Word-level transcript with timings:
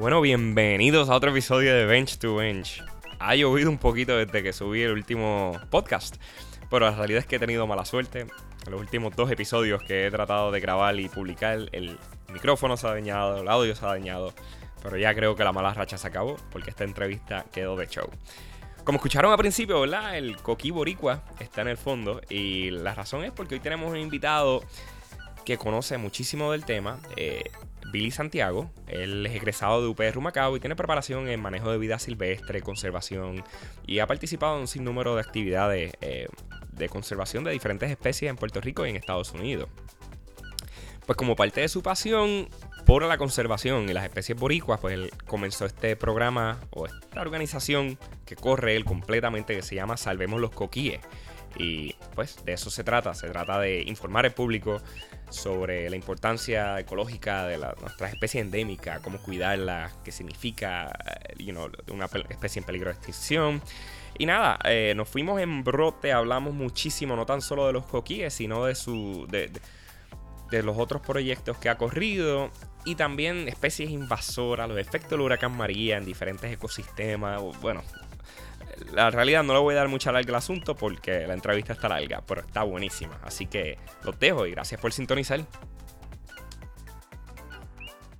Bueno, 0.00 0.22
bienvenidos 0.22 1.10
a 1.10 1.14
otro 1.14 1.30
episodio 1.30 1.74
de 1.74 1.84
Bench 1.84 2.16
to 2.16 2.36
Bench. 2.36 2.82
Ha 3.18 3.34
llovido 3.34 3.68
un 3.68 3.76
poquito 3.76 4.16
desde 4.16 4.42
que 4.42 4.54
subí 4.54 4.80
el 4.80 4.92
último 4.92 5.60
podcast, 5.68 6.16
pero 6.70 6.86
la 6.86 6.96
realidad 6.96 7.18
es 7.18 7.26
que 7.26 7.36
he 7.36 7.38
tenido 7.38 7.66
mala 7.66 7.84
suerte. 7.84 8.20
En 8.20 8.70
los 8.70 8.80
últimos 8.80 9.14
dos 9.14 9.30
episodios 9.30 9.82
que 9.82 10.06
he 10.06 10.10
tratado 10.10 10.52
de 10.52 10.60
grabar 10.60 10.98
y 10.98 11.10
publicar, 11.10 11.68
el 11.72 11.98
micrófono 12.32 12.78
se 12.78 12.86
ha 12.86 12.92
dañado, 12.92 13.42
el 13.42 13.48
audio 13.48 13.76
se 13.76 13.84
ha 13.84 13.88
dañado, 13.88 14.32
pero 14.82 14.96
ya 14.96 15.14
creo 15.14 15.36
que 15.36 15.44
la 15.44 15.52
mala 15.52 15.74
racha 15.74 15.98
se 15.98 16.08
acabó 16.08 16.38
porque 16.50 16.70
esta 16.70 16.84
entrevista 16.84 17.44
quedó 17.52 17.76
de 17.76 17.86
show. 17.86 18.08
Como 18.84 18.96
escucharon 18.96 19.30
al 19.30 19.38
principio, 19.38 19.82
¿verdad? 19.82 20.16
El 20.16 20.38
coquí 20.38 20.70
boricua 20.70 21.24
está 21.40 21.60
en 21.60 21.68
el 21.68 21.76
fondo 21.76 22.22
y 22.30 22.70
la 22.70 22.94
razón 22.94 23.22
es 23.22 23.32
porque 23.32 23.56
hoy 23.56 23.60
tenemos 23.60 23.90
un 23.90 23.98
invitado 23.98 24.62
que 25.44 25.58
conoce 25.58 25.98
muchísimo 25.98 26.52
del 26.52 26.64
tema. 26.64 27.00
Eh, 27.16 27.50
Billy 27.92 28.10
Santiago. 28.10 28.70
Él 28.86 29.26
es 29.26 29.34
egresado 29.34 29.82
de 29.82 29.88
UPR 29.88 30.20
Macao 30.20 30.56
y 30.56 30.60
tiene 30.60 30.76
preparación 30.76 31.28
en 31.28 31.40
manejo 31.40 31.70
de 31.70 31.78
vida 31.78 31.98
silvestre, 31.98 32.62
conservación 32.62 33.44
y 33.86 33.98
ha 33.98 34.06
participado 34.06 34.56
en 34.56 34.62
un 34.62 34.68
sinnúmero 34.68 35.14
de 35.14 35.20
actividades 35.20 35.92
eh, 36.00 36.28
de 36.72 36.88
conservación 36.88 37.44
de 37.44 37.52
diferentes 37.52 37.90
especies 37.90 38.30
en 38.30 38.36
Puerto 38.36 38.60
Rico 38.60 38.86
y 38.86 38.90
en 38.90 38.96
Estados 38.96 39.32
Unidos. 39.32 39.68
Pues 41.06 41.16
como 41.16 41.34
parte 41.34 41.60
de 41.60 41.68
su 41.68 41.82
pasión 41.82 42.48
por 42.86 43.04
la 43.04 43.18
conservación 43.18 43.88
y 43.88 43.92
las 43.92 44.04
especies 44.04 44.38
boricuas, 44.38 44.80
pues 44.80 44.94
él 44.94 45.10
comenzó 45.26 45.66
este 45.66 45.96
programa 45.96 46.60
o 46.70 46.86
esta 46.86 47.20
organización 47.20 47.98
que 48.24 48.36
corre 48.36 48.76
él 48.76 48.84
completamente 48.84 49.54
que 49.54 49.62
se 49.62 49.74
llama 49.74 49.96
Salvemos 49.96 50.40
los 50.40 50.50
Coquíes. 50.50 51.00
Y 51.56 51.94
pues 52.14 52.44
de 52.44 52.52
eso 52.52 52.70
se 52.70 52.84
trata, 52.84 53.14
se 53.14 53.28
trata 53.28 53.58
de 53.58 53.82
informar 53.82 54.24
al 54.24 54.32
público 54.32 54.80
sobre 55.30 55.88
la 55.90 55.96
importancia 55.96 56.78
ecológica 56.78 57.46
de 57.46 57.58
nuestras 57.58 58.12
especies 58.12 58.44
endémicas, 58.44 59.00
cómo 59.00 59.18
cuidarla, 59.18 59.90
qué 60.04 60.12
significa 60.12 60.92
eh, 61.38 61.54
una 61.92 62.06
especie 62.06 62.60
en 62.60 62.66
peligro 62.66 62.90
de 62.90 62.96
extinción. 62.96 63.62
Y 64.18 64.26
nada, 64.26 64.58
eh, 64.64 64.92
nos 64.96 65.08
fuimos 65.08 65.40
en 65.40 65.62
brote, 65.64 66.12
hablamos 66.12 66.52
muchísimo, 66.54 67.16
no 67.16 67.26
tan 67.26 67.40
solo 67.40 67.66
de 67.66 67.72
los 67.72 67.86
coquíes, 67.86 68.34
sino 68.34 68.64
de, 68.64 68.74
su, 68.74 69.26
de 69.30 70.62
los 70.62 70.76
otros 70.78 71.00
proyectos 71.00 71.56
que 71.58 71.68
ha 71.68 71.78
corrido 71.78 72.50
y 72.84 72.94
también 72.94 73.48
especies 73.48 73.90
invasoras, 73.90 74.68
los 74.68 74.78
efectos 74.78 75.10
del 75.10 75.20
huracán 75.20 75.56
María 75.56 75.96
en 75.96 76.04
diferentes 76.04 76.50
ecosistemas. 76.52 77.40
Bueno, 77.60 77.82
la 78.92 79.10
realidad 79.10 79.42
no 79.42 79.54
le 79.54 79.60
voy 79.60 79.74
a 79.74 79.78
dar 79.78 79.88
mucha 79.88 80.12
larga 80.12 80.30
al 80.30 80.36
asunto 80.36 80.74
porque 80.74 81.26
la 81.26 81.34
entrevista 81.34 81.72
está 81.72 81.88
larga, 81.88 82.22
pero 82.26 82.40
está 82.40 82.62
buenísima. 82.62 83.18
Así 83.22 83.46
que 83.46 83.78
los 84.04 84.18
dejo 84.18 84.46
y 84.46 84.52
gracias 84.52 84.80
por 84.80 84.92
sintonizar. 84.92 85.40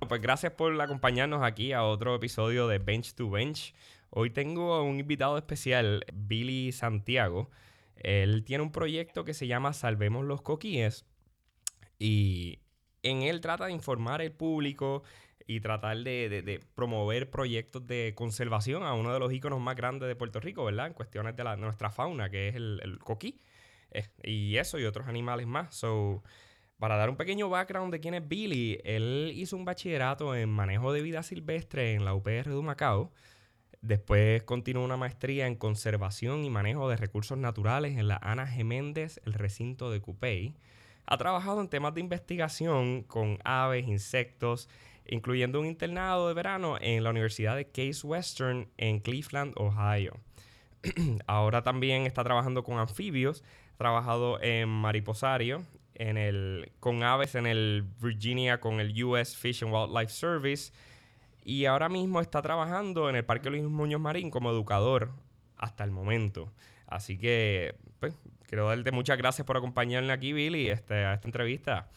Pues 0.07 0.21
gracias 0.21 0.51
por 0.53 0.79
acompañarnos 0.81 1.41
aquí 1.43 1.71
a 1.71 1.83
otro 1.83 2.15
episodio 2.15 2.67
de 2.67 2.79
Bench 2.79 3.13
to 3.13 3.29
Bench. 3.29 3.73
Hoy 4.09 4.29
tengo 4.29 4.73
a 4.73 4.83
un 4.83 4.99
invitado 4.99 5.37
especial, 5.37 6.03
Billy 6.13 6.71
Santiago. 6.73 7.49
Él 7.95 8.43
tiene 8.43 8.63
un 8.63 8.71
proyecto 8.71 9.23
que 9.23 9.33
se 9.33 9.47
llama 9.47 9.73
Salvemos 9.73 10.25
los 10.25 10.41
Coquíes 10.41 11.05
y 11.97 12.59
en 13.03 13.21
él 13.21 13.41
trata 13.41 13.67
de 13.67 13.71
informar 13.71 14.21
al 14.21 14.31
público 14.31 15.03
y 15.47 15.59
tratar 15.61 15.97
de, 15.97 16.61
promover 16.75 17.29
proyectos 17.29 17.85
de 17.87 18.13
conservación 18.15 18.83
a 18.83 18.93
uno 18.93 19.13
de 19.13 19.19
los 19.19 19.31
íconos 19.33 19.59
más 19.59 19.75
grandes 19.75 20.07
de 20.07 20.15
Puerto 20.15 20.39
Rico, 20.39 20.65
¿verdad? 20.65 20.87
En 20.87 20.93
cuestiones 20.93 21.35
de, 21.35 21.43
nuestra 21.57 21.89
fauna, 21.91 22.29
que 22.29 22.49
es 22.49 22.55
el, 22.55 22.99
coquí. 23.03 23.41
Eh, 23.91 24.07
y 24.23 24.57
eso 24.57 24.79
y 24.79 24.85
otros 24.85 25.07
animales 25.07 25.47
más. 25.47 25.75
So, 25.75 26.23
para 26.77 26.97
dar 26.97 27.09
un 27.09 27.15
pequeño 27.17 27.49
background 27.49 27.91
de 27.91 27.99
quién 27.99 28.15
es 28.15 28.27
Billy, 28.27 28.79
él 28.83 29.31
hizo 29.35 29.55
un 29.55 29.65
bachillerato 29.65 30.35
en 30.35 30.49
manejo 30.49 30.91
de 30.93 31.01
vida 31.01 31.21
silvestre 31.21 31.93
en 31.93 32.05
la 32.05 32.15
UPR 32.15 32.49
de 32.49 32.61
Macao. 32.61 33.11
Después 33.81 34.43
continuó 34.43 34.83
una 34.83 34.97
maestría 34.97 35.47
en 35.47 35.55
conservación 35.55 36.43
y 36.43 36.49
manejo 36.49 36.89
de 36.89 36.97
recursos 36.97 37.37
naturales 37.37 37.97
en 37.97 38.07
la 38.07 38.19
Ana 38.21 38.47
Geméndez, 38.47 39.19
el 39.25 39.33
recinto 39.33 39.91
de 39.91 40.01
Cupey. 40.01 40.55
Ha 41.05 41.17
trabajado 41.17 41.61
en 41.61 41.67
temas 41.67 41.93
de 41.93 42.01
investigación 42.01 43.03
con 43.03 43.39
aves, 43.43 43.87
insectos, 43.87 44.69
incluyendo 45.07 45.59
un 45.59 45.65
internado 45.65 46.27
de 46.27 46.33
verano 46.33 46.77
en 46.79 47.03
la 47.03 47.09
Universidad 47.09 47.55
de 47.55 47.65
Case 47.65 48.05
Western 48.05 48.67
en 48.77 48.99
Cleveland, 48.99 49.53
Ohio. 49.57 50.17
Ahora 51.27 51.63
también 51.63 52.05
está 52.05 52.23
trabajando 52.23 52.63
con 52.63 52.79
anfibios, 52.79 53.43
trabajado 53.77 54.41
en 54.41 54.69
mariposario, 54.69 55.63
en 55.95 56.17
el, 56.17 56.71
con 56.79 57.03
aves 57.03 57.35
en 57.35 57.45
el 57.45 57.85
Virginia 58.01 58.59
con 58.59 58.79
el 58.79 59.03
US 59.03 59.35
Fish 59.35 59.63
and 59.63 59.73
Wildlife 59.73 60.11
Service 60.11 60.71
y 61.43 61.65
ahora 61.65 61.89
mismo 61.89 62.21
está 62.21 62.41
trabajando 62.41 63.09
en 63.09 63.15
el 63.15 63.25
Parque 63.25 63.49
Luis 63.49 63.63
Muñoz 63.63 64.01
Marín 64.01 64.29
como 64.29 64.51
educador 64.51 65.11
hasta 65.57 65.83
el 65.83 65.91
momento. 65.91 66.51
Así 66.87 67.17
que, 67.17 67.75
pues, 67.99 68.13
quiero 68.47 68.67
darte 68.67 68.91
muchas 68.91 69.17
gracias 69.17 69.45
por 69.45 69.57
acompañarme 69.57 70.11
aquí, 70.11 70.33
Billy, 70.33 70.69
este, 70.69 71.05
a 71.05 71.13
esta 71.13 71.27
entrevista. 71.27 71.87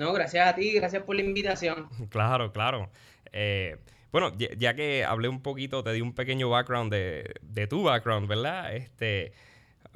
No, 0.00 0.14
gracias 0.14 0.48
a 0.48 0.54
ti, 0.54 0.72
gracias 0.72 1.02
por 1.02 1.14
la 1.14 1.20
invitación. 1.20 1.86
Claro, 2.08 2.52
claro. 2.54 2.90
Eh, 3.32 3.76
bueno, 4.10 4.32
ya, 4.38 4.74
que 4.74 5.04
hablé 5.04 5.28
un 5.28 5.42
poquito, 5.42 5.84
te 5.84 5.92
di 5.92 6.00
un 6.00 6.14
pequeño 6.14 6.48
background 6.48 6.90
de, 6.90 7.34
de 7.42 7.66
tu 7.66 7.82
background, 7.82 8.26
¿verdad? 8.26 8.74
Este, 8.74 9.32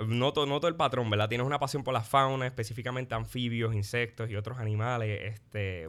noto, 0.07 0.45
noto 0.45 0.69
el 0.69 0.77
patrón, 0.77 1.09
¿verdad? 1.09 1.31
Tienes 1.31 1.47
una 1.47 1.59
pasión 1.59 1.85
por 1.85 1.95
la 1.95 2.03
fauna, 2.03 2.47
específicamente 2.47 3.15
anfibios, 3.15 3.75
insectos 3.75 4.29
y 4.29 4.37
otros 4.37 4.59
animales. 4.59 5.21
Este, 5.23 5.89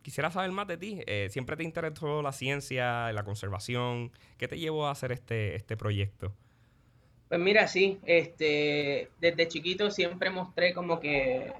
quisiera 0.00 0.30
saber 0.30 0.52
más 0.52 0.68
de 0.68 0.76
ti. 0.76 1.00
Eh, 1.04 1.26
¿Siempre 1.32 1.56
te 1.56 1.64
interesó 1.64 2.22
la 2.22 2.30
ciencia, 2.30 3.12
la 3.12 3.24
conservación? 3.24 4.12
¿Qué 4.38 4.46
te 4.46 4.60
llevó 4.60 4.86
a 4.86 4.92
hacer 4.92 5.10
este, 5.10 5.56
este 5.56 5.76
proyecto? 5.76 6.32
Pues 7.28 7.40
mira, 7.40 7.66
sí, 7.66 7.98
este, 8.06 9.10
desde 9.20 9.48
chiquito 9.48 9.90
siempre 9.90 10.30
mostré 10.30 10.72
como 10.72 11.00
que 11.00 11.52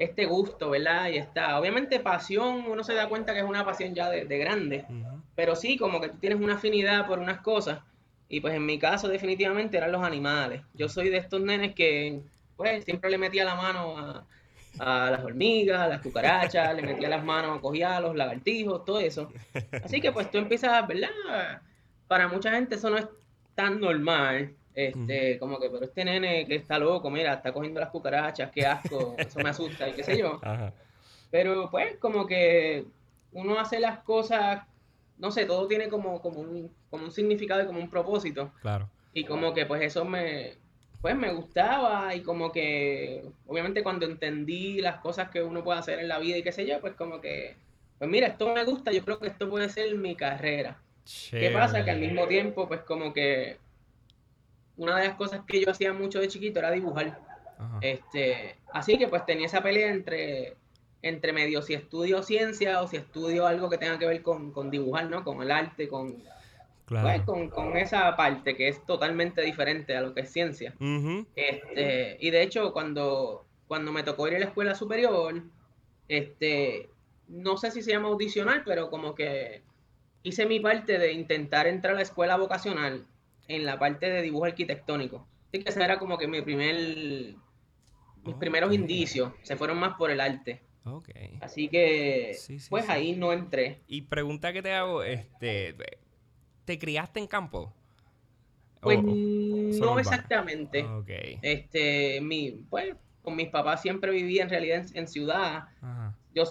este 0.00 0.24
gusto, 0.24 0.70
¿verdad? 0.70 1.10
Y 1.10 1.18
está, 1.18 1.60
obviamente 1.60 2.00
pasión, 2.00 2.64
uno 2.66 2.82
se 2.82 2.94
da 2.94 3.08
cuenta 3.08 3.34
que 3.34 3.40
es 3.40 3.44
una 3.44 3.66
pasión 3.66 3.94
ya 3.94 4.08
de, 4.08 4.38
grande, 4.38 4.86
pero 5.34 5.54
sí, 5.54 5.76
como 5.76 6.00
que 6.00 6.08
tú 6.08 6.16
tienes 6.16 6.40
una 6.40 6.54
afinidad 6.54 7.06
por 7.06 7.18
unas 7.18 7.42
cosas, 7.42 7.80
y 8.26 8.40
pues 8.40 8.54
en 8.54 8.64
mi 8.64 8.78
caso 8.78 9.08
definitivamente 9.08 9.76
eran 9.76 9.92
los 9.92 10.02
animales. 10.02 10.62
Yo 10.72 10.88
soy 10.88 11.10
de 11.10 11.18
estos 11.18 11.42
nenes 11.42 11.74
que, 11.74 12.22
pues, 12.56 12.82
siempre 12.84 13.10
le 13.10 13.18
metía 13.18 13.44
la 13.44 13.56
mano 13.56 14.24
a, 14.78 15.10
las 15.10 15.22
hormigas, 15.22 15.80
a 15.80 15.88
las 15.88 16.00
cucarachas, 16.00 16.74
le 16.74 16.82
metía 16.82 17.10
las 17.10 17.22
manos, 17.22 17.60
cogía 17.60 17.98
a 17.98 18.00
los 18.00 18.16
lagartijos, 18.16 18.86
todo 18.86 19.00
eso. 19.00 19.30
Así 19.84 20.00
que 20.00 20.12
pues 20.12 20.30
tú 20.30 20.38
empiezas, 20.38 20.86
¿verdad? 20.86 21.10
Para 22.08 22.28
mucha 22.28 22.52
gente 22.52 22.76
eso 22.76 22.88
no 22.88 22.96
es 22.96 23.06
tan 23.54 23.80
normal, 23.80 24.54
este, 24.74 25.38
como 25.38 25.58
que, 25.58 25.68
pero 25.68 25.84
este 25.84 26.04
nene 26.04 26.46
que 26.46 26.54
está 26.54 26.78
loco, 26.78 27.10
mira, 27.10 27.34
está 27.34 27.52
cogiendo 27.52 27.80
las 27.80 27.90
cucarachas, 27.90 28.50
qué 28.50 28.66
asco, 28.66 29.14
eso 29.18 29.40
me 29.40 29.50
asusta 29.50 29.88
y 29.88 29.92
qué 29.92 30.04
sé 30.04 30.18
yo. 30.18 30.40
Pero 31.30 31.70
pues 31.70 31.96
como 31.98 32.26
que 32.26 32.84
uno 33.32 33.58
hace 33.60 33.78
las 33.78 34.00
cosas, 34.00 34.62
no 35.18 35.30
sé, 35.30 35.44
todo 35.46 35.68
tiene 35.68 35.88
como, 35.88 36.20
como, 36.20 36.40
un, 36.40 36.74
como 36.90 37.04
un 37.04 37.12
significado 37.12 37.62
y 37.62 37.66
como 37.66 37.78
un 37.78 37.88
propósito. 37.88 38.52
Claro. 38.62 38.90
Y 39.12 39.24
como 39.24 39.54
que 39.54 39.64
pues 39.64 39.80
eso 39.82 40.04
me, 40.04 40.54
pues 41.00 41.16
me 41.16 41.32
gustaba 41.32 42.14
y 42.14 42.22
como 42.22 42.50
que, 42.50 43.24
obviamente 43.46 43.82
cuando 43.82 44.06
entendí 44.06 44.80
las 44.80 45.00
cosas 45.00 45.30
que 45.30 45.42
uno 45.42 45.62
puede 45.62 45.78
hacer 45.78 46.00
en 46.00 46.08
la 46.08 46.18
vida 46.18 46.38
y 46.38 46.42
qué 46.42 46.52
sé 46.52 46.66
yo, 46.66 46.80
pues 46.80 46.94
como 46.94 47.20
que, 47.20 47.56
pues 47.98 48.10
mira, 48.10 48.28
esto 48.28 48.52
me 48.52 48.64
gusta, 48.64 48.90
yo 48.92 49.04
creo 49.04 49.18
que 49.18 49.28
esto 49.28 49.48
puede 49.48 49.68
ser 49.68 49.94
mi 49.96 50.16
carrera. 50.16 50.80
¿Qué 51.30 51.50
pasa? 51.50 51.84
Que 51.84 51.90
al 51.90 52.00
mismo 52.00 52.26
tiempo, 52.26 52.68
pues 52.68 52.80
como 52.82 53.12
que 53.12 53.58
una 54.80 54.96
de 54.96 55.08
las 55.08 55.16
cosas 55.16 55.42
que 55.46 55.60
yo 55.60 55.70
hacía 55.70 55.92
mucho 55.92 56.20
de 56.20 56.28
chiquito 56.28 56.58
era 56.58 56.70
dibujar. 56.70 57.20
Este, 57.82 58.56
así 58.72 58.96
que 58.96 59.08
pues 59.08 59.26
tenía 59.26 59.44
esa 59.44 59.62
pelea 59.62 59.90
entre, 59.90 60.56
entre 61.02 61.34
medio 61.34 61.60
si 61.60 61.74
estudio 61.74 62.22
ciencia 62.22 62.80
o 62.80 62.88
si 62.88 62.96
estudio 62.96 63.46
algo 63.46 63.68
que 63.68 63.76
tenga 63.76 63.98
que 63.98 64.06
ver 64.06 64.22
con, 64.22 64.70
dibujar, 64.70 65.10
¿no? 65.10 65.22
Con 65.22 65.42
el 65.42 65.50
arte, 65.50 65.86
con, 65.86 66.16
pues, 66.86 67.20
con, 67.22 67.76
esa 67.76 68.16
parte 68.16 68.56
que 68.56 68.68
es 68.68 68.82
totalmente 68.86 69.42
diferente 69.42 69.94
a 69.94 70.00
lo 70.00 70.14
que 70.14 70.22
es 70.22 70.32
ciencia. 70.32 70.74
este, 71.36 72.16
y 72.18 72.30
de 72.30 72.42
hecho, 72.42 72.72
cuando, 72.72 73.44
cuando 73.68 73.92
me 73.92 74.02
tocó 74.02 74.28
ir 74.28 74.36
a 74.36 74.38
la 74.38 74.46
escuela 74.46 74.74
superior, 74.74 75.42
este, 76.08 76.88
no 77.28 77.58
sé 77.58 77.70
si 77.70 77.82
se 77.82 77.90
llama 77.90 78.08
audicional, 78.08 78.62
pero 78.64 78.88
como 78.88 79.14
que 79.14 79.60
hice 80.22 80.46
mi 80.46 80.58
parte 80.58 80.98
de 80.98 81.12
intentar 81.12 81.66
entrar 81.66 81.92
a 81.92 81.96
la 81.96 82.02
escuela 82.02 82.38
vocacional 82.38 83.04
en 83.50 83.66
la 83.66 83.78
parte 83.78 84.08
de 84.08 84.22
dibujo 84.22 84.44
arquitectónico. 84.44 85.26
Así 85.48 85.64
que 85.64 85.70
ese 85.70 85.82
era 85.82 85.98
como 85.98 86.16
que 86.16 86.28
mi 86.28 86.40
primer, 86.40 87.34
mis 88.24 88.34
primeros 88.38 88.72
indicios, 88.72 89.32
se 89.42 89.56
fueron 89.56 89.78
más 89.78 89.96
por 89.96 90.10
el 90.12 90.20
arte. 90.20 90.62
Okay. 90.84 91.36
Así 91.40 91.68
que, 91.68 92.36
pues 92.68 92.88
ahí 92.88 93.16
no 93.16 93.32
entré. 93.32 93.80
Y 93.88 94.02
pregunta 94.02 94.52
que 94.52 94.62
te 94.62 94.72
hago, 94.72 95.02
este, 95.02 95.74
¿te 96.64 96.78
criaste 96.78 97.18
en 97.18 97.26
campo? 97.26 97.74
Pues 98.80 99.02
no 99.02 99.98
exactamente. 99.98 100.84
Okay. 100.84 101.38
Este, 101.42 102.20
mi, 102.20 102.52
pues, 102.70 102.94
con 103.20 103.34
mis 103.34 103.48
papás 103.48 103.82
siempre 103.82 104.12
viví 104.12 104.38
en 104.38 104.48
realidad 104.48 104.86
en, 104.94 105.08
ciudad. 105.08 105.64
Yo 106.34 106.44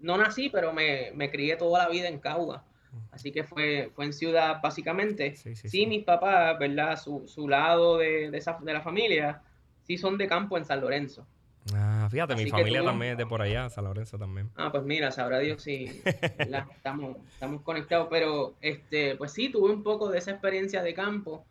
no 0.00 0.18
nací, 0.18 0.50
pero 0.50 0.74
me, 0.74 1.12
me 1.14 1.30
crié 1.30 1.56
toda 1.56 1.84
la 1.84 1.88
vida 1.88 2.08
en 2.08 2.18
Cauga. 2.18 2.62
Así 3.10 3.32
que 3.32 3.44
fue, 3.44 3.90
fue 3.94 4.04
en 4.04 4.12
ciudad 4.12 4.60
básicamente. 4.62 5.36
Sí, 5.36 5.86
mis 5.86 6.04
papás, 6.04 6.58
¿verdad? 6.58 6.98
Su, 6.98 7.26
su 7.26 7.48
lado 7.48 7.98
de, 7.98 8.30
de, 8.30 8.38
esa, 8.38 8.58
de 8.60 8.72
la 8.72 8.80
familia, 8.80 9.42
sí 9.82 9.98
son 9.98 10.18
de 10.18 10.28
campo 10.28 10.56
en 10.58 10.64
San 10.64 10.80
Lorenzo. 10.80 11.26
Ah, 11.74 12.08
fíjate, 12.10 12.34
mi 12.36 12.50
familia 12.50 12.82
también 12.82 13.12
es 13.12 13.18
de 13.18 13.26
por 13.26 13.42
allá, 13.42 13.68
San 13.68 13.84
Lorenzo 13.84 14.18
también. 14.18 14.50
Ah, 14.56 14.70
pues 14.72 14.82
mira, 14.84 15.10
sabrá 15.12 15.38
Dios 15.38 15.62
si 15.62 16.02
estamos, 16.74 17.16
estamos 17.32 17.62
conectados, 17.62 18.08
pero 18.10 18.54
este, 18.60 19.14
pues 19.16 19.32
sí, 19.32 19.50
tuve 19.50 19.70
un 19.70 19.82
poco 19.82 20.08
de 20.08 20.18
esa 20.18 20.32
experiencia 20.32 20.82
de 20.82 20.94
campo. 20.94 21.44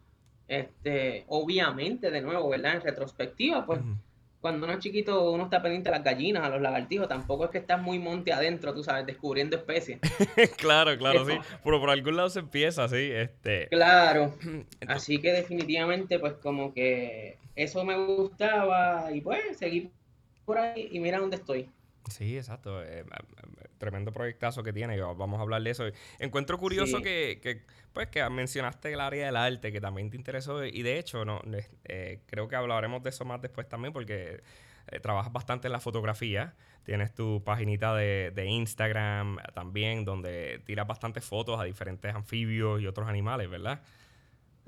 Este, 0.48 1.26
obviamente, 1.28 2.10
de 2.10 2.22
nuevo, 2.22 2.50
¿verdad? 2.50 2.76
En 2.76 2.82
retrospectiva, 2.82 3.66
pues 3.66 3.82
cuando 4.42 4.66
uno 4.66 4.74
es 4.76 4.80
chiquito, 4.80 5.32
uno 5.32 5.46
está 5.46 5.62
pendiente 5.62 5.90
a 5.90 5.94
las 5.94 6.04
gallinas, 6.04 6.44
a 6.44 6.50
los 6.50 6.62
lagartijos, 6.62 7.08
tampoco 7.08 7.46
es 7.46 7.52
que 7.52 7.58
estás 7.58 7.82
muy 7.82 8.00
monte 8.00 8.32
adentro, 8.32 8.74
tú 8.74 8.84
sabes, 8.84 9.06
descubriendo 9.06 9.58
especies. 9.58 10.00
claro, 10.58 10.98
claro, 10.98 11.26
sí. 11.26 11.34
Pero 11.64 11.80
por 11.80 11.90
algún 11.90 12.16
lado 12.16 12.30
se 12.30 12.40
empieza, 12.40 12.88
sí. 12.88 13.12
Este... 13.12 13.68
Claro. 13.68 14.34
Así 14.88 15.20
que 15.20 15.34
definitivamente, 15.34 16.20
pues 16.20 16.34
como 16.34 16.74
que 16.74 17.38
eso 17.56 17.84
me 17.84 17.98
gustaba 17.98 19.12
y 19.12 19.22
pues 19.22 19.58
seguí 19.58 19.92
por 20.46 20.58
ahí 20.58 20.88
y 20.92 21.00
mira 21.00 21.20
dónde 21.20 21.36
estoy. 21.36 21.70
Sí, 22.10 22.38
exacto. 22.38 22.82
Eh, 22.84 23.04
tremendo 23.80 24.12
proyectazo 24.12 24.62
que 24.62 24.72
tiene. 24.72 25.02
Vamos 25.02 25.40
a 25.40 25.42
hablar 25.42 25.64
de 25.64 25.72
eso. 25.72 25.86
Encuentro 26.20 26.60
curioso 26.60 27.02
que, 27.02 27.64
pues, 27.94 28.10
que 28.10 28.30
mencionaste 28.30 28.94
el 28.94 29.00
área 29.00 29.26
del 29.26 29.36
arte, 29.36 29.72
que 29.72 29.82
también 29.82 30.12
te 30.12 30.18
interesó. 30.18 30.64
Y 30.64 30.84
de 30.84 31.00
hecho, 31.00 31.26
no 31.26 31.42
eh, 31.86 32.20
creo 32.28 32.48
que 32.48 32.56
hablaremos 32.56 33.02
de 33.02 33.10
eso 33.10 33.26
más 33.26 33.42
después 33.42 33.68
también, 33.68 33.92
porque 33.92 34.42
eh, 34.92 35.00
trabajas 35.00 35.34
bastante 35.34 35.68
en 35.68 35.72
la 35.72 35.80
fotografía. 35.80 36.54
Tienes 36.84 37.14
tu 37.14 37.44
paginita 37.44 37.96
de, 37.96 38.32
de, 38.34 38.46
Instagram 38.46 39.38
también, 39.54 40.06
donde 40.06 40.62
tiras 40.66 40.88
bastantes 40.88 41.24
fotos 41.24 41.60
a 41.60 41.64
diferentes 41.64 42.14
anfibios 42.14 42.82
y 42.82 42.88
otros 42.88 43.08
animales, 43.08 43.50
¿verdad? 43.50 43.82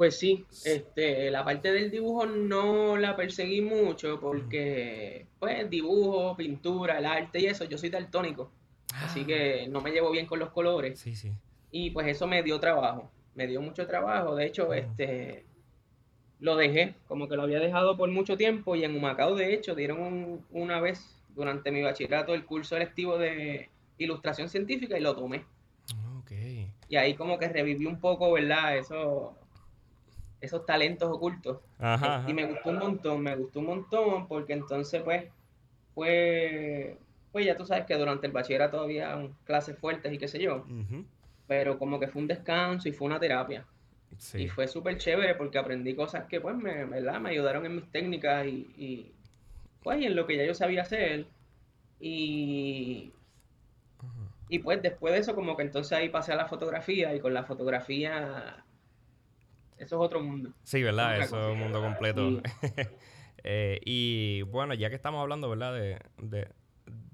Pues 0.02 0.18
sí, 0.18 0.46
este, 0.66 1.30
la 1.30 1.46
parte 1.46 1.72
del 1.72 1.92
dibujo 1.92 2.26
no 2.26 2.98
la 2.98 3.16
perseguí 3.16 3.62
mucho 3.62 4.20
porque, 4.20 5.28
pues, 5.38 5.70
dibujo, 5.70 6.36
pintura, 6.36 6.98
el 6.98 7.06
arte 7.06 7.40
y 7.40 7.46
eso, 7.46 7.66
yo 7.66 7.78
soy 7.78 7.92
daltónico, 7.92 8.52
así 8.96 9.26
que 9.26 9.64
ah. 9.66 9.70
no 9.70 9.82
me 9.82 9.92
llevo 9.92 10.12
bien 10.12 10.26
con 10.26 10.40
los 10.40 10.50
colores. 10.50 11.00
Sí, 11.00 11.16
sí. 11.16 11.32
Y 11.72 11.92
pues 11.92 12.08
eso 12.08 12.28
me 12.28 12.44
dio 12.44 12.60
trabajo, 12.60 13.10
me 13.36 13.48
dio 13.48 13.62
mucho 13.62 13.88
trabajo. 13.88 14.36
De 14.36 14.46
hecho, 14.46 14.74
este, 14.74 15.46
lo 16.40 16.56
dejé, 16.56 16.96
como 17.08 17.28
que 17.28 17.36
lo 17.36 17.44
había 17.44 17.60
dejado 17.60 17.98
por 17.98 18.10
mucho 18.10 18.38
tiempo 18.38 18.76
y 18.76 18.84
en 18.84 18.96
Humacao, 18.96 19.36
de 19.36 19.54
hecho, 19.54 19.76
dieron 19.76 20.46
una 20.52 20.80
vez 20.82 21.16
durante 21.30 21.72
mi 21.72 21.82
bachillerato 21.82 22.34
el 22.34 22.46
curso 22.46 22.76
electivo 22.76 23.18
de 23.18 23.70
ilustración 23.98 24.50
científica 24.50 24.98
y 24.98 25.02
lo 25.02 25.16
tomé. 25.16 25.46
Okay. 26.22 26.72
Y 26.90 26.96
ahí 26.98 27.16
como 27.16 27.40
que 27.40 27.48
reviví 27.48 27.86
un 27.86 28.00
poco, 28.00 28.32
¿verdad? 28.32 28.78
Eso 28.78 29.36
esos 30.42 30.66
talentos 30.66 31.10
ocultos. 31.10 31.60
Y 32.28 32.34
me 32.34 32.46
gustó 32.46 32.72
un 32.72 32.80
montón, 32.80 33.22
me 33.22 33.36
gustó 33.36 33.60
un 33.60 33.68
montón, 33.68 34.28
porque 34.28 34.54
entonces 34.54 35.02
pues 35.04 35.26
fue, 35.94 36.98
pues 37.32 37.46
ya 37.46 37.56
tú 37.56 37.66
sabes 37.66 37.86
que 37.86 37.96
durante 37.96 38.28
el 38.28 38.34
bachillerato 38.34 38.80
había 38.82 39.30
clases 39.46 39.78
fuertes 39.78 40.12
y 40.14 40.18
qué 40.18 40.28
sé 40.28 40.40
yo, 40.40 40.66
pero 41.48 41.78
como 41.78 42.00
que 42.00 42.08
fue 42.08 42.22
un 42.22 42.28
descanso 42.28 42.90
y 42.90 42.92
fue 42.92 43.08
una 43.08 43.20
terapia. 43.20 43.66
Y 44.34 44.48
fue 44.50 44.68
súper 44.68 44.98
chévere 44.98 45.36
porque 45.36 45.58
aprendí 45.58 45.96
cosas 45.96 46.26
que 46.26 46.42
pues 46.42 46.56
me, 46.56 46.86
¿verdad? 46.86 47.20
me 47.20 47.30
ayudaron 47.30 47.66
en 47.66 47.76
mis 47.78 47.92
técnicas 47.92 48.46
y, 48.46 48.68
y, 48.78 49.12
pues 49.82 50.04
en 50.04 50.16
lo 50.16 50.28
que 50.28 50.38
ya 50.38 50.46
yo 50.46 50.54
sabía 50.54 50.82
hacer. 50.82 51.26
Y, 52.00 53.14
y 54.50 54.60
pues 54.60 54.82
después 54.82 55.14
de 55.14 55.20
eso 55.20 55.34
como 55.34 55.56
que 55.56 55.64
entonces 55.64 55.94
ahí 55.94 56.10
pasé 56.10 56.34
a 56.34 56.36
la 56.36 56.46
fotografía 56.46 57.16
y 57.16 57.20
con 57.20 57.34
la 57.34 57.46
fotografía 57.46 58.64
eso 59.82 59.96
es 59.96 60.06
otro 60.06 60.22
mundo. 60.22 60.52
Sí, 60.62 60.84
¿verdad? 60.84 61.20
Eso 61.20 61.48
es 61.48 61.54
un 61.54 61.60
mundo 61.60 61.82
completo. 61.82 62.42
Eh, 63.44 63.80
y 63.84 64.44
bueno, 64.44 64.76
ya 64.76 64.90
que 64.90 64.96
estamos 64.96 65.20
hablando, 65.20 65.50
¿verdad? 65.50 65.74
De, 65.74 66.48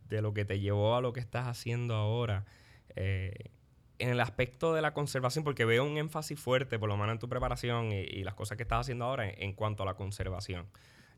lo 0.10 0.34
que 0.34 0.46
te 0.46 0.60
llevó 0.60 0.96
a 0.96 1.02
lo 1.02 1.14
que 1.14 1.20
estás 1.20 1.48
haciendo 1.48 1.96
ahora, 1.96 2.46
eh, 2.96 3.52
en 4.00 4.10
el 4.10 4.20
aspecto 4.20 4.74
de 4.74 4.82
la 4.82 4.94
conservación, 4.94 5.44
porque 5.44 5.66
veo 5.66 5.84
un 5.84 5.98
énfasis 5.98 6.40
fuerte, 6.40 6.78
por 6.78 6.90
lo 6.90 6.98
menos 6.98 7.14
en 7.14 7.20
tu 7.20 7.30
preparación 7.30 7.92
y, 7.92 8.24
las 8.24 8.36
cosas 8.36 8.58
que 8.58 8.64
estás 8.64 8.82
haciendo 8.82 9.06
ahora 9.06 9.28
en, 9.30 9.54
cuanto 9.54 9.84
a 9.84 9.86
la 9.86 9.96
conservación. 9.96 10.68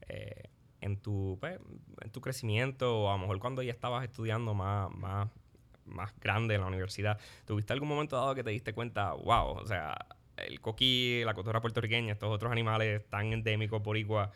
Eh, 0.07 0.43
en, 0.81 0.97
tu, 0.97 1.37
pues, 1.41 1.59
en 2.01 2.11
tu 2.11 2.21
crecimiento, 2.21 3.01
o 3.01 3.09
a 3.09 3.13
lo 3.13 3.19
mejor 3.19 3.39
cuando 3.39 3.61
ya 3.61 3.71
estabas 3.71 4.03
estudiando 4.03 4.53
más, 4.53 4.89
más, 4.91 5.29
más 5.85 6.13
grande 6.21 6.55
en 6.55 6.61
la 6.61 6.67
universidad, 6.67 7.19
¿tuviste 7.45 7.73
algún 7.73 7.89
momento 7.89 8.15
dado 8.15 8.33
que 8.33 8.43
te 8.43 8.51
diste 8.51 8.73
cuenta, 8.73 9.13
wow, 9.13 9.57
o 9.57 9.65
sea, 9.67 9.97
el 10.37 10.61
coquí, 10.61 11.21
la 11.25 11.33
cultura 11.33 11.61
puertorriqueña, 11.61 12.13
estos 12.13 12.29
otros 12.29 12.51
animales 12.51 13.07
tan 13.09 13.33
endémicos 13.33 13.81
por 13.81 13.97
igual, 13.97 14.31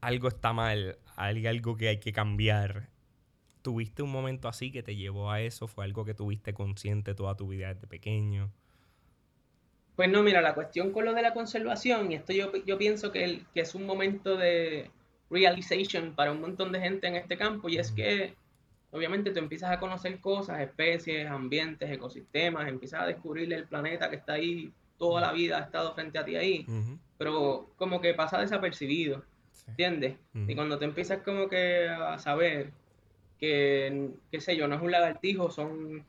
algo 0.00 0.28
está 0.28 0.52
mal, 0.52 0.98
hay 1.16 1.46
algo 1.46 1.76
que 1.76 1.88
hay 1.88 1.98
que 1.98 2.12
cambiar. 2.12 2.88
¿Tuviste 3.64 4.02
un 4.02 4.12
momento 4.12 4.46
así 4.46 4.70
que 4.70 4.82
te 4.82 4.94
llevó 4.94 5.30
a 5.30 5.40
eso? 5.40 5.68
¿Fue 5.68 5.86
algo 5.86 6.04
que 6.04 6.12
tuviste 6.12 6.52
consciente 6.52 7.14
toda 7.14 7.34
tu 7.34 7.48
vida 7.48 7.72
desde 7.72 7.86
pequeño? 7.86 8.52
Pues 9.96 10.10
no, 10.10 10.22
mira, 10.22 10.42
la 10.42 10.54
cuestión 10.54 10.92
con 10.92 11.06
lo 11.06 11.14
de 11.14 11.22
la 11.22 11.32
conservación, 11.32 12.12
y 12.12 12.16
esto 12.16 12.34
yo, 12.34 12.52
yo 12.66 12.76
pienso 12.76 13.10
que, 13.10 13.40
que 13.54 13.62
es 13.62 13.74
un 13.74 13.86
momento 13.86 14.36
de 14.36 14.90
realization 15.30 16.14
para 16.14 16.32
un 16.32 16.42
montón 16.42 16.72
de 16.72 16.80
gente 16.80 17.06
en 17.06 17.16
este 17.16 17.38
campo, 17.38 17.70
y 17.70 17.78
es 17.78 17.90
que 17.90 18.34
obviamente 18.90 19.30
tú 19.30 19.38
empiezas 19.38 19.70
a 19.70 19.80
conocer 19.80 20.20
cosas, 20.20 20.60
especies, 20.60 21.26
ambientes, 21.26 21.90
ecosistemas, 21.90 22.68
empiezas 22.68 23.00
a 23.00 23.06
descubrir 23.06 23.50
el 23.50 23.64
planeta 23.64 24.10
que 24.10 24.16
está 24.16 24.34
ahí, 24.34 24.70
toda 24.98 25.22
la 25.22 25.32
vida 25.32 25.56
ha 25.56 25.62
estado 25.62 25.94
frente 25.94 26.18
a 26.18 26.24
ti 26.26 26.36
ahí, 26.36 26.66
pero 27.16 27.70
como 27.76 28.02
que 28.02 28.12
pasa 28.12 28.38
desapercibido, 28.38 29.24
¿entiendes? 29.68 30.16
Y 30.34 30.54
cuando 30.54 30.78
te 30.78 30.84
empiezas 30.84 31.22
como 31.22 31.48
que 31.48 31.88
a 31.88 32.18
saber 32.18 32.83
que, 33.44 34.10
qué 34.30 34.40
sé 34.40 34.56
yo, 34.56 34.68
no 34.68 34.76
es 34.76 34.82
un 34.82 34.90
lagartijo, 34.90 35.50
son 35.50 36.04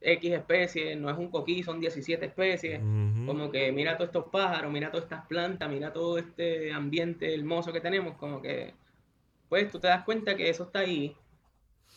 X 0.00 0.32
especies, 0.32 0.98
no 0.98 1.10
es 1.10 1.16
un 1.16 1.28
coquí, 1.28 1.62
son 1.62 1.80
17 1.80 2.26
especies, 2.26 2.80
como 3.26 3.50
que 3.50 3.72
mira 3.72 3.96
todos 3.96 4.08
estos 4.08 4.26
pájaros, 4.30 4.70
mira 4.70 4.90
todas 4.90 5.04
estas 5.04 5.26
plantas, 5.26 5.68
mira 5.70 5.92
todo 5.92 6.18
este 6.18 6.72
ambiente 6.72 7.34
hermoso 7.34 7.72
que 7.72 7.80
tenemos, 7.80 8.16
como 8.16 8.42
que, 8.42 8.74
pues 9.48 9.70
tú 9.70 9.78
te 9.78 9.88
das 9.88 10.04
cuenta 10.04 10.36
que 10.36 10.48
eso 10.48 10.64
está 10.64 10.80
ahí 10.80 11.16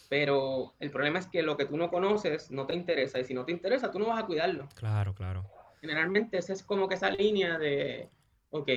pero 0.10 0.74
el 0.80 0.90
problema 0.92 1.20
es 1.20 1.28
que 1.28 1.44
lo 1.44 1.58
que 1.58 1.66
tú 1.66 1.78
no 1.78 1.90
conoces 1.90 2.50
no 2.52 2.66
te 2.66 2.74
interesa 2.76 3.20
y 3.20 3.26
si 3.26 3.34
no 3.34 3.46
te 3.46 3.52
interesa 3.52 3.92
tú 3.92 4.00
no 4.00 4.08
vas 4.08 4.24
a 4.24 4.26
cuidarlo. 4.26 4.68
Claro, 4.76 5.14
claro. 5.14 5.46
Generalmente 5.82 6.38
esa 6.38 6.54
es 6.54 6.64
como 6.64 6.88
que 6.88 6.96
esa 6.96 7.10
línea 7.10 7.58
de, 7.58 8.10
ok, 8.52 8.70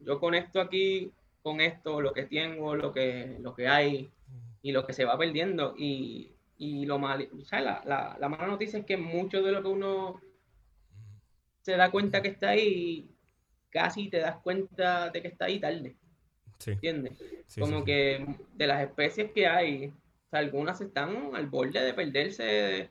yo 0.00 0.20
conecto 0.20 0.60
aquí 0.60 1.12
con 1.42 1.60
esto, 1.60 2.00
lo 2.00 2.12
que 2.12 2.24
tengo, 2.24 2.74
lo 2.74 2.92
que, 2.92 3.36
lo 3.40 3.54
que 3.54 3.68
hay 3.68 4.10
y 4.64 4.72
lo 4.72 4.86
que 4.86 4.94
se 4.94 5.04
va 5.04 5.16
perdiendo. 5.16 5.74
Y, 5.78 6.32
y 6.56 6.86
lo 6.86 6.98
mal, 6.98 7.28
o 7.38 7.44
sea, 7.44 7.60
la, 7.60 7.82
la, 7.84 8.16
la, 8.18 8.28
mala 8.28 8.46
noticia 8.46 8.78
es 8.78 8.86
que 8.86 8.96
mucho 8.96 9.42
de 9.42 9.52
lo 9.52 9.62
que 9.62 9.68
uno 9.68 10.20
se 11.60 11.76
da 11.76 11.90
cuenta 11.90 12.22
que 12.22 12.28
está 12.28 12.50
ahí, 12.50 13.10
casi 13.68 14.08
te 14.08 14.18
das 14.18 14.36
cuenta 14.36 15.10
de 15.10 15.20
que 15.20 15.28
está 15.28 15.44
ahí 15.44 15.60
tarde. 15.60 15.94
Sí. 16.58 16.70
¿Entiendes? 16.72 17.12
como 17.58 17.84
que 17.84 18.24
de 18.54 18.66
las 18.66 18.82
especies 18.82 19.32
que 19.32 19.46
hay, 19.46 19.92
algunas 20.30 20.80
están 20.80 21.34
al 21.34 21.46
borde 21.46 21.82
de 21.82 21.92
perderse 21.92 22.88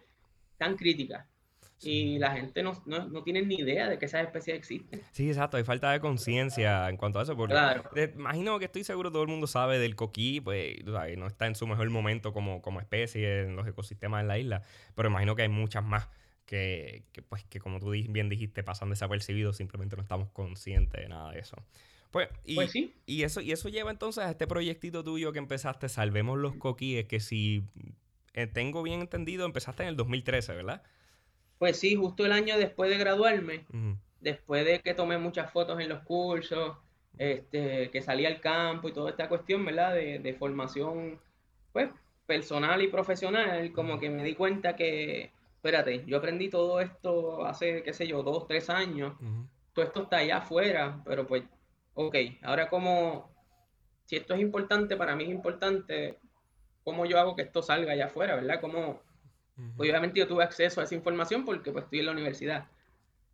tan 0.58 0.78
críticas. 0.78 1.26
Y 1.86 2.18
la 2.20 2.32
gente 2.32 2.64
no, 2.64 2.74
tiene 3.24 3.42
ni 3.42 3.56
idea 3.56 3.90
de 3.90 3.98
que 3.98 4.06
esas 4.06 4.26
especies 4.26 4.58
existen. 4.58 5.02
Sí, 5.12 5.28
exacto. 5.28 5.58
Hay 5.58 5.64
falta 5.64 5.92
de 5.92 6.00
conciencia 6.00 6.90
en 6.90 6.98
cuanto 6.98 7.20
a 7.20 7.24
eso. 7.24 7.36
Porque 7.36 7.54
claro. 7.54 7.90
imagino 8.16 8.60
que 8.60 8.66
estoy 8.66 8.84
seguro 8.84 9.12
todo 9.12 9.24
el 9.24 9.30
mundo 9.30 9.48
sabe 9.48 9.80
del 9.80 9.96
coquí, 9.96 10.42
pues 10.42 10.84
no 10.86 11.28
está 11.28 11.48
en 11.48 11.56
su 11.56 11.68
mejor 11.68 11.90
momento 11.90 12.34
como, 12.34 12.62
como 12.62 12.80
especie 12.80 13.42
en 13.42 13.56
los 13.56 13.68
ecosistemas 13.68 14.24
de 14.24 14.28
la 14.28 14.40
isla. 14.40 14.64
Pero 14.96 15.10
imagino 15.10 15.36
que 15.36 15.44
hay 15.44 15.50
muchas 15.50 15.84
más 15.84 16.10
que, 16.46 17.04
pues, 17.30 17.44
que 17.46 17.60
como 17.60 17.80
tú 17.80 17.92
bien 17.92 18.30
dijiste, 18.30 18.64
pasan 18.64 18.90
desapercibidos. 18.90 19.58
Simplemente 19.58 19.96
no 19.96 20.02
estamos 20.02 20.30
conscientes 20.30 21.02
de 21.02 21.10
nada 21.10 21.32
de 21.32 21.40
eso. 21.40 21.58
Pues, 22.12 22.30
y, 22.46 22.56
pues 22.56 22.72
sí. 22.72 22.96
Y 23.08 23.24
eso, 23.24 23.42
y 23.42 23.52
eso 23.52 23.70
lleva 23.70 23.90
entonces 23.90 24.24
a 24.24 24.30
este 24.30 24.46
proyectito 24.46 25.04
tuyo 25.04 25.32
que 25.32 25.40
empezaste, 25.40 25.90
Salvemos 25.90 26.38
los 26.38 26.56
Coquíes, 26.56 27.06
que 27.06 27.20
si 27.20 27.64
eh, 28.34 28.46
tengo 28.46 28.84
bien 28.84 29.02
entendido, 29.02 29.46
empezaste 29.46 29.84
en 29.84 29.90
el 29.90 29.96
2013, 29.96 30.54
¿verdad? 30.54 30.84
Pues 31.64 31.80
sí, 31.80 31.96
justo 31.96 32.26
el 32.26 32.34
año 32.34 32.58
después 32.58 32.90
de 32.90 32.98
graduarme, 32.98 33.66
después 34.20 34.66
de 34.66 34.82
que 34.82 34.94
tomé 34.94 35.18
muchas 35.18 35.50
fotos 35.50 35.80
en 35.80 35.88
los 35.88 36.02
cursos, 36.02 36.76
este, 37.18 37.90
que 37.90 38.02
salí 38.02 38.26
al 38.26 38.42
campo 38.42 38.90
y 38.90 38.92
toda 38.92 39.12
esta 39.12 39.30
cuestión, 39.30 39.64
¿verdad? 39.64 39.94
De, 39.94 40.20
de 40.20 40.34
formación, 40.34 41.22
pues, 41.72 41.90
personal 42.26 42.82
y 42.82 42.90
profesional, 42.90 43.72
como 43.72 43.98
que 43.98 44.10
me 44.10 44.26
di 44.26 44.36
cuenta 44.36 44.76
que, 44.76 45.32
espérate, 45.56 46.04
yo 46.06 46.18
aprendí 46.18 46.50
todo 46.50 46.82
esto 46.82 47.46
hace, 47.46 47.82
qué 47.82 47.94
sé 47.94 48.08
yo, 48.08 48.24
dos, 48.24 48.46
tres 48.46 48.70
años, 48.70 49.14
todo 49.72 49.86
esto 49.86 50.04
está 50.04 50.18
allá 50.18 50.40
afuera, 50.40 51.02
pero 51.06 51.26
pues 51.26 51.44
ok, 51.94 52.16
ahora 52.42 52.68
como, 52.68 53.34
si 54.04 54.18
esto 54.18 54.34
es 54.34 54.42
importante, 54.42 54.98
para 54.98 55.16
mí 55.16 55.24
es 55.24 55.30
importante, 55.30 56.20
cómo 56.84 57.06
yo 57.06 57.18
hago 57.20 57.38
que 57.38 57.44
esto 57.44 57.62
salga 57.62 57.94
allá 57.94 58.08
afuera, 58.08 58.36
¿verdad? 58.36 58.60
¿Cómo, 58.60 59.02
Obviamente 59.78 60.20
yo 60.20 60.28
tuve 60.28 60.44
acceso 60.44 60.82
a 60.82 60.84
esa 60.84 60.96
información 60.96 61.46
porque 61.46 61.72
pues 61.72 61.86
estoy 61.86 62.00
en 62.00 62.08
la 62.08 62.12
universidad. 62.12 62.68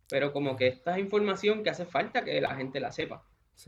Pero 0.08 0.32
como 0.32 0.56
que 0.56 0.66
esta 0.66 0.92
es 0.92 0.98
información 0.98 1.62
que 1.62 1.70
hace 1.70 1.86
falta 1.86 2.24
que 2.24 2.40
la 2.40 2.54
gente 2.56 2.80
la 2.80 2.92
sepa. 2.92 3.24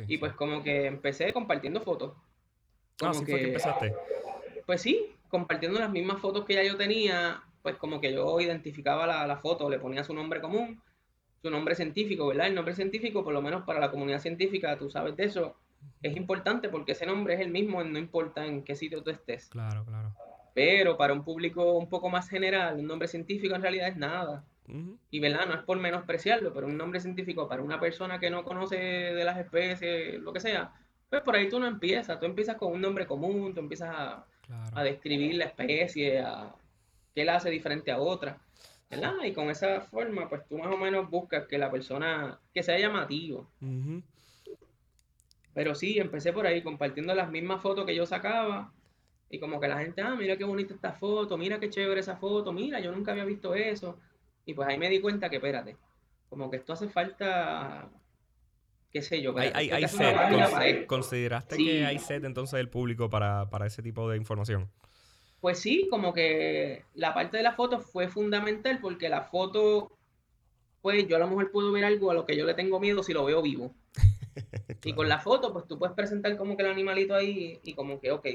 y 0.06 0.18
pues 0.18 0.32
como 0.35 0.62
que 0.62 0.87
empecé 0.87 1.32
compartiendo 1.32 1.80
fotos. 1.80 2.14
ah, 3.02 3.12
que, 3.12 3.18
fue 3.18 3.25
que 3.25 3.47
empezaste. 3.49 3.94
Pues 4.66 4.82
sí, 4.82 5.14
compartiendo 5.28 5.78
las 5.78 5.90
mismas 5.90 6.21
fotos 6.21 6.44
que 6.44 6.54
ya 6.54 6.62
yo 6.62 6.76
tenía, 6.76 7.42
pues 7.62 7.76
como 7.76 8.00
que 8.00 8.12
yo 8.12 8.40
identificaba 8.40 9.06
la, 9.06 9.26
la 9.26 9.38
foto, 9.38 9.71
le 9.71 9.78
ponía 9.78 10.04
su 10.04 10.14
nombre 10.14 10.40
común, 10.40 10.80
su 11.40 11.50
nombre 11.50 11.75
científico, 11.75 12.28
¿verdad? 12.28 12.47
El 12.47 12.54
nombre 12.54 12.75
científico, 12.75 13.25
por 13.25 13.32
lo 13.32 13.42
menos 13.42 13.64
para 13.64 13.80
la 13.80 13.90
comunidad 13.90 14.21
científica, 14.21 14.76
tú 14.78 14.90
sabes 14.90 15.16
de 15.16 15.25
eso, 15.25 15.56
es 16.02 16.16
importante 16.16 16.68
porque 16.68 16.92
ese 16.92 17.06
nombre 17.06 17.35
es 17.35 17.40
el 17.40 17.50
mismo, 17.50 17.82
no 17.82 17.99
importa 17.99 18.44
en 18.47 18.62
qué 18.62 18.75
sitio 18.76 19.02
tú 19.02 19.11
estés. 19.11 19.49
Claro, 19.49 19.85
claro. 19.85 20.14
Pero 20.54 20.97
para 20.97 21.12
un 21.12 21.25
público 21.25 21.73
un 21.73 21.88
poco 21.88 22.11
más 22.11 22.28
general, 22.28 22.78
un 22.78 22.87
nombre 22.87 23.09
científico 23.09 23.54
en 23.54 23.62
realidad 23.62 23.88
es 23.88 23.97
nada. 23.97 24.44
Y 25.11 25.21
verdad, 25.21 25.47
no 25.47 25.54
es 25.54 25.62
por 25.62 25.78
menospreciarlo, 25.78 26.54
pero 26.54 26.66
un 26.66 26.76
nombre 26.78 27.00
científico 27.00 27.49
para 27.49 27.62
una 27.62 27.78
persona 27.80 28.18
que 28.18 28.30
no 28.30 28.44
conoce 28.44 28.76
de 28.76 29.25
las 29.25 29.37
especies, 29.38 30.21
lo 30.21 30.32
que 30.32 30.40
sea, 30.40 30.73
pues 31.11 31.21
por 31.23 31.37
ahí 31.37 31.49
tú 31.49 31.61
no 31.61 31.66
empiezas, 31.66 32.18
tú 32.18 32.25
empiezas 32.26 32.56
con 32.56 32.73
un 32.73 32.80
nombre 32.80 33.06
común, 33.06 33.52
tú 33.52 33.61
empiezas 33.61 33.90
a, 33.90 34.26
a 34.75 34.82
describir 34.82 35.35
la 35.35 35.44
especie, 35.44 36.21
a 36.21 36.54
qué 37.14 37.25
la 37.25 37.37
hace 37.37 37.50
diferente 37.50 37.90
a 37.90 37.99
otra, 37.99 38.38
¿verdad? 38.90 39.14
Y 39.25 39.32
con 39.32 39.50
esa 39.50 39.82
forma, 39.82 40.28
pues 40.28 40.47
tú 40.49 40.59
más 40.59 40.73
o 40.73 40.76
menos 40.76 41.11
buscas 41.11 41.47
que 41.47 41.59
la 41.59 41.71
persona, 41.71 42.38
que 42.54 42.62
sea 42.62 42.78
llamativo. 42.78 43.50
Pero 45.54 45.75
sí, 45.75 45.99
empecé 45.99 46.32
por 46.32 46.47
ahí 46.47 46.62
compartiendo 46.62 47.14
las 47.14 47.30
mismas 47.30 47.61
fotos 47.61 47.85
que 47.85 47.94
yo 47.94 48.06
sacaba. 48.06 48.73
Y 49.33 49.41
como 49.41 49.59
que 49.59 49.67
la 49.67 49.79
gente, 49.79 50.03
ah, 50.03 50.15
mira 50.15 50.37
qué 50.37 50.45
bonita 50.45 50.75
esta 50.75 50.93
foto, 50.93 51.39
mira 51.39 51.59
qué 51.59 51.71
chévere 51.71 52.01
esa 52.01 52.17
foto, 52.17 52.53
mira, 52.53 52.81
yo 52.81 52.93
nunca 52.93 53.12
había 53.12 53.25
visto 53.25 53.55
eso. 53.55 53.99
Y 54.45 54.53
pues 54.53 54.69
ahí 54.69 54.77
me 54.77 54.91
di 54.91 55.01
cuenta 55.01 55.31
que, 55.31 55.37
espérate, 55.37 55.75
como 56.29 56.51
que 56.51 56.59
esto 56.59 56.75
hace 56.75 56.91
falta, 56.91 57.89
qué 58.93 59.01
sé 59.01 59.23
yo. 59.23 59.35
Hay, 59.39 59.71
hay, 59.71 59.89
set. 59.89 60.87
¿Consideraste 60.87 61.57
que 61.57 61.87
hay 61.87 61.99
set 61.99 62.23
entonces 62.25 62.59
del 62.59 62.69
público 62.69 63.09
para, 63.09 63.49
para 63.49 63.67
ese 63.67 63.83
tipo 63.83 64.07
de 64.11 64.19
información? 64.19 64.69
Pues 65.41 65.61
sí, 65.61 65.89
como 65.91 66.12
que 66.12 66.85
la 66.93 67.15
parte 67.15 67.39
de 67.39 67.43
la 67.43 67.53
foto 67.53 67.81
fue 67.81 68.09
fundamental 68.09 68.81
porque 68.83 69.09
la 69.09 69.23
foto, 69.23 69.97
pues 70.83 71.09
yo 71.09 71.17
a 71.17 71.21
lo 71.21 71.29
mejor 71.29 71.51
puedo 71.51 71.73
ver 71.73 71.87
algo 71.87 72.11
a 72.11 72.15
lo 72.15 72.27
que 72.27 72.37
yo 72.37 72.45
le 72.45 72.53
tengo 72.53 72.79
miedo 72.81 73.03
si 73.03 73.15
lo 73.15 73.25
veo 73.25 73.41
vivo. 73.41 73.75
Y 74.85 74.95
con 74.95 75.09
la 75.09 75.21
foto, 75.21 75.53
pues 75.53 75.67
tú 75.69 75.79
puedes 75.79 75.95
presentar 75.95 76.37
como 76.37 76.57
que 76.57 76.65
el 76.65 76.71
animalito 76.71 77.15
ahí 77.15 77.61
y 77.62 77.75
como 77.75 78.01
que, 78.01 78.11
ok, 78.11 78.27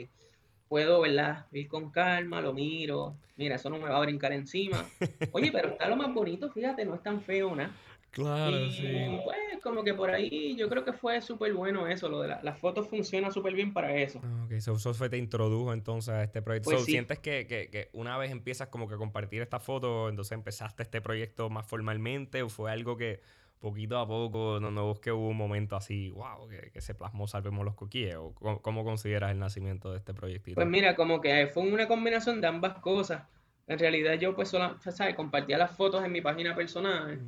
puedo, 0.67 1.01
¿verdad? 1.01 1.45
Ir 1.51 1.67
con 1.67 1.89
calma, 1.89 2.41
lo 2.41 2.53
miro, 2.53 3.15
mira, 3.35 3.55
eso 3.55 3.69
no 3.69 3.77
me 3.77 3.89
va 3.89 3.97
a 3.97 4.01
brincar 4.01 4.33
encima. 4.33 4.85
Oye, 5.31 5.51
pero 5.51 5.69
está 5.69 5.87
lo 5.87 5.95
más 5.95 6.13
bonito, 6.13 6.51
fíjate, 6.51 6.85
no 6.85 6.95
es 6.95 7.03
tan 7.03 7.21
feo, 7.21 7.55
¿no? 7.55 7.69
Claro, 8.09 8.71
sí. 8.71 8.87
Pues 9.23 9.37
como 9.61 9.83
que 9.83 9.93
por 9.93 10.09
ahí 10.09 10.55
yo 10.55 10.69
creo 10.69 10.83
que 10.83 10.93
fue 10.93 11.21
súper 11.21 11.53
bueno 11.53 11.87
eso, 11.87 12.09
lo 12.09 12.21
de 12.21 12.29
la, 12.29 12.41
las 12.41 12.57
fotos 12.57 12.87
funciona 12.87 13.29
súper 13.29 13.53
bien 13.53 13.73
para 13.73 13.95
eso. 13.95 14.21
Ah, 14.23 14.45
ok, 14.45 14.53
eso 14.53 14.79
so, 14.79 14.95
fue 14.95 15.07
te 15.07 15.17
introdujo 15.17 15.71
entonces 15.71 16.13
a 16.15 16.23
este 16.23 16.41
proyecto. 16.41 16.71
Pues 16.71 16.85
¿Sientes 16.85 17.19
que, 17.19 17.45
que, 17.45 17.69
que, 17.69 17.89
una 17.93 18.17
vez 18.17 18.31
empiezas 18.31 18.69
como 18.69 18.87
que 18.87 18.95
a 18.95 18.97
compartir 18.97 19.43
esta 19.43 19.59
foto, 19.59 20.09
entonces 20.09 20.31
empezaste 20.31 20.81
este 20.81 20.99
proyecto 20.99 21.51
más 21.51 21.67
formalmente 21.67 22.41
o 22.41 22.49
fue 22.49 22.71
algo 22.71 22.97
que 22.97 23.21
poquito 23.59 23.97
a 23.97 24.07
poco, 24.07 24.59
no, 24.59 24.71
no 24.71 24.95
que 24.95 25.11
hubo 25.11 25.29
un 25.29 25.37
momento 25.37 25.75
así, 25.75 26.11
wow, 26.11 26.47
que, 26.47 26.81
se 26.81 26.95
plasmó 26.95 27.27
Salvemos 27.27 27.65
los 27.65 27.75
Coquíes? 27.75 28.15
¿O 28.15 28.33
cómo, 28.33 28.83
consideras 28.83 29.31
el 29.31 29.39
nacimiento 29.39 29.91
de 29.91 29.97
este 29.97 30.13
proyectito? 30.13 30.55
Pues 30.55 30.67
mira, 30.67 30.95
como 30.95 31.21
que 31.21 31.47
fue 31.47 31.63
una 31.63 31.87
combinación 31.87 32.41
de 32.41 32.47
ambas 32.47 32.79
cosas. 32.79 33.23
En 33.67 33.79
realidad 33.79 34.13
yo 34.13 34.35
pues 34.35 34.49
solo, 34.49 34.77
¿sabes? 34.79 35.15
Compartía 35.15 35.57
las 35.57 35.75
fotos 35.75 36.03
en 36.05 36.11
mi 36.11 36.21
página 36.21 36.55
personal 36.55 37.19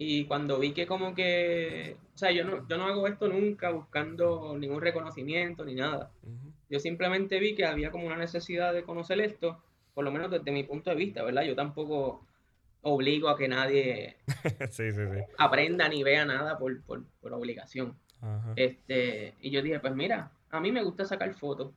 y 0.00 0.24
cuando 0.26 0.60
vi 0.60 0.72
que 0.72 0.86
como 0.86 1.12
que, 1.12 1.96
o 2.14 2.18
sea, 2.18 2.30
yo 2.30 2.44
no, 2.44 2.66
yo 2.68 2.78
no 2.78 2.86
hago 2.86 3.08
esto 3.08 3.28
nunca 3.28 3.70
buscando 3.70 4.56
ningún 4.56 4.80
reconocimiento 4.80 5.64
ni 5.64 5.74
nada. 5.74 6.12
Yo 6.70 6.78
simplemente 6.78 7.40
vi 7.40 7.56
que 7.56 7.66
había 7.66 7.90
como 7.90 8.06
una 8.06 8.16
necesidad 8.16 8.72
de 8.72 8.84
conocer 8.84 9.20
esto, 9.20 9.60
por 9.94 10.04
lo 10.04 10.12
menos 10.12 10.30
desde 10.30 10.52
mi 10.52 10.62
punto 10.62 10.90
de 10.90 10.96
vista, 10.96 11.24
¿verdad? 11.24 11.42
Yo 11.42 11.56
tampoco 11.56 12.24
obligo 12.82 13.28
a 13.28 13.36
que 13.36 13.48
nadie 13.48 14.16
aprenda 15.38 15.88
ni 15.88 16.02
vea 16.02 16.24
nada 16.24 16.58
por, 16.58 16.80
obligación. 17.22 17.96
Este, 18.56 19.34
y 19.40 19.50
yo 19.50 19.62
dije, 19.62 19.80
pues 19.80 19.94
mira, 19.94 20.32
a 20.50 20.60
mí 20.60 20.72
me 20.72 20.82
gusta 20.82 21.04
sacar 21.04 21.32
fotos. 21.34 21.72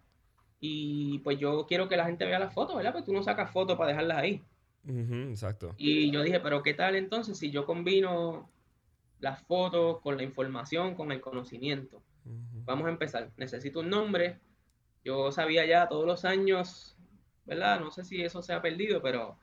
Y 0.59 1.19
pues 1.19 1.39
yo 1.39 1.65
quiero 1.67 1.87
que 1.87 1.97
la 1.97 2.05
gente 2.05 2.25
vea 2.25 2.39
las 2.39 2.53
fotos, 2.53 2.75
¿verdad? 2.75 2.91
Pues 2.93 3.05
tú 3.05 3.13
no 3.13 3.23
sacas 3.23 3.51
fotos 3.51 3.77
para 3.77 3.89
dejarlas 3.89 4.17
ahí. 4.17 4.41
exacto. 4.85 5.73
Y 5.77 6.11
yo 6.11 6.21
dije, 6.21 6.39
pero 6.39 6.61
¿qué 6.61 6.73
tal 6.73 6.95
entonces 6.95 7.37
si 7.37 7.49
yo 7.49 7.65
combino 7.65 8.49
las 9.19 9.41
fotos 9.43 9.99
con 10.01 10.17
la 10.17 10.23
información, 10.23 10.95
con 10.95 11.11
el 11.11 11.19
conocimiento? 11.21 12.01
Vamos 12.65 12.87
a 12.87 12.91
empezar. 12.91 13.31
Necesito 13.37 13.79
un 13.79 13.89
nombre. 13.89 14.39
Yo 15.03 15.31
sabía 15.31 15.65
ya 15.65 15.87
todos 15.87 16.05
los 16.05 16.25
años, 16.25 16.95
¿verdad? 17.45 17.79
No 17.79 17.89
sé 17.89 18.03
si 18.03 18.21
eso 18.21 18.43
se 18.43 18.53
ha 18.53 18.61
perdido, 18.61 19.01
pero 19.01 19.37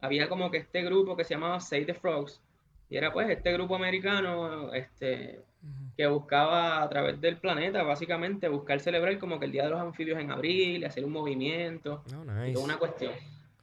había 0.00 0.28
como 0.28 0.50
que 0.50 0.58
este 0.58 0.82
grupo 0.82 1.16
que 1.16 1.24
se 1.24 1.34
llamaba 1.34 1.60
Save 1.60 1.86
the 1.86 1.94
Frogs, 1.94 2.40
y 2.88 2.96
era 2.96 3.12
pues 3.12 3.28
este 3.28 3.52
grupo 3.52 3.74
americano 3.74 4.72
este, 4.72 5.40
que 5.96 6.06
buscaba 6.06 6.82
a 6.82 6.88
través 6.88 7.20
del 7.20 7.38
planeta, 7.38 7.82
básicamente, 7.82 8.48
buscar 8.48 8.80
celebrar 8.80 9.18
como 9.18 9.38
que 9.38 9.46
el 9.46 9.52
Día 9.52 9.64
de 9.64 9.70
los 9.70 9.80
Anfibios 9.80 10.20
en 10.20 10.30
abril, 10.30 10.84
hacer 10.84 11.04
un 11.04 11.12
movimiento, 11.12 12.04
oh, 12.14 12.60
una 12.60 12.78
cuestión. 12.78 13.12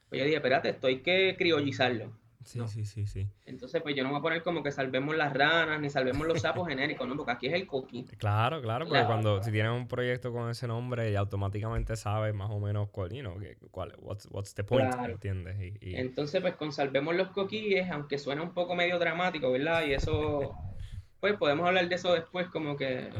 Pues 0.08 0.18
yo 0.18 0.24
dije, 0.24 0.36
espérate, 0.36 0.70
esto 0.70 0.88
hay 0.88 1.00
que 1.00 1.34
criollizarlo. 1.38 2.12
Sí, 2.44 2.60
sí, 2.68 2.84
sí, 2.84 3.06
sí. 3.06 3.28
Entonces, 3.46 3.82
pues 3.82 3.96
yo 3.96 4.02
no 4.02 4.10
voy 4.10 4.18
a 4.18 4.22
poner 4.22 4.42
como 4.42 4.62
que 4.62 4.70
salvemos 4.70 5.16
las 5.16 5.32
ranas 5.32 5.80
ni 5.80 5.90
salvemos 5.90 6.26
los 6.26 6.40
sapos 6.40 6.68
genéricos, 6.68 7.08
¿no? 7.08 7.16
Porque 7.16 7.32
aquí 7.32 7.46
es 7.46 7.54
el 7.54 7.66
cookie. 7.66 8.04
Claro, 8.18 8.60
claro, 8.60 8.86
porque 8.86 9.04
cuando 9.04 9.42
si 9.42 9.50
tienes 9.50 9.72
un 9.72 9.88
proyecto 9.88 10.32
con 10.32 10.50
ese 10.50 10.66
nombre, 10.66 11.10
ya 11.10 11.20
automáticamente 11.20 11.96
sabes 11.96 12.34
más 12.34 12.50
o 12.50 12.60
menos 12.60 12.88
cuál, 12.90 13.10
you 13.10 13.20
know, 13.20 13.36
cuál, 13.70 13.94
what's, 13.98 14.28
what's 14.30 14.54
the 14.54 14.64
point, 14.64 14.94
¿entiendes? 15.06 15.56
Y, 15.80 15.96
Entonces, 15.96 16.40
pues 16.40 16.54
con 16.56 16.72
salvemos 16.72 17.14
los 17.14 17.28
coquíes, 17.28 17.90
aunque 17.90 18.18
suena 18.18 18.42
un 18.42 18.52
poco 18.52 18.74
medio 18.74 18.98
dramático, 18.98 19.50
¿verdad? 19.50 19.84
Y 19.86 19.94
eso, 19.94 20.54
pues 21.20 21.36
podemos 21.36 21.66
hablar 21.66 21.88
de 21.88 21.94
eso 21.94 22.12
después, 22.12 22.48
como 22.48 22.76
que 22.76 23.10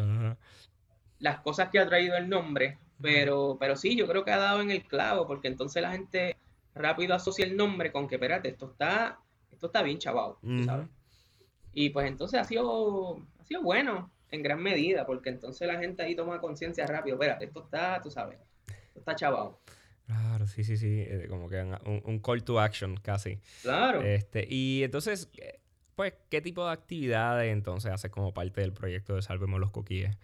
las 1.18 1.40
cosas 1.40 1.70
que 1.70 1.78
ha 1.78 1.86
traído 1.86 2.16
el 2.16 2.28
nombre, 2.28 2.78
pero, 3.00 3.56
pero 3.58 3.76
sí, 3.76 3.96
yo 3.96 4.06
creo 4.06 4.24
que 4.24 4.30
ha 4.30 4.38
dado 4.38 4.60
en 4.60 4.70
el 4.70 4.84
clavo, 4.84 5.26
porque 5.26 5.48
entonces 5.48 5.82
la 5.82 5.92
gente 5.92 6.36
rápido 6.74 7.14
asocia 7.14 7.44
el 7.44 7.56
nombre 7.56 7.92
con 7.92 8.08
que, 8.08 8.16
espérate, 8.16 8.48
esto 8.48 8.70
está, 8.70 9.18
esto 9.50 9.66
está 9.66 9.82
bien 9.82 9.98
chavado, 9.98 10.38
¿sabes? 10.64 10.88
Y 11.72 11.90
pues 11.90 12.06
entonces 12.06 12.40
ha 12.40 12.44
sido, 12.44 13.22
ha 13.38 13.44
sido 13.44 13.62
bueno 13.62 14.10
en 14.30 14.42
gran 14.42 14.62
medida, 14.62 15.06
porque 15.06 15.30
entonces 15.30 15.66
la 15.66 15.78
gente 15.78 16.02
ahí 16.02 16.14
toma 16.14 16.40
conciencia 16.40 16.86
rápido, 16.86 17.16
espérate, 17.16 17.46
esto 17.46 17.64
está, 17.64 18.00
tú 18.02 18.10
sabes, 18.10 18.38
esto 18.66 18.98
está 19.00 19.14
chavado. 19.14 19.60
Claro, 20.06 20.46
sí, 20.46 20.64
sí, 20.64 20.76
sí, 20.76 21.00
eh, 21.00 21.26
como 21.28 21.48
que 21.48 21.62
un, 21.62 22.02
un, 22.04 22.18
call 22.18 22.44
to 22.44 22.60
action 22.60 22.96
casi. 22.98 23.38
Claro. 23.62 24.02
Este, 24.02 24.46
y 24.48 24.82
entonces, 24.82 25.30
pues, 25.94 26.12
¿qué 26.28 26.42
tipo 26.42 26.66
de 26.66 26.72
actividades 26.72 27.52
entonces 27.52 27.90
haces 27.90 28.10
como 28.10 28.34
parte 28.34 28.60
del 28.60 28.72
proyecto 28.72 29.14
de 29.14 29.22
Salvemos 29.22 29.60
los 29.60 29.70
Coquíes? 29.70 30.16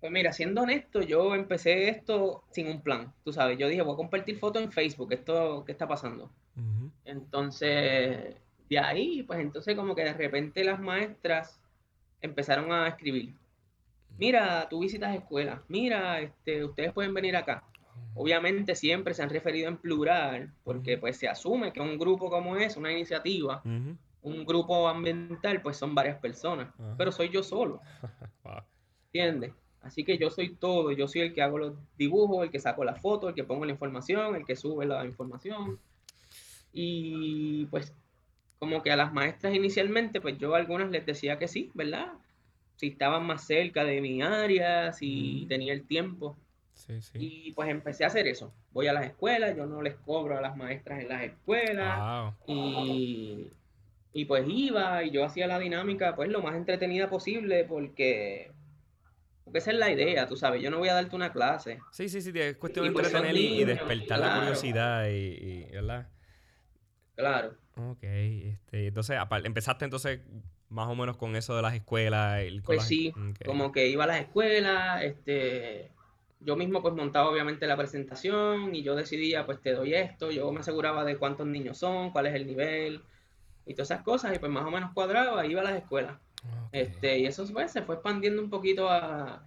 Pues 0.00 0.12
mira, 0.12 0.32
siendo 0.32 0.62
honesto, 0.62 1.00
yo 1.02 1.34
empecé 1.34 1.88
esto 1.88 2.44
sin 2.50 2.68
un 2.68 2.80
plan, 2.82 3.12
tú 3.24 3.32
sabes. 3.32 3.58
Yo 3.58 3.68
dije, 3.68 3.82
voy 3.82 3.94
a 3.94 3.96
compartir 3.96 4.38
fotos 4.38 4.62
en 4.62 4.70
Facebook, 4.70 5.12
esto, 5.12 5.64
¿qué 5.64 5.72
está 5.72 5.88
pasando? 5.88 6.30
Entonces, 7.04 8.36
de 8.68 8.78
ahí, 8.78 9.22
pues 9.22 9.40
entonces 9.40 9.74
como 9.76 9.94
que 9.94 10.04
de 10.04 10.12
repente 10.12 10.62
las 10.64 10.80
maestras 10.80 11.60
empezaron 12.20 12.72
a 12.72 12.88
escribir. 12.88 13.34
Mira, 14.18 14.68
tú 14.68 14.80
visitas 14.80 15.14
escuelas, 15.14 15.60
mira, 15.68 16.20
este, 16.20 16.64
ustedes 16.64 16.92
pueden 16.92 17.14
venir 17.14 17.36
acá. 17.36 17.64
Obviamente 18.14 18.74
siempre 18.74 19.14
se 19.14 19.22
han 19.22 19.30
referido 19.30 19.68
en 19.68 19.76
plural, 19.76 20.52
porque 20.64 20.98
pues 20.98 21.16
se 21.16 21.28
asume 21.28 21.72
que 21.72 21.80
un 21.80 21.98
grupo 21.98 22.30
como 22.30 22.56
es, 22.56 22.76
una 22.76 22.92
iniciativa, 22.92 23.62
un 23.64 24.44
grupo 24.44 24.88
ambiental, 24.88 25.62
pues 25.62 25.76
son 25.76 25.94
varias 25.94 26.18
personas, 26.18 26.72
pero 26.96 27.12
soy 27.12 27.30
yo 27.30 27.42
solo. 27.42 27.80
¿Entiendes? 29.06 29.52
Así 29.82 30.04
que 30.04 30.18
yo 30.18 30.30
soy 30.30 30.54
todo, 30.54 30.92
yo 30.92 31.08
soy 31.08 31.22
el 31.22 31.34
que 31.34 31.42
hago 31.42 31.58
los 31.58 31.74
dibujos, 31.96 32.44
el 32.44 32.50
que 32.50 32.58
saco 32.58 32.84
la 32.84 32.94
foto, 32.94 33.28
el 33.28 33.34
que 33.34 33.44
pongo 33.44 33.64
la 33.64 33.72
información, 33.72 34.34
el 34.34 34.44
que 34.44 34.56
sube 34.56 34.86
la 34.86 35.04
información. 35.04 35.78
Y 36.72 37.66
pues 37.66 37.94
como 38.58 38.82
que 38.82 38.90
a 38.90 38.96
las 38.96 39.12
maestras 39.12 39.54
inicialmente, 39.54 40.20
pues 40.20 40.36
yo 40.38 40.54
a 40.54 40.58
algunas 40.58 40.90
les 40.90 41.06
decía 41.06 41.38
que 41.38 41.48
sí, 41.48 41.70
¿verdad? 41.74 42.12
Si 42.76 42.88
estaban 42.88 43.24
más 43.24 43.46
cerca 43.46 43.84
de 43.84 44.00
mi 44.00 44.20
área, 44.22 44.92
si 44.92 45.46
tenía 45.48 45.72
el 45.72 45.86
tiempo. 45.86 46.36
Sí, 46.74 47.00
sí. 47.00 47.18
Y 47.18 47.52
pues 47.52 47.68
empecé 47.68 48.04
a 48.04 48.08
hacer 48.08 48.26
eso. 48.26 48.52
Voy 48.72 48.88
a 48.88 48.92
las 48.92 49.04
escuelas, 49.04 49.56
yo 49.56 49.66
no 49.66 49.82
les 49.82 49.96
cobro 49.96 50.38
a 50.38 50.40
las 50.40 50.56
maestras 50.56 51.00
en 51.00 51.08
las 51.08 51.22
escuelas. 51.22 52.34
Y, 52.46 53.48
y 54.12 54.24
pues 54.24 54.44
iba 54.48 55.04
y 55.04 55.10
yo 55.10 55.24
hacía 55.24 55.46
la 55.46 55.58
dinámica 55.58 56.14
pues 56.14 56.28
lo 56.28 56.42
más 56.42 56.56
entretenida 56.56 57.08
posible 57.08 57.64
porque 57.64 58.50
porque 59.48 59.60
esa 59.60 59.70
es 59.70 59.78
la 59.78 59.90
idea, 59.90 60.26
tú 60.26 60.36
sabes, 60.36 60.60
yo 60.60 60.70
no 60.70 60.76
voy 60.76 60.90
a 60.90 60.94
darte 60.94 61.16
una 61.16 61.32
clase. 61.32 61.80
Sí, 61.90 62.10
sí, 62.10 62.20
sí, 62.20 62.32
es 62.34 62.58
cuestión 62.58 62.84
de 62.84 62.92
pues 62.92 63.06
entretener 63.06 63.34
y, 63.34 63.64
despertar 63.64 64.18
la 64.18 64.40
curiosidad 64.40 65.08
y, 65.08 65.64
¿verdad? 65.72 66.06
Claro. 67.16 67.54
Ok, 67.76 68.02
este, 68.02 68.88
entonces 68.88 69.16
empezaste 69.44 69.86
entonces 69.86 70.20
más 70.68 70.86
o 70.88 70.94
menos 70.94 71.16
con 71.16 71.34
eso 71.34 71.56
de 71.56 71.62
las 71.62 71.72
escuelas. 71.72 72.42
pues 72.62 72.84
sí, 72.84 73.14
como 73.46 73.72
que 73.72 73.88
iba 73.88 74.04
a 74.04 74.06
las 74.06 74.20
escuelas, 74.20 75.02
este, 75.02 75.92
yo 76.40 76.54
mismo 76.54 76.82
pues 76.82 76.92
montaba 76.92 77.30
obviamente 77.30 77.66
la 77.66 77.78
presentación 77.78 78.74
y 78.74 78.82
yo 78.82 78.96
decidía 78.96 79.46
pues 79.46 79.62
te 79.62 79.72
doy 79.72 79.94
esto, 79.94 80.30
yo 80.30 80.52
me 80.52 80.60
aseguraba 80.60 81.06
de 81.06 81.16
cuántos 81.16 81.46
niños 81.46 81.78
son, 81.78 82.10
cuál 82.10 82.26
es 82.26 82.34
el 82.34 82.46
nivel 82.46 83.00
y 83.64 83.72
todas 83.72 83.92
esas 83.92 84.02
cosas 84.02 84.36
y 84.36 84.38
pues 84.40 84.52
más 84.52 84.66
o 84.66 84.70
menos 84.70 84.92
cuadraba, 84.92 85.46
iba 85.46 85.62
a 85.62 85.64
las 85.64 85.76
escuelas. 85.76 86.18
Este, 86.72 87.18
y 87.18 87.26
eso 87.26 87.46
pues, 87.52 87.72
se 87.72 87.82
fue 87.82 87.96
expandiendo 87.96 88.42
un 88.42 88.50
poquito 88.50 88.88
a, 88.88 89.42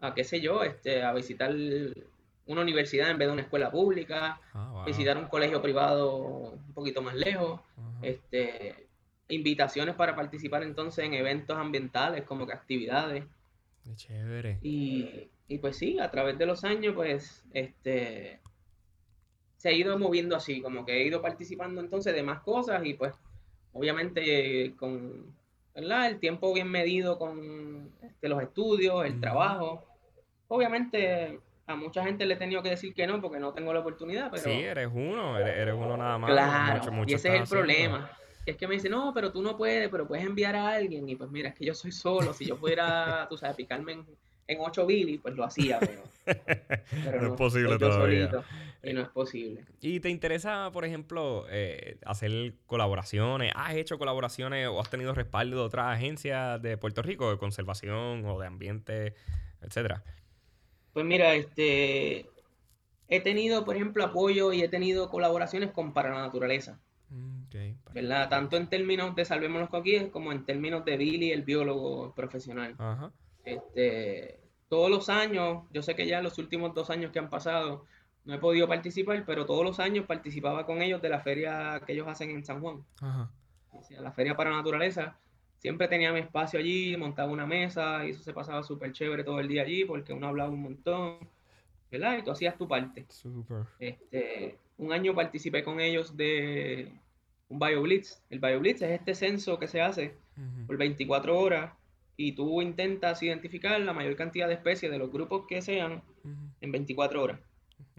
a, 0.00 0.14
qué 0.14 0.24
sé 0.24 0.40
yo, 0.40 0.62
este, 0.62 1.02
a 1.02 1.12
visitar 1.12 1.54
una 2.46 2.60
universidad 2.60 3.10
en 3.10 3.18
vez 3.18 3.28
de 3.28 3.32
una 3.32 3.42
escuela 3.42 3.70
pública, 3.70 4.40
ah, 4.52 4.84
visitar 4.86 5.16
un 5.16 5.26
colegio 5.26 5.62
privado 5.62 6.16
un 6.16 6.72
poquito 6.74 7.00
más 7.00 7.14
lejos, 7.14 7.60
este, 8.02 8.88
invitaciones 9.28 9.94
para 9.94 10.14
participar 10.14 10.62
entonces 10.62 11.04
en 11.04 11.14
eventos 11.14 11.56
ambientales 11.56 12.24
como 12.24 12.46
que 12.46 12.52
actividades. 12.52 13.24
Qué 13.84 13.94
chévere. 13.94 14.58
Y, 14.62 15.28
y 15.48 15.58
pues 15.58 15.76
sí, 15.76 15.98
a 15.98 16.10
través 16.10 16.36
de 16.38 16.46
los 16.46 16.64
años, 16.64 16.94
pues, 16.94 17.44
este, 17.52 18.40
se 19.56 19.68
ha 19.68 19.72
ido 19.72 19.98
moviendo 19.98 20.36
así, 20.36 20.60
como 20.60 20.84
que 20.84 20.92
he 21.00 21.06
ido 21.06 21.22
participando 21.22 21.80
entonces 21.80 22.14
de 22.14 22.22
más 22.22 22.40
cosas 22.42 22.84
y 22.84 22.94
pues, 22.94 23.14
obviamente 23.72 24.74
con, 24.76 25.34
¿verdad? 25.74 26.06
El 26.06 26.20
tiempo 26.20 26.52
bien 26.52 26.70
medido 26.70 27.18
con 27.18 27.90
este, 28.02 28.28
los 28.28 28.42
estudios, 28.42 29.04
el 29.04 29.20
trabajo. 29.20 29.84
Obviamente 30.48 31.40
a 31.66 31.74
mucha 31.74 32.04
gente 32.04 32.26
le 32.26 32.34
he 32.34 32.36
tenido 32.36 32.62
que 32.62 32.70
decir 32.70 32.94
que 32.94 33.06
no 33.06 33.20
porque 33.20 33.38
no 33.38 33.52
tengo 33.52 33.72
la 33.72 33.80
oportunidad, 33.80 34.30
pero... 34.30 34.42
Sí, 34.42 34.50
eres 34.50 34.88
uno, 34.92 35.38
eres, 35.38 35.74
uno 35.74 35.96
nada 35.96 36.18
más. 36.18 36.30
Claro, 36.30 37.04
y 37.06 37.14
ese 37.14 37.34
es 37.34 37.40
el 37.42 37.48
problema. 37.48 38.10
Es 38.44 38.56
que 38.56 38.68
me 38.68 38.74
dice, 38.74 38.90
no, 38.90 39.12
pero 39.14 39.32
tú 39.32 39.40
no 39.42 39.56
puedes, 39.56 39.88
pero 39.88 40.06
puedes 40.06 40.24
enviar 40.24 40.54
a 40.54 40.68
alguien. 40.74 41.08
Y 41.08 41.16
pues 41.16 41.30
mira, 41.30 41.48
es 41.48 41.54
que 41.54 41.64
yo 41.64 41.74
soy 41.74 41.92
solo. 41.92 42.34
Si 42.34 42.44
yo 42.44 42.58
pudiera, 42.58 43.26
tú 43.30 43.38
sabes, 43.38 43.56
picarme 43.56 43.92
en, 43.92 44.06
en 44.46 44.58
8 44.60 44.86
Billy, 44.86 45.18
pues 45.18 45.34
lo 45.34 45.44
hacía, 45.44 45.78
pero, 45.80 46.02
no, 47.20 47.26
es 47.28 47.32
posible 47.38 47.78
todavía. 47.78 48.30
y 48.82 48.92
no 48.92 49.02
es 49.02 49.08
posible. 49.08 49.64
¿Y 49.80 50.00
te 50.00 50.10
interesa, 50.10 50.70
por 50.72 50.84
ejemplo, 50.84 51.46
eh, 51.50 51.98
hacer 52.04 52.54
colaboraciones? 52.66 53.52
¿Has 53.54 53.74
hecho 53.74 53.98
colaboraciones 53.98 54.68
o 54.68 54.80
has 54.80 54.90
tenido 54.90 55.14
respaldo 55.14 55.56
de 55.56 55.62
otras 55.62 55.86
agencias 55.86 56.60
de 56.60 56.76
Puerto 56.76 57.02
Rico 57.02 57.30
de 57.30 57.38
conservación 57.38 58.24
o 58.26 58.38
de 58.38 58.46
ambiente, 58.46 59.14
etcétera? 59.62 60.02
Pues 60.92 61.04
mira, 61.04 61.34
este 61.34 62.26
he 63.08 63.20
tenido, 63.20 63.64
por 63.64 63.76
ejemplo, 63.76 64.04
apoyo 64.04 64.52
y 64.52 64.62
he 64.62 64.68
tenido 64.68 65.10
colaboraciones 65.10 65.70
con 65.70 65.92
Para 65.92 66.10
la 66.10 66.22
Naturaleza. 66.22 66.80
Mm, 67.10 67.44
¿Verdad? 67.92 68.28
Tanto 68.28 68.56
en 68.56 68.68
términos 68.68 69.14
de 69.14 69.24
Salvemos 69.24 69.60
los 69.60 69.70
Coquíes 69.70 70.10
como 70.10 70.32
en 70.32 70.44
términos 70.44 70.84
de 70.84 70.96
Billy, 70.96 71.30
el 71.30 71.42
biólogo 71.42 72.12
profesional. 72.14 72.74
Ajá. 72.78 73.12
Este, 73.44 74.40
todos 74.68 74.90
los 74.90 75.08
años, 75.08 75.64
yo 75.72 75.82
sé 75.82 75.94
que 75.94 76.06
ya 76.06 76.22
los 76.22 76.38
últimos 76.38 76.74
dos 76.74 76.90
años 76.90 77.12
que 77.12 77.18
han 77.18 77.30
pasado, 77.30 77.84
no 78.24 78.34
he 78.34 78.38
podido 78.38 78.66
participar, 78.66 79.24
pero 79.26 79.46
todos 79.46 79.64
los 79.64 79.78
años 79.80 80.06
participaba 80.06 80.66
con 80.66 80.82
ellos 80.82 81.02
de 81.02 81.10
la 81.10 81.20
feria 81.20 81.80
que 81.86 81.92
ellos 81.92 82.08
hacen 82.08 82.30
en 82.30 82.44
San 82.44 82.60
Juan. 82.60 82.84
La 83.90 84.12
feria 84.12 84.36
para 84.36 84.50
naturaleza. 84.50 85.18
Siempre 85.58 85.88
tenía 85.88 86.12
mi 86.12 86.20
espacio 86.20 86.58
allí, 86.58 86.96
montaba 86.96 87.30
una 87.30 87.46
mesa 87.46 88.06
y 88.06 88.10
eso 88.10 88.22
se 88.22 88.32
pasaba 88.32 88.62
súper 88.62 88.92
chévere 88.92 89.24
todo 89.24 89.40
el 89.40 89.48
día 89.48 89.62
allí 89.62 89.84
porque 89.84 90.12
uno 90.12 90.26
hablaba 90.26 90.50
un 90.50 90.62
montón, 90.62 91.18
¿verdad? 91.90 92.18
Y 92.18 92.22
tú 92.22 92.30
hacías 92.30 92.56
tu 92.56 92.68
parte. 92.68 93.06
Este, 93.78 94.58
un 94.78 94.92
año 94.92 95.14
participé 95.14 95.62
con 95.62 95.80
ellos 95.80 96.16
de 96.16 96.92
un 97.48 97.58
BioBlitz. 97.58 98.22
El 98.30 98.40
BioBlitz 98.40 98.82
es 98.82 98.90
este 98.90 99.14
censo 99.14 99.58
que 99.58 99.68
se 99.68 99.80
hace 99.80 100.16
por 100.66 100.76
24 100.76 101.38
horas 101.38 101.72
y 102.16 102.32
tú 102.32 102.62
intentas 102.62 103.22
identificar 103.22 103.80
la 103.80 103.92
mayor 103.92 104.16
cantidad 104.16 104.46
de 104.48 104.54
especies 104.54 104.90
de 104.90 104.98
los 104.98 105.10
grupos 105.10 105.46
que 105.48 105.62
sean 105.62 106.02
en 106.60 106.72
24 106.72 107.22
horas. 107.22 107.40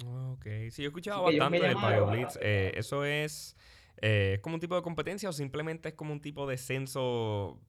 Ok, 0.06 0.45
sí, 0.71 0.82
yo 0.82 0.84
he 0.84 0.88
escuchado 0.88 1.23
bastante 1.23 1.60
del 1.60 1.75
BioBlitz. 1.75 2.38
Eh, 2.41 2.71
¿Eso 2.75 3.06
es, 3.06 3.58
eh, 4.01 4.34
es 4.36 4.39
como 4.39 4.56
un 4.56 4.62
tipo 4.62 4.75
de 4.75 4.82
competencia 4.82 5.30
o 5.30 5.34
simplemente 5.34 5.89
es 5.89 5.95
como 5.95 6.13
un 6.13 6.21
tipo 6.21 6.47
de 6.47 6.58
censo 6.58 7.60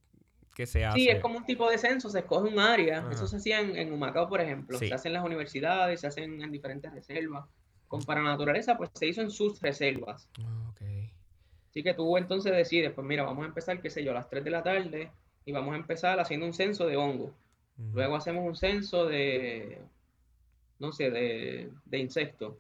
que 0.54 0.66
se 0.66 0.84
hace? 0.84 0.98
Sí, 0.98 1.08
es 1.08 1.20
como 1.20 1.38
un 1.38 1.44
tipo 1.44 1.68
de 1.68 1.78
censo, 1.78 2.08
se 2.08 2.20
escoge 2.20 2.48
un 2.48 2.58
área. 2.58 3.08
Eso 3.10 3.26
se 3.26 3.36
hacía 3.36 3.60
en, 3.60 3.92
Humacao, 3.92 4.28
por 4.28 4.40
ejemplo. 4.40 4.78
Se 4.78 4.92
hace 4.92 5.08
en 5.08 5.14
las 5.14 5.24
universidades, 5.24 6.00
se 6.00 6.06
hacen 6.06 6.42
en 6.42 6.50
diferentes 6.52 6.92
reservas. 6.92 7.46
Con 7.88 8.02
para 8.02 8.20
naturaleza, 8.20 8.76
pues 8.76 8.90
se 8.94 9.06
hizo 9.06 9.20
en 9.20 9.30
sus 9.30 9.60
reservas. 9.60 10.28
Okay. 10.72 11.12
Así 11.70 11.84
que 11.84 11.94
tú 11.94 12.16
entonces 12.16 12.52
decides, 12.52 12.92
pues 12.92 13.06
mira, 13.06 13.22
vamos 13.22 13.44
a 13.44 13.48
empezar, 13.48 13.80
qué 13.80 13.90
sé 13.90 14.02
yo, 14.02 14.10
a 14.10 14.14
las 14.14 14.28
3 14.28 14.42
de 14.42 14.50
la 14.50 14.62
tarde 14.64 15.10
y 15.46 15.52
vamos 15.52 15.72
a 15.72 15.78
empezar 15.78 16.20
haciendo 16.20 16.44
un 16.44 16.52
censo 16.52 16.86
de 16.86 16.96
hongo. 16.96 17.32
Luego 17.94 18.16
hacemos 18.16 18.44
un 18.44 18.56
censo 18.56 19.06
de, 19.06 19.78
no 20.78 20.92
sé, 20.92 21.10
de, 21.10 21.70
de 21.84 21.98
insectos 21.98 22.54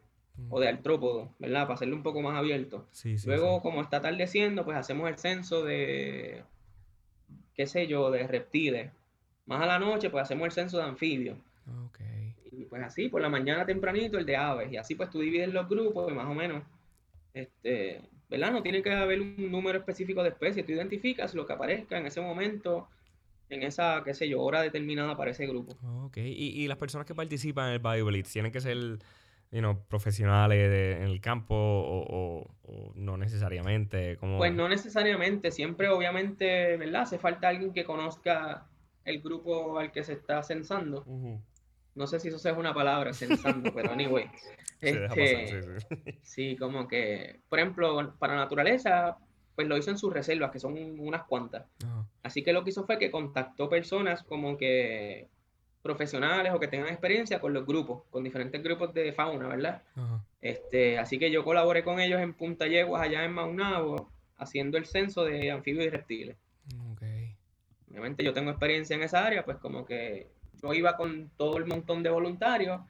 o 0.50 0.60
de 0.60 0.68
artrópodos, 0.68 1.30
¿verdad? 1.38 1.62
Para 1.62 1.74
hacerlo 1.74 1.96
un 1.96 2.02
poco 2.02 2.22
más 2.22 2.36
abierto. 2.36 2.86
Luego, 3.24 3.60
como 3.60 3.82
está 3.82 3.98
atardeciendo, 3.98 4.64
pues 4.64 4.76
hacemos 4.76 5.08
el 5.08 5.18
censo 5.18 5.64
de, 5.64 6.44
qué 7.54 7.66
sé 7.66 7.86
yo, 7.86 8.10
de 8.10 8.26
reptiles. 8.26 8.92
Más 9.46 9.62
a 9.62 9.66
la 9.66 9.78
noche, 9.78 10.10
pues 10.10 10.22
hacemos 10.22 10.46
el 10.46 10.52
censo 10.52 10.78
de 10.78 10.84
anfibios. 10.84 11.38
Y 12.52 12.64
pues 12.66 12.82
así, 12.82 13.08
por 13.08 13.20
la 13.20 13.28
mañana 13.28 13.66
tempranito, 13.66 14.18
el 14.18 14.26
de 14.26 14.36
aves. 14.36 14.70
Y 14.70 14.76
así, 14.76 14.94
pues 14.94 15.10
tú 15.10 15.20
divides 15.20 15.52
los 15.52 15.68
grupos, 15.68 16.12
más 16.12 16.26
o 16.26 16.34
menos, 16.34 16.62
este, 17.34 18.00
¿verdad? 18.28 18.52
No 18.52 18.62
tiene 18.62 18.82
que 18.82 18.92
haber 18.92 19.20
un 19.20 19.50
número 19.50 19.78
específico 19.78 20.22
de 20.22 20.30
especies, 20.30 20.66
tú 20.66 20.72
identificas 20.72 21.34
lo 21.34 21.46
que 21.46 21.52
aparezca 21.52 21.98
en 21.98 22.06
ese 22.06 22.20
momento, 22.20 22.88
en 23.48 23.62
esa, 23.62 24.02
qué 24.04 24.14
sé 24.14 24.28
yo, 24.28 24.42
hora 24.42 24.62
determinada 24.62 25.16
para 25.16 25.30
ese 25.30 25.46
grupo. 25.46 25.76
Ok, 26.04 26.18
y, 26.18 26.62
y 26.62 26.68
las 26.68 26.78
personas 26.78 27.06
que 27.06 27.14
participan 27.14 27.68
en 27.68 27.74
el 27.74 27.78
BioBlitz 27.78 28.32
tienen 28.32 28.52
que 28.52 28.60
ser 28.60 28.98
you 29.50 29.60
know, 29.60 29.78
profesionales 29.88 30.98
en 30.98 31.04
el 31.04 31.20
campo 31.20 31.54
o, 31.56 32.50
no 32.94 33.16
necesariamente? 33.16 34.16
como 34.16 34.38
Pues 34.38 34.52
no 34.52 34.68
necesariamente, 34.68 35.50
siempre 35.50 35.88
obviamente, 35.88 36.76
¿verdad? 36.76 37.02
Hace 37.02 37.18
falta 37.18 37.48
alguien 37.48 37.72
que 37.72 37.84
conozca 37.84 38.66
el 39.04 39.22
grupo 39.22 39.78
al 39.78 39.92
que 39.92 40.02
se 40.02 40.14
está 40.14 40.42
censando. 40.42 41.04
No 41.96 42.06
sé 42.06 42.20
si 42.20 42.28
eso 42.28 42.36
es 42.36 42.56
una 42.56 42.72
palabra, 42.72 43.12
censando, 43.12 43.72
pero 43.74 43.92
anyway. 43.92 44.30
Este, 44.78 45.80
sí, 46.22 46.54
como 46.56 46.86
que, 46.86 47.40
por 47.48 47.58
ejemplo, 47.58 48.14
para 48.18 48.36
naturaleza, 48.36 49.16
pues 49.54 49.66
lo 49.66 49.78
hizo 49.78 49.90
en 49.90 49.96
sus 49.96 50.12
reservas, 50.12 50.50
que 50.50 50.60
son 50.60 50.74
unas 51.00 51.24
cuantas. 51.24 51.64
Así 52.22 52.42
que 52.42 52.52
lo 52.52 52.62
que 52.62 52.70
hizo 52.70 52.84
fue 52.84 52.98
que 52.98 53.10
contactó 53.10 53.70
personas 53.70 54.22
como 54.22 54.58
que 54.58 55.28
profesionales 55.80 56.52
o 56.52 56.60
que 56.60 56.68
tengan 56.68 56.88
experiencia 56.88 57.40
con 57.40 57.54
los 57.54 57.64
grupos, 57.64 58.02
con 58.10 58.22
diferentes 58.22 58.62
grupos 58.62 58.92
de 58.92 59.14
fauna, 59.14 59.48
¿verdad? 59.48 59.82
Este, 60.42 60.98
así 60.98 61.18
que 61.18 61.30
yo 61.30 61.42
colaboré 61.42 61.82
con 61.82 61.98
ellos 61.98 62.20
en 62.20 62.34
Punta 62.34 62.66
Yeguas, 62.66 63.00
allá 63.00 63.24
en 63.24 63.32
Maunabo, 63.32 64.10
haciendo 64.36 64.76
el 64.76 64.84
censo 64.84 65.24
de 65.24 65.50
anfibios 65.50 65.86
y 65.86 65.88
reptiles. 65.88 66.36
Obviamente 67.88 68.22
yo 68.22 68.34
tengo 68.34 68.50
experiencia 68.50 68.94
en 68.94 69.02
esa 69.02 69.24
área, 69.24 69.42
pues 69.44 69.56
como 69.56 69.86
que 69.86 70.28
yo 70.62 70.74
iba 70.74 70.96
con 70.96 71.30
todo 71.36 71.58
el 71.58 71.66
montón 71.66 72.02
de 72.02 72.10
voluntarios 72.10 72.80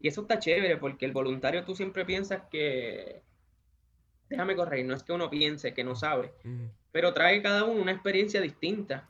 y 0.00 0.08
eso 0.08 0.22
está 0.22 0.38
chévere 0.38 0.76
porque 0.76 1.06
el 1.06 1.12
voluntario 1.12 1.64
tú 1.64 1.74
siempre 1.74 2.04
piensas 2.04 2.42
que, 2.50 3.22
déjame 4.28 4.56
correr, 4.56 4.84
no 4.84 4.94
es 4.94 5.02
que 5.02 5.12
uno 5.12 5.30
piense 5.30 5.74
que 5.74 5.84
no 5.84 5.96
sabe, 5.96 6.32
pero 6.92 7.14
trae 7.14 7.42
cada 7.42 7.64
uno 7.64 7.80
una 7.80 7.92
experiencia 7.92 8.40
distinta. 8.40 9.08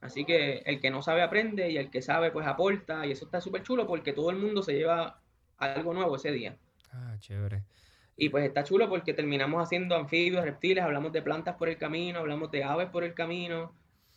Así 0.00 0.24
que 0.24 0.58
el 0.66 0.80
que 0.80 0.90
no 0.90 1.02
sabe 1.02 1.22
aprende 1.22 1.70
y 1.70 1.78
el 1.78 1.90
que 1.90 2.00
sabe 2.00 2.30
pues 2.30 2.46
aporta 2.46 3.06
y 3.06 3.12
eso 3.12 3.24
está 3.24 3.40
súper 3.40 3.62
chulo 3.62 3.86
porque 3.86 4.12
todo 4.12 4.30
el 4.30 4.36
mundo 4.36 4.62
se 4.62 4.74
lleva 4.74 5.20
algo 5.58 5.92
nuevo 5.92 6.16
ese 6.16 6.30
día. 6.30 6.56
Ah, 6.92 7.16
chévere. 7.18 7.64
Y 8.16 8.30
pues 8.30 8.46
está 8.46 8.64
chulo 8.64 8.88
porque 8.88 9.12
terminamos 9.12 9.62
haciendo 9.62 9.96
anfibios, 9.96 10.44
reptiles, 10.44 10.82
hablamos 10.82 11.12
de 11.12 11.22
plantas 11.22 11.56
por 11.56 11.68
el 11.68 11.76
camino, 11.76 12.20
hablamos 12.20 12.50
de 12.50 12.64
aves 12.64 12.88
por 12.88 13.04
el 13.04 13.14
camino 13.14 13.74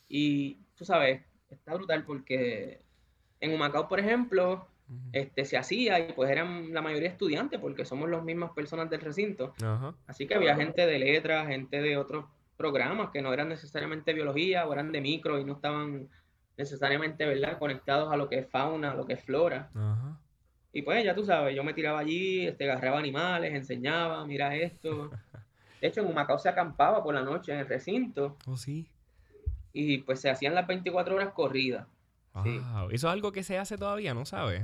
y 0.07 0.59
tú 0.75 0.85
sabes, 0.85 1.21
está 1.49 1.73
brutal 1.73 2.05
porque 2.05 2.81
en 3.39 3.53
Humacao, 3.53 3.87
por 3.87 3.99
ejemplo, 3.99 4.67
este, 5.11 5.45
se 5.45 5.57
hacía 5.57 5.99
y 5.99 6.13
pues 6.13 6.31
eran 6.31 6.73
la 6.73 6.81
mayoría 6.81 7.09
estudiantes 7.09 7.59
porque 7.59 7.85
somos 7.85 8.09
las 8.09 8.23
mismas 8.23 8.51
personas 8.51 8.89
del 8.89 9.01
recinto. 9.01 9.53
Así 10.07 10.27
que 10.27 10.35
había 10.35 10.55
gente 10.55 10.85
de 10.85 10.99
letras, 10.99 11.47
gente 11.47 11.81
de 11.81 11.97
otros 11.97 12.25
programas 12.57 13.11
que 13.11 13.21
no 13.21 13.31
eran 13.33 13.49
necesariamente 13.49 14.13
biología 14.13 14.67
o 14.67 14.73
eran 14.73 14.91
de 14.91 15.01
micro 15.01 15.39
y 15.39 15.45
no 15.45 15.53
estaban 15.53 16.09
necesariamente 16.57 17.25
¿verdad? 17.25 17.57
conectados 17.57 18.11
a 18.11 18.17
lo 18.17 18.27
que 18.27 18.39
es 18.39 18.49
fauna, 18.49 18.91
a 18.91 18.95
lo 18.95 19.05
que 19.05 19.13
es 19.13 19.23
flora. 19.23 19.69
Y 20.73 20.81
pues 20.81 21.03
ya 21.03 21.15
tú 21.15 21.23
sabes, 21.23 21.55
yo 21.55 21.63
me 21.63 21.73
tiraba 21.73 21.99
allí, 21.99 22.47
este, 22.47 22.69
agarraba 22.69 22.99
animales, 22.99 23.53
enseñaba, 23.53 24.25
mira 24.25 24.55
esto. 24.55 25.11
De 25.81 25.87
hecho, 25.87 26.01
en 26.01 26.07
Humacao 26.07 26.37
se 26.37 26.49
acampaba 26.49 27.01
por 27.01 27.15
la 27.15 27.21
noche 27.21 27.53
en 27.53 27.59
el 27.59 27.67
recinto. 27.67 28.35
Oh, 28.45 28.57
sí. 28.57 28.89
Y 29.71 29.99
pues 29.99 30.19
se 30.19 30.29
hacían 30.29 30.53
las 30.53 30.67
24 30.67 31.15
horas 31.15 31.31
corridas. 31.33 31.87
¿Eso 32.35 32.89
es 32.91 33.03
algo 33.05 33.31
que 33.31 33.43
se 33.43 33.57
hace 33.57 33.77
todavía, 33.77 34.13
no 34.13 34.25
sabes? 34.25 34.63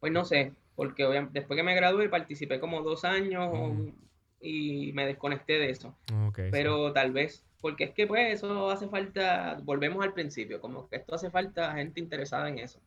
Pues 0.00 0.12
no 0.12 0.24
sé, 0.24 0.52
porque 0.74 1.04
después 1.32 1.56
que 1.56 1.62
me 1.62 1.74
gradué 1.74 2.08
participé 2.08 2.58
como 2.60 2.82
dos 2.82 3.04
años 3.04 3.52
y 4.40 4.92
me 4.94 5.06
desconecté 5.06 5.54
de 5.58 5.70
eso. 5.70 5.96
Sí. 6.08 6.42
Pero 6.50 6.92
tal 6.92 7.12
vez, 7.12 7.44
porque 7.60 7.84
es 7.84 7.90
que 7.92 8.06
pues 8.06 8.32
eso 8.34 8.70
hace 8.70 8.88
falta, 8.88 9.58
volvemos 9.62 10.02
al 10.04 10.14
principio, 10.14 10.60
como 10.60 10.88
que 10.88 10.96
esto 10.96 11.14
hace 11.14 11.30
falta 11.30 11.74
gente 11.74 12.00
interesada 12.00 12.48
en 12.48 12.58
eso, 12.58 12.80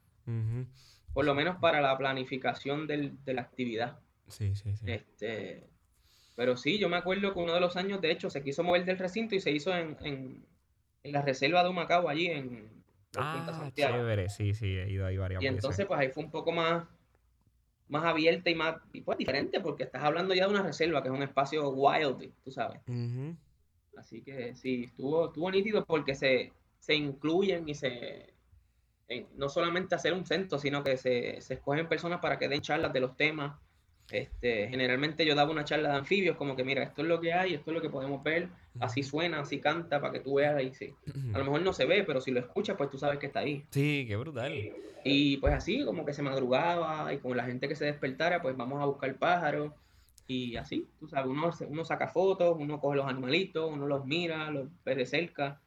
por 1.13 1.23
lo 1.25 1.33
menos 1.35 1.57
para 1.59 1.79
la 1.81 1.97
planificación 1.97 2.87
del- 2.87 3.23
de 3.23 3.33
la 3.33 3.41
actividad. 3.43 3.99
Sí, 4.27 4.55
sí, 4.55 4.75
sí. 4.75 4.85
Este, 4.91 5.63
pero 6.35 6.57
sí, 6.57 6.77
yo 6.79 6.89
me 6.89 6.97
acuerdo 6.97 7.33
que 7.33 7.39
uno 7.39 7.53
de 7.53 7.61
los 7.61 7.77
años, 7.77 8.01
de 8.01 8.11
hecho, 8.11 8.29
se 8.29 8.43
quiso 8.43 8.63
mover 8.63 8.83
del 8.85 8.97
recinto 8.97 9.35
y 9.35 9.39
se 9.39 9.51
hizo 9.51 9.73
en, 9.73 9.95
en, 10.01 10.45
en 11.03 11.11
la 11.13 11.21
reserva 11.21 11.63
de 11.63 11.69
Humacao, 11.69 12.09
allí 12.09 12.27
en 12.27 12.83
Ah, 13.17 13.45
Santiago. 13.57 13.95
chévere, 13.97 14.29
sí, 14.29 14.53
sí, 14.53 14.65
he 14.77 14.89
ido 14.91 15.05
ahí 15.05 15.17
varias 15.17 15.41
Y 15.41 15.45
veces. 15.45 15.55
entonces, 15.55 15.85
pues 15.85 15.99
ahí 15.99 16.09
fue 16.09 16.23
un 16.23 16.31
poco 16.31 16.51
más, 16.51 16.85
más 17.87 18.03
abierta 18.05 18.49
y 18.49 18.55
más, 18.55 18.75
y 18.93 19.01
pues 19.01 19.17
diferente, 19.17 19.59
porque 19.59 19.83
estás 19.83 20.03
hablando 20.03 20.33
ya 20.35 20.45
de 20.45 20.53
una 20.53 20.61
reserva, 20.63 21.01
que 21.01 21.09
es 21.09 21.13
un 21.15 21.23
espacio 21.23 21.69
wild, 21.69 22.31
tú 22.43 22.51
sabes. 22.51 22.79
Así 23.97 24.21
que 24.21 24.53
sí, 24.55 24.85
estuvo, 24.85 25.27
estuvo 25.27 25.49
nítido 25.51 25.85
porque 25.85 26.15
se, 26.15 26.51
se 26.79 26.95
incluyen 26.95 27.67
y 27.69 27.75
se, 27.75 28.33
en- 29.07 29.27
no 29.35 29.49
solamente 29.49 29.95
hacer 29.95 30.13
un 30.13 30.25
centro, 30.25 30.59
sino 30.59 30.83
que 30.83 30.97
se, 30.97 31.41
se 31.41 31.55
escogen 31.55 31.89
personas 31.89 32.19
para 32.21 32.39
que 32.39 32.49
den 32.49 32.61
charlas 32.61 32.93
de 32.93 33.01
los 33.01 33.17
temas. 33.17 33.59
Este, 34.11 34.67
generalmente 34.69 35.25
yo 35.25 35.35
daba 35.35 35.51
una 35.51 35.65
charla 35.65 35.89
de 35.91 35.95
anfibios, 35.97 36.37
como 36.37 36.55
que 36.55 36.63
mira, 36.65 36.83
esto 36.83 37.01
es 37.03 37.07
lo 37.07 37.21
que 37.21 37.33
hay, 37.33 37.55
esto 37.55 37.71
es 37.71 37.75
lo 37.75 37.81
que 37.81 37.89
podemos 37.89 38.23
ver, 38.23 38.49
así 38.79 39.03
suena, 39.03 39.39
así 39.41 39.59
canta, 39.59 39.99
para 40.01 40.13
que 40.13 40.19
tú 40.19 40.35
veas 40.35 40.55
ahí, 40.55 40.73
sí. 40.73 40.93
A 41.33 41.37
lo 41.37 41.43
mejor 41.45 41.61
no 41.61 41.73
se 41.73 41.85
ve, 41.85 42.03
pero 42.03 42.21
si 42.21 42.31
lo 42.31 42.39
escuchas, 42.39 42.75
pues 42.77 42.89
tú 42.89 42.97
sabes 42.97 43.19
que 43.19 43.27
está 43.27 43.39
ahí. 43.39 43.65
Sí, 43.71 44.05
qué 44.07 44.15
brutal. 44.15 44.53
Y 45.03 45.37
pues 45.37 45.53
así, 45.53 45.83
como 45.85 46.05
que 46.05 46.13
se 46.13 46.21
madrugaba 46.21 47.13
y 47.13 47.19
con 47.19 47.35
la 47.37 47.45
gente 47.45 47.67
que 47.67 47.75
se 47.75 47.85
despertara, 47.85 48.41
pues 48.41 48.55
vamos 48.57 48.81
a 48.81 48.85
buscar 48.85 49.15
pájaros. 49.17 49.71
Y 50.27 50.55
así, 50.55 50.89
tú 50.99 51.07
sabes, 51.07 51.27
uno, 51.29 51.51
uno 51.67 51.85
saca 51.85 52.07
fotos, 52.07 52.55
uno 52.59 52.79
coge 52.79 52.97
los 52.97 53.05
animalitos, 53.05 53.71
uno 53.71 53.85
los 53.85 54.05
mira, 54.05 54.49
los 54.49 54.67
ve 54.83 54.95
de 54.95 55.05
cerca. 55.05 55.61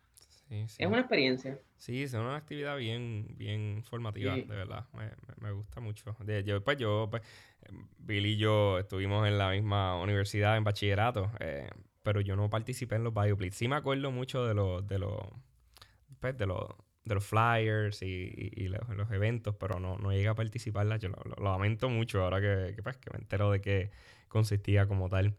Sí, 0.49 0.65
sí. 0.67 0.77
Es 0.83 0.89
una 0.89 0.99
experiencia. 1.01 1.59
Sí, 1.77 2.03
es 2.03 2.15
una 2.15 2.35
actividad 2.37 2.77
bien, 2.77 3.27
bien 3.37 3.85
formativa, 3.85 4.35
Sí. 4.35 4.43
de 4.43 4.57
verdad. 4.57 4.87
Me, 4.95 5.05
me- 5.05 5.35
me 5.41 5.53
gusta 5.53 5.79
mucho. 5.81 6.17
De, 6.25 6.43
yo, 6.43 6.65
pues 6.65 6.77
yo, 6.79 7.07
pues, 7.09 7.23
Billy 7.99 8.31
y 8.33 8.37
yo 8.39 8.79
estuvimos 8.81 9.29
en 9.29 9.39
la 9.39 9.51
misma 9.51 10.01
universidad 10.01 10.57
en 10.57 10.65
bachillerato, 10.65 11.31
eh, 11.39 11.69
pero 12.09 12.23
yo 12.23 12.37
no 12.37 12.49
participé 12.49 12.95
en 12.97 13.05
los 13.05 13.13
BioBlitz. 13.13 13.55
Sí 13.57 13.69
me 13.69 13.77
acuerdo 13.77 14.11
mucho 14.11 14.47
de 14.47 14.55
los, 14.55 14.87
de 14.87 14.99
los, 14.99 15.13
pues, 16.21 16.35
de 16.39 16.47
los, 16.47 16.63
de 17.05 17.15
los 17.15 17.23
flyers 17.27 18.01
y, 18.01 18.67
los, 18.69 18.81
los 18.97 19.11
eventos, 19.11 19.55
pero 19.57 19.79
no, 19.79 19.99
no 19.99 20.11
llegué 20.11 20.29
a 20.29 20.35
participar. 20.35 20.99
Yo 20.99 21.11
lo, 21.11 21.19
lo- 21.25 21.45
lamento 21.45 21.91
mucho 21.91 22.25
ahora 22.25 22.41
que, 22.41 22.83
pues, 22.83 22.97
que 22.97 23.11
me 23.13 23.19
entero 23.19 23.51
de 23.51 23.61
qué 23.61 23.91
consistía 24.29 24.87
como 24.89 25.11
tal. 25.11 25.37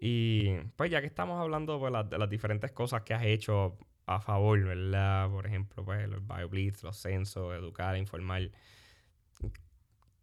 Y 0.00 0.54
pues 0.76 0.90
ya 0.90 1.02
que 1.02 1.06
estamos 1.06 1.38
hablando 1.38 1.78
pues, 1.78 1.92
de 2.08 2.16
las 2.18 2.30
diferentes 2.30 2.72
cosas 2.72 3.02
que 3.02 3.12
has 3.12 3.24
hecho 3.26 3.76
a 4.06 4.20
favor, 4.20 4.58
¿verdad? 4.64 5.28
Por 5.30 5.46
ejemplo, 5.46 5.84
pues 5.84 6.08
los 6.08 6.26
BioBlitz, 6.26 6.82
los 6.82 6.96
censos, 6.96 7.54
educar, 7.54 7.94
informar. 7.98 8.50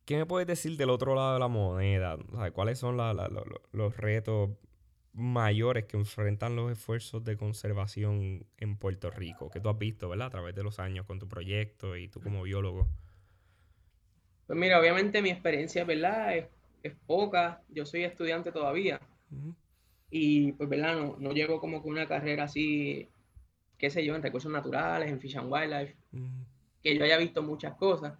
¿Qué 0.05 0.17
me 0.17 0.25
puedes 0.25 0.47
decir 0.47 0.75
del 0.77 0.89
otro 0.89 1.13
lado 1.15 1.33
de 1.35 1.39
la 1.39 1.47
moneda? 1.47 2.15
O 2.15 2.51
¿Cuáles 2.53 2.79
son 2.79 2.97
la- 2.97 3.13
la- 3.13 3.27
lo- 3.27 3.45
lo- 3.45 3.61
los 3.71 3.95
retos 3.97 4.49
mayores 5.13 5.85
que 5.85 5.97
enfrentan 5.97 6.55
los 6.55 6.71
esfuerzos 6.71 7.23
de 7.23 7.37
conservación 7.37 8.45
en 8.57 8.77
Puerto 8.77 9.09
Rico? 9.11 9.49
Que 9.49 9.59
tú 9.59 9.69
has 9.69 9.77
visto, 9.77 10.09
¿verdad? 10.09 10.27
A 10.27 10.31
través 10.31 10.55
de 10.55 10.63
los 10.63 10.79
años 10.79 11.05
con 11.05 11.19
tu 11.19 11.27
proyecto 11.27 11.97
y 11.97 12.07
tú 12.07 12.21
como 12.21 12.43
biólogo. 12.43 12.87
Pues 14.47 14.57
mira, 14.57 14.79
obviamente 14.79 15.21
mi 15.21 15.29
experiencia, 15.29 15.83
¿verdad? 15.85 16.37
Es, 16.37 16.45
es 16.83 16.93
poca. 17.07 17.61
Yo 17.69 17.85
soy 17.85 18.03
estudiante 18.03 18.51
todavía. 18.51 18.99
Y 20.09 20.51
pues, 20.53 20.69
¿verdad? 20.69 20.95
No, 20.97 21.15
no 21.19 21.31
llevo 21.31 21.59
como 21.59 21.81
que 21.81 21.89
una 21.89 22.07
carrera 22.07 22.43
así, 22.43 23.07
qué 23.77 23.89
sé 23.89 24.03
yo, 24.05 24.15
en 24.15 24.23
recursos 24.23 24.51
naturales, 24.51 25.09
en 25.09 25.19
Fish 25.19 25.37
and 25.37 25.51
Wildlife. 25.51 25.95
que 26.83 26.97
yo 26.97 27.03
haya 27.03 27.17
visto 27.17 27.41
muchas 27.43 27.75
cosas, 27.75 28.17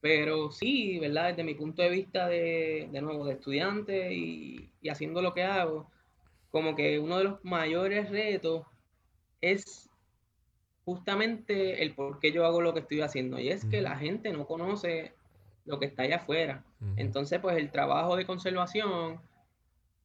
pero 0.00 0.50
sí, 0.50 0.98
¿verdad? 0.98 1.28
Desde 1.30 1.44
mi 1.44 1.54
punto 1.54 1.82
de 1.82 1.90
vista 1.90 2.28
de, 2.28 2.88
de 2.90 3.00
nuevo, 3.00 3.24
de 3.24 3.34
estudiante 3.34 4.12
y, 4.12 4.70
y 4.82 4.88
haciendo 4.88 5.22
lo 5.22 5.32
que 5.32 5.44
hago, 5.44 5.90
como 6.50 6.74
que 6.74 6.98
uno 6.98 7.18
de 7.18 7.24
los 7.24 7.44
mayores 7.44 8.10
retos 8.10 8.66
es 9.40 9.88
justamente 10.84 11.82
el 11.82 11.94
por 11.94 12.18
qué 12.18 12.32
yo 12.32 12.44
hago 12.44 12.60
lo 12.60 12.74
que 12.74 12.80
estoy 12.80 13.00
haciendo, 13.00 13.38
y 13.38 13.48
es 13.48 13.64
que 13.64 13.80
la 13.80 13.96
gente 13.96 14.32
no 14.32 14.46
conoce 14.46 15.12
lo 15.64 15.78
que 15.78 15.86
está 15.86 16.02
allá 16.02 16.16
afuera. 16.16 16.64
Entonces, 16.96 17.38
pues 17.40 17.56
el 17.56 17.70
trabajo 17.70 18.16
de 18.16 18.26
conservación 18.26 19.20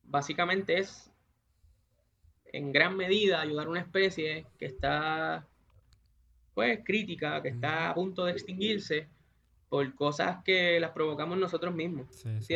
básicamente 0.03 0.77
es 0.77 1.09
en 2.53 2.71
gran 2.71 2.95
medida 2.95 3.41
ayudar 3.41 3.67
a 3.67 3.69
una 3.69 3.79
especie 3.81 4.45
que 4.59 4.65
está 4.65 5.47
pues 6.53 6.79
crítica, 6.85 7.41
que 7.41 7.49
está 7.49 7.89
a 7.89 7.93
punto 7.93 8.25
de 8.25 8.31
extinguirse 8.31 9.09
por 9.67 9.93
cosas 9.95 10.37
que 10.43 10.79
las 10.79 10.91
provocamos 10.91 11.37
nosotros 11.37 11.75
mismos, 11.75 12.07
Sí. 12.39 12.55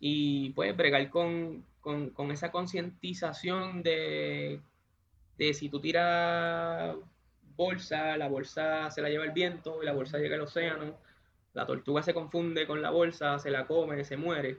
Y 0.00 0.50
pues 0.50 0.76
bregar 0.76 1.08
con, 1.10 1.64
con- 1.88 2.10
con 2.10 2.30
esa 2.30 2.50
concientización 2.50 3.82
de, 3.82 4.60
de 5.38 5.54
si 5.54 5.70
tú 5.70 5.80
tiras 5.80 6.94
bolsa, 7.56 8.18
la 8.18 8.28
bolsa 8.28 8.90
se 8.90 9.00
la 9.00 9.08
lleva 9.08 9.24
el 9.24 9.30
viento 9.32 9.82
y 9.82 9.86
la 9.86 9.92
bolsa 9.94 10.18
llega 10.18 10.34
al 10.36 10.42
océano, 10.42 10.94
la 11.54 11.64
tortuga 11.64 12.02
se 12.02 12.12
confunde 12.12 12.66
con 12.66 12.82
la 12.82 12.90
bolsa, 12.90 13.38
se 13.38 13.50
la 13.50 13.66
come, 13.66 14.04
se 14.04 14.18
muere. 14.18 14.58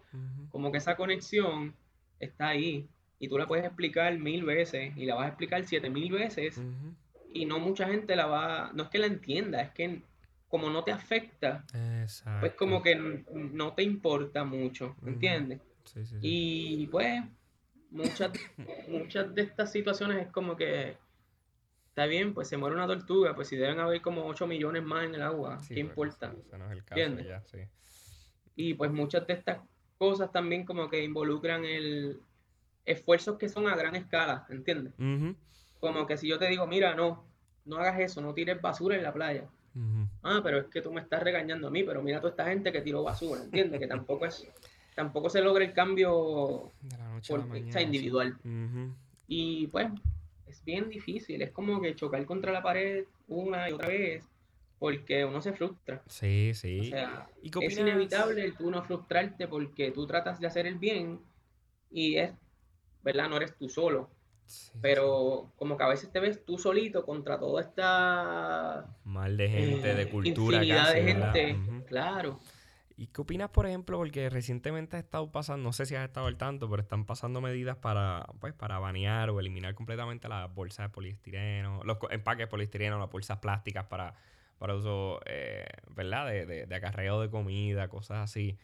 Como 0.50 0.72
que 0.72 0.80
esa 0.80 0.96
conexión 0.96 1.76
está 2.20 2.48
ahí 2.48 2.88
y 3.20 3.28
tú 3.28 3.38
la 3.38 3.46
puedes 3.46 3.64
explicar 3.64 4.18
mil 4.18 4.44
veces 4.44 4.98
y 4.98 5.06
la 5.06 5.14
vas 5.14 5.26
a 5.26 5.30
explicar 5.30 5.64
siete 5.66 5.90
mil 5.92 6.12
veces 6.12 6.60
y 7.32 7.46
no 7.46 7.60
mucha 7.60 7.88
gente 7.88 8.16
la 8.16 8.26
va, 8.26 8.72
no 8.74 8.84
es 8.84 8.90
que 8.90 8.98
la 8.98 9.06
entienda, 9.06 9.62
es 9.62 9.70
que 9.70 10.02
como 10.48 10.72
no 10.72 10.84
te 10.84 10.92
afecta, 10.92 11.64
Exacto. 12.02 12.40
pues 12.40 12.54
como 12.56 12.82
que 12.82 12.96
no 12.96 13.74
te 13.74 13.84
importa 13.84 14.44
mucho. 14.44 14.96
¿entiendes? 15.06 15.60
Sí, 15.94 16.06
sí, 16.06 16.20
sí. 16.20 16.20
Y 16.22 16.88
pues 16.88 17.24
muchas, 17.92 18.32
muchas 18.88 19.34
de 19.34 19.42
estas 19.42 19.72
situaciones 19.72 20.26
es 20.26 20.32
como 20.32 20.56
que 20.56 20.98
está 21.90 22.06
bien, 22.06 22.34
pues 22.34 22.48
se 22.48 22.58
muere 22.58 22.76
una 22.76 22.88
tortuga, 22.88 23.36
pues 23.36 23.48
si 23.48 23.58
deben 23.58 23.80
haber 23.80 24.02
como 24.02 24.26
8 24.26 24.48
millones 24.48 24.84
más 24.84 25.06
en 25.06 25.16
el 25.16 25.22
agua, 25.22 25.58
¿qué 25.68 25.76
pero 25.76 25.80
importa? 25.82 26.32
Ese, 26.32 26.42
ese 26.48 26.58
no 26.58 26.66
es 26.66 26.72
el 26.72 26.86
caso 26.86 27.02
ya. 27.22 27.70
Y 28.56 28.74
pues 28.76 28.92
muchas 28.92 29.26
de 29.26 29.34
estas 29.34 29.60
cosas 29.98 30.32
también 30.32 30.66
como 30.66 30.90
que 30.90 31.04
involucran 31.04 31.66
el 31.66 32.20
esfuerzos 32.86 33.38
que 33.38 33.50
son 33.50 33.68
a 33.68 33.76
gran 33.76 33.96
escala, 33.96 34.46
¿entiendes? 34.50 34.94
Como 35.80 36.06
que 36.06 36.18
si 36.18 36.28
yo 36.28 36.38
te 36.40 36.48
digo, 36.48 36.68
mira, 36.68 36.96
no, 36.96 37.26
no 37.66 37.78
hagas 37.78 38.00
eso, 38.00 38.22
no 38.22 38.34
tires 38.34 38.62
basura 38.62 38.96
en 38.96 39.04
la 39.04 39.14
playa. 39.14 39.48
Ah, 40.24 40.42
pero 40.44 40.60
es 40.60 40.66
que 40.68 40.82
tú 40.82 40.92
me 40.92 41.02
estás 41.02 41.24
regañando 41.24 41.68
a 41.68 41.72
mí, 41.72 41.84
pero 41.84 42.02
mira 42.02 42.20
toda 42.20 42.32
esta 42.32 42.46
gente 42.46 42.72
que 42.72 42.82
tiró 42.82 43.04
basura, 43.04 43.44
¿entiendes? 43.44 43.80
Que 43.80 43.88
tampoco 43.88 44.26
es, 44.26 44.48
tampoco 45.00 45.30
se 45.30 45.40
logra 45.42 45.64
el 45.64 45.72
cambio 45.72 46.74
De 46.82 46.98
la 46.98 47.08
noche 47.08 47.34
a 47.34 47.38
por, 47.38 47.48
la 47.48 47.54
o 47.54 47.72
sea, 47.72 47.80
sí. 47.80 47.86
individual. 47.86 48.38
Y 49.30 49.68
pues 49.68 49.88
es 50.46 50.62
bien 50.66 50.90
difícil, 50.90 51.42
es 51.42 51.52
como 51.52 51.80
que 51.80 51.96
chocar 51.96 52.26
contra 52.26 52.52
la 52.52 52.62
pared 52.62 53.06
una 53.30 53.70
y 53.70 53.72
otra 53.72 53.88
vez, 53.88 54.28
porque 54.78 55.24
uno 55.24 55.42
se 55.42 55.54
frustra. 55.54 56.02
Sí, 56.06 56.50
O 56.52 56.54
sí. 56.54 56.90
sea, 56.90 57.30
¿Y 57.42 57.50
qué 57.50 57.66
es 57.68 57.78
inevitable 57.78 58.44
el 58.44 58.58
tú 58.58 58.70
no 58.70 58.84
frustrarte 58.84 59.48
porque 59.48 59.92
tú 59.92 60.06
tratas 60.06 60.38
de 60.42 60.48
hacer 60.48 60.68
el 60.68 60.78
bien 60.78 61.22
y 61.90 62.18
es, 62.18 62.34
¿verdad? 63.02 63.30
No 63.30 63.38
eres 63.38 63.56
tú 63.56 63.70
solo, 63.70 64.10
Sí, 64.48 64.72
sí, 64.74 64.80
pero 64.82 65.54
como 65.56 65.78
que 65.78 65.84
a 65.84 65.88
veces 65.88 66.12
te 66.12 66.20
ves 66.20 66.44
tú 66.44 66.58
solito 66.58 67.06
contra 67.06 67.40
toda 67.40 67.62
esta. 67.62 68.86
Mal 69.06 69.38
de 69.38 69.48
gente, 69.48 69.94
de 69.96 70.02
eh, 70.02 70.10
cultura 70.10 70.58
infinidad 70.58 70.86
casi, 70.88 71.00
de 71.00 71.06
¿verdad? 71.14 71.34
gente, 71.34 71.84
claro. 71.88 72.40
¿Y 73.00 73.08
qué 73.08 73.22
opinas, 73.22 73.50
por 73.52 73.66
ejemplo, 73.66 73.98
porque 73.98 74.30
recientemente 74.30 74.98
ha 74.98 75.00
estado 75.00 75.32
pasando, 75.32 75.64
no 75.64 75.72
sé 75.72 75.86
si 75.86 75.96
has 75.96 76.04
estado 76.04 76.28
al 76.28 76.36
tanto, 76.36 76.70
pero 76.70 76.82
están 76.82 77.06
pasando 77.06 77.40
medidas 77.40 77.78
para, 77.78 78.26
pues, 78.42 78.54
para 78.54 78.78
banear 78.78 79.30
o 79.30 79.40
eliminar 79.40 79.74
completamente 79.74 80.28
las 80.28 80.54
bolsas 80.54 80.88
de 80.88 80.90
poliestireno, 80.90 81.82
los 81.86 81.98
empaques 82.10 82.40
de 82.40 82.48
poliestireno, 82.48 83.00
las 83.00 83.10
bolsas 83.10 83.38
plásticas 83.38 83.86
para, 83.86 84.16
para 84.58 84.76
uso, 84.76 85.22
eh, 85.28 85.66
¿verdad? 85.96 86.28
De, 86.28 86.46
de, 86.46 86.66
de 86.66 86.76
acarreo 86.76 87.22
de 87.22 87.30
comida, 87.30 87.88
cosas 87.88 88.18
así. 88.18 88.58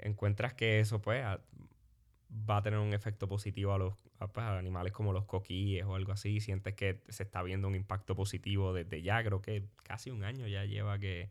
¿Encuentras 0.00 0.54
que 0.54 0.80
eso, 0.80 1.00
pues, 1.00 1.24
va 1.24 2.56
a 2.56 2.62
tener 2.62 2.80
un 2.80 2.92
efecto 2.92 3.28
positivo 3.28 3.72
a 3.72 3.78
los 3.78 3.94
a, 4.18 4.26
pues, 4.26 4.44
a 4.44 4.58
animales 4.58 4.92
como 4.92 5.12
los 5.12 5.26
coquíes 5.26 5.84
o 5.84 5.94
algo 5.94 6.10
así? 6.10 6.40
¿Sientes 6.40 6.74
que 6.74 7.04
se 7.08 7.22
está 7.22 7.40
viendo 7.44 7.68
un 7.68 7.76
impacto 7.76 8.16
positivo 8.16 8.72
desde 8.72 9.02
ya? 9.02 9.22
Creo 9.22 9.40
que 9.40 9.68
casi 9.84 10.10
un 10.10 10.24
año 10.24 10.48
ya 10.48 10.64
lleva 10.64 10.98
que 10.98 11.30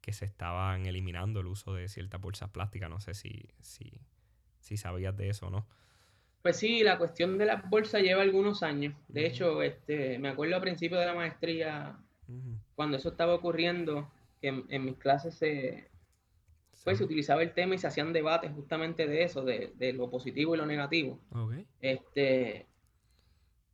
que 0.00 0.12
se 0.12 0.24
estaban 0.24 0.86
eliminando 0.86 1.40
el 1.40 1.46
uso 1.46 1.74
de 1.74 1.88
ciertas 1.88 2.20
bolsas 2.20 2.50
plásticas. 2.50 2.90
No 2.90 3.00
sé 3.00 3.14
si, 3.14 3.48
si, 3.60 4.00
si 4.60 4.76
sabías 4.76 5.16
de 5.16 5.28
eso 5.28 5.48
o 5.48 5.50
no. 5.50 5.66
Pues 6.42 6.56
sí, 6.56 6.82
la 6.82 6.98
cuestión 6.98 7.36
de 7.36 7.46
las 7.46 7.68
bolsas 7.68 8.02
lleva 8.02 8.22
algunos 8.22 8.62
años. 8.62 8.94
De 9.08 9.26
hecho, 9.26 9.62
este, 9.62 10.18
me 10.18 10.28
acuerdo 10.28 10.54
al 10.54 10.62
principio 10.62 10.98
de 10.98 11.06
la 11.06 11.14
maestría, 11.14 11.98
cuando 12.74 12.96
eso 12.96 13.10
estaba 13.10 13.34
ocurriendo, 13.34 14.10
que 14.40 14.48
en, 14.48 14.64
en 14.68 14.84
mis 14.84 14.96
clases 14.96 15.34
se, 15.34 15.90
pues 16.84 16.96
se 16.96 17.04
utilizaba 17.04 17.42
el 17.42 17.52
tema 17.52 17.74
y 17.74 17.78
se 17.78 17.86
hacían 17.86 18.14
debates 18.14 18.50
justamente 18.52 19.06
de 19.06 19.22
eso, 19.22 19.44
de, 19.44 19.72
de 19.76 19.92
lo 19.92 20.08
positivo 20.08 20.54
y 20.54 20.58
lo 20.58 20.64
negativo. 20.64 21.20
Este, 21.80 22.66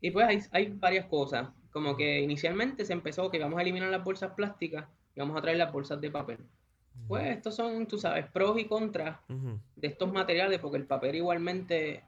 y 0.00 0.10
pues 0.10 0.26
hay, 0.26 0.40
hay 0.50 0.66
varias 0.72 1.06
cosas, 1.06 1.50
como 1.70 1.96
que 1.96 2.20
inicialmente 2.20 2.84
se 2.84 2.92
empezó 2.92 3.30
que 3.30 3.38
vamos 3.38 3.58
a 3.58 3.62
eliminar 3.62 3.90
las 3.90 4.02
bolsas 4.02 4.32
plásticas 4.32 4.86
y 5.14 5.20
vamos 5.20 5.36
a 5.36 5.42
traer 5.42 5.56
las 5.58 5.72
bolsas 5.72 6.00
de 6.00 6.10
papel. 6.10 6.38
Pues 7.08 7.26
estos 7.26 7.56
son, 7.56 7.86
tú 7.86 7.98
sabes, 7.98 8.26
pros 8.30 8.58
y 8.58 8.66
contras 8.66 9.18
de 9.28 9.86
estos 9.88 10.12
materiales, 10.12 10.60
porque 10.60 10.76
el 10.78 10.86
papel 10.86 11.16
igualmente, 11.16 12.04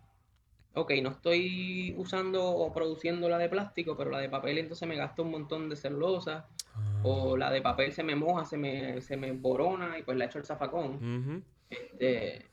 ok, 0.75 0.93
no 1.03 1.11
estoy 1.11 1.95
usando 1.99 2.45
o 2.45 2.73
produciendo 2.73 3.29
la 3.29 3.39
de 3.39 3.49
plástico, 3.49 3.97
pero 3.97 4.11
la 4.11 4.21
de 4.21 4.29
papel 4.29 4.59
entonces 4.59 4.89
me 4.89 4.97
gasta 4.97 5.23
un 5.23 5.31
montón 5.33 5.69
de 5.69 5.77
celulosa, 5.77 6.47
Ah. 6.79 7.01
o 7.05 7.37
la 7.39 7.51
de 7.51 7.63
papel 7.63 7.93
se 7.93 8.03
me 8.03 8.15
moja, 8.15 8.45
se 8.45 8.59
me, 8.59 9.01
se 9.01 9.17
me 9.17 9.33
borona 9.33 9.99
y 9.99 10.03
pues 10.03 10.19
la 10.19 10.27
echo 10.27 10.39
el 10.39 10.45
zafacón. 10.45 11.43
Este, 11.71 12.45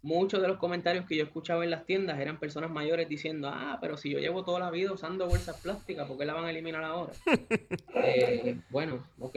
muchos 0.00 0.40
de 0.40 0.48
los 0.48 0.56
comentarios 0.56 1.04
que 1.06 1.16
yo 1.16 1.24
escuchaba 1.24 1.62
en 1.62 1.70
las 1.70 1.84
tiendas 1.84 2.18
eran 2.18 2.38
personas 2.40 2.70
mayores 2.70 3.08
diciendo, 3.10 3.50
ah, 3.52 3.76
pero 3.80 3.98
si 3.98 4.08
yo 4.10 4.18
llevo 4.20 4.42
toda 4.42 4.58
la 4.58 4.70
vida 4.70 4.90
usando 4.90 5.28
bolsas 5.28 5.60
plásticas, 5.60 6.08
¿por 6.08 6.16
qué 6.16 6.24
la 6.24 6.32
van 6.32 6.46
a 6.46 6.50
eliminar 6.50 6.82
ahora? 6.82 7.12
Eh, 7.94 8.58
bueno, 8.70 9.04
ok. 9.20 9.36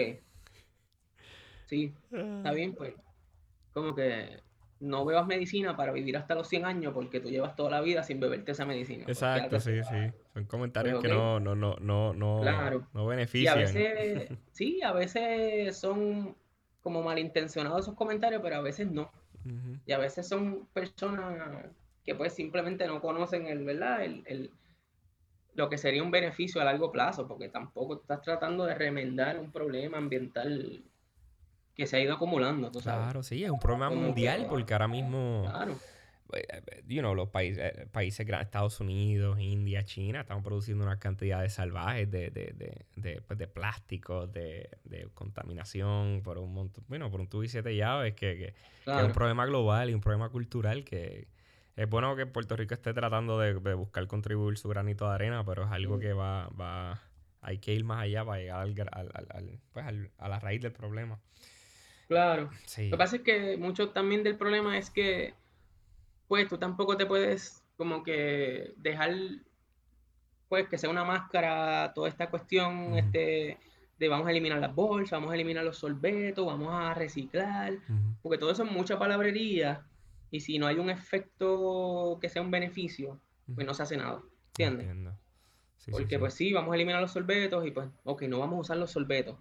Sí, 1.68 1.94
está 2.12 2.52
bien, 2.52 2.74
pues. 2.76 2.94
Como 3.74 3.96
que 3.96 4.40
no 4.80 5.06
bebas 5.06 5.26
medicina 5.28 5.76
para 5.76 5.92
vivir 5.92 6.18
hasta 6.18 6.36
los 6.36 6.48
100 6.48 6.66
años 6.66 6.94
porque 6.94 7.20
tú 7.20 7.30
llevas 7.30 7.56
toda 7.56 7.72
la 7.72 7.82
vida 7.82 8.04
sin 8.04 8.20
beberte 8.20 8.52
esa 8.52 8.66
medicina. 8.66 9.06
Pues, 9.06 9.18
Exacto, 9.18 9.60
sí, 9.60 9.84
sí. 9.84 10.12
Son 10.34 10.46
comentarios 10.46 10.96
Pues, 11.00 11.04
que 11.10 11.16
no, 11.16 11.40
no, 11.40 11.56
no, 11.56 11.76
no, 11.80 12.14
no, 12.14 12.42
Claro. 12.42 12.88
no 12.94 13.02
Y 13.02 13.06
a 13.08 13.10
benefician. 13.10 13.56
veces, 13.56 14.30
sí, 14.52 14.82
a 14.82 14.92
veces 14.94 15.78
son 15.78 16.36
como 16.82 17.02
malintencionados 17.02 17.82
esos 17.82 17.96
comentarios, 17.96 18.42
pero 18.42 18.58
a 18.58 18.62
veces 18.62 18.90
no. 18.92 19.12
Y 19.86 19.92
a 19.92 19.98
veces 20.00 20.28
son 20.28 20.68
personas 20.74 21.66
que 22.04 22.16
pues 22.16 22.34
simplemente 22.34 22.88
no 22.88 23.02
conocen 23.02 23.48
el, 23.48 23.64
¿verdad? 23.64 24.04
El, 24.04 24.24
el- 24.28 24.52
lo 25.54 25.70
que 25.70 25.78
sería 25.78 26.04
un 26.04 26.12
beneficio 26.12 26.60
a 26.62 26.66
largo 26.66 26.92
plazo, 26.92 27.28
porque 27.28 27.48
tampoco 27.50 27.96
estás 28.02 28.22
tratando 28.22 28.66
de 28.66 28.76
remendar 28.76 29.40
un 29.40 29.52
problema 29.52 29.98
ambiental 29.98 30.84
que 31.76 31.86
se 31.88 31.98
ha 31.98 32.00
ido 32.00 32.14
acumulando, 32.14 32.72
tú 32.72 32.82
sabes. 32.82 33.04
Claro, 33.04 33.24
sí, 33.24 33.44
es 33.44 33.52
un 33.52 33.60
problema 33.60 33.90
Como 33.90 34.02
mundial 34.02 34.42
que- 34.44 34.48
porque 34.48 34.74
ahora 34.74 34.88
mismo, 34.88 35.44
Claro, 35.52 35.78
eh, 36.34 36.48
eh, 36.50 36.84
you 36.88 37.02
know, 37.02 37.14
los 37.14 37.30
países, 37.30 37.74
eh, 37.76 37.88
países 37.92 38.26
grandes, 38.26 38.48
Estados 38.48 38.80
Unidos, 38.80 39.38
India, 39.40 39.84
China, 39.84 40.22
están 40.22 40.42
produciendo 40.42 40.84
una 40.86 40.98
cantidad 40.98 41.42
de 41.42 41.50
salvajes 41.50 42.10
de, 42.10 42.30
de, 42.32 42.54
de, 42.56 42.86
de, 42.96 43.22
pues, 43.22 43.38
de 43.38 43.48
plásticos, 43.48 44.32
de, 44.32 44.70
de 44.86 45.10
contaminación, 45.14 46.22
por 46.24 46.38
un 46.38 46.54
montón, 46.54 46.84
bueno, 46.88 47.12
por 47.12 47.20
un 47.20 47.28
tubo 47.28 47.44
y 47.44 47.50
siete 47.50 47.76
llaves, 47.76 48.14
que, 48.16 48.38
que- 48.38 48.38
que 48.38 48.48
es 48.48 48.84
claro. 48.86 49.06
un 49.08 49.14
problema 49.14 49.46
global 49.46 49.90
y 49.90 49.94
un 49.94 50.02
problema 50.02 50.30
cultural 50.30 50.84
que 50.86 51.28
es 51.76 51.90
bueno 51.90 52.16
que 52.16 52.26
Puerto 52.26 52.56
Rico 52.56 52.74
esté 52.74 52.94
tratando 52.94 53.38
de, 53.38 53.54
buscar 53.76 54.08
contribuir 54.08 54.58
su 54.58 54.70
granito 54.70 55.10
de 55.10 55.16
arena, 55.16 55.44
pero 55.46 55.66
es 55.66 55.72
algo 55.72 55.98
Mm. 55.98 56.00
que 56.00 56.14
va, 56.14 56.48
va, 56.50 57.02
hay 57.42 57.58
que 57.60 57.74
ir 57.74 57.84
más 57.84 58.02
allá 58.02 58.24
para 58.24 58.40
llegar 58.40 58.90
al, 58.94 59.12
al- 59.14 59.28
al- 59.30 59.60
pues, 59.74 59.86
al- 59.86 60.10
a 60.18 60.30
la 60.30 60.40
raíz 60.40 60.62
del 60.62 60.72
problema. 60.72 61.20
Claro. 62.08 62.50
Sí. 62.66 62.90
Lo 62.90 62.98
que 62.98 62.98
pasa 62.98 63.16
es 63.18 63.22
que 63.24 63.58
mucho 63.58 63.90
también 63.90 64.24
del 64.24 64.38
problema 64.38 64.78
es 64.78 64.90
que, 64.90 65.34
pues, 66.28 66.48
tú 66.48 66.58
tampoco 66.58 66.98
te 66.98 67.06
puedes 67.06 67.64
como 67.78 68.04
que 68.04 68.74
dejar, 68.78 69.14
pues, 70.50 70.68
que 70.70 70.78
sea 70.78 70.90
una 70.90 71.04
máscara 71.04 71.92
toda 71.94 72.08
esta 72.10 72.30
cuestión, 72.30 72.98
este, 72.98 73.58
de 73.98 74.08
vamos 74.10 74.28
a 74.28 74.32
eliminar 74.32 74.60
las 74.60 74.76
bolsas, 74.76 75.12
vamos 75.12 75.32
a 75.32 75.36
eliminar 75.36 75.64
los 75.64 75.78
sorbetos, 75.78 76.46
vamos 76.46 76.70
a 76.72 76.94
reciclar, 76.94 77.74
porque 78.22 78.38
todo 78.38 78.52
eso 78.52 78.64
es 78.64 78.72
mucha 78.72 79.00
palabrería 79.00 79.86
y 80.32 80.42
si 80.42 80.60
no 80.60 80.68
hay 80.68 80.78
un 80.80 80.90
efecto 80.90 82.18
que 82.22 82.30
sea 82.30 82.42
un 82.42 82.52
beneficio, 82.52 83.20
pues 83.54 83.66
no 83.66 83.74
se 83.74 83.84
hace 83.84 83.98
nada, 83.98 84.22
¿entiendes? 84.50 84.88
Entiendo. 84.88 85.18
Sí, 85.78 85.92
Porque 85.92 86.16
sí. 86.16 86.18
pues 86.18 86.34
sí, 86.34 86.52
vamos 86.52 86.72
a 86.72 86.76
eliminar 86.76 87.00
los 87.00 87.12
sorbetos 87.12 87.66
y 87.66 87.72
pues, 87.72 87.88
ok, 88.04 88.24
no 88.24 88.40
vamos 88.40 88.58
a 88.58 88.62
usar 88.62 88.78
los 88.78 88.92
sorbetos. 88.92 89.38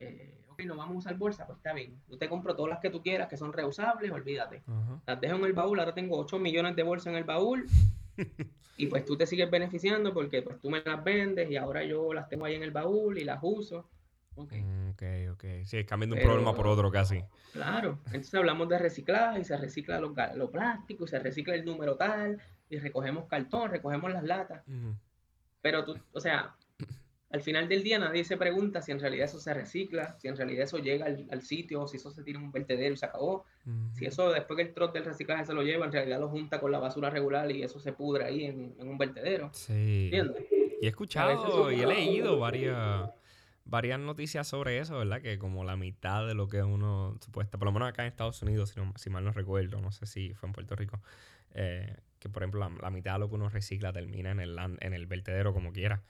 Eh, 0.00 0.41
ok, 0.52 0.62
no 0.64 0.76
vamos 0.76 0.94
a 0.96 0.98
usar 0.98 1.16
bolsa, 1.16 1.46
pues 1.46 1.58
está 1.58 1.72
bien. 1.72 2.00
Yo 2.08 2.16
te 2.18 2.28
compro 2.28 2.54
todas 2.54 2.70
las 2.70 2.80
que 2.80 2.90
tú 2.90 3.02
quieras 3.02 3.28
que 3.28 3.36
son 3.36 3.52
reusables, 3.52 4.10
olvídate. 4.10 4.62
Las 5.06 5.20
dejo 5.20 5.36
en 5.36 5.44
el 5.44 5.52
baúl, 5.52 5.78
ahora 5.80 5.94
tengo 5.94 6.18
8 6.18 6.38
millones 6.38 6.76
de 6.76 6.82
bolsas 6.82 7.08
en 7.12 7.16
el 7.16 7.24
baúl 7.24 7.66
y 8.76 8.86
pues 8.86 9.04
tú 9.04 9.16
te 9.16 9.26
sigues 9.26 9.50
beneficiando 9.50 10.12
porque 10.14 10.42
pues 10.42 10.60
tú 10.60 10.70
me 10.70 10.80
las 10.84 11.02
vendes 11.02 11.50
y 11.50 11.56
ahora 11.56 11.84
yo 11.84 12.12
las 12.14 12.28
tengo 12.28 12.44
ahí 12.44 12.54
en 12.54 12.62
el 12.62 12.70
baúl 12.70 13.18
y 13.18 13.24
las 13.24 13.38
uso. 13.42 13.88
Ok, 14.34 14.52
Ok, 14.92 15.02
ok. 15.32 15.44
Sí, 15.64 15.84
cambiando 15.84 16.16
un 16.16 16.22
problema 16.22 16.54
por 16.54 16.66
otro 16.66 16.90
casi. 16.90 17.22
claro. 17.52 17.98
Entonces 18.06 18.34
hablamos 18.34 18.68
de 18.68 18.78
reciclaje 18.78 19.40
y 19.40 19.44
se 19.44 19.56
recicla 19.58 20.00
lo, 20.00 20.14
lo 20.36 20.50
plástico 20.50 21.04
y 21.04 21.08
se 21.08 21.18
recicla 21.18 21.54
el 21.54 21.64
número 21.64 21.96
tal 21.96 22.40
y 22.70 22.78
recogemos 22.78 23.26
cartón, 23.26 23.70
recogemos 23.70 24.10
las 24.10 24.24
latas. 24.24 24.62
Pero 25.60 25.84
tú, 25.84 25.98
o 26.12 26.20
sea, 26.20 26.54
al 27.32 27.40
final 27.40 27.68
del 27.68 27.82
día 27.82 27.98
nadie 27.98 28.24
se 28.24 28.36
pregunta 28.36 28.82
si 28.82 28.92
en 28.92 29.00
realidad 29.00 29.24
eso 29.24 29.40
se 29.40 29.52
recicla, 29.54 30.16
si 30.20 30.28
en 30.28 30.36
realidad 30.36 30.64
eso 30.64 30.78
llega 30.78 31.06
al, 31.06 31.26
al 31.30 31.42
sitio, 31.42 31.86
si 31.88 31.96
eso 31.96 32.10
se 32.10 32.22
tira 32.22 32.38
en 32.38 32.44
un 32.44 32.52
vertedero 32.52 32.92
y 32.92 32.96
se 32.96 33.06
acabó. 33.06 33.44
Si 33.94 34.04
eso 34.04 34.30
después 34.30 34.56
que 34.56 34.62
el 34.64 34.74
trote 34.74 34.98
del 34.98 35.06
reciclaje 35.08 35.44
se 35.46 35.54
lo 35.54 35.62
lleva, 35.62 35.86
en 35.86 35.92
realidad 35.92 36.20
lo 36.20 36.28
junta 36.28 36.60
con 36.60 36.70
la 36.70 36.78
basura 36.78 37.10
regular 37.10 37.50
y 37.50 37.62
eso 37.62 37.80
se 37.80 37.92
pudre 37.92 38.24
ahí 38.24 38.44
en, 38.44 38.74
en 38.78 38.88
un 38.88 38.98
vertedero. 38.98 39.50
Sí. 39.52 40.10
¿Entiendes? 40.12 40.44
Y 40.80 40.86
he 40.86 40.88
escuchado 40.88 41.70
y 41.70 41.80
he 41.80 41.86
leído 41.86 42.38
varias, 42.38 43.08
varias 43.64 43.98
noticias 44.00 44.46
sobre 44.48 44.78
eso, 44.78 44.98
¿verdad? 44.98 45.22
Que 45.22 45.38
como 45.38 45.64
la 45.64 45.76
mitad 45.76 46.26
de 46.26 46.34
lo 46.34 46.48
que 46.48 46.62
uno 46.62 47.16
supuesta, 47.24 47.56
por 47.56 47.66
lo 47.66 47.72
menos 47.72 47.88
acá 47.88 48.02
en 48.02 48.08
Estados 48.08 48.42
Unidos, 48.42 48.70
si, 48.70 48.80
no- 48.80 48.92
si 48.96 49.08
mal 49.10 49.24
no 49.24 49.32
recuerdo, 49.32 49.80
no 49.80 49.92
sé 49.92 50.06
si 50.06 50.34
fue 50.34 50.48
en 50.48 50.52
Puerto 50.52 50.74
Rico, 50.74 51.00
eh, 51.54 51.96
que 52.18 52.28
por 52.28 52.42
ejemplo 52.42 52.60
la, 52.60 52.70
la 52.80 52.90
mitad 52.90 53.14
de 53.14 53.20
lo 53.20 53.28
que 53.28 53.36
uno 53.36 53.48
recicla 53.48 53.92
termina 53.92 54.32
en 54.32 54.40
el, 54.40 54.58
en 54.80 54.92
el 54.92 55.06
vertedero 55.06 55.52
como 55.52 55.72
quiera. 55.72 56.02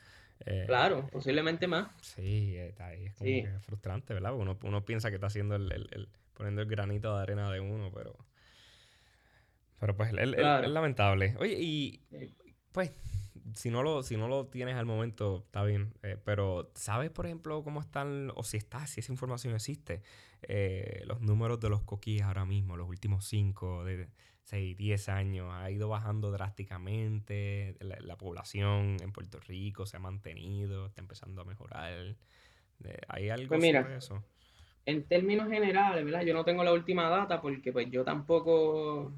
Eh, 0.46 0.64
Claro, 0.66 1.06
posiblemente 1.10 1.66
más. 1.66 1.88
Sí, 2.02 2.56
está 2.56 2.86
ahí, 2.88 3.06
es 3.06 3.14
como 3.14 3.30
Sí. 3.30 3.42
que 3.42 3.58
frustrante, 3.60 4.14
¿verdad? 4.14 4.30
Porque 4.30 4.42
Uno, 4.42 4.58
uno 4.64 4.84
piensa 4.84 5.08
que 5.10 5.16
está 5.16 5.26
haciendo 5.28 5.54
el, 5.56 5.70
el- 5.72 5.88
el- 5.92 6.08
poniendo 6.34 6.62
el 6.62 6.68
granito 6.68 7.14
de 7.16 7.22
arena 7.22 7.50
de 7.50 7.60
uno, 7.60 7.90
pero... 7.92 8.16
Pero 9.78 9.96
pues 9.96 10.12
es- 10.12 10.34
Claro. 10.34 10.68
lamentable. 10.68 11.34
Oye, 11.38 11.56
y 11.60 12.00
pues, 12.72 12.92
si 13.54 13.70
no 13.70 13.82
lo, 13.82 14.02
si 14.02 14.16
no 14.16 14.28
lo 14.28 14.46
tienes 14.46 14.76
al 14.76 14.86
momento, 14.86 15.42
está 15.46 15.64
bien. 15.64 15.92
eh, 16.02 16.16
pero, 16.24 16.70
¿sabes, 16.74 17.10
por 17.10 17.26
ejemplo, 17.26 17.62
cómo 17.64 17.80
están, 17.80 18.32
o 18.36 18.44
si 18.44 18.56
está, 18.56 18.86
si 18.86 19.00
esa 19.00 19.12
información 19.12 19.54
existe, 19.54 20.02
eh, 20.42 21.02
los 21.06 21.20
números 21.20 21.58
de 21.60 21.68
los 21.68 21.82
coquíes 21.82 22.22
ahora 22.22 22.44
mismo, 22.44 22.76
los 22.76 22.88
últimos 22.88 23.24
5, 23.26 23.84
de 23.84 24.08
6, 24.44 24.76
10 24.76 25.08
años, 25.08 25.48
ha 25.52 25.70
ido 25.70 25.88
bajando 25.88 26.30
drásticamente, 26.30 27.76
la, 27.80 27.96
la 28.00 28.16
población 28.16 28.96
en 29.00 29.12
Puerto 29.12 29.40
Rico 29.40 29.86
se 29.86 29.96
ha 29.96 30.00
mantenido, 30.00 30.86
está 30.86 31.00
empezando 31.00 31.42
a 31.42 31.44
mejorar. 31.44 32.16
¿Hay 33.08 33.28
algo 33.28 33.48
Pues 33.48 33.60
mira, 33.60 33.82
sobre 33.82 33.96
eso? 33.96 34.24
En 34.84 35.04
términos 35.04 35.48
generales, 35.48 36.04
¿verdad? 36.04 36.22
Yo 36.22 36.34
no 36.34 36.44
tengo 36.44 36.64
la 36.64 36.72
última 36.72 37.08
data 37.08 37.40
porque 37.40 37.72
pues 37.72 37.88
yo 37.90 38.04
tampoco, 38.04 39.04
o 39.04 39.12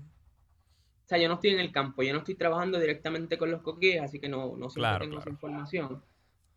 sea, 1.06 1.18
yo 1.18 1.28
no 1.28 1.34
estoy 1.34 1.50
en 1.50 1.60
el 1.60 1.72
campo, 1.72 2.02
yo 2.02 2.12
no 2.12 2.18
estoy 2.18 2.34
trabajando 2.34 2.78
directamente 2.78 3.38
con 3.38 3.50
los 3.50 3.62
coquíes, 3.62 4.02
así 4.02 4.20
que 4.20 4.28
no, 4.28 4.56
no 4.56 4.68
siempre 4.68 4.80
Claro, 4.80 5.04
tengo 5.06 5.18
esa 5.18 5.30
información. 5.30 6.02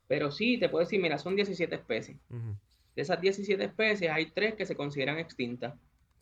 Pero 0.08 0.32
sí, 0.32 0.58
te 0.58 0.70
puedo 0.70 0.84
decir, 0.84 1.02
mira, 1.02 1.18
son 1.18 1.36
17 1.36 1.74
especies. 1.76 2.18
De 2.30 3.02
esas 3.02 3.22
17 3.22 3.64
especies 3.64 4.12
hay 4.12 4.28
tres 4.32 4.56
que 4.56 4.66
se 4.66 4.76
consideran 4.76 5.20
extintas. 5.20 5.76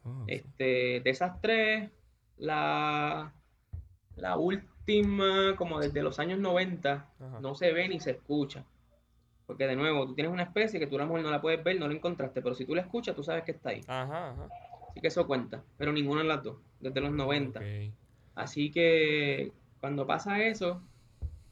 Oh. 0.03 0.23
Este, 0.27 1.01
de 1.01 1.09
esas 1.09 1.39
tres, 1.41 1.89
la, 2.37 3.33
la 4.15 4.37
última, 4.37 5.55
como 5.55 5.79
desde 5.79 6.01
los 6.03 6.19
años 6.19 6.39
90, 6.39 6.91
Ajá. 7.19 7.39
no 7.39 7.55
se 7.55 7.71
ve 7.71 7.87
ni 7.87 7.99
se 7.99 8.11
escucha. 8.11 8.63
Porque 9.47 9.67
de 9.67 9.75
nuevo, 9.75 10.07
tú 10.07 10.15
tienes 10.15 10.33
una 10.33 10.43
especie 10.43 10.79
que 10.79 10.87
tú 10.87 10.95
a 10.95 10.99
lo 10.99 11.05
mejor 11.05 11.21
no 11.21 11.29
la 11.31 11.41
puedes 11.41 11.63
ver, 11.63 11.79
no 11.79 11.87
la 11.87 11.93
encontraste, 11.93 12.41
pero 12.41 12.55
si 12.55 12.65
tú 12.65 12.73
la 12.73 12.81
escuchas, 12.81 13.15
tú 13.15 13.23
sabes 13.23 13.43
que 13.43 13.51
está 13.51 13.69
ahí. 13.69 13.81
Ajá, 13.87 14.31
ajá. 14.31 14.49
Así 14.89 15.01
que 15.01 15.07
eso 15.07 15.27
cuenta, 15.27 15.63
pero 15.77 15.91
ninguna 15.93 16.21
de 16.21 16.27
las 16.27 16.43
dos, 16.43 16.57
desde 16.79 17.01
los 17.01 17.11
90. 17.11 17.59
Ok. 17.59 17.65
Así 18.35 18.71
que 18.71 19.51
cuando 19.79 20.07
pasa 20.07 20.41
eso, 20.43 20.81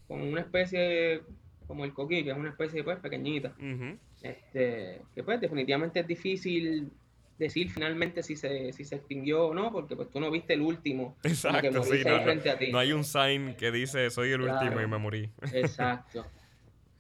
con 0.08 0.22
una 0.22 0.42
especie 0.42 1.22
como 1.68 1.86
el 1.86 1.94
coquí, 1.94 2.24
que 2.24 2.32
es 2.32 2.38
una 2.38 2.50
especie 2.50 2.84
pues 2.84 3.00
pequeñita, 3.00 3.54
Ujú. 3.60 3.98
este, 4.22 5.02
que 5.14 5.24
pues 5.24 5.40
definitivamente 5.40 6.00
es 6.00 6.08
difícil 6.08 6.92
decir 7.38 7.72
finalmente 7.72 8.24
si 8.24 8.36
se, 8.36 8.72
si 8.74 8.86
se 8.86 8.96
extinguió 8.96 9.48
o 9.48 9.54
no, 9.54 9.72
porque 9.72 9.96
pues 9.96 10.10
tú 10.10 10.20
no 10.20 10.30
viste 10.30 10.54
el 10.54 10.62
último 10.62 11.18
Exacto, 11.24 11.84
sí, 11.84 12.04
no, 12.06 12.22
frente 12.22 12.50
a 12.50 12.58
ti. 12.58 12.72
no 12.72 12.78
hay 12.78 12.94
un 12.94 13.04
sign 13.04 13.56
que 13.56 13.72
dice 13.72 14.10
soy 14.10 14.32
el 14.32 14.42
último 14.42 14.82
y 14.82 14.88
me 14.88 14.98
morí. 14.98 15.30
Exacto. 15.54 16.26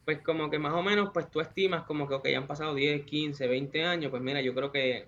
Pues 0.05 0.19
como 0.21 0.49
que 0.49 0.59
más 0.59 0.73
o 0.73 0.83
menos, 0.83 1.11
pues 1.13 1.31
tú 1.31 1.39
estimas 1.39 1.83
como 1.83 2.07
que, 2.07 2.15
ok, 2.15 2.27
han 2.35 2.47
pasado 2.47 2.75
10, 2.75 3.05
15, 3.05 3.47
20 3.47 3.85
años, 3.85 4.11
pues 4.11 4.21
mira, 4.21 4.41
yo 4.41 4.53
creo 4.53 4.69
que 4.71 5.07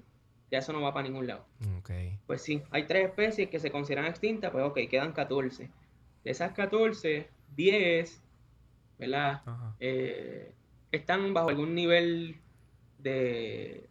ya 0.49 0.59
eso 0.59 0.71
no 0.71 0.81
va 0.81 0.93
para 0.93 1.07
ningún 1.07 1.27
lado. 1.27 1.45
Ok. 1.79 1.91
Pues 2.27 2.41
sí, 2.41 2.61
hay 2.71 2.83
tres 2.83 3.07
especies 3.07 3.49
que 3.49 3.59
se 3.59 3.71
consideran 3.71 4.05
extintas, 4.05 4.51
pues 4.51 4.63
ok, 4.63 4.79
quedan 4.89 5.11
14. 5.11 5.69
De 6.23 6.31
esas 6.31 6.53
14, 6.53 7.27
10, 7.57 8.21
¿verdad? 8.97 9.41
Eh, 9.79 10.53
están 10.91 11.33
bajo 11.33 11.49
algún 11.49 11.75
nivel 11.75 12.37
de, 12.99 13.89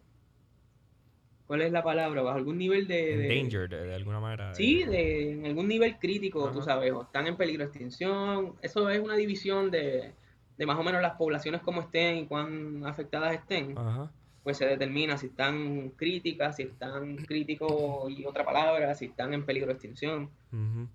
¿cuál 1.47 1.61
es 1.61 1.71
la 1.71 1.83
palabra? 1.83 2.21
Bajo 2.21 2.37
algún 2.37 2.57
nivel 2.57 2.87
de... 2.87 3.17
de 3.17 3.35
Danger, 3.35 3.69
de, 3.69 3.87
de 3.87 3.95
alguna 3.95 4.19
manera. 4.19 4.53
Sí, 4.53 4.81
eh, 4.81 4.87
de, 4.87 5.31
en 5.31 5.45
algún 5.45 5.67
nivel 5.67 5.97
crítico, 5.97 6.51
tú 6.51 6.61
sabes, 6.61 6.91
o 6.91 7.03
están 7.03 7.27
en 7.27 7.37
peligro 7.37 7.63
de 7.63 7.69
extinción. 7.69 8.53
Eso 8.61 8.89
es 8.89 8.99
una 8.99 9.15
división 9.15 9.71
de, 9.71 10.13
de 10.57 10.65
más 10.65 10.77
o 10.77 10.83
menos 10.83 11.01
las 11.01 11.15
poblaciones 11.15 11.61
como 11.61 11.81
estén 11.81 12.17
y 12.17 12.25
cuán 12.25 12.85
afectadas 12.85 13.33
estén. 13.33 13.77
Ajá. 13.77 14.11
Pues 14.43 14.57
se 14.57 14.67
determina 14.67 15.17
si 15.17 15.25
están 15.27 15.89
críticas, 15.95 16.57
si 16.57 16.63
están 16.63 17.15
críticos 17.17 18.11
y 18.11 18.25
otra 18.25 18.45
palabra, 18.45 18.93
si 18.93 19.05
están 19.05 19.33
en 19.33 19.43
peligro 19.43 19.67
de 19.69 19.73
extinción. 19.73 20.29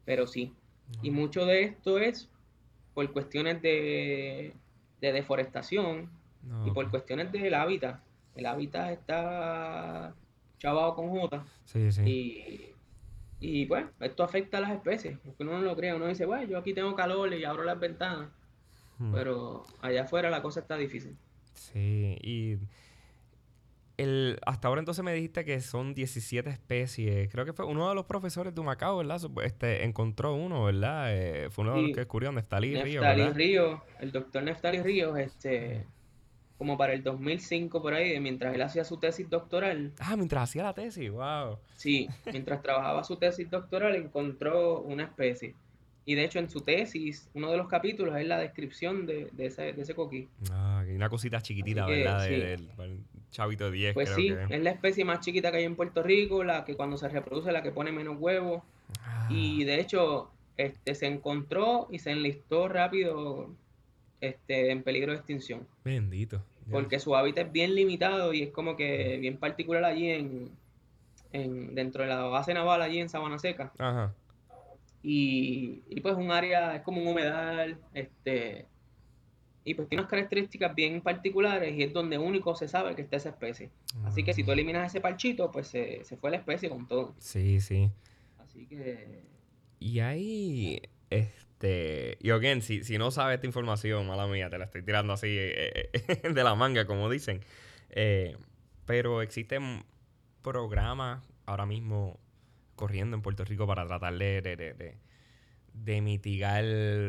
Pero 0.04 0.28
sí. 0.28 0.52
Y 1.02 1.10
mucho 1.10 1.44
de 1.46 1.64
esto 1.64 1.98
es 1.98 2.28
por 2.94 3.12
cuestiones 3.12 3.60
de, 3.60 4.52
de 5.00 5.12
deforestación 5.12 6.10
No, 6.42 6.66
y 6.66 6.70
por 6.70 6.88
cuestiones 6.90 7.32
del 7.32 7.54
hábitat. 7.54 8.00
El 8.36 8.46
hábitat 8.46 8.92
está 8.92 10.14
chavado 10.60 10.94
con 10.94 11.08
J 11.10 11.44
Sí, 11.64 11.90
sí. 11.90 12.02
y, 12.04 12.66
y 13.40 13.66
pues 13.66 13.86
esto 14.00 14.22
afecta 14.22 14.58
a 14.58 14.60
las 14.60 14.70
especies. 14.72 15.18
Porque 15.24 15.42
uno 15.42 15.52
no 15.54 15.62
lo 15.62 15.74
cree, 15.74 15.92
uno 15.94 16.06
dice, 16.06 16.26
bueno, 16.26 16.44
yo 16.44 16.58
aquí 16.58 16.72
tengo 16.74 16.94
calor 16.94 17.32
y 17.34 17.42
abro 17.44 17.64
las 17.64 17.80
ventanas, 17.80 18.28
Hmm. 18.98 19.12
pero 19.14 19.64
allá 19.80 20.02
afuera 20.02 20.28
la 20.30 20.42
cosa 20.42 20.60
está 20.60 20.76
difícil. 20.76 21.16
Sí, 21.54 22.16
y 22.22 22.58
el, 23.96 24.38
hasta 24.46 24.68
ahora 24.68 24.80
entonces 24.80 25.02
me 25.04 25.12
dijiste 25.14 25.44
que 25.44 25.60
son 25.60 25.94
17 25.94 26.48
especies. 26.50 27.30
Creo 27.30 27.44
que 27.46 27.52
fue 27.54 27.64
uno 27.66 27.88
de 27.88 27.94
los 27.94 28.04
profesores 28.06 28.54
de 28.54 28.60
Humacao, 28.60 28.98
¿verdad? 28.98 29.20
Este, 29.42 29.84
encontró 29.84 30.34
uno, 30.34 30.64
¿verdad? 30.64 31.06
Eh, 31.16 31.48
fue 31.50 31.64
uno 31.64 31.72
de 31.74 31.78
los 31.80 31.86
Sí. 31.88 31.92
que 31.94 32.00
descubrió 32.00 32.30
Neftalí 32.32 32.74
Río, 32.82 33.00
Neftali 33.00 33.20
¿verdad? 33.22 33.36
Ríos, 33.36 33.80
el 34.00 34.12
doctor 34.12 34.42
Neftali 34.42 34.82
Ríos, 34.82 35.18
este, 35.18 35.86
como 36.60 36.76
para 36.76 36.92
el 36.92 37.02
2005 37.02 37.80
por 37.80 37.94
ahí, 37.94 38.20
mientras 38.20 38.54
él 38.54 38.60
hacía 38.60 38.84
su 38.84 38.98
tesis 38.98 39.30
doctoral, 39.30 39.92
Ah, 39.98 40.14
mientras 40.14 40.42
hacía 40.50 40.62
la 40.64 40.74
tesis, 40.74 41.10
wow. 41.10 41.56
Sí, 41.74 42.06
mientras 42.26 42.60
trabajaba 42.60 43.02
su 43.02 43.16
tesis 43.16 43.48
doctoral 43.50 43.96
encontró 43.96 44.80
una 44.82 45.04
especie. 45.04 45.54
Y 46.04 46.16
de 46.16 46.24
hecho 46.24 46.38
en 46.38 46.50
su 46.50 46.60
tesis, 46.60 47.30
uno 47.32 47.50
de 47.50 47.56
los 47.56 47.66
capítulos 47.66 48.14
es 48.18 48.26
la 48.26 48.38
descripción 48.38 49.06
de, 49.06 49.30
de 49.32 49.46
ese, 49.46 49.72
de 49.72 49.80
ese 49.80 49.94
coquí. 49.94 50.28
Ah, 50.52 50.84
y 50.86 50.92
una 50.94 51.08
cosita 51.08 51.40
chiquitita, 51.40 51.86
que, 51.86 51.92
¿verdad? 52.04 52.26
Sí. 52.26 52.34
del 52.34 52.66
del 52.76 52.98
chavito 53.30 53.64
de 53.70 53.70
10, 53.72 53.94
Pues 53.94 54.10
creo 54.10 54.18
sí, 54.18 54.46
que. 54.48 54.56
es 54.56 54.62
la 54.62 54.70
especie 54.70 55.04
más 55.06 55.20
chiquita 55.20 55.50
que 55.50 55.56
hay 55.58 55.64
en 55.64 55.76
Puerto 55.76 56.02
Rico, 56.02 56.44
la 56.44 56.66
que 56.66 56.74
cuando 56.74 56.98
se 56.98 57.08
reproduce, 57.08 57.52
la 57.52 57.62
que 57.62 57.70
pone 57.72 57.90
menos 57.90 58.16
huevos. 58.18 58.62
Y 59.30 59.62
Ah, 59.62 59.66
de 59.66 59.80
hecho, 59.80 60.30
este, 60.58 60.94
se 60.94 61.06
encontró 61.06 61.88
y 61.90 62.00
se 62.00 62.10
enlistó 62.10 62.68
rápido 62.68 63.48
este, 64.20 64.70
en 64.70 64.82
peligro 64.82 65.12
de 65.12 65.18
extinción. 65.18 65.66
bendito. 65.84 66.42
Porque 66.70 67.00
su 67.00 67.16
hábitat 67.16 67.46
es 67.46 67.52
bien 67.52 67.74
limitado 67.74 68.32
y 68.32 68.42
es 68.42 68.50
como 68.50 68.76
que 68.76 69.16
bien 69.18 69.38
particular 69.38 69.82
allí 69.84 70.08
en, 70.10 70.50
en, 71.32 71.74
dentro 71.74 72.04
de 72.04 72.08
la 72.10 72.22
base 72.22 72.54
naval 72.54 72.80
allí 72.82 73.00
en 73.00 73.08
Sabana 73.08 73.38
Seca. 73.40 73.72
Ajá. 73.78 74.14
Y, 75.02 75.82
y, 75.88 76.00
pues 76.00 76.14
un 76.14 76.30
área, 76.30 76.76
es 76.76 76.82
como 76.82 77.00
un 77.00 77.08
humedal, 77.08 77.78
este, 77.94 78.66
y 79.64 79.74
pues 79.74 79.88
tiene 79.88 80.02
unas 80.02 80.10
características 80.10 80.74
bien 80.74 81.00
particulares 81.00 81.74
y 81.76 81.82
es 81.82 81.92
donde 81.92 82.18
único 82.18 82.54
se 82.54 82.68
sabe 82.68 82.94
que 82.94 83.02
está 83.02 83.16
esa 83.16 83.30
especie. 83.30 83.70
Así 84.04 84.22
que 84.22 84.32
si 84.34 84.44
tú 84.44 84.50
Ah, 84.50 84.54
eliminas 84.54 84.86
ese 84.86 85.00
parchito, 85.00 85.50
pues 85.50 85.68
se, 85.68 86.04
se 86.04 86.16
fue 86.16 86.30
la 86.30 86.38
especie 86.38 86.68
con 86.68 86.86
todo. 86.86 87.14
Sí, 87.18 87.60
sí. 87.60 87.90
Así 88.38 88.66
que, 88.66 89.22
Y 89.78 90.00
ahí, 90.00 90.82
este, 91.60 92.16
y 92.20 92.30
again, 92.30 92.62
si, 92.62 92.84
si 92.84 92.96
no 92.96 93.10
sabes 93.10 93.34
esta 93.34 93.46
información, 93.46 94.06
mala 94.06 94.26
mía, 94.26 94.48
te 94.48 94.56
la 94.56 94.64
estoy 94.64 94.82
tirando 94.82 95.12
así 95.12 95.28
eh, 95.28 95.90
eh, 95.92 96.28
de 96.34 96.44
la 96.44 96.54
manga, 96.54 96.86
como 96.86 97.10
dicen. 97.10 97.40
Eh, 97.90 98.34
pero 98.86 99.20
existen 99.20 99.84
programas 100.42 101.22
ahora 101.44 101.66
mismo 101.66 102.18
corriendo 102.76 103.14
en 103.14 103.22
Puerto 103.22 103.44
Rico 103.44 103.66
para 103.66 103.86
tratar 103.86 104.16
de, 104.16 104.40
de, 105.74 106.00
mitigar 106.00 106.64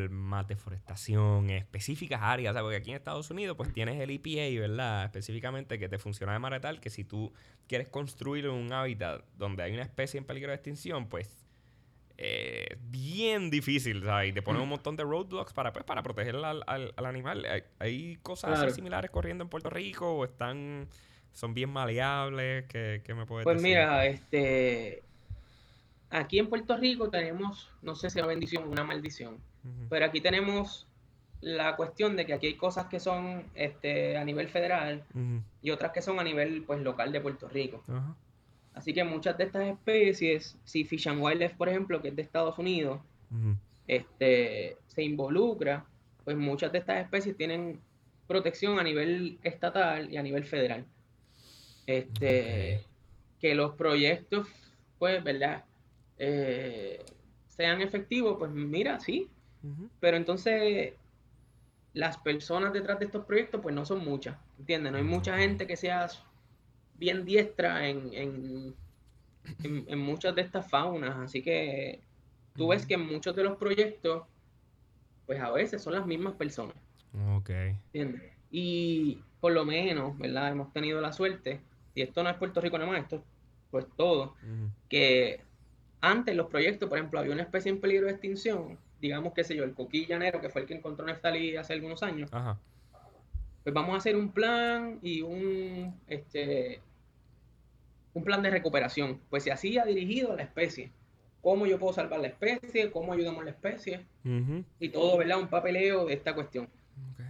más 0.10 0.48
deforestación 0.50 1.50
en 1.50 1.58
específicas 1.58 2.20
áreas, 2.22 2.54
¿sabes? 2.54 2.64
Porque 2.64 2.78
aquí 2.78 2.90
en 2.90 2.98
Estados 2.98 3.32
Unidos 3.32 3.56
pues 3.56 3.72
tienes 3.72 4.02
el 4.02 4.10
EPA, 4.10 4.60
¿verdad? 4.60 5.06
Específicamente 5.06 5.80
que 5.80 5.88
te 5.88 5.98
funciona 5.98 6.34
de 6.34 6.40
manera 6.40 6.60
tal 6.60 6.82
que 6.82 6.90
si 6.90 7.06
tú 7.06 7.32
quieres 7.68 7.88
construir 7.88 8.50
un 8.50 8.74
hábitat 8.74 9.24
donde 9.38 9.64
hay 9.64 9.74
una 9.74 9.84
especie 9.84 10.18
en 10.18 10.26
peligro 10.26 10.50
de 10.50 10.56
extinción, 10.56 11.08
pues 11.08 11.41
eh, 12.24 12.78
bien 12.82 13.50
difícil, 13.50 14.04
¿sabes? 14.04 14.30
Y 14.30 14.34
te 14.34 14.44
ponen 14.44 14.62
un 14.62 14.70
montón 14.70 14.96
de 14.96 15.04
roadblocks 15.04 15.54
para, 15.54 15.74
pues, 15.74 15.84
para 15.86 16.04
proteger 16.04 16.36
al, 16.36 16.64
al- 16.68 16.94
al 16.96 17.06
animal. 17.08 17.44
Hay, 17.46 17.64
hay 17.80 18.18
cosas 18.22 18.60
así 18.60 18.76
similares 18.76 19.10
corriendo 19.10 19.44
en 19.44 19.50
Puerto 19.50 19.72
Rico 19.72 20.14
o 20.14 20.24
están, 20.26 20.88
son 21.34 21.54
bien 21.56 21.70
maleables, 21.72 22.66
¿qué, 22.68 23.02
qué 23.04 23.14
me 23.16 23.26
puedes 23.26 23.44
pues 23.44 23.58
decir? 23.58 23.70
mira, 23.70 24.06
este, 24.06 25.02
aquí 26.12 26.38
en 26.40 26.48
Puerto 26.48 26.78
Rico 26.78 27.10
tenemos, 27.10 27.70
no 27.82 27.96
sé 27.96 28.10
si 28.10 28.20
una 28.20 28.28
bendición 28.28 28.66
o 28.66 28.68
una 28.68 28.84
maldición, 28.84 29.38
pero 29.90 30.06
aquí 30.06 30.22
tenemos 30.22 30.88
la 31.42 31.76
cuestión 31.76 32.16
de 32.16 32.26
que 32.28 32.34
aquí 32.34 32.46
hay 32.48 32.54
cosas 32.56 32.86
que 32.86 33.00
son 33.00 33.46
este, 33.56 34.16
a 34.18 34.24
nivel 34.24 34.48
federal 34.48 35.04
y 35.64 35.72
otras 35.72 35.92
que 35.92 36.02
son 36.04 36.20
a 36.20 36.24
nivel 36.24 36.64
pues 36.68 36.82
local 36.82 37.12
de 37.12 37.20
Puerto 37.22 37.48
Rico. 37.50 37.84
Así 38.74 38.94
que 38.94 39.04
muchas 39.04 39.38
de 39.38 39.44
estas 39.46 39.68
especies, 39.68 40.58
si 40.64 40.86
Fish 40.86 41.08
and 41.08 41.22
Wildlife, 41.22 41.56
por 41.56 41.70
ejemplo, 41.70 42.02
que 42.02 42.10
es 42.10 42.16
de 42.16 42.22
Estados 42.22 42.58
Unidos, 42.58 43.00
este, 43.88 44.78
se 44.88 45.04
involucra, 45.04 45.86
pues 46.24 46.38
muchas 46.38 46.72
de 46.72 46.80
estas 46.80 47.04
especies 47.04 47.36
tienen 47.36 47.80
protección 48.28 48.80
a 48.80 48.84
nivel 48.84 49.40
estatal 49.44 50.12
y 50.12 50.18
a 50.18 50.24
nivel 50.24 50.46
federal. 50.46 50.86
Este, 51.86 52.82
que 53.40 53.56
los 53.56 53.76
proyectos, 53.76 54.48
pues, 55.00 55.22
¿verdad? 55.24 55.66
Eh, 56.18 57.04
sean 57.48 57.82
efectivos, 57.82 58.38
pues 58.40 58.52
mira, 58.52 59.00
sí, 59.00 59.28
pero 60.00 60.18
entonces 60.18 60.94
las 61.94 62.18
personas 62.18 62.72
detrás 62.74 63.00
de 63.00 63.06
estos 63.06 63.26
proyectos, 63.26 63.60
pues 63.62 63.76
no 63.76 63.86
son 63.86 64.04
muchas, 64.06 64.38
¿entiendes? 64.58 64.92
No 64.92 64.98
hay 64.98 65.04
mucha 65.04 65.38
gente 65.38 65.68
que 65.68 65.76
sea 65.76 66.08
bien 67.02 67.26
diestra 67.26 67.90
en, 67.90 68.14
en, 68.14 68.76
en- 69.64 69.86
en 69.88 70.00
muchas 70.00 70.36
de 70.36 70.44
estas 70.44 70.70
faunas, 70.70 71.18
así 71.18 71.42
que 71.42 72.00
tú 72.56 72.68
ves 72.70 72.86
que 72.86 72.94
en 72.94 73.08
muchos 73.08 73.36
de 73.36 73.44
los 73.44 73.58
proyectos, 73.58 74.24
pues 75.26 75.42
a 75.42 75.50
veces 75.52 75.82
son 75.82 75.94
las 75.94 76.06
mismas 76.06 76.34
personas, 76.36 76.76
Ok. 77.38 77.50
¿entiendes? 77.94 78.22
Y 78.52 79.20
por 79.40 79.52
lo 79.54 79.66
menos, 79.66 80.18
¿verdad? 80.18 80.52
Hemos 80.52 80.72
tenido 80.74 81.02
la 81.02 81.12
suerte, 81.12 81.60
y 81.96 82.02
esto 82.04 82.22
no 82.24 82.30
es 82.30 82.38
Puerto 82.38 82.62
Rico 82.62 82.78
nada 82.78 82.92
más, 82.92 83.02
esto 83.02 83.16
es 83.18 83.22
pues 83.72 83.86
todo, 83.98 84.36
que 84.90 85.40
antes 86.02 86.36
los 86.36 86.48
proyectos, 86.48 86.88
por 86.90 86.98
ejemplo, 87.00 87.20
había 87.20 87.34
una 87.34 87.44
especie 87.44 87.72
en 87.72 87.80
peligro 87.82 88.06
de 88.08 88.12
extinción, 88.14 88.78
digamos, 89.00 89.34
qué 89.34 89.44
sé 89.44 89.56
yo, 89.56 89.64
el 89.64 89.74
coquí 89.74 90.06
llanero, 90.06 90.42
que 90.42 90.50
fue 90.50 90.62
el 90.62 90.68
que 90.68 90.76
encontró 90.76 91.06
Neftali 91.06 91.56
hace 91.56 91.74
algunos 91.74 92.04
años, 92.04 92.30
Ajá. 92.34 92.60
pues 93.64 93.74
vamos 93.74 93.96
a 93.96 93.98
hacer 93.98 94.16
un 94.16 94.30
plan 94.32 95.00
y 95.02 95.22
un, 95.22 95.96
este, 96.08 96.82
un 98.14 98.24
plan 98.24 98.42
de 98.42 98.50
recuperación, 98.50 99.20
pues 99.30 99.44
se 99.44 99.52
hacía 99.52 99.86
dirigido 99.86 100.34
a 100.34 100.36
la 100.36 100.44
especie. 100.44 100.92
¿Cómo 101.42 101.66
yo 101.66 101.80
puedo 101.80 101.94
salvar 101.94 102.20
la 102.20 102.28
especie? 102.28 102.92
¿Cómo 102.92 103.14
ayudamos 103.14 103.42
a 103.42 103.46
la 103.46 103.52
especie? 103.52 104.06
Y 104.80 104.90
todo, 104.90 105.18
¿verdad? 105.18 105.40
Un 105.40 105.48
papeleo 105.48 106.06
de 106.06 106.14
esta 106.14 106.36
cuestión. 106.36 106.70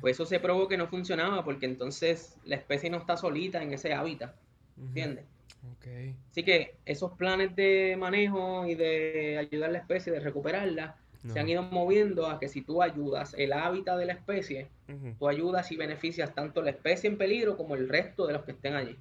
Pues 0.02 0.18
eso 0.18 0.26
se 0.26 0.40
probó 0.40 0.68
que 0.68 0.78
no 0.78 0.88
funcionaba 0.88 1.44
porque 1.44 1.66
entonces 1.66 2.38
la 2.44 2.56
especie 2.56 2.90
no 2.90 2.98
está 2.98 3.16
solita 3.16 3.62
en 3.62 3.74
ese 3.74 3.94
hábitat. 3.94 4.36
¿entiendes? 4.78 5.26
Ok. 5.74 5.88
Así 6.32 6.44
que 6.44 6.76
esos 6.86 7.12
planes 7.14 7.56
de 7.56 7.96
manejo 7.98 8.66
y 8.66 8.76
de 8.76 9.38
ayudar 9.38 9.70
a 9.70 9.74
la 9.74 9.80
especie, 9.80 10.12
de 10.12 10.20
recuperarla, 10.20 10.98
se 11.28 11.40
han 11.40 11.48
ido 11.48 11.62
moviendo 11.62 12.26
a 12.26 12.40
que 12.40 12.48
si 12.48 12.64
tú 12.64 12.82
ayudas 12.82 13.36
el 13.38 13.54
hábitat 13.54 14.00
de 14.00 14.08
la 14.08 14.14
especie, 14.14 14.70
Ujú. 14.90 15.14
tú 15.20 15.28
ayudas 15.30 15.72
y 15.72 15.78
beneficias 15.78 16.34
tanto 16.34 16.64
la 16.64 16.72
especie 16.72 17.08
en 17.10 17.18
peligro 17.18 17.58
como 17.58 17.76
el 17.76 17.88
resto 17.88 18.26
de 18.26 18.34
los 18.34 18.44
que 18.44 18.54
estén 18.54 18.74
allí. 18.74 18.98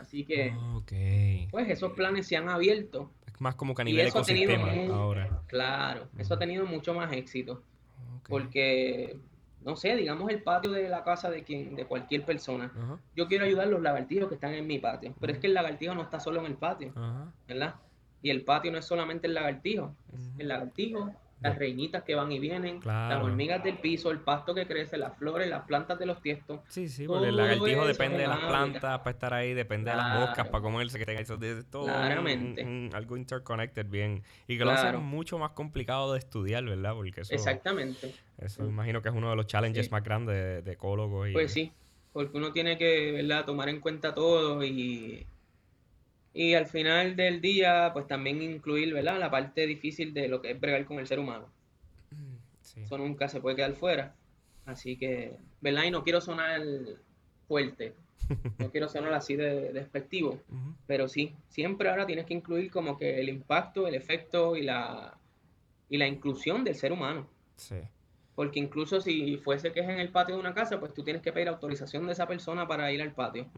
Así 0.00 0.24
que, 0.24 0.54
pues 1.50 1.68
esos 1.68 1.92
planes 1.92 2.26
se 2.26 2.36
han 2.36 2.48
abierto. 2.48 3.10
Es 3.26 3.38
más 3.40 3.54
como 3.54 3.74
que 3.74 3.82
a 3.82 3.84
nivel 3.84 4.10
ha 4.14 4.22
tenido 4.22 4.94
ahora. 4.94 5.42
Claro, 5.46 6.08
eso 6.16 6.34
ha 6.34 6.38
tenido 6.38 6.64
mucho 6.64 6.94
más 6.94 7.12
éxito. 7.12 7.62
Porque, 8.28 9.18
no 9.62 9.76
sé, 9.76 9.96
digamos 9.96 10.30
el 10.30 10.42
patio 10.42 10.70
de 10.70 10.88
la 10.88 11.04
casa 11.04 11.30
de 11.30 11.42
quien, 11.42 11.74
de 11.74 11.84
cualquier 11.84 12.24
persona. 12.24 12.72
Yo 13.14 13.28
quiero 13.28 13.44
ayudar 13.44 13.66
a 13.66 13.70
los 13.70 13.82
lagartijos 13.82 14.28
que 14.28 14.36
están 14.36 14.54
en 14.54 14.66
mi 14.66 14.78
patio. 14.78 15.14
Pero 15.20 15.32
es 15.32 15.38
que 15.38 15.48
el 15.48 15.54
lagartijo 15.54 15.94
no 15.94 16.02
está 16.02 16.18
solo 16.18 16.40
en 16.40 16.46
el 16.46 16.54
patio. 16.54 16.92
¿verdad? 17.46 17.74
Y 18.22 18.30
el 18.30 18.42
patio 18.42 18.72
no 18.72 18.78
es 18.78 18.86
solamente 18.86 19.26
el 19.26 19.34
lagartijo. 19.34 19.94
El 20.38 20.48
lagartijo, 20.48 21.12
las 21.40 21.58
reinitas 21.58 22.02
que 22.02 22.14
van 22.14 22.30
y 22.32 22.38
vienen, 22.38 22.74
las 22.76 22.82
Claro. 22.82 23.24
hormigas 23.24 23.62
del 23.64 23.78
piso, 23.78 24.10
el 24.10 24.18
pasto 24.20 24.54
que 24.54 24.66
crece, 24.66 24.98
las 24.98 25.16
flores, 25.16 25.48
las 25.48 25.64
plantas 25.64 25.98
de 25.98 26.06
los 26.06 26.20
tiestos. 26.20 26.60
Sí, 26.68 26.88
sí, 26.88 27.06
porque 27.06 27.28
el 27.28 27.36
lagartijo 27.36 27.86
depende 27.86 28.18
de 28.18 28.26
las 28.28 28.38
plantas 28.40 28.98
para 28.98 29.10
estar 29.10 29.32
ahí, 29.34 29.54
depende 29.54 29.90
de 29.90 29.96
las 29.96 30.18
moscas 30.18 30.34
Claro. 30.34 30.50
para 30.50 30.62
comerse, 30.62 30.98
que 30.98 31.06
tenga 31.06 31.20
eso, 31.20 31.38
es 31.40 31.64
todo 31.70 31.84
Claramente. 31.86 32.62
un- 32.64 32.68
un- 32.86 32.90
algo 32.94 33.16
interconnected 33.16 33.86
bien. 33.86 34.22
Y 34.46 34.58
que 34.58 34.64
lo 34.64 34.72
hace 34.72 34.82
Claro. 34.82 35.00
mucho 35.00 35.38
más 35.38 35.52
complicado 35.52 36.12
de 36.12 36.18
estudiar, 36.18 36.64
¿verdad? 36.64 36.92
Porque 36.94 37.22
eso, 37.22 37.32
Exactamente. 37.34 38.14
eso 38.38 38.64
imagino 38.66 39.00
que 39.00 39.08
es 39.08 39.14
uno 39.14 39.30
de 39.30 39.36
los 39.36 39.46
challenges 39.46 39.86
Sí. 39.86 39.92
más 39.92 40.04
grandes 40.04 40.34
de, 40.34 40.62
de 40.62 40.72
ecólogos 40.72 41.28
y... 41.30 41.32
Pues 41.32 41.52
sí, 41.52 41.72
porque 42.12 42.36
uno 42.36 42.52
tiene 42.52 42.76
que, 42.76 43.12
¿verdad?, 43.12 43.44
tomar 43.46 43.68
en 43.68 43.80
cuenta 43.80 44.14
todo 44.14 44.62
y, 44.62 45.26
Y 46.32 46.54
al 46.54 46.66
final 46.66 47.16
del 47.16 47.40
día, 47.40 47.90
pues 47.92 48.06
también 48.06 48.40
incluir, 48.40 48.94
¿verdad? 48.94 49.18
La 49.18 49.30
parte 49.30 49.66
difícil 49.66 50.14
de 50.14 50.28
lo 50.28 50.40
que 50.40 50.52
es 50.52 50.60
bregar 50.60 50.84
con 50.84 50.98
el 50.98 51.06
ser 51.06 51.18
humano. 51.18 51.48
Eso 52.76 52.98
nunca 52.98 53.28
se 53.28 53.40
puede 53.40 53.56
quedar 53.56 53.74
fuera. 53.74 54.14
Así 54.64 54.96
que, 54.96 55.36
¿verdad? 55.60 55.84
Y 55.84 55.90
no 55.90 56.04
quiero 56.04 56.20
sonar 56.20 56.60
fuerte, 57.48 57.94
no 58.58 58.70
quiero 58.70 58.88
sonar 58.88 59.12
así 59.12 59.34
de 59.34 59.72
despectivo, 59.72 60.38
pero 60.86 61.08
sí, 61.08 61.34
siempre 61.48 61.88
ahora 61.88 62.06
tienes 62.06 62.26
que 62.26 62.34
incluir 62.34 62.70
como 62.70 62.96
que 62.96 63.18
el 63.18 63.28
impacto, 63.28 63.88
el 63.88 63.94
efecto 63.94 64.56
y 64.56 64.62
la, 64.62 65.18
y 65.88 65.98
la 65.98 66.06
inclusión 66.06 66.62
del 66.62 66.76
ser 66.76 66.92
humano. 66.92 67.26
Sí. 67.56 67.76
Porque 68.36 68.60
incluso 68.60 69.00
si 69.00 69.36
fuese 69.38 69.72
que 69.72 69.80
es 69.80 69.88
en 69.88 69.98
el 69.98 70.10
patio 70.10 70.36
de 70.36 70.40
una 70.40 70.54
casa, 70.54 70.78
pues 70.78 70.94
tú 70.94 71.02
tienes 71.02 71.22
que 71.22 71.32
pedir 71.32 71.48
autorización 71.48 72.06
de 72.06 72.12
esa 72.12 72.26
persona 72.26 72.66
para 72.66 72.90
ir 72.92 73.02
al 73.02 73.12
patio. 73.12 73.48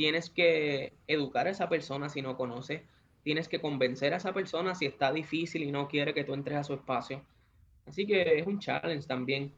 Tienes 0.00 0.30
que 0.30 0.94
educar 1.08 1.46
a 1.46 1.50
esa 1.50 1.68
persona 1.68 2.08
si 2.08 2.22
no 2.22 2.34
conoce. 2.34 2.86
Tienes 3.22 3.48
que 3.48 3.60
convencer 3.60 4.14
a 4.14 4.16
esa 4.16 4.32
persona 4.32 4.74
si 4.74 4.86
está 4.86 5.12
difícil 5.12 5.62
y 5.62 5.70
no 5.70 5.88
quiere 5.88 6.14
que 6.14 6.24
tú 6.24 6.32
entres 6.32 6.56
a 6.56 6.64
su 6.64 6.72
espacio. 6.72 7.22
Así 7.84 8.06
que 8.06 8.38
es 8.38 8.46
un 8.46 8.60
challenge 8.60 9.06
también 9.06 9.52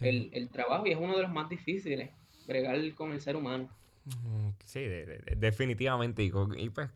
el, 0.00 0.48
trabajo 0.50 0.86
y 0.86 0.92
es 0.92 0.96
uno 0.96 1.14
de 1.14 1.20
los 1.24 1.30
más 1.30 1.50
difíciles, 1.50 2.08
bregar 2.46 2.94
con 2.94 3.12
el 3.12 3.20
ser 3.20 3.36
humano. 3.36 3.68
Sí, 4.64 4.86
definitivamente. 5.36 6.22
Y, 6.22 6.30
pues 6.30 6.88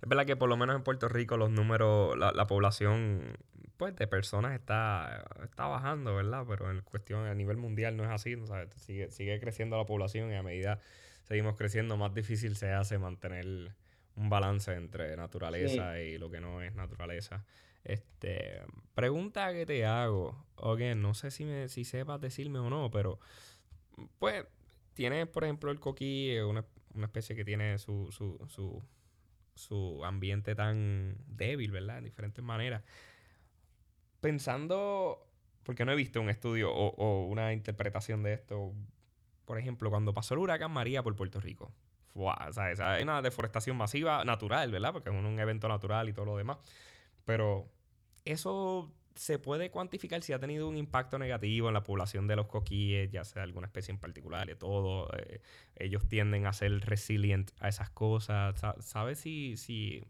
es 0.00 0.08
verdad 0.08 0.24
que 0.24 0.36
por 0.36 0.48
lo 0.48 0.56
menos 0.56 0.76
en 0.76 0.84
Puerto 0.84 1.08
Rico 1.08 1.36
los 1.36 1.50
números, 1.50 2.16
la, 2.16 2.46
población 2.46 3.36
pues 3.78 3.96
de 3.96 4.06
personas 4.06 4.54
está, 4.54 5.24
está 5.42 5.66
bajando, 5.66 6.14
¿verdad? 6.14 6.44
Pero 6.48 6.70
en 6.70 6.82
cuestión 6.82 7.26
a 7.26 7.34
nivel 7.34 7.56
mundial 7.56 7.96
no 7.96 8.04
es 8.04 8.10
así, 8.10 8.36
Sigue, 8.76 9.10
sigue 9.10 9.40
creciendo 9.40 9.76
la 9.76 9.86
población 9.86 10.30
y 10.30 10.36
a 10.36 10.44
medida 10.44 10.78
seguimos 11.28 11.56
creciendo 11.56 11.98
más 11.98 12.14
difícil 12.14 12.56
se 12.56 12.72
hace 12.72 12.98
mantener 12.98 13.74
un 14.16 14.30
balance 14.30 14.72
entre 14.72 15.14
naturaleza 15.14 16.00
y 16.00 16.16
lo 16.16 16.30
que 16.30 16.40
no 16.40 16.62
es 16.62 16.74
naturaleza. 16.74 17.44
Este, 17.84 18.62
pregunta 18.94 19.52
que 19.52 19.66
te 19.66 19.84
hago, 19.84 20.46
oye, 20.56 20.94
no 20.94 21.12
sé 21.12 21.30
si, 21.30 21.44
me, 21.44 21.68
si 21.68 21.84
sepas 21.84 22.20
decirme 22.20 22.58
o 22.58 22.70
no, 22.70 22.90
pero 22.90 23.20
pues 24.18 24.46
tienes, 24.94 25.28
por 25.28 25.44
ejemplo, 25.44 25.70
el 25.70 25.78
coquí, 25.78 26.38
una, 26.38 26.64
una 26.94 27.06
especie 27.06 27.36
que 27.36 27.44
tiene 27.44 27.78
su, 27.78 28.10
su, 28.10 28.38
su, 28.48 28.82
su 29.54 30.04
ambiente 30.04 30.54
tan 30.54 31.14
débil, 31.26 31.72
¿verdad? 31.72 31.98
En 31.98 32.04
diferentes 32.04 32.42
maneras. 32.42 32.82
Pensando, 34.20 35.28
porque 35.62 35.84
no 35.84 35.92
he 35.92 35.96
visto 35.96 36.20
un 36.20 36.30
estudio 36.30 36.72
o, 36.72 36.88
o 36.96 37.26
una 37.26 37.52
interpretación 37.52 38.22
de 38.22 38.32
esto, 38.32 38.74
por 39.48 39.58
ejemplo, 39.58 39.88
cuando 39.88 40.12
pasó 40.12 40.34
el 40.34 40.40
huracán 40.40 40.70
María 40.70 41.02
por 41.02 41.16
Puerto 41.16 41.40
Rico. 41.40 41.72
Hay 42.58 43.02
una 43.02 43.22
deforestación 43.22 43.78
masiva 43.78 44.22
natural, 44.22 44.70
¿verdad? 44.70 44.92
Porque 44.92 45.08
es 45.08 45.16
un 45.16 45.38
evento 45.38 45.68
natural 45.68 46.06
y 46.10 46.12
todo 46.12 46.26
lo 46.26 46.36
demás. 46.36 46.58
Pero 47.24 47.66
eso 48.26 48.92
se 49.14 49.38
puede 49.38 49.70
cuantificar 49.70 50.22
si 50.22 50.34
ha 50.34 50.38
tenido 50.38 50.68
un 50.68 50.76
impacto 50.76 51.18
negativo 51.18 51.68
en 51.68 51.74
la 51.74 51.82
población 51.82 52.26
de 52.26 52.36
los 52.36 52.46
coquíes, 52.46 53.10
ya 53.10 53.24
sea 53.24 53.42
alguna 53.42 53.68
especie 53.68 53.90
en 53.90 53.98
particular, 53.98 54.46
de 54.46 54.54
todo. 54.54 55.08
Eh, 55.16 55.40
ellos 55.76 56.06
tienden 56.06 56.44
a 56.44 56.52
ser 56.52 56.78
resilient 56.80 57.50
a 57.58 57.68
esas 57.68 57.88
cosas. 57.88 58.54
¿Sabes 58.80 59.18
si, 59.18 59.56
si... 59.56 60.04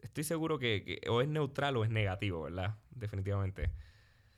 Estoy 0.00 0.22
seguro 0.22 0.60
que, 0.60 1.00
o 1.08 1.22
es 1.22 1.26
neutral 1.26 1.76
o 1.76 1.82
es 1.82 1.90
negativo, 1.90 2.42
¿verdad? 2.42 2.76
Definitivamente. 2.90 3.68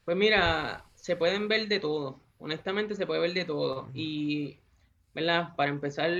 Pues 0.06 0.16
mira, 0.16 0.86
se 0.94 1.16
pueden 1.16 1.48
ver 1.48 1.68
de 1.68 1.80
todo. 1.80 2.27
Honestamente 2.40 2.94
se 2.94 3.06
puede 3.06 3.20
ver 3.20 3.34
de 3.34 3.44
todo. 3.44 3.88
Y, 3.94 4.56
¿verdad? 5.14 5.54
Para 5.56 5.70
empezar 5.70 6.10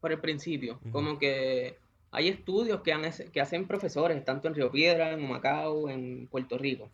por 0.00 0.12
el 0.12 0.20
principio, 0.20 0.78
como 0.92 1.18
que 1.18 1.76
hay 2.10 2.28
estudios 2.28 2.80
que, 2.82 2.92
han, 2.92 3.02
que 3.32 3.40
hacen 3.40 3.66
profesores, 3.66 4.24
tanto 4.24 4.48
en 4.48 4.54
Río 4.54 4.70
Piedra, 4.70 5.12
en 5.12 5.28
Macao, 5.28 5.88
en 5.88 6.28
Puerto 6.28 6.56
Rico. 6.56 6.88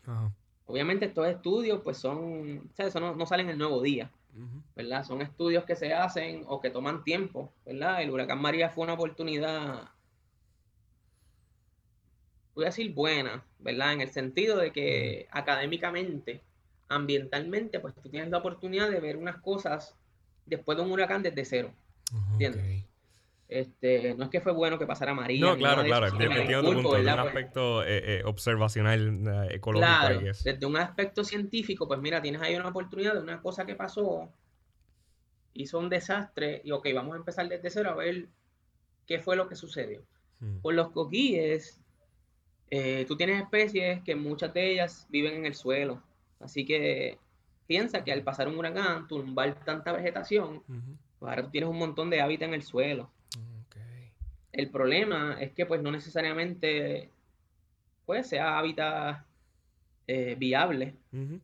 Obviamente 0.66 1.06
estos 1.06 1.26
estudios 1.26 1.80
pues 1.82 1.98
son, 1.98 2.58
o 2.72 2.74
sea, 2.74 2.86
eso 2.86 2.98
no, 2.98 3.26
salen 3.26 3.50
el 3.50 3.58
nuevo 3.58 3.82
día, 3.82 4.10
¿verdad? 4.74 5.04
Son 5.04 5.20
estudios 5.20 5.64
que 5.64 5.76
se 5.76 5.92
hacen 5.92 6.44
o 6.46 6.60
que 6.60 6.70
toman 6.70 7.04
tiempo, 7.04 7.52
¿verdad? 7.66 8.02
El 8.02 8.10
huracán 8.10 8.40
María 8.40 8.70
fue 8.70 8.84
una 8.84 8.94
oportunidad, 8.94 9.90
voy 12.54 12.64
a 12.64 12.68
decir 12.68 12.94
buena, 12.94 13.44
¿verdad? 13.58 13.92
En 13.92 14.00
el 14.00 14.10
sentido 14.10 14.56
de 14.56 14.72
que 14.72 15.28
académicamente, 15.30 16.40
ambientalmente, 16.88 17.80
pues 17.80 17.94
tú 17.94 18.08
tienes 18.08 18.30
la 18.30 18.38
oportunidad 18.38 18.90
de 18.90 19.00
ver 19.00 19.16
unas 19.16 19.40
cosas 19.40 19.96
después 20.46 20.76
de 20.76 20.84
un 20.84 20.92
huracán 20.92 21.22
desde 21.22 21.44
cero, 21.44 21.72
¿entiendes? 22.32 22.84
Este, 23.52 24.14
no 24.14 24.24
es 24.24 24.30
que 24.30 24.40
fue 24.40 24.52
bueno 24.52 24.78
que 24.78 24.86
pasara 24.86 25.12
María. 25.12 25.44
No, 25.44 25.56
claro, 25.58 25.82
claro. 25.84 26.10
Desde 26.16 26.58
un 26.58 27.08
aspecto 27.08 27.84
eh, 27.84 28.20
eh, 28.20 28.22
observacional 28.24 29.28
eh, 29.28 29.56
ecológico. 29.56 29.86
Claro, 29.86 30.20
desde 30.20 30.66
un 30.66 30.76
aspecto 30.78 31.22
científico, 31.22 31.86
pues 31.86 32.00
mira, 32.00 32.22
tienes 32.22 32.40
ahí 32.40 32.54
una 32.54 32.68
oportunidad 32.68 33.12
de 33.12 33.20
una 33.20 33.42
cosa 33.42 33.66
que 33.66 33.74
pasó, 33.74 34.32
hizo 35.52 35.78
un 35.78 35.90
desastre, 35.90 36.62
y 36.64 36.70
ok, 36.70 36.88
vamos 36.94 37.12
a 37.12 37.18
empezar 37.18 37.46
desde 37.46 37.68
cero 37.68 37.90
a 37.90 37.94
ver 37.94 38.28
qué 39.06 39.20
fue 39.20 39.36
lo 39.36 39.48
que 39.48 39.54
sucedió. 39.54 40.00
Hmm. 40.40 40.60
Por 40.60 40.72
los 40.72 40.88
coquíes, 40.88 41.78
tú 43.06 43.16
tienes 43.18 43.42
especies 43.42 44.02
que 44.02 44.16
muchas 44.16 44.54
de 44.54 44.72
ellas 44.72 45.06
viven 45.10 45.34
en 45.34 45.44
el 45.44 45.54
suelo. 45.54 46.02
Así 46.42 46.64
que 46.64 47.18
piensa 47.66 48.04
que 48.04 48.12
al 48.12 48.22
pasar 48.22 48.48
un 48.48 48.58
huracán, 48.58 49.06
tumbar 49.08 49.64
tanta 49.64 49.92
vegetación, 49.92 50.62
pues 51.18 51.30
ahora 51.30 51.44
tú 51.44 51.50
tienes 51.50 51.70
un 51.70 51.78
montón 51.78 52.10
de 52.10 52.20
hábitat 52.20 52.48
en 52.48 52.54
el 52.54 52.62
suelo. 52.62 53.10
El 54.52 54.68
problema 54.68 55.38
es 55.40 55.52
que 55.52 55.64
pues 55.64 55.80
no 55.80 55.90
necesariamente 55.90 57.08
pues 58.04 58.26
sea 58.26 58.58
hábitat 58.58 59.24
eh, 60.06 60.34
viable 60.38 60.94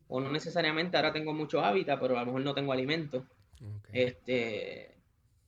o 0.07 0.19
no 0.19 0.29
necesariamente 0.29 0.97
ahora 0.97 1.13
tengo 1.13 1.33
mucho 1.33 1.61
hábitat, 1.61 1.99
pero 1.99 2.17
a 2.17 2.19
lo 2.19 2.27
mejor 2.27 2.41
no 2.41 2.53
tengo 2.53 2.71
alimento. 2.71 3.25
Este, 3.91 4.91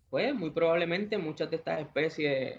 pues 0.09 0.33
muy 0.33 0.49
probablemente 0.49 1.17
muchas 1.17 1.49
de 1.49 1.57
estas 1.57 1.81
especies 1.81 2.57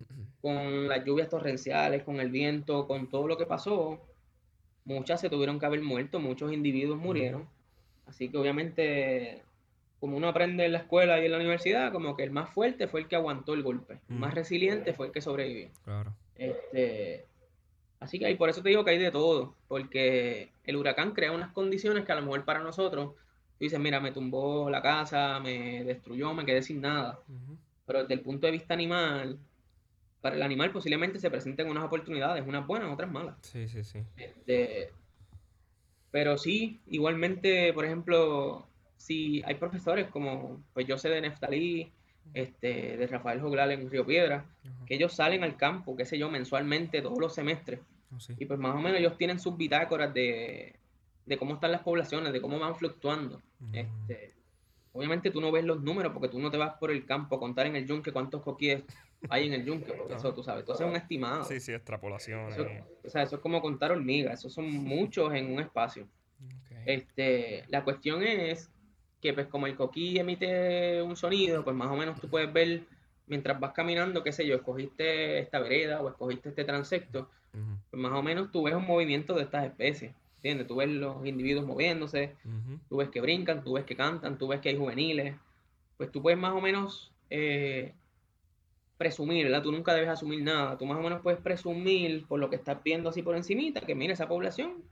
con 0.42 0.88
las 0.88 1.04
lluvias 1.04 1.28
torrenciales, 1.28 2.02
con 2.02 2.18
el 2.18 2.30
viento, 2.30 2.86
con 2.86 3.08
todo 3.08 3.28
lo 3.28 3.36
que 3.36 3.46
pasó, 3.46 4.00
muchas 4.84 5.20
se 5.20 5.30
tuvieron 5.30 5.58
que 5.58 5.66
haber 5.66 5.82
muerto, 5.82 6.20
muchos 6.20 6.52
individuos 6.52 6.98
murieron. 6.98 7.48
Así 8.06 8.28
que 8.28 8.38
obviamente 8.38 9.42
como 10.04 10.18
uno 10.18 10.28
aprende 10.28 10.66
en 10.66 10.72
la 10.72 10.80
escuela 10.80 11.18
y 11.18 11.24
en 11.24 11.32
la 11.32 11.38
universidad, 11.38 11.90
como 11.90 12.14
que 12.14 12.24
el 12.24 12.30
más 12.30 12.50
fuerte 12.50 12.88
fue 12.88 13.00
el 13.00 13.08
que 13.08 13.16
aguantó 13.16 13.54
el 13.54 13.62
golpe, 13.62 14.00
el 14.10 14.16
más 14.16 14.34
resiliente 14.34 14.92
fue 14.92 15.06
el 15.06 15.12
que 15.12 15.22
sobrevivió. 15.22 15.70
Claro. 15.82 16.14
Este, 16.34 17.24
así 18.00 18.18
que 18.18 18.26
ahí 18.26 18.34
por 18.34 18.50
eso 18.50 18.62
te 18.62 18.68
digo 18.68 18.84
que 18.84 18.90
hay 18.90 18.98
de 18.98 19.10
todo, 19.10 19.54
porque 19.66 20.50
el 20.64 20.76
huracán 20.76 21.12
crea 21.12 21.32
unas 21.32 21.52
condiciones 21.52 22.04
que 22.04 22.12
a 22.12 22.16
lo 22.16 22.20
mejor 22.20 22.44
para 22.44 22.60
nosotros, 22.60 23.14
tú 23.14 23.64
dices, 23.64 23.80
mira, 23.80 23.98
me 23.98 24.12
tumbó 24.12 24.68
la 24.68 24.82
casa, 24.82 25.40
me 25.40 25.84
destruyó, 25.84 26.34
me 26.34 26.44
quedé 26.44 26.60
sin 26.60 26.82
nada. 26.82 27.20
Pero 27.86 28.00
desde 28.00 28.12
el 28.12 28.20
punto 28.20 28.46
de 28.46 28.52
vista 28.52 28.74
animal, 28.74 29.38
para 30.24 30.36
el 30.36 30.42
animal 30.42 30.72
posiblemente 30.72 31.18
se 31.18 31.30
presenten 31.30 31.68
unas 31.68 31.84
oportunidades, 31.84 32.42
unas 32.46 32.66
buenas, 32.66 32.90
otras 32.90 33.12
malas. 33.12 33.36
Sí, 33.42 33.68
sí, 33.68 33.84
sí. 33.84 33.98
Este, 34.16 34.90
pero 36.10 36.38
sí, 36.38 36.80
igualmente, 36.86 37.74
por 37.74 37.84
ejemplo, 37.84 38.66
si 38.96 39.42
hay 39.44 39.56
profesores 39.56 40.08
como, 40.08 40.64
pues 40.72 40.86
yo 40.86 40.96
sé 40.96 41.10
de 41.10 41.20
Neftalí, 41.20 41.92
este, 42.32 42.96
de 42.96 43.06
Rafael 43.06 43.42
Joglal 43.42 43.72
en 43.72 43.90
Río 43.90 44.06
Piedra, 44.06 44.46
que 44.86 44.94
ellos 44.94 45.12
salen 45.12 45.44
al 45.44 45.58
campo, 45.58 45.94
qué 45.94 46.06
sé 46.06 46.18
yo, 46.18 46.30
mensualmente, 46.30 47.02
todos 47.02 47.18
los 47.18 47.34
semestres. 47.34 47.80
Oh, 48.10 48.16
y 48.38 48.46
pues 48.46 48.58
más 48.58 48.74
o 48.76 48.78
menos 48.78 49.00
ellos 49.00 49.18
tienen 49.18 49.38
sus 49.38 49.58
bitácoras 49.58 50.14
de, 50.14 50.74
cómo 51.38 51.52
están 51.52 51.70
las 51.70 51.82
poblaciones, 51.82 52.32
de 52.32 52.40
cómo 52.40 52.58
van 52.58 52.76
fluctuando. 52.76 53.42
Mm. 53.58 53.74
Este, 53.74 54.32
obviamente 54.94 55.30
tú 55.30 55.42
no 55.42 55.52
ves 55.52 55.66
los 55.66 55.82
números 55.82 56.14
porque 56.14 56.28
tú 56.28 56.38
no 56.38 56.50
te 56.50 56.56
vas 56.56 56.78
por 56.78 56.90
el 56.90 57.04
campo 57.04 57.36
a 57.36 57.38
contar 57.38 57.66
en 57.66 57.76
el 57.76 57.86
yunque 57.86 58.10
cuántos 58.10 58.40
coquíes 58.40 58.84
hay 59.28 59.46
en 59.46 59.54
el 59.54 59.64
yunque, 59.64 59.92
porque 59.92 60.14
eso 60.14 60.32
tú 60.34 60.42
sabes, 60.42 60.64
tú 60.64 60.72
haces 60.72 60.86
un 60.86 60.96
estimado. 60.96 61.44
Sí, 61.44 61.60
sí, 61.60 61.72
extrapolación. 61.72 62.52
o 63.04 63.08
sea, 63.08 63.22
eso 63.22 63.36
es 63.36 63.42
como 63.42 63.60
contar 63.60 63.92
hormigas, 63.92 64.40
esos 64.40 64.52
son 64.52 64.70
muchos 64.70 65.32
en 65.34 65.52
un 65.52 65.60
espacio. 65.60 66.06
Este, 66.86 67.64
la 67.68 67.82
cuestión 67.84 68.22
es 68.22 68.70
que 69.20 69.32
pues 69.32 69.46
como 69.46 69.66
el 69.66 69.74
coquí 69.74 70.18
emite 70.18 71.02
un 71.02 71.16
sonido, 71.16 71.64
pues 71.64 71.74
más 71.74 71.88
o 71.88 71.96
menos 71.96 72.20
tú 72.20 72.28
puedes 72.28 72.52
ver 72.52 72.82
mientras 73.26 73.58
vas 73.58 73.72
caminando, 73.72 74.22
qué 74.22 74.32
sé 74.32 74.46
yo, 74.46 74.54
escogiste 74.54 75.38
esta 75.38 75.60
vereda 75.60 76.02
o 76.02 76.08
escogiste 76.08 76.50
este 76.50 76.64
transecto, 76.64 77.30
pues 77.90 78.02
más 78.02 78.12
o 78.12 78.22
menos 78.22 78.52
tú 78.52 78.64
ves 78.64 78.74
un 78.74 78.86
movimiento 78.86 79.34
de 79.34 79.44
estas 79.44 79.64
especies, 79.64 80.12
¿entiendes? 80.36 80.66
Tú 80.66 80.76
ves 80.76 80.90
los 80.90 81.24
individuos 81.24 81.64
moviéndose, 81.64 82.34
tú 82.88 82.98
ves 82.98 83.08
que 83.08 83.20
brincan, 83.20 83.64
tú 83.64 83.74
ves 83.74 83.84
que 83.84 83.96
cantan, 83.96 84.36
tú 84.36 84.48
ves 84.48 84.60
que 84.60 84.70
hay 84.70 84.76
juveniles, 84.76 85.34
pues 85.96 86.10
tú 86.12 86.20
puedes 86.20 86.38
más 86.38 86.52
o 86.52 86.60
menos 86.60 87.12
eh, 87.30 87.94
presumir, 89.04 89.44
¿verdad? 89.44 89.62
Tú 89.62 89.70
nunca 89.70 89.92
debes 89.92 90.08
asumir 90.08 90.42
nada, 90.42 90.78
tú 90.78 90.86
más 90.86 90.96
o 90.96 91.02
menos 91.02 91.20
puedes 91.20 91.38
presumir 91.38 92.26
por 92.26 92.40
lo 92.40 92.48
que 92.48 92.56
estás 92.56 92.82
viendo 92.82 93.10
así 93.10 93.22
por 93.22 93.36
encimita, 93.36 93.82
que 93.82 93.94
mira 93.94 94.14
esa 94.14 94.26
población, 94.26 94.82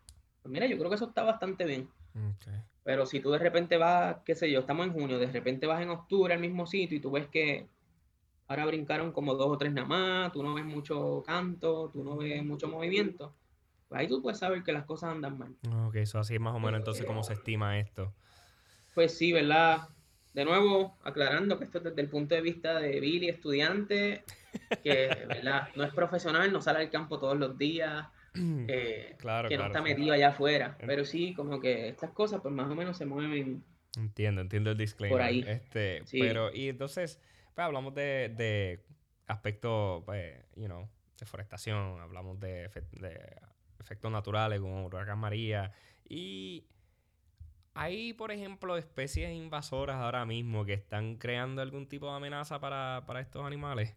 pues 0.42 0.52
mira, 0.52 0.66
yo 0.66 0.76
creo 0.76 0.90
que 0.90 0.96
eso 0.96 1.06
está 1.06 1.22
bastante 1.22 1.64
bien. 1.64 1.88
Pero 2.84 3.06
si 3.06 3.20
tú 3.20 3.30
de 3.30 3.38
repente 3.38 3.78
vas, 3.78 4.16
qué 4.26 4.34
sé 4.34 4.50
yo, 4.50 4.60
estamos 4.60 4.86
en 4.86 4.92
junio, 4.92 5.18
de 5.18 5.32
repente 5.32 5.66
vas 5.66 5.80
en 5.80 5.88
octubre 5.88 6.34
al 6.34 6.40
mismo 6.40 6.66
sitio 6.66 6.98
y 6.98 7.00
tú 7.00 7.10
ves 7.10 7.26
que 7.28 7.66
ahora 8.48 8.66
brincaron 8.66 9.12
como 9.12 9.34
dos 9.34 9.46
o 9.46 9.56
tres 9.56 9.72
nada 9.72 9.88
más, 9.88 10.32
tú 10.32 10.42
no 10.42 10.52
ves 10.52 10.66
mucho 10.66 11.22
canto, 11.24 11.88
tú 11.90 12.04
no 12.04 12.18
ves 12.18 12.44
mucho 12.44 12.68
movimiento, 12.68 13.32
pues 13.88 13.98
ahí 13.98 14.08
tú 14.08 14.20
puedes 14.20 14.38
saber 14.38 14.62
que 14.62 14.74
las 14.74 14.84
cosas 14.84 15.10
andan 15.10 15.38
mal. 15.38 15.56
Ok, 15.86 15.96
eso 15.96 16.18
así 16.18 16.34
es 16.34 16.40
más 16.40 16.54
o 16.54 16.60
menos 16.60 16.80
entonces 16.80 17.06
cómo 17.06 17.22
se 17.22 17.32
estima 17.32 17.78
esto. 17.78 18.12
Pues 18.94 19.16
sí, 19.16 19.32
¿verdad? 19.32 19.88
De 20.34 20.44
nuevo, 20.44 20.96
aclarando 21.04 21.58
que 21.58 21.64
esto 21.64 21.78
es 21.78 21.84
desde 21.84 22.00
el 22.00 22.08
punto 22.08 22.34
de 22.34 22.40
vista 22.40 22.80
de 22.80 23.00
Billy, 23.00 23.28
estudiante, 23.28 24.24
que 24.82 25.08
¿verdad? 25.28 25.68
no 25.76 25.84
es 25.84 25.92
profesional, 25.92 26.52
no 26.52 26.60
sale 26.62 26.78
al 26.80 26.90
campo 26.90 27.18
todos 27.18 27.36
los 27.38 27.58
días, 27.58 28.06
eh, 28.34 29.14
Claro, 29.18 29.48
que 29.50 29.56
no 29.56 29.64
claro, 29.64 29.74
está 29.74 29.86
sí. 29.86 29.94
metido 29.94 30.14
allá 30.14 30.28
afuera. 30.28 30.78
Pero 30.86 31.04
sí, 31.04 31.34
como 31.34 31.60
que 31.60 31.88
estas 31.88 32.10
cosas, 32.12 32.40
pues 32.40 32.54
más 32.54 32.70
o 32.70 32.74
menos 32.74 32.96
se 32.96 33.04
mueven. 33.04 33.62
Entiendo, 33.98 34.40
entiendo 34.40 34.70
el 34.70 34.78
disclaimer. 34.78 35.20
ahí. 35.20 35.44
Este, 35.46 36.00
Sí. 36.06 36.18
pero, 36.18 36.50
y 36.54 36.68
entonces, 36.70 37.20
pues 37.54 37.64
hablamos 37.66 37.94
de, 37.94 38.32
de 38.34 38.82
aspectos, 39.26 40.02
pues, 40.06 40.34
you 40.56 40.64
know, 40.64 40.88
deforestación, 41.18 42.00
hablamos 42.00 42.40
de, 42.40 42.70
de 42.92 43.20
efectos 43.78 44.10
naturales 44.10 44.60
como 44.60 44.86
huracán 44.86 45.18
María. 45.18 45.72
Y 46.08 46.64
hay, 47.74 48.12
por 48.12 48.32
ejemplo, 48.32 48.76
especies 48.76 49.32
invasoras 49.32 49.96
ahora 49.96 50.26
mismo 50.26 50.64
que 50.64 50.74
están 50.74 51.16
creando 51.16 51.62
algún 51.62 51.88
tipo 51.88 52.08
de 52.10 52.16
amenaza 52.16 52.60
para, 52.60 53.04
para 53.06 53.20
estos 53.20 53.44
animales. 53.46 53.96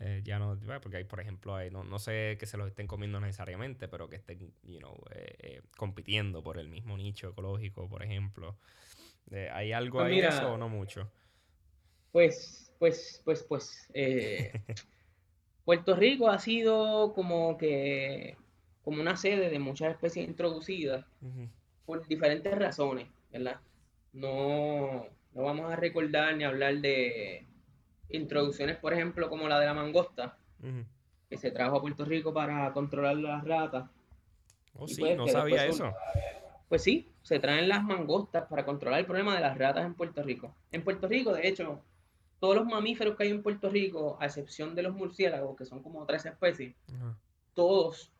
Eh, 0.00 0.22
ya 0.24 0.38
no, 0.38 0.58
porque 0.82 0.98
hay, 0.98 1.04
por 1.04 1.20
ejemplo, 1.20 1.56
hay, 1.56 1.70
no, 1.70 1.84
no 1.84 1.98
sé 1.98 2.36
que 2.40 2.46
se 2.46 2.56
los 2.58 2.68
estén 2.68 2.86
comiendo 2.88 3.20
necesariamente, 3.20 3.88
pero 3.88 4.08
que 4.08 4.16
estén, 4.16 4.54
you 4.62 4.78
know, 4.80 4.96
eh, 5.12 5.36
eh, 5.40 5.62
compitiendo 5.76 6.42
por 6.42 6.58
el 6.58 6.68
mismo 6.68 6.96
nicho 6.96 7.30
ecológico, 7.30 7.88
por 7.88 8.02
ejemplo. 8.04 8.58
Eh, 9.30 9.50
¿Hay 9.52 9.72
algo 9.72 10.00
Pues 10.00 10.08
ahí 10.08 10.22
de 10.22 10.28
eso 10.28 10.52
o 10.52 10.58
no 10.58 10.68
mucho? 10.68 11.10
Pues, 12.12 12.72
pues, 12.78 13.22
pues, 13.24 13.44
pues. 13.48 13.86
eh, 13.94 14.52
Puerto 15.64 15.94
Rico 15.94 16.28
ha 16.28 16.40
sido 16.40 17.12
como 17.14 17.56
que 17.58 18.36
como 18.82 19.00
una 19.00 19.16
sede 19.16 19.50
de 19.50 19.58
muchas 19.60 19.92
especies 19.92 20.26
introducidas 20.28 21.06
Ujú, 21.22 21.48
por 21.88 22.06
diferentes 22.06 22.54
razones, 22.54 23.08
¿verdad? 23.32 23.60
No, 24.12 25.06
no 25.32 25.42
vamos 25.42 25.72
a 25.72 25.76
recordar 25.76 26.36
ni 26.36 26.44
hablar 26.44 26.76
de 26.82 27.46
introducciones, 28.10 28.76
por 28.76 28.92
ejemplo, 28.92 29.30
como 29.30 29.48
la 29.48 29.58
de 29.58 29.64
la 29.64 29.72
mangosta, 29.72 30.36
que 31.30 31.38
se 31.38 31.50
trajo 31.50 31.76
a 31.76 31.80
Puerto 31.80 32.04
Rico 32.04 32.34
para 32.34 32.70
controlar 32.74 33.16
las 33.16 33.42
ratas. 33.42 33.88
Oh, 34.74 34.84
Y 34.84 34.88
sí, 34.88 35.00
pues 35.00 35.16
no 35.16 35.28
sabía 35.28 35.64
eso. 35.64 35.94
Pues 36.68 36.82
sí, 36.82 37.08
se 37.22 37.38
traen 37.38 37.70
las 37.70 37.82
mangostas 37.82 38.44
para 38.48 38.66
controlar 38.66 39.00
el 39.00 39.06
problema 39.06 39.34
de 39.34 39.40
las 39.40 39.56
ratas 39.56 39.86
en 39.86 39.94
Puerto 39.94 40.22
Rico. 40.22 40.54
En 40.70 40.84
Puerto 40.84 41.08
Rico, 41.08 41.32
de 41.32 41.48
hecho, 41.48 41.80
todos 42.38 42.54
los 42.54 42.66
mamíferos 42.66 43.16
que 43.16 43.22
hay 43.22 43.30
en 43.30 43.42
Puerto 43.42 43.70
Rico, 43.70 44.18
a 44.20 44.26
excepción 44.26 44.74
de 44.74 44.82
los 44.82 44.94
murciélagos, 44.94 45.56
que 45.56 45.64
son 45.64 45.82
como 45.82 46.04
tres 46.04 46.26
especies, 46.26 46.74
todos 47.54 48.12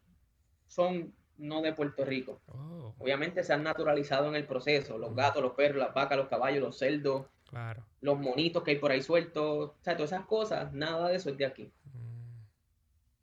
son 0.69 1.13
no 1.39 1.63
de 1.63 1.73
Puerto 1.73 2.05
Rico. 2.05 2.41
Oh, 2.49 2.95
Obviamente 2.99 3.43
se 3.43 3.53
han 3.53 3.63
naturalizado 3.63 4.29
en 4.29 4.35
el 4.37 4.45
proceso. 4.47 4.99
Los 4.99 5.15
gatos, 5.15 5.43
los 5.43 5.53
perros, 5.53 5.79
las 5.79 5.95
vacas, 5.95 6.19
los 6.19 6.29
caballos, 6.29 6.63
los 6.63 6.77
cerdos, 6.79 7.27
claro. 7.49 7.85
los 8.01 8.19
monitos 8.19 8.63
que 8.63 8.73
hay 8.73 8.79
por 8.79 8.91
ahí 8.91 9.03
sueltos. 9.03 9.71
O 9.71 9.75
sea, 9.83 9.97
todas 9.97 10.13
esas 10.13 10.27
cosas, 10.27 10.73
nada 10.73 11.09
de 11.09 11.17
eso 11.17 11.31
es 11.31 11.39
de 11.39 11.47
aquí. 11.47 11.73
Mm, 11.95 12.43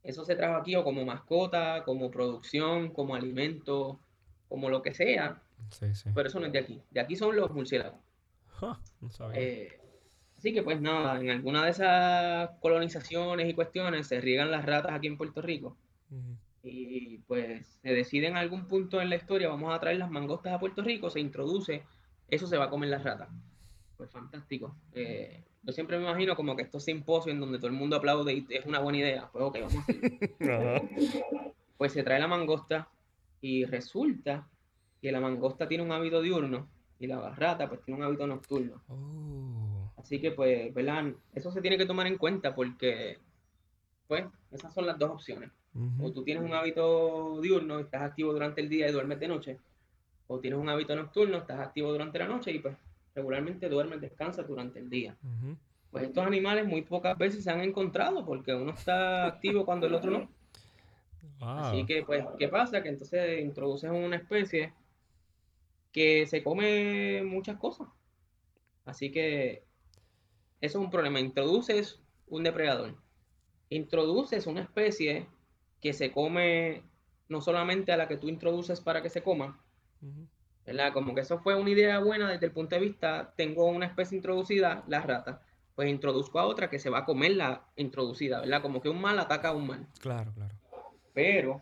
Eso 0.04 0.24
se 0.26 0.36
trajo 0.36 0.56
aquí 0.56 0.76
o 0.76 0.84
como 0.84 1.04
mascota, 1.06 1.84
como 1.84 2.10
producción, 2.10 2.90
como 2.92 3.16
alimento, 3.16 4.00
como 4.48 4.70
lo 4.70 4.82
que 4.82 4.94
sea. 4.94 5.42
Sí, 5.72 5.94
sí. 5.94 6.10
Pero 6.14 6.28
eso 6.30 6.40
no 6.40 6.46
es 6.46 6.54
de 6.54 6.60
aquí. 6.60 6.82
De 6.92 7.00
aquí 7.02 7.16
son 7.16 7.36
los 7.36 7.52
murciélagos. 7.52 8.00
No 9.02 9.10
sabía. 9.10 9.40
Eh, 9.42 9.80
así 10.38 10.54
que 10.54 10.64
pues 10.64 10.80
nada, 10.80 11.20
en 11.20 11.30
alguna 11.30 11.66
de 11.66 11.72
esas 11.72 12.50
colonizaciones 12.62 13.50
y 13.50 13.54
cuestiones 13.54 14.08
se 14.08 14.22
riegan 14.22 14.52
las 14.52 14.66
ratas 14.66 14.94
aquí 14.94 15.08
en 15.08 15.18
Puerto 15.18 15.42
Rico. 15.42 15.76
Y 16.66 17.20
pues 17.28 17.80
se 17.82 17.94
decide 17.94 18.28
en 18.28 18.38
algún 18.38 18.68
punto 18.68 19.02
en 19.02 19.10
la 19.10 19.16
historia, 19.16 19.50
vamos 19.50 19.74
a 19.74 19.80
traer 19.80 19.98
las 19.98 20.10
mangostas 20.10 20.54
a 20.54 20.60
Puerto 20.60 20.82
Rico, 20.82 21.10
se 21.10 21.20
introduce, 21.20 21.84
eso 22.28 22.48
se 22.48 22.58
va 22.58 22.66
a 22.66 22.70
comer 22.70 22.90
las 22.90 23.04
ratas. 23.04 23.30
Pues 23.98 24.10
fantástico. 24.12 24.76
Eh, 24.94 25.44
yo 25.64 25.74
siempre 25.74 25.98
me 25.98 26.04
imagino 26.04 26.36
como 26.36 26.56
que 26.56 26.64
estos 26.64 26.84
simposios 26.84 27.34
en 27.34 27.40
donde 27.40 27.58
todo 27.58 27.68
el 27.68 27.74
mundo 27.74 27.96
aplaude 27.96 28.34
y 28.34 28.46
es 28.50 28.66
una 28.66 28.80
buena 28.80 29.00
idea. 29.00 29.30
Pues 29.32 29.44
ok, 29.44 29.58
vamos 29.62 29.76
a 29.76 29.80
hacerlo. 29.80 30.12
Pues 31.78 31.92
se 31.92 32.04
trae 32.04 32.22
la 32.22 32.28
mangosta 32.28 32.88
y 33.42 33.66
resulta 33.66 34.48
que 35.02 35.12
la 35.12 35.20
mangosta 35.20 35.68
tiene 35.68 35.84
un 35.84 35.92
hábito 35.92 36.22
diurno 36.22 36.70
y 37.00 37.08
la 37.08 37.32
rata 37.32 37.68
pues 37.68 37.82
tiene 37.84 38.00
un 38.00 38.06
hábito 38.06 38.26
nocturno. 38.26 38.82
Oh, 38.88 39.92
Así 39.98 40.22
que 40.22 40.32
pues, 40.32 40.74
¿verdad? 40.74 41.14
Eso 41.34 41.52
se 41.52 41.62
tiene 41.62 41.78
que 41.78 41.86
tomar 41.86 42.08
en 42.08 42.18
cuenta 42.18 42.56
porque 42.56 43.18
pues 44.08 44.24
esas 44.52 44.74
son 44.74 44.86
las 44.86 44.98
dos 44.98 45.12
opciones. 45.12 45.52
O 46.02 46.12
tú 46.12 46.24
tienes 46.24 46.44
un 46.44 46.54
hábito 46.54 47.40
diurno, 47.42 47.80
estás 47.80 48.02
activo 48.02 48.34
durante 48.34 48.62
el 48.62 48.70
día 48.70 48.88
y 48.88 48.92
duermes 48.92 49.20
de 49.20 49.28
noche. 49.28 49.60
O 50.28 50.40
tienes 50.40 50.60
un 50.60 50.70
hábito 50.70 50.96
nocturno, 50.96 51.38
estás 51.38 51.60
activo 51.60 51.92
durante 51.92 52.20
la 52.20 52.28
noche 52.28 52.52
y 52.52 52.60
pues 52.60 52.76
regularmente 53.14 53.70
duermes, 53.70 54.02
descansas 54.02 54.48
durante 54.48 54.80
el 54.80 54.90
día. 54.90 55.16
Pues 55.92 56.06
estos 56.06 56.26
animales 56.26 56.68
muy 56.68 56.82
pocas 56.82 57.18
veces 57.18 57.44
se 57.44 57.52
han 57.52 57.62
encontrado 57.62 58.26
porque 58.26 58.54
uno 58.54 58.72
está 58.72 59.28
activo 59.28 59.66
cuando 59.66 59.88
el 59.88 59.94
otro 59.96 60.12
no. 60.12 60.30
Así 61.56 61.78
Wow. 61.78 61.86
que 61.86 62.04
pues, 62.04 62.26
¿qué 62.38 62.48
pasa? 62.50 62.82
Que 62.84 62.90
entonces 62.90 63.42
introduces 63.42 63.90
una 63.90 64.16
especie 64.18 64.74
que 65.92 66.26
se 66.28 66.44
come 66.44 67.24
muchas 67.24 67.58
cosas. 67.58 67.88
Así 68.86 69.12
que 69.12 69.64
eso 70.62 70.80
es 70.80 70.86
un 70.86 70.92
problema. 70.92 71.20
Introduces 71.20 72.02
un 72.28 72.44
depredador. 72.44 72.96
Introduces 73.70 74.48
una 74.48 74.62
especie 74.62 75.28
que 75.82 75.94
se 75.94 76.12
come 76.12 76.84
no 77.28 77.42
solamente 77.42 77.92
a 77.92 77.98
la 77.98 78.08
que 78.08 78.18
tú 78.18 78.30
introduces 78.30 78.82
para 78.82 79.02
que 79.02 79.10
se 79.10 79.24
coma. 79.24 79.60
¿verdad? 80.66 80.94
Como 80.94 81.14
que 81.14 81.22
eso 81.22 81.40
fue 81.40 81.56
una 81.56 81.70
idea 81.70 82.00
buena 82.00 82.30
desde 82.32 82.48
el 82.48 82.52
punto 82.52 82.76
de 82.76 82.82
vista, 82.82 83.34
tengo 83.36 83.66
una 83.66 83.86
especie 83.86 84.18
introducida, 84.18 84.84
la 84.88 85.02
rata, 85.02 85.42
pues 85.76 85.90
introduzco 85.90 86.40
a 86.40 86.46
otra 86.46 86.70
que 86.70 86.80
se 86.80 86.90
va 86.90 87.00
a 87.00 87.06
comer 87.06 87.36
la 87.36 87.66
introducida, 87.76 88.40
¿verdad? 88.40 88.62
Como 88.62 88.82
que 88.82 88.90
un 88.90 89.00
mal 89.00 89.20
ataca 89.20 89.50
a 89.50 89.54
un 89.54 89.68
mal. 89.68 89.88
Claro, 90.00 90.32
claro. 90.34 90.56
Pero, 91.14 91.62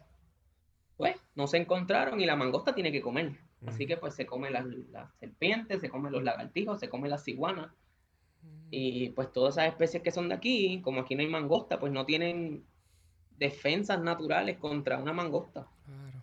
pues, 0.98 1.16
no 1.36 1.48
se 1.48 1.58
encontraron 1.58 2.20
y 2.22 2.26
la 2.26 2.36
mangosta 2.36 2.74
tiene 2.74 2.92
que 2.92 3.02
comer. 3.02 3.38
Así 3.66 3.86
que 3.86 3.96
pues 3.96 4.14
se 4.14 4.26
come 4.26 4.52
las, 4.52 4.66
las 4.66 5.10
serpientes, 5.20 5.80
se 5.80 5.90
come 5.90 6.12
los 6.12 6.22
lagartijos, 6.22 6.82
se 6.82 6.90
come 6.90 7.08
las 7.08 7.24
ciguanas. 7.24 7.72
Y 8.72 9.10
pues 9.10 9.32
todas 9.32 9.56
esas 9.56 9.70
especies 9.70 10.04
que 10.04 10.12
son 10.12 10.28
de 10.28 10.36
aquí, 10.36 10.82
como 10.82 11.00
aquí 11.00 11.16
no 11.16 11.22
hay 11.22 11.30
mangosta, 11.30 11.80
pues 11.80 11.94
no 11.94 12.06
tienen 12.06 12.66
defensas 13.38 14.02
naturales 14.02 14.58
contra 14.58 14.98
una 14.98 15.14
mangosta. 15.14 15.68
Claro. 15.86 16.22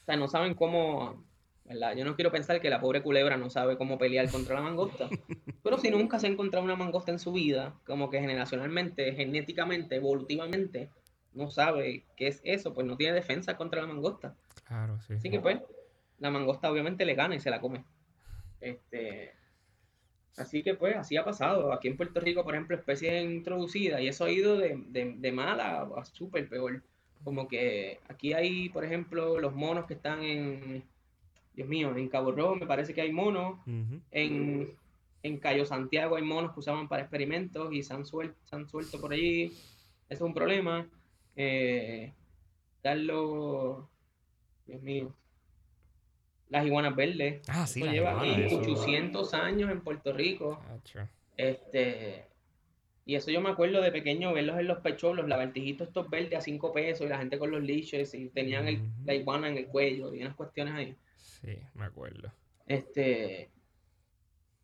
O 0.00 0.04
sea, 0.04 0.16
no 0.16 0.28
saben 0.28 0.54
cómo, 0.54 1.24
¿verdad? 1.64 1.94
Yo 1.96 2.04
no 2.04 2.14
quiero 2.14 2.32
pensar 2.32 2.60
que 2.60 2.70
la 2.70 2.80
pobre 2.80 3.02
culebra 3.02 3.36
no 3.36 3.50
sabe 3.50 3.76
cómo 3.76 3.98
pelear 3.98 4.30
contra 4.30 4.56
la 4.56 4.62
mangosta. 4.62 5.08
Pero 5.62 5.78
si 5.78 5.90
nunca 5.90 6.18
se 6.18 6.26
ha 6.26 6.30
encontrado 6.30 6.64
una 6.64 6.76
mangosta 6.76 7.12
en 7.12 7.18
su 7.18 7.32
vida, 7.32 7.74
como 7.86 8.10
que 8.10 8.20
generacionalmente, 8.20 9.12
genéticamente, 9.14 9.96
evolutivamente, 9.96 10.90
no 11.32 11.50
sabe 11.50 12.04
qué 12.16 12.28
es 12.28 12.40
eso, 12.44 12.74
pues 12.74 12.86
no 12.86 12.96
tiene 12.96 13.14
defensa 13.14 13.56
contra 13.56 13.82
la 13.82 13.88
mangosta. 13.88 14.34
Claro, 14.64 15.00
sí. 15.00 15.14
Así 15.14 15.30
que 15.30 15.40
pues, 15.40 15.60
la 16.18 16.30
mangosta 16.30 16.70
obviamente 16.70 17.04
le 17.04 17.14
gana 17.14 17.34
y 17.34 17.40
se 17.40 17.50
la 17.50 17.60
come. 17.60 17.84
Este, 18.60 19.34
así 20.40 20.62
que 20.62 20.74
pues, 20.74 20.96
así 20.96 21.16
ha 21.16 21.24
pasado. 21.24 21.72
Aquí 21.72 21.88
en 21.88 21.96
Puerto 21.96 22.20
Rico, 22.20 22.42
por 22.44 22.54
ejemplo, 22.54 22.76
especies 22.76 23.24
introducidas, 23.24 24.00
y 24.00 24.08
eso 24.08 24.24
ha 24.24 24.30
ido 24.30 24.56
de, 24.56 24.82
de, 24.88 25.14
de 25.16 25.32
mala 25.32 25.82
a 25.96 26.04
súper 26.04 26.48
peor. 26.48 26.82
Como 27.22 27.46
que 27.48 28.00
aquí 28.08 28.32
hay, 28.32 28.68
por 28.70 28.84
ejemplo, 28.84 29.38
los 29.38 29.54
monos 29.54 29.84
que 29.86 29.94
están 29.94 30.22
en, 30.22 30.82
Dios 31.54 31.68
mío, 31.68 31.94
en 31.96 32.08
Cabo 32.08 32.32
Rojo 32.32 32.56
me 32.56 32.66
parece 32.66 32.94
que 32.94 33.02
hay 33.02 33.12
monos, 33.12 33.58
en, 34.10 34.74
en 35.22 35.38
Cayo 35.38 35.66
Santiago 35.66 36.16
hay 36.16 36.22
monos 36.22 36.52
que 36.54 36.60
usaban 36.60 36.88
para 36.88 37.02
experimentos 37.02 37.72
y 37.74 37.82
se 37.82 37.92
han, 37.92 38.04
suel- 38.04 38.34
se 38.44 38.56
han 38.56 38.66
suelto 38.68 38.98
por 39.00 39.12
allí. 39.12 39.44
Eso 39.44 39.54
es 40.08 40.20
un 40.22 40.32
problema. 40.34 40.88
Eh, 41.36 42.12
Carlos, 42.82 43.84
Dios 44.66 44.80
mío, 44.82 45.14
las 46.50 46.66
iguanas 46.66 46.94
verdes. 46.94 47.40
Ah, 47.48 47.66
sí, 47.66 47.80
Eso 47.82 47.90
lleva 47.92 48.26
eso. 48.26 48.58
800 48.58 49.34
años 49.34 49.70
en 49.70 49.80
Puerto 49.80 50.12
Rico. 50.12 50.62
Este, 51.36 52.26
y 53.06 53.14
eso 53.14 53.30
yo 53.30 53.40
me 53.40 53.48
acuerdo 53.50 53.80
de 53.80 53.90
pequeño 53.90 54.32
verlos 54.34 54.58
en 54.58 54.66
los 54.68 54.78
pechos, 54.78 55.16
los 55.16 55.26
lagartijitos 55.28 55.88
estos 55.88 56.10
verdes 56.10 56.38
a 56.38 56.40
5 56.42 56.72
pesos 56.72 57.06
y 57.06 57.08
la 57.08 57.18
gente 57.18 57.38
con 57.38 57.50
los 57.50 57.62
liches 57.62 58.12
y 58.14 58.28
tenían 58.28 58.68
el- 58.68 58.82
la 59.06 59.14
iguana 59.14 59.48
en 59.48 59.56
el 59.56 59.66
cuello 59.66 60.12
y 60.14 60.20
unas 60.22 60.34
cuestiones 60.34 60.74
ahí. 60.74 60.96
Sí, 61.16 61.56
me 61.74 61.86
acuerdo. 61.86 62.30
Este, 62.66 63.48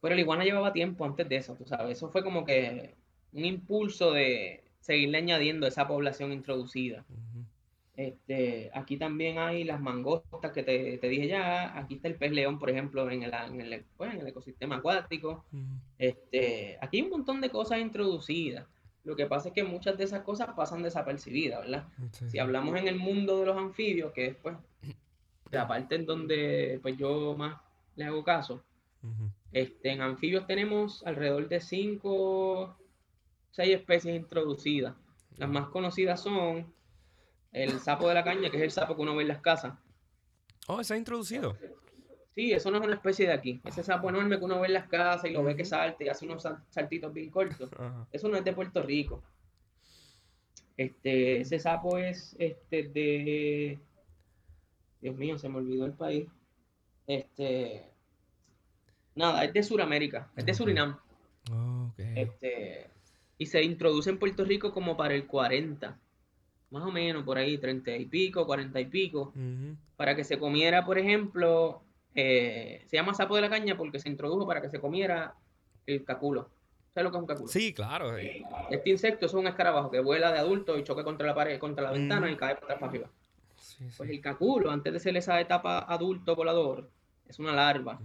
pero 0.01 0.14
la 0.14 0.20
iguana 0.20 0.45
llevaba 0.45 0.72
tiempo 0.72 1.05
antes 1.05 1.28
de 1.28 1.37
eso, 1.37 1.55
tú 1.55 1.64
sabes. 1.64 1.97
Eso 1.97 2.09
fue 2.11 2.22
como 2.22 2.45
que 2.45 2.95
un 3.32 3.45
impulso 3.45 4.12
de 4.12 4.62
seguirle 4.80 5.18
añadiendo 5.18 5.66
esa 5.66 5.89
población 5.89 6.32
introducida. 6.32 7.05
Este, 7.97 8.71
aquí 8.75 8.99
también 8.99 9.39
hay 9.39 9.65
las 9.65 9.81
mangostas 9.81 10.53
que 10.53 10.63
te, 10.63 10.99
te 10.99 11.09
dije 11.09 11.29
ya. 11.29 11.77
Aquí 11.79 11.95
está 11.95 12.09
el 12.09 12.17
pez 12.17 12.31
león, 12.31 12.59
por 12.59 12.69
ejemplo, 12.69 13.11
en 13.11 13.23
el, 13.23 13.33
en 13.33 13.61
el, 13.61 13.85
pues, 13.97 14.13
en 14.13 14.21
el 14.21 14.27
ecosistema 14.27 14.77
acuático. 14.77 15.45
Ujú. 15.53 15.65
Este, 15.99 16.79
aquí 16.81 16.99
hay 16.99 17.05
un 17.05 17.11
montón 17.11 17.41
de 17.41 17.49
cosas 17.49 17.81
introducidas. 17.81 18.67
Lo 19.05 19.17
que 19.17 19.27
pasa 19.27 19.49
es 19.49 19.55
que 19.55 19.65
muchas 19.65 19.97
de 19.97 20.05
esas 20.05 20.23
cosas 20.23 20.49
pasan 20.57 20.83
desapercibidas, 20.83 21.61
¿verdad? 21.61 21.87
Sí, 22.13 22.29
Si 22.31 22.39
hablamos 22.39 22.77
en 22.77 22.89
el 22.89 22.97
mundo 22.97 23.39
de 23.41 23.47
los 23.47 23.57
anfibios, 23.57 24.13
que 24.13 24.27
es 24.27 24.37
pues 24.37 24.57
la 25.53 25.69
parte 25.69 25.95
en 25.95 26.07
donde 26.07 26.81
pues 26.83 26.97
yo 26.99 27.37
más 27.37 27.61
le 27.95 28.05
hago 28.05 28.25
caso, 28.25 28.65
este, 29.53 29.93
en 29.93 30.01
anfibios 30.01 30.47
tenemos 30.49 31.07
alrededor 31.07 31.49
de 31.49 31.61
5, 31.61 32.77
6 33.53 33.75
especies 33.77 34.17
introducidas. 34.17 34.97
Las 35.37 35.49
más 35.49 35.69
conocidas 35.69 36.21
son 36.21 36.67
el 37.63 37.81
sapo 37.81 38.09
de 38.09 38.15
la 38.15 38.23
caña, 38.25 38.51
que 38.51 38.57
es 38.59 38.63
el 38.63 38.71
sapo 38.71 38.95
que 38.97 39.03
uno 39.03 39.17
ve 39.17 39.23
en 39.23 39.29
las 39.29 39.41
casas. 39.41 39.75
Oh, 40.69 40.83
se 40.85 40.95
ha 40.95 40.97
introducido. 40.97 41.57
Sí, 42.35 42.53
eso 42.53 42.71
no 42.71 42.79
es 42.79 42.85
una 42.85 42.95
especie 42.97 43.27
de 43.27 43.33
aquí. 43.33 43.61
Ese 43.65 43.83
sapo 43.83 44.11
enorme 44.11 44.39
que 44.39 44.45
uno 44.45 44.61
ve 44.61 44.67
en 44.67 44.75
las 44.75 44.89
casas 44.89 45.31
y 45.31 45.33
lo 45.33 45.43
ve 45.43 45.57
que 45.57 45.65
salta 45.65 46.05
y 46.05 46.09
hace 46.09 46.27
unos 46.27 46.43
sal- 46.43 46.63
saltitos 46.69 47.13
bien 47.13 47.31
cortos. 47.31 47.71
Ajá. 47.73 48.07
Eso 48.13 48.29
no 48.29 48.37
es 48.37 48.45
de 48.45 48.53
Puerto 48.53 48.83
Rico. 48.83 49.23
Este, 50.77 51.41
ese 51.41 51.59
sapo 51.59 51.97
es 51.97 52.37
este 52.39 52.83
de. 52.89 53.79
Dios 55.01 55.17
mío, 55.17 55.39
se 55.39 55.49
me 55.49 55.57
olvidó 55.59 55.87
el 55.87 55.93
país. 55.95 56.29
Este. 57.07 57.91
Nada, 59.15 59.45
es 59.45 59.53
de 59.55 59.63
Sudamérica, 59.63 60.31
es 60.37 60.45
de. 60.45 60.53
Surinam. 60.53 60.99
Este, 61.97 62.91
y 63.39 63.47
se 63.47 63.63
introduce 63.63 64.11
en 64.11 64.19
Puerto 64.19 64.45
Rico 64.45 64.73
como 64.73 64.97
para 64.97 65.15
el 65.15 65.27
40, 65.27 65.99
más 66.71 66.83
o 66.83 66.91
menos 66.91 67.23
por 67.25 67.39
ahí, 67.39 67.59
30 67.59 67.97
y 67.97 68.07
pico, 68.07 68.47
40 68.47 68.81
y 68.81 68.85
pico, 68.87 69.33
para 69.97 70.14
que 70.17 70.25
se 70.25 70.39
comiera, 70.39 70.85
por 70.85 70.99
ejemplo, 70.99 71.83
eh, 72.14 72.83
se 72.87 72.97
llama 72.97 73.14
sapo 73.14 73.37
de 73.37 73.43
la 73.43 73.51
caña 73.51 73.77
porque 73.77 73.99
se 73.99 74.09
introdujo 74.09 74.47
para 74.47 74.61
que 74.61 74.69
se 74.69 74.81
comiera 74.81 75.35
el 75.87 76.05
caculo. 76.05 76.51
¿Sabes 76.93 77.05
lo 77.05 77.11
que 77.11 77.17
es 77.19 77.21
un 77.21 77.27
caculo? 77.27 77.49
Sí, 77.49 77.75
claro. 77.75 78.17
eh. 78.17 78.43
Este 78.71 78.91
insecto 78.91 79.27
es 79.27 79.35
un 79.35 79.47
escarabajo 79.47 79.91
que 79.91 80.01
vuela 80.01 80.33
de 80.33 80.39
adulto 80.39 80.79
y 80.79 80.83
choca 80.85 81.05
contra 81.05 81.27
la 81.27 81.35
pared, 81.35 81.59
contra 81.59 81.85
la 81.85 81.91
ventana 81.93 82.31
y 82.31 82.37
cae 82.37 82.55
para 82.55 82.64
atrás 82.67 82.79
para 82.81 82.91
arriba. 82.91 83.11
Sí, 83.57 83.85
Pues 83.97 84.09
el 84.11 84.21
caculo, 84.21 84.71
antes 84.71 84.93
de 84.93 85.01
ser 85.01 85.17
esa 85.17 85.39
etapa 85.41 85.81
adulto 85.81 86.35
volador, 86.35 86.91
es 87.29 87.39
una 87.39 87.53
larva. 87.53 88.01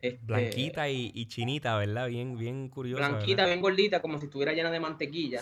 Este, 0.00 0.18
Blanquita 0.26 0.88
y, 0.90 1.12
y 1.14 1.26
chinita, 1.26 1.76
¿verdad? 1.78 2.08
Bien, 2.08 2.36
bien 2.36 2.68
curiosa. 2.68 3.08
Blanquita, 3.08 3.46
bien 3.46 3.60
gordita, 3.60 4.02
como 4.02 4.18
si 4.18 4.24
estuviera 4.24 4.52
llena 4.52 4.70
de 4.72 4.80
mantequilla, 4.80 5.40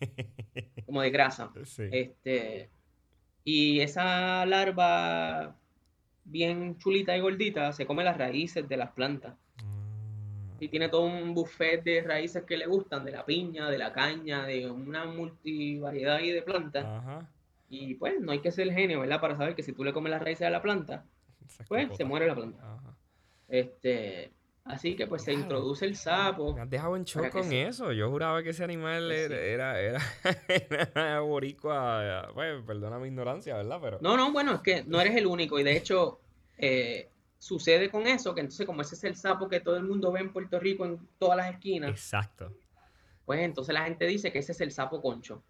como 0.90 1.02
de 1.02 1.10
grasa. 1.10 1.52
Sí. 1.64 1.84
Este, 1.92 2.68
y 3.44 3.78
esa 3.78 4.44
larva 4.44 5.54
bien 6.24 6.78
chulita 6.78 7.16
y 7.16 7.20
gordita 7.20 7.72
se 7.72 7.86
come 7.86 8.02
las 8.02 8.18
raíces 8.18 8.68
de 8.68 8.76
las 8.76 8.90
plantas. 8.90 9.36
Ah, 9.58 10.56
Y 10.58 10.66
tiene 10.66 10.88
todo 10.88 11.02
un 11.02 11.32
buffet 11.32 11.84
de 11.84 12.02
raíces 12.02 12.42
que 12.42 12.56
le 12.56 12.66
gustan, 12.66 13.04
de 13.04 13.12
la 13.12 13.24
piña, 13.24 13.70
de 13.70 13.78
la 13.78 13.92
caña, 13.92 14.44
de 14.46 14.68
una 14.68 15.04
multivariedad 15.04 16.16
ahí 16.16 16.32
de 16.32 16.42
plantas. 16.42 16.84
Ajá. 16.84 17.28
Y 17.68 17.94
pues 17.94 18.20
no 18.20 18.32
hay 18.32 18.40
que 18.40 18.50
ser 18.50 18.72
genio, 18.72 18.98
¿verdad? 18.98 19.20
Para 19.20 19.36
saber 19.36 19.54
que 19.54 19.62
si 19.62 19.72
tú 19.72 19.84
le 19.84 19.92
comes 19.92 20.10
las 20.10 20.20
raíces 20.20 20.44
a 20.44 20.50
la 20.50 20.60
planta, 20.60 21.04
Esa 21.46 21.62
pues 21.66 21.96
se 21.96 22.04
muere 22.04 22.26
la 22.26 22.34
planta. 22.34 22.58
Ajá. 22.64 22.96
Este, 23.46 24.32
así 24.72 24.96
que 24.96 25.06
pues 25.06 25.22
se 25.22 25.32
introduce 25.32 25.84
el 25.84 25.96
sapo. 25.96 26.54
Me 26.54 26.62
has 26.62 26.70
dejado 26.70 26.96
en 26.96 27.04
shock 27.04 27.28
con 27.30 27.44
se- 27.44 27.62
eso. 27.68 27.92
Yo 27.92 28.08
juraba 28.10 28.42
que 28.42 28.50
ese 28.50 28.64
animal 28.64 29.06
Pues 29.08 29.28
sí. 29.28 29.34
era, 29.34 29.80
era, 29.80 30.00
era, 30.94 31.20
boricua. 31.20 32.30
Pues, 32.34 32.62
perdona 32.66 32.98
mi 32.98 33.08
ignorancia, 33.08 33.56
¿verdad? 33.56 33.78
Pero. 33.82 33.98
No, 34.00 34.16
no, 34.16 34.32
bueno, 34.32 34.54
es 34.54 34.60
que 34.60 34.84
no 34.84 35.00
eres 35.00 35.16
el 35.16 35.26
único 35.26 35.58
y 35.58 35.62
de 35.62 35.76
hecho 35.76 36.20
eh, 36.58 37.08
sucede 37.38 37.90
con 37.90 38.06
eso, 38.06 38.34
que 38.34 38.40
entonces 38.42 38.66
como 38.66 38.82
ese 38.82 38.94
es 38.94 39.04
el 39.04 39.16
sapo 39.16 39.48
que 39.48 39.60
todo 39.60 39.76
el 39.76 39.84
mundo 39.84 40.12
ve 40.12 40.20
en 40.20 40.32
Puerto 40.32 40.58
Rico 40.60 40.84
en 40.84 40.98
todas 41.18 41.36
las 41.38 41.50
esquinas, 41.52 41.90
Exacto. 41.90 42.52
pues 43.24 43.40
entonces 43.40 43.72
la 43.74 43.84
gente 43.84 44.06
dice 44.06 44.30
que 44.30 44.40
ese 44.40 44.52
es 44.52 44.60
el 44.60 44.70
sapo 44.72 45.00
concho. 45.00 45.42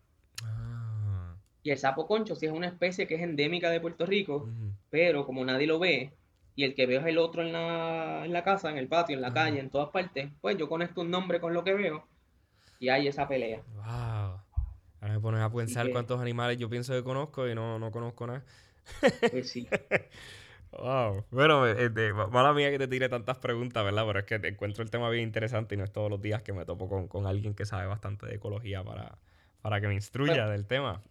Ah. 0.44 1.34
Y 1.62 1.70
el 1.70 1.78
sapo 1.78 2.06
concho 2.06 2.34
sí 2.36 2.46
es 2.46 2.52
una 2.52 2.68
especie 2.68 3.06
que 3.06 3.16
es 3.16 3.22
endémica 3.22 3.70
de 3.70 3.80
Puerto 3.80 4.06
Rico, 4.06 4.48
pero 4.88 5.26
como 5.26 5.44
nadie 5.44 5.66
lo 5.66 5.78
ve 5.78 6.12
y 6.56 6.64
el 6.64 6.74
que 6.74 6.86
veo 6.86 7.00
es 7.00 7.06
el 7.06 7.18
otro 7.18 7.42
en 7.42 7.52
la, 7.52 8.24
en 8.24 8.32
la 8.32 8.44
casa, 8.44 8.70
en 8.70 8.78
el 8.78 8.88
patio, 8.88 9.16
en 9.16 9.22
la 9.22 9.32
calle, 9.32 9.60
en 9.60 9.70
todas 9.70 9.90
partes, 9.90 10.30
pues 10.40 10.56
yo 10.56 10.68
conecto 10.68 11.00
un 11.02 11.10
nombre 11.10 11.40
con 11.40 11.54
lo 11.54 11.64
que 11.64 11.74
veo 11.74 12.04
y 12.80 12.88
hay 12.88 13.08
esa 13.08 13.28
pelea. 13.28 13.62
Wow. 13.74 14.40
Ahora 15.00 15.14
me 15.14 15.20
pones 15.20 15.40
a 15.40 15.50
pensar 15.52 15.86
que- 15.86 15.92
cuántos 15.92 16.20
animales 16.20 16.58
yo 16.58 16.68
pienso 16.68 16.92
que 16.92 17.02
conozco 17.02 17.48
y 17.48 17.54
no, 17.54 17.78
no 17.78 17.90
conozco 17.90 18.26
nada. 18.26 18.44
Pues 19.30 19.50
sí. 19.50 19.68
Wow. 20.72 21.24
Bueno, 21.30 21.66
este, 21.66 22.12
ma- 22.12 22.28
mala 22.28 22.52
mía 22.52 22.70
que 22.70 22.78
te 22.78 22.86
tire 22.88 23.08
tantas 23.08 23.38
preguntas, 23.38 23.84
¿verdad? 23.84 24.04
Pero 24.06 24.18
es 24.20 24.24
que 24.24 24.34
encuentro 24.36 24.84
el 24.84 24.90
tema 24.90 25.10
bien 25.10 25.24
interesante 25.24 25.74
y 25.74 25.78
no 25.78 25.84
es 25.84 25.92
todos 25.92 26.08
los 26.10 26.20
días 26.22 26.42
que 26.42 26.52
me 26.52 26.64
topo 26.64 26.88
con, 26.88 27.08
con 27.08 27.26
alguien 27.26 27.54
que 27.54 27.66
sabe 27.66 27.86
bastante 27.86 28.26
de 28.26 28.36
ecología 28.36 28.84
para, 28.84 29.18
para 29.62 29.80
que 29.80 29.88
me 29.88 29.94
instruya 29.94 30.46
del 30.48 30.66
tema. 30.66 31.02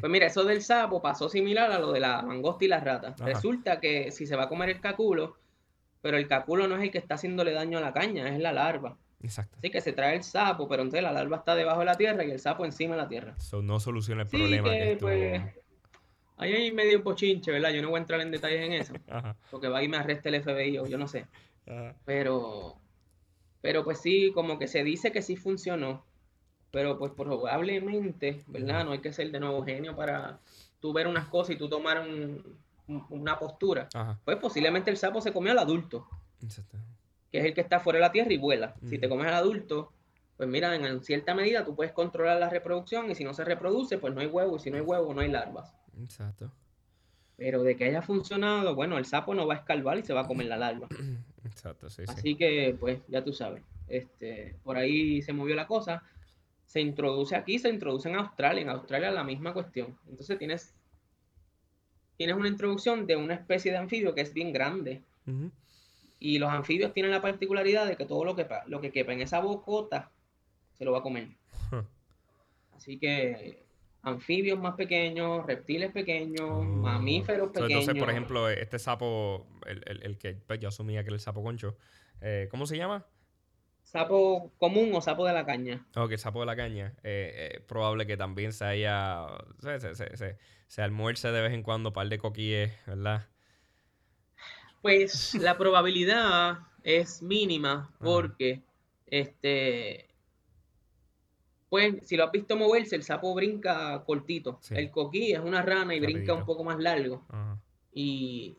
Pues 0.00 0.10
mira, 0.10 0.26
eso 0.26 0.44
del 0.44 0.62
sapo 0.62 1.00
pasó 1.00 1.28
similar 1.28 1.70
a 1.70 1.78
lo 1.78 1.92
de 1.92 2.00
la 2.00 2.22
mangosta 2.22 2.64
y 2.64 2.68
la 2.68 2.80
rata. 2.80 3.08
Ajá. 3.08 3.24
Resulta 3.24 3.80
que 3.80 4.10
si 4.10 4.26
se 4.26 4.36
va 4.36 4.44
a 4.44 4.48
comer 4.48 4.70
el 4.70 4.80
caculo, 4.80 5.36
pero 6.02 6.16
el 6.16 6.26
caculo 6.28 6.66
no 6.68 6.76
es 6.76 6.82
el 6.82 6.90
que 6.90 6.98
está 6.98 7.14
haciéndole 7.14 7.52
daño 7.52 7.78
a 7.78 7.80
la 7.80 7.92
caña, 7.92 8.28
es 8.28 8.38
la 8.40 8.52
larva. 8.52 8.96
Exacto. 9.22 9.56
Así 9.58 9.70
que 9.70 9.80
se 9.80 9.92
trae 9.92 10.16
el 10.16 10.22
sapo, 10.22 10.68
pero 10.68 10.82
entonces 10.82 11.02
la 11.02 11.12
larva 11.12 11.38
está 11.38 11.54
debajo 11.54 11.78
de 11.80 11.86
la 11.86 11.94
tierra 11.94 12.24
y 12.24 12.30
el 12.30 12.38
sapo 12.40 12.64
encima 12.64 12.94
de 12.96 13.02
la 13.02 13.08
tierra. 13.08 13.34
So, 13.38 13.62
no 13.62 13.80
soluciona 13.80 14.22
el 14.22 14.28
Sí, 14.28 14.36
problema 14.36 14.70
que 14.70 14.78
que 14.78 14.96
pues 15.00 15.42
ahí 16.36 16.52
hay 16.52 16.72
medio 16.72 17.02
pochinche, 17.02 17.50
¿verdad? 17.52 17.70
Yo 17.70 17.80
no 17.80 17.88
voy 17.90 17.98
a 17.98 18.00
entrar 18.00 18.20
en 18.20 18.30
detalles 18.30 18.60
en 18.60 18.72
eso, 18.74 18.92
Ajá. 19.08 19.36
porque 19.50 19.68
va 19.68 19.82
y 19.82 19.88
me 19.88 19.96
arresta 19.96 20.28
el 20.28 20.42
FBI 20.42 20.78
o 20.78 20.86
yo 20.86 20.98
no 20.98 21.08
sé. 21.08 21.26
Ajá. 21.66 21.94
Pero, 22.04 22.76
pero 23.62 23.82
pues 23.84 24.00
sí, 24.00 24.30
como 24.34 24.58
que 24.58 24.66
se 24.66 24.84
dice 24.84 25.10
que 25.10 25.22
sí 25.22 25.36
funcionó, 25.36 26.04
pero 26.74 26.98
pues 26.98 27.12
probablemente, 27.12 28.42
¿verdad? 28.48 28.84
No 28.84 28.90
hay 28.92 28.98
que 28.98 29.12
ser 29.12 29.30
de 29.30 29.38
nuevo 29.40 29.64
genio 29.64 29.94
para 29.94 30.40
tú 30.80 30.92
ver 30.92 31.06
unas 31.06 31.28
cosas 31.28 31.54
y 31.54 31.58
tú 31.58 31.68
tomar 31.68 32.00
un- 32.00 32.58
un- 32.88 33.06
una 33.10 33.38
postura. 33.38 33.88
Ajá. 33.94 34.18
Pues 34.24 34.36
posiblemente 34.38 34.90
el 34.90 34.96
sapo 34.96 35.20
se 35.20 35.32
comió 35.32 35.52
al 35.52 35.58
adulto, 35.60 36.06
Exacto. 36.42 36.76
que 37.30 37.38
es 37.38 37.44
el 37.44 37.54
que 37.54 37.60
está 37.60 37.78
fuera 37.80 37.98
de 37.98 38.02
la 38.02 38.12
tierra 38.12 38.32
y 38.32 38.38
vuela. 38.38 38.74
Si 38.88 38.98
te 38.98 39.08
comes 39.08 39.26
al 39.28 39.34
adulto, 39.34 39.92
pues 40.36 40.48
mira, 40.48 40.74
en, 40.74 40.84
en 40.84 41.00
cierta 41.02 41.32
medida 41.34 41.64
tú 41.64 41.76
puedes 41.76 41.92
controlar 41.92 42.38
la 42.40 42.50
reproducción 42.50 43.08
y 43.10 43.14
si 43.14 43.22
no 43.24 43.32
se 43.34 43.44
reproduce, 43.44 43.98
pues 43.98 44.12
no 44.12 44.20
hay 44.20 44.26
huevo 44.26 44.56
y 44.56 44.58
si 44.58 44.70
no 44.70 44.76
hay 44.76 44.82
huevo, 44.82 45.14
no 45.14 45.20
hay 45.20 45.30
larvas. 45.30 45.72
Exacto. 46.02 46.50
Pero 47.36 47.62
de 47.62 47.76
que 47.76 47.84
haya 47.84 48.02
funcionado, 48.02 48.74
bueno, 48.74 48.98
el 48.98 49.04
sapo 49.06 49.32
no 49.34 49.46
va 49.46 49.54
a 49.54 49.58
escarbar 49.58 49.98
y 49.98 50.02
se 50.02 50.12
va 50.12 50.22
a 50.22 50.26
comer 50.26 50.46
la 50.46 50.56
larva. 50.56 50.88
Exacto, 51.44 51.88
sí, 51.88 52.02
sí. 52.06 52.12
Así 52.12 52.34
que, 52.36 52.76
pues, 52.78 53.00
ya 53.08 53.22
tú 53.24 53.32
sabes. 53.32 53.62
Este, 53.88 54.56
por 54.64 54.76
ahí 54.76 55.20
se 55.22 55.32
movió 55.32 55.54
la 55.54 55.66
cosa. 55.66 56.02
Se 56.74 56.80
introduce 56.80 57.36
aquí, 57.36 57.60
se 57.60 57.68
introduce 57.68 58.08
en 58.08 58.16
Australia. 58.16 58.62
En 58.62 58.68
Australia 58.68 59.12
la 59.12 59.22
misma 59.22 59.52
cuestión. 59.52 59.96
Entonces 60.08 60.36
tienes, 60.38 60.74
tienes 62.16 62.34
una 62.34 62.48
introducción 62.48 63.06
de 63.06 63.14
una 63.14 63.34
especie 63.34 63.70
de 63.70 63.78
anfibio 63.78 64.12
que 64.12 64.22
es 64.22 64.34
bien 64.34 64.52
grande. 64.52 65.02
Y 66.18 66.38
los 66.40 66.50
anfibios 66.50 66.92
tienen 66.92 67.12
la 67.12 67.22
particularidad 67.22 67.86
de 67.86 67.94
que 67.96 68.04
todo 68.06 68.24
lo 68.24 68.34
que, 68.34 68.44
lo 68.66 68.80
que 68.80 68.90
quepa 68.90 69.12
en 69.12 69.20
esa 69.20 69.38
bocota 69.38 70.10
se 70.72 70.84
lo 70.84 70.90
va 70.90 70.98
a 70.98 71.02
comer. 71.02 71.28
Huh. 71.70 71.84
Así 72.76 72.98
que 72.98 73.62
anfibios 74.02 74.58
más 74.58 74.74
pequeños, 74.74 75.46
reptiles 75.46 75.92
pequeños, 75.92 76.66
mamíferos 76.66 77.46
So, 77.48 77.52
pequeños. 77.52 77.82
entonces, 77.82 78.02
por 78.02 78.10
ejemplo, 78.10 78.48
este 78.48 78.80
sapo, 78.80 79.46
el, 79.66 79.80
el- 79.86 80.02
el 80.02 80.18
que 80.18 80.32
pues, 80.34 80.58
yo 80.58 80.68
asumía 80.70 81.02
que 81.04 81.08
era 81.10 81.14
el 81.14 81.20
sapo 81.20 81.40
concho, 81.44 81.76
eh, 82.20 82.48
¿cómo 82.50 82.66
se 82.66 82.76
llama? 82.76 83.06
Sapo 83.94 84.50
común 84.58 84.90
o 84.92 85.00
sapo 85.00 85.24
de 85.24 85.32
la 85.32 85.46
caña. 85.46 85.86
Ok, 85.94 86.16
sapo 86.16 86.40
de 86.40 86.46
la 86.46 86.56
caña. 86.56 86.94
Eh, 87.04 87.52
eh, 87.54 87.60
probable 87.60 88.08
que 88.08 88.16
también 88.16 88.52
se 88.52 88.64
haya. 88.64 89.24
Se, 89.60 89.78
se, 89.78 89.94
se, 89.94 90.16
se- 90.16 90.36
se 90.66 90.82
almuerce 90.82 91.30
de 91.30 91.40
vez 91.40 91.52
en 91.52 91.62
cuando 91.62 91.90
un 91.90 91.92
par 91.92 92.08
de 92.08 92.18
coquíes, 92.18 92.72
¿verdad? 92.88 93.28
Pues 94.82 95.34
la 95.36 95.56
probabilidad 95.56 96.58
es 96.82 97.22
mínima 97.22 97.94
porque, 98.00 98.62
este, 99.06 100.08
pues 101.68 101.94
si 102.02 102.16
lo 102.16 102.24
has 102.24 102.32
visto 102.32 102.56
moverse, 102.56 102.96
el 102.96 103.04
sapo 103.04 103.32
brinca 103.32 104.02
cortito. 104.04 104.58
Sí. 104.60 104.74
El 104.76 104.90
coquí 104.90 105.32
es 105.32 105.38
una 105.38 105.62
rana 105.62 105.94
y 105.94 106.00
brinca 106.00 106.34
un 106.34 106.44
poco 106.44 106.64
más 106.64 106.80
largo. 106.80 107.24
Ajá. 107.28 107.58
Y, 107.92 108.56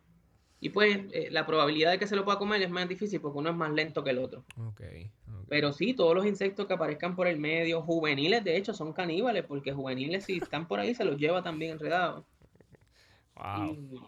y 0.62 0.70
pues 0.70 0.98
eh, 1.12 1.28
la 1.30 1.46
probabilidad 1.46 1.92
de 1.92 2.00
que 2.00 2.08
se 2.08 2.16
lo 2.16 2.24
pueda 2.26 2.40
comer 2.40 2.62
es 2.62 2.70
más 2.70 2.88
difícil 2.88 3.20
porque 3.22 3.38
uno 3.38 3.50
es 3.52 3.56
más 3.56 3.72
lento 3.72 4.04
que 4.04 4.12
el 4.12 4.18
otro. 4.20 4.46
Ok. 4.58 4.82
Pero 5.48 5.72
sí, 5.74 5.94
todos 5.94 6.16
los 6.16 6.26
insectos 6.26 6.66
que 6.66 6.74
aparezcan 6.74 7.16
por 7.16 7.28
el 7.28 7.38
medio, 7.38 7.82
juveniles 7.82 8.44
de 8.44 8.58
hecho, 8.58 8.74
son 8.74 8.94
caníbales 8.94 9.44
porque 9.46 9.72
juveniles 9.74 10.26
si 10.26 10.38
están 10.38 10.68
por 10.68 10.80
ahí 10.80 10.96
se 10.96 11.06
los 11.06 11.18
lleva 11.18 11.44
también 11.44 11.74
enredados. 11.74 12.26
Wow. 13.36 13.74
Y, 13.74 14.00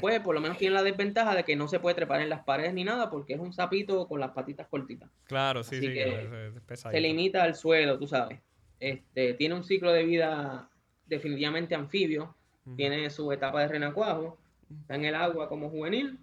pues 0.00 0.20
por 0.20 0.34
lo 0.34 0.40
menos 0.40 0.56
tiene 0.58 0.74
la 0.74 0.82
desventaja 0.82 1.34
de 1.34 1.42
que 1.44 1.56
no 1.56 1.66
se 1.66 1.80
puede 1.80 1.96
trepar 1.96 2.20
en 2.20 2.28
las 2.28 2.44
paredes 2.44 2.72
ni 2.74 2.84
nada 2.84 3.10
porque 3.10 3.34
es 3.34 3.40
un 3.40 3.52
sapito 3.52 4.06
con 4.06 4.20
las 4.20 4.30
patitas 4.30 4.68
cortitas. 4.68 5.10
Claro, 5.24 5.64
sí, 5.64 5.76
así 5.76 5.86
sí. 5.88 5.92
que 5.92 6.52
es- 6.68 6.80
Se 6.80 7.00
limita 7.00 7.42
al 7.42 7.54
suelo, 7.56 7.98
tú 7.98 8.06
sabes. 8.06 8.38
Este, 8.78 9.34
tiene 9.34 9.54
un 9.56 9.64
ciclo 9.64 9.92
de 9.92 10.04
vida 10.04 10.70
definitivamente 11.06 11.74
anfibio, 11.74 12.36
tiene 12.76 13.10
su 13.10 13.32
etapa 13.32 13.60
de 13.62 13.68
renacuajo, 13.68 14.38
está 14.82 14.94
en 14.94 15.06
el 15.06 15.14
agua 15.16 15.48
como 15.48 15.68
juvenil, 15.70 16.18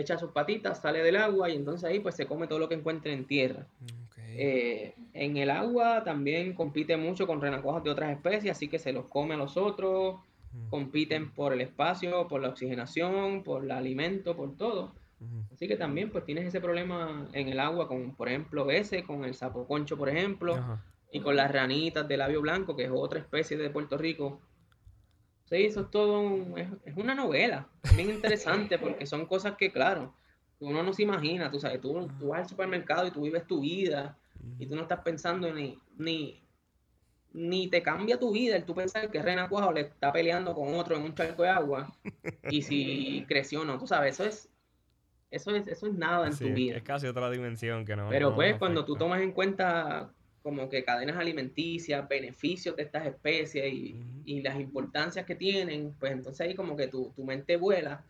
echa 0.00 0.18
sus 0.18 0.32
patitas, 0.32 0.80
sale 0.80 1.02
del 1.02 1.16
agua 1.16 1.48
y 1.50 1.56
entonces 1.56 1.88
ahí 1.88 2.00
pues 2.00 2.14
se 2.14 2.26
come 2.26 2.46
todo 2.46 2.58
lo 2.58 2.68
que 2.68 2.74
encuentre 2.74 3.12
en 3.12 3.26
tierra. 3.26 3.66
Eh, 4.32 4.94
en 5.12 5.36
el 5.36 5.50
agua 5.50 6.02
también 6.04 6.54
compite 6.54 6.96
mucho 6.96 7.26
con 7.26 7.40
renacuajos 7.40 7.84
de 7.84 7.90
otras 7.90 8.12
especies, 8.12 8.56
así 8.56 8.68
que 8.68 8.78
se 8.78 8.92
los 8.92 9.06
come 9.06 9.34
a 9.34 9.36
los 9.36 9.56
otros, 9.56 10.16
compiten 10.68 11.30
por 11.30 11.52
el 11.52 11.60
espacio, 11.60 12.26
por 12.28 12.40
la 12.40 12.48
oxigenación, 12.48 13.42
por 13.42 13.64
el 13.64 13.70
alimento, 13.70 14.36
por 14.36 14.56
todo. 14.56 14.92
Así 15.52 15.68
que 15.68 15.76
también 15.76 16.10
pues 16.10 16.24
tienes 16.24 16.46
ese 16.46 16.60
problema 16.60 17.28
en 17.34 17.48
el 17.48 17.60
agua 17.60 17.86
con, 17.86 18.14
por 18.14 18.28
ejemplo, 18.28 18.70
ese, 18.70 19.02
con 19.04 19.24
el 19.24 19.34
sapo 19.34 19.66
concho, 19.66 19.98
por 19.98 20.08
ejemplo, 20.08 20.78
y 21.12 21.20
con 21.20 21.36
las 21.36 21.50
ranitas 21.50 22.08
de 22.08 22.16
labio 22.16 22.40
blanco, 22.40 22.74
que 22.74 22.84
es 22.84 22.90
otra 22.92 23.20
especie 23.20 23.56
de 23.56 23.68
Puerto 23.68 23.98
Rico. 23.98 24.40
Sí, 25.50 25.66
eso 25.66 25.80
es 25.80 25.90
todo, 25.90 26.56
es, 26.56 26.96
una 26.96 27.12
novela, 27.12 27.68
bien 27.96 28.08
interesante 28.10 28.78
porque 28.78 29.04
son 29.04 29.26
cosas 29.26 29.56
que, 29.56 29.72
claro, 29.72 30.14
uno 30.60 30.84
no 30.84 30.92
se 30.92 31.02
imagina, 31.02 31.50
tú 31.50 31.58
sabes, 31.58 31.80
tú, 31.80 32.08
tú 32.20 32.28
vas 32.28 32.42
al 32.42 32.48
supermercado 32.48 33.08
y 33.08 33.10
tú 33.10 33.22
vives 33.22 33.44
tu 33.48 33.60
vida 33.60 34.16
y 34.60 34.66
tú 34.66 34.76
no 34.76 34.82
estás 34.82 35.00
pensando 35.00 35.52
ni, 35.52 35.76
ni, 35.98 36.40
ni 37.32 37.66
te 37.66 37.82
cambia 37.82 38.16
tu 38.16 38.30
vida 38.30 38.54
el 38.54 38.64
tú 38.64 38.76
pensar 38.76 39.10
que 39.10 39.20
Renacuajo 39.20 39.72
le 39.72 39.80
está 39.80 40.12
peleando 40.12 40.54
con 40.54 40.72
otro 40.74 40.96
en 40.96 41.02
un 41.02 41.16
charco 41.16 41.42
de 41.42 41.48
agua 41.48 41.92
y 42.48 42.62
si 42.62 43.24
creció 43.28 43.62
o 43.62 43.64
no, 43.64 43.76
tú 43.76 43.88
sabes, 43.88 44.20
eso 44.20 44.28
es 44.28 44.50
eso 45.32 45.54
es, 45.54 45.66
eso 45.66 45.86
es 45.86 45.94
nada 45.94 46.26
en 46.26 46.36
tu 46.36 46.52
vida. 46.52 46.76
Es 46.76 46.82
casi 46.82 47.06
otra 47.06 47.30
dimensión 47.30 47.84
que 47.84 47.94
no. 47.94 48.08
Pero 48.08 48.34
pues 48.34 48.56
cuando 48.56 48.84
tú 48.84 48.96
tomas 48.96 49.22
en 49.22 49.30
cuenta 49.30 50.12
como 50.42 50.68
que 50.68 50.84
cadenas 50.84 51.16
alimenticias, 51.16 52.08
beneficios 52.08 52.76
de 52.76 52.82
estas 52.82 53.06
especies 53.06 53.72
y, 53.72 54.40
las 54.42 54.58
importancias 54.58 55.26
que 55.26 55.34
tienen, 55.34 55.92
pues 55.98 56.12
entonces 56.12 56.46
ahí 56.46 56.54
como 56.54 56.76
que 56.76 56.86
tu, 56.86 57.12
tu 57.16 57.24
mente 57.24 57.56
vuela 57.56 58.04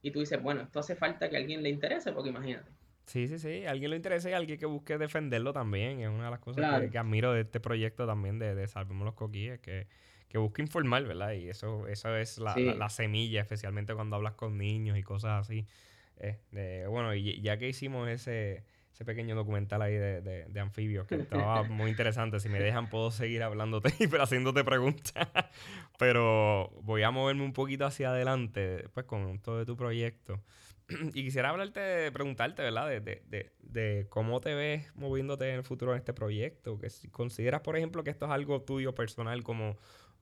y 0.00 0.10
tú 0.10 0.20
dices, 0.20 0.40
bueno, 0.42 0.62
esto 0.62 0.78
hace 0.80 0.94
falta 0.94 1.28
que 1.28 1.36
a 1.36 1.40
alguien 1.40 1.62
le 1.62 1.68
interese, 1.68 2.12
porque 2.12 2.30
imagínate. 2.30 2.70
Sí, 3.06 3.28
sí, 3.28 3.38
sí. 3.38 3.66
Alguien 3.66 3.90
lo 3.90 3.96
interesa 3.96 4.30
y 4.30 4.32
alguien 4.32 4.58
que 4.58 4.66
busque 4.66 4.98
defenderlo 4.98 5.52
también. 5.52 6.00
Es 6.00 6.08
una 6.08 6.26
de 6.26 6.30
las 6.30 6.40
cosas 6.40 6.90
que, 6.90 6.98
admiro 6.98 7.32
de 7.32 7.42
este 7.42 7.60
proyecto 7.60 8.06
también 8.06 8.38
de, 8.38 8.54
de 8.54 8.66
Salvemos 8.66 9.04
los 9.04 9.14
Coquíes, 9.14 9.60
que, 9.60 9.86
que 10.28 10.38
busca 10.38 10.62
informar, 10.62 11.04
¿verdad? 11.04 11.32
Y 11.32 11.48
eso, 11.48 11.86
eso 11.86 12.16
es 12.16 12.38
la, 12.38 12.56
la, 12.56 12.88
semilla, 12.88 13.40
especialmente 13.40 13.94
cuando 13.94 14.16
hablas 14.16 14.34
con 14.34 14.56
niños 14.56 14.96
y 14.96 15.02
cosas 15.02 15.46
así. 15.46 15.66
Eh, 16.18 16.86
bueno, 16.88 17.14
y 17.14 17.40
ya 17.40 17.58
que 17.58 17.68
hicimos 17.68 18.08
ese, 18.08 18.64
ese 18.94 19.04
pequeño 19.04 19.34
documental 19.34 19.82
ahí 19.82 19.94
de, 19.94 20.20
de, 20.20 20.60
anfibios, 20.60 21.06
que 21.06 21.16
estaba 21.28 21.64
muy 21.64 21.90
interesante. 21.90 22.38
Si 22.38 22.48
me 22.48 22.60
dejan, 22.60 22.88
puedo 22.88 23.10
seguir 23.10 23.42
hablándote 23.42 23.92
y 23.98 24.16
haciéndote 24.16 24.62
preguntas. 24.62 25.28
Pero 25.98 26.70
voy 26.82 27.02
a 27.02 27.10
moverme 27.10 27.42
un 27.42 27.52
poquito 27.52 27.86
hacia 27.86 28.10
adelante, 28.10 28.88
pues, 28.94 29.04
con 29.06 29.40
todo 29.40 29.66
tu 29.66 29.76
proyecto. 29.76 30.40
y 31.12 31.24
quisiera 31.24 31.50
hablarte, 31.50 32.12
preguntarte, 32.12 32.62
¿verdad? 32.62 32.88
De, 32.88 33.00
de, 33.00 33.52
de, 33.58 34.06
cómo 34.10 34.40
te 34.40 34.54
ves 34.54 34.94
moviéndote 34.94 35.48
en 35.48 35.56
el 35.56 35.64
futuro 35.64 35.92
en 35.92 35.98
este 35.98 36.12
proyecto. 36.12 36.78
Que 36.78 36.88
si 36.88 37.08
consideras, 37.08 37.62
por 37.62 37.76
ejemplo, 37.76 38.04
que 38.04 38.10
esto 38.10 38.26
es 38.26 38.30
algo 38.30 38.62
tuyo 38.62 38.94
personal 38.94 39.42
como 39.42 39.76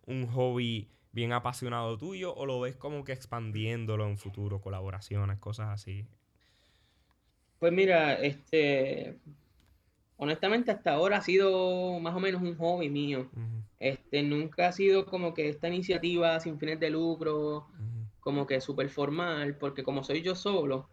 un 0.06 0.26
hobby 0.28 0.90
bien 1.12 1.34
apasionado 1.34 1.98
tuyo 1.98 2.34
o 2.34 2.46
lo 2.46 2.58
ves 2.58 2.76
como 2.76 3.04
que 3.04 3.12
expandiéndolo 3.12 4.06
en 4.08 4.16
futuro, 4.16 4.62
colaboraciones, 4.62 5.38
cosas 5.38 5.68
así? 5.68 6.06
Pues 7.62 7.72
mira, 7.72 8.14
este, 8.14 9.20
honestamente 10.16 10.72
hasta 10.72 10.94
ahora 10.94 11.18
ha 11.18 11.20
sido 11.20 12.00
más 12.00 12.12
o 12.12 12.18
menos 12.18 12.42
un 12.42 12.56
hobby 12.56 12.88
mío. 12.88 13.30
Este, 13.78 14.24
nunca 14.24 14.66
ha 14.66 14.72
sido 14.72 15.06
como 15.06 15.32
que 15.32 15.48
esta 15.48 15.68
iniciativa 15.68 16.40
sin 16.40 16.58
fines 16.58 16.80
de 16.80 16.90
lucro, 16.90 17.68
como 18.18 18.48
que 18.48 18.60
súper 18.60 18.88
formal, 18.88 19.54
porque 19.54 19.84
como 19.84 20.02
soy 20.02 20.22
yo 20.22 20.34
solo, 20.34 20.88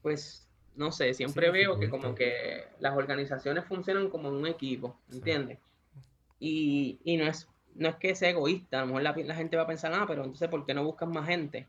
pues 0.00 0.46
no 0.76 0.92
sé, 0.92 1.12
siempre 1.12 1.50
veo 1.50 1.80
que 1.80 1.90
como 1.90 2.14
que 2.14 2.62
las 2.78 2.96
organizaciones 2.96 3.64
funcionan 3.64 4.10
como 4.10 4.28
un 4.28 4.46
equipo, 4.46 4.96
¿entiendes? 5.10 5.58
Y, 6.38 7.00
y 7.02 7.16
no 7.16 7.26
es 7.26 7.48
no 7.74 7.88
es 7.88 7.96
que 7.96 8.14
sea 8.14 8.30
egoísta, 8.30 8.78
a 8.78 8.80
lo 8.82 8.86
mejor 8.86 9.02
la, 9.02 9.34
gente 9.34 9.56
va 9.56 9.64
a 9.64 9.66
pensar, 9.66 9.92
ah, 9.92 10.04
pero 10.06 10.22
entonces, 10.22 10.48
¿por 10.48 10.64
qué 10.64 10.72
no 10.72 10.84
buscas 10.84 11.08
más 11.08 11.26
gente? 11.26 11.66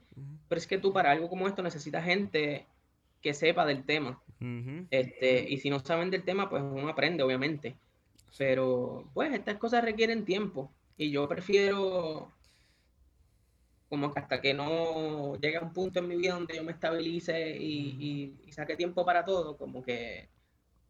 Pero 0.48 0.60
es 0.60 0.68
que 0.68 0.78
tú 0.78 0.94
para 0.94 1.10
algo 1.10 1.28
como 1.28 1.48
esto 1.48 1.64
necesitas 1.64 2.06
gente 2.06 2.68
que 3.22 3.34
sepa 3.34 3.66
del 3.66 3.86
tema. 3.86 4.22
este, 4.90 5.50
y 5.50 5.58
si 5.58 5.70
no 5.70 5.80
saben 5.80 6.10
del 6.10 6.24
tema, 6.24 6.50
pues 6.50 6.64
uno 6.64 6.90
aprende, 6.90 7.24
obviamente. 7.24 7.76
Pero, 8.38 9.10
pues, 9.14 9.34
estas 9.34 9.58
cosas 9.58 9.84
requieren 9.84 10.26
tiempo. 10.26 10.72
Y 10.98 11.12
yo 11.12 11.28
prefiero, 11.28 12.32
como 13.90 14.14
que 14.14 14.20
hasta 14.20 14.42
que 14.42 14.54
no 14.54 15.36
llegue 15.36 15.58
a 15.58 15.62
un 15.62 15.74
punto 15.74 16.00
en 16.00 16.08
mi 16.08 16.16
vida 16.16 16.34
donde 16.34 16.56
yo 16.56 16.64
me 16.64 16.74
estabilice 16.74 17.58
y, 17.58 18.36
y 18.46 18.52
saque 18.52 18.76
tiempo 18.76 19.06
para 19.06 19.26
todo, 19.26 19.58
como 19.58 19.82
que 19.82 20.30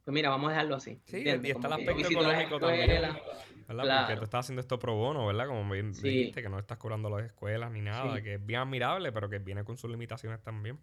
pues 0.04 0.14
mira, 0.14 0.30
vamos 0.30 0.48
a 0.48 0.52
dejarlo 0.52 0.76
así. 0.76 1.00
Sí, 1.04 1.22
y 1.24 1.50
está 1.50 1.66
el 1.66 1.72
aspecto 1.74 2.08
económico 2.10 2.58
también. 2.58 2.88
¿Verdad? 3.68 4.06
Porque 4.06 4.16
tú 4.16 4.24
estás 4.24 4.46
haciendo 4.46 4.60
esto 4.60 4.78
pro 4.78 4.96
bono, 4.96 5.26
¿verdad? 5.26 5.46
Como 5.46 5.70
bien 5.72 5.92
dijiste, 5.92 6.42
que 6.42 6.48
no 6.48 6.58
estás 6.58 6.78
curando 6.78 7.08
las 7.10 7.26
escuelas 7.26 7.70
ni 7.70 7.80
nada, 7.80 8.20
que 8.22 8.34
es 8.34 8.44
bien 8.44 8.60
admirable, 8.60 9.12
pero 9.12 9.28
que 9.28 9.38
viene 9.38 9.62
con 9.62 9.76
sus 9.76 9.90
limitaciones 9.90 10.42
también. 10.42 10.78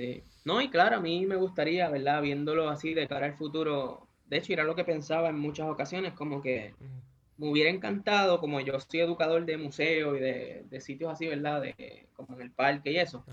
Sí. 0.00 0.22
No, 0.44 0.60
y 0.60 0.70
claro, 0.70 0.96
a 0.96 1.00
mí 1.00 1.26
me 1.26 1.36
gustaría, 1.36 1.88
¿verdad? 1.90 2.22
Viéndolo 2.22 2.68
así 2.68 2.94
de 2.94 3.06
cara 3.06 3.26
al 3.26 3.34
futuro. 3.34 4.06
De 4.26 4.38
hecho, 4.38 4.52
era 4.52 4.64
lo 4.64 4.74
que 4.74 4.84
pensaba 4.84 5.28
en 5.28 5.38
muchas 5.38 5.68
ocasiones, 5.68 6.12
como 6.14 6.40
que 6.40 6.74
me 7.36 7.50
hubiera 7.50 7.70
encantado, 7.70 8.40
como 8.40 8.60
yo 8.60 8.78
soy 8.80 9.00
educador 9.00 9.44
de 9.44 9.56
museos 9.56 10.16
y 10.16 10.20
de, 10.20 10.80
sitios 10.80 11.12
así, 11.12 11.26
¿verdad? 11.26 11.62
De, 11.62 12.06
como 12.14 12.34
en 12.34 12.42
el 12.42 12.50
parque 12.50 12.92
y 12.92 12.98
eso. 12.98 13.24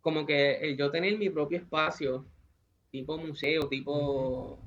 Como 0.00 0.26
que 0.26 0.74
yo 0.78 0.90
tener 0.90 1.18
mi 1.18 1.30
propio 1.30 1.58
espacio 1.58 2.24
tipo 2.90 3.16
museo, 3.18 3.68
tipo, 3.68 4.58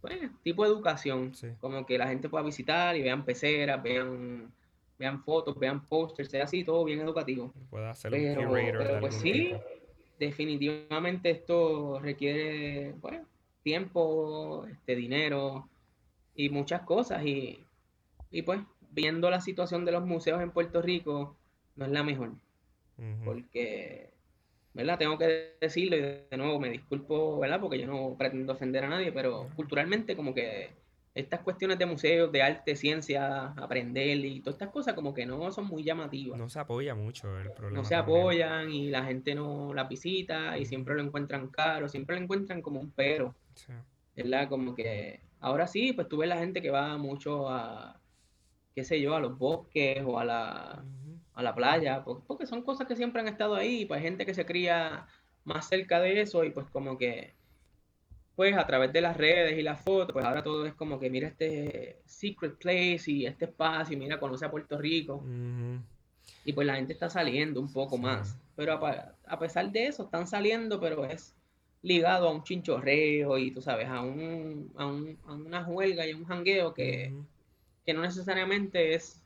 pues, 0.00 0.30
tipo 0.42 0.64
educación, 0.64 1.32
como 1.60 1.84
que 1.84 1.98
la 1.98 2.08
gente 2.08 2.28
pueda 2.28 2.44
visitar 2.44 2.96
y 2.96 3.02
vean 3.02 3.24
peceras, 3.24 3.82
vean, 3.82 4.52
vean 4.98 5.22
fotos, 5.22 5.58
vean 5.58 5.84
pósters, 5.86 6.30
sea 6.30 6.44
así, 6.44 6.64
todo 6.64 6.84
bien 6.84 7.00
educativo. 7.00 7.52
Puede 7.70 7.88
hacer 7.88 8.12
pero, 8.12 8.52
pero 8.78 9.00
pues 9.00 9.16
sí, 9.16 9.54
definitivamente 10.18 11.30
esto 11.30 11.98
requiere, 12.00 12.94
pues, 13.00 13.20
tiempo, 13.62 14.66
este, 14.66 14.94
dinero 14.94 15.68
y 16.34 16.50
muchas 16.50 16.82
cosas 16.82 17.24
y, 17.24 17.58
y 18.30 18.42
pues 18.42 18.60
viendo 18.92 19.28
la 19.30 19.40
situación 19.40 19.84
de 19.84 19.92
los 19.92 20.06
museos 20.06 20.40
en 20.40 20.52
Puerto 20.52 20.80
Rico 20.82 21.36
no 21.74 21.86
es 21.86 21.90
la 21.90 22.02
mejor. 22.02 22.32
Porque 23.24 24.10
¿verdad? 24.76 24.98
Tengo 24.98 25.16
que 25.16 25.56
decirlo 25.58 25.96
y 25.96 26.00
de 26.00 26.36
nuevo 26.36 26.60
me 26.60 26.68
disculpo, 26.68 27.38
¿verdad? 27.38 27.58
Porque 27.58 27.78
yo 27.78 27.86
no 27.86 28.14
pretendo 28.18 28.52
ofender 28.52 28.84
a 28.84 28.88
nadie, 28.88 29.10
pero 29.10 29.48
culturalmente 29.56 30.14
como 30.14 30.34
que 30.34 30.68
estas 31.16 31.40
cuestiones 31.40 31.78
de 31.78 31.86
museos, 31.86 32.30
de 32.30 32.42
arte, 32.42 32.76
ciencia, 32.76 33.46
aprender 33.56 34.18
y 34.18 34.40
todas 34.40 34.56
estas 34.56 34.68
cosas 34.68 34.92
como 34.92 35.14
que 35.14 35.24
no 35.24 35.50
son 35.50 35.66
muy 35.66 35.82
llamativas. 35.82 36.38
No 36.38 36.50
se 36.50 36.60
apoya 36.60 36.94
mucho 36.94 37.38
el 37.40 37.50
problema. 37.52 37.78
No 37.78 37.84
se 37.84 37.94
apoyan 37.94 38.70
y 38.70 38.90
la 38.90 39.02
gente 39.02 39.34
no 39.34 39.72
la 39.72 39.84
visita 39.84 40.58
y 40.58 40.66
siempre 40.66 40.94
lo 40.94 41.02
encuentran 41.02 41.48
caro, 41.48 41.88
siempre 41.88 42.16
lo 42.16 42.22
encuentran 42.22 42.60
como 42.60 42.80
un 42.80 42.90
pero. 42.90 43.34
¿Verdad? 44.14 44.50
Como 44.50 44.74
que 44.74 45.20
ahora 45.40 45.66
sí, 45.66 45.94
pues 45.94 46.06
tú 46.06 46.18
ves 46.18 46.28
la 46.28 46.36
gente 46.36 46.60
que 46.60 46.70
va 46.70 46.98
mucho 46.98 47.48
a, 47.48 47.98
qué 48.74 48.84
sé 48.84 49.00
yo, 49.00 49.14
a 49.14 49.20
los 49.20 49.38
bosques 49.38 50.02
o 50.04 50.18
a 50.18 50.24
la 50.24 50.84
a 51.32 51.42
la 51.42 51.54
playa, 51.54 52.02
porque 52.02 52.46
son 52.46 52.62
cosas 52.62 52.86
que 52.86 52.96
siempre 52.96 53.20
han 53.20 53.28
estado 53.28 53.54
ahí, 53.54 53.84
pues 53.84 53.98
hay 53.98 54.04
gente 54.04 54.24
que 54.24 54.32
se 54.32 54.46
cría 54.46 55.06
más 55.44 55.68
cerca 55.68 56.00
de 56.00 56.22
eso 56.22 56.44
y 56.44 56.50
pues 56.50 56.66
como 56.70 56.96
que, 56.96 57.34
pues 58.36 58.54
a 58.54 58.66
través 58.66 58.92
de 58.92 59.00
las 59.00 59.16
redes 59.16 59.58
y 59.58 59.62
las 59.62 59.80
fotos, 59.80 60.12
pues 60.12 60.24
ahora 60.24 60.44
todo 60.44 60.66
es 60.66 60.74
como 60.74 61.00
que 61.00 61.08
mira 61.08 61.26
este 61.26 61.96
secret 62.04 62.56
place 62.58 63.10
y 63.10 63.24
este 63.24 63.46
espacio 63.46 63.96
y 63.96 63.98
mira, 63.98 64.20
conoce 64.20 64.44
a 64.44 64.50
Puerto 64.50 64.76
Rico. 64.76 65.24
Y 66.44 66.52
pues 66.52 66.66
la 66.66 66.76
gente 66.76 66.92
está 66.92 67.08
saliendo 67.08 67.60
un 67.60 67.72
poco 67.72 67.96
más. 67.96 68.38
Pero 68.54 68.74
a, 68.74 69.38
pesar 69.38 69.72
de 69.72 69.86
eso, 69.86 70.04
están 70.04 70.26
saliendo, 70.26 70.78
pero 70.78 71.06
es 71.06 71.34
ligado 71.80 72.28
a 72.28 72.32
un 72.32 72.42
chinchorreo 72.42 73.38
y 73.38 73.52
tú 73.52 73.62
sabes, 73.62 73.88
a, 73.88 74.02
un, 74.02 74.70
a, 74.76 74.86
un, 74.86 75.18
a 75.26 75.32
una 75.32 75.66
huelga 75.66 76.06
y 76.06 76.12
un 76.12 76.24
jangueo 76.26 76.74
que, 76.74 77.14
que 77.86 77.94
no 77.94 78.02
necesariamente 78.02 78.94
es 78.94 79.22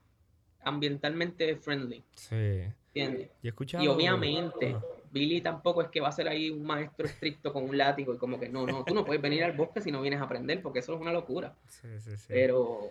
ambientalmente 0.63 1.57
friendly. 1.57 2.05
Sí. 2.15 2.63
¿Entiendes? 2.95 3.31
Y, 3.43 3.49
y 3.85 3.89
obviamente, 3.89 4.77
Billy 5.11 5.41
tampoco 5.41 5.83
es 5.83 5.89
que 5.89 6.01
va 6.01 6.09
a 6.09 6.13
ser 6.13 6.29
ahí 6.29 6.51
un 6.51 6.65
maestro 6.65 7.07
estricto 7.07 7.53
con 7.53 7.65
un 7.65 7.77
látigo 7.77 8.15
y 8.15 8.19
como 8.19 8.39
que 8.39 8.49
no, 8.49 8.67
no, 8.67 8.85
tú 8.85 8.95
no 8.95 9.05
puedes 9.05 9.21
venir 9.21 9.45
al 9.45 9.53
bosque 9.53 9.81
si 9.81 9.91
no 9.91 10.01
vienes 10.01 10.21
a 10.21 10.25
aprender, 10.25 10.63
porque 10.63 10.79
eso 10.79 10.95
es 10.95 11.01
una 11.01 11.13
locura. 11.13 11.55
Sí, 11.69 11.89
sí, 11.99 12.17
sí. 12.17 12.27
Pero, 12.29 12.91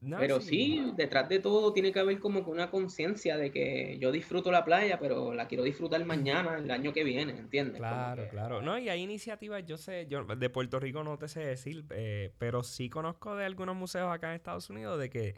pero 0.00 0.40
sí. 0.40 0.92
detrás 0.94 1.28
de 1.28 1.38
todo 1.38 1.72
tiene 1.72 1.92
que 1.92 1.98
haber 2.00 2.18
como 2.18 2.44
que 2.44 2.50
una 2.50 2.70
conciencia 2.70 3.36
de 3.36 3.50
que 3.50 3.98
yo 3.98 4.12
disfruto 4.12 4.52
la 4.52 4.64
playa, 4.64 4.98
pero 4.98 5.34
la 5.34 5.48
quiero 5.48 5.64
disfrutar 5.64 6.04
mañana, 6.04 6.58
el 6.58 6.70
año 6.70 6.92
que 6.92 7.02
viene, 7.02 7.32
¿entiendes? 7.32 7.78
Claro, 7.78 8.28
claro. 8.28 8.62
No, 8.62 8.78
y 8.78 8.88
hay 8.88 9.02
iniciativas, 9.02 9.64
yo 9.64 9.76
sé, 9.76 10.06
yo 10.08 10.24
de 10.24 10.50
Puerto 10.50 10.78
Rico 10.78 11.02
no 11.02 11.18
te 11.18 11.28
sé 11.28 11.40
decir, 11.40 11.84
eh, 11.90 12.32
pero 12.38 12.62
sí 12.62 12.90
conozco 12.90 13.36
de 13.36 13.44
algunos 13.44 13.74
museos 13.74 14.12
acá 14.12 14.28
en 14.28 14.34
Estados 14.34 14.70
Unidos 14.70 14.98
de 14.98 15.10
que 15.10 15.34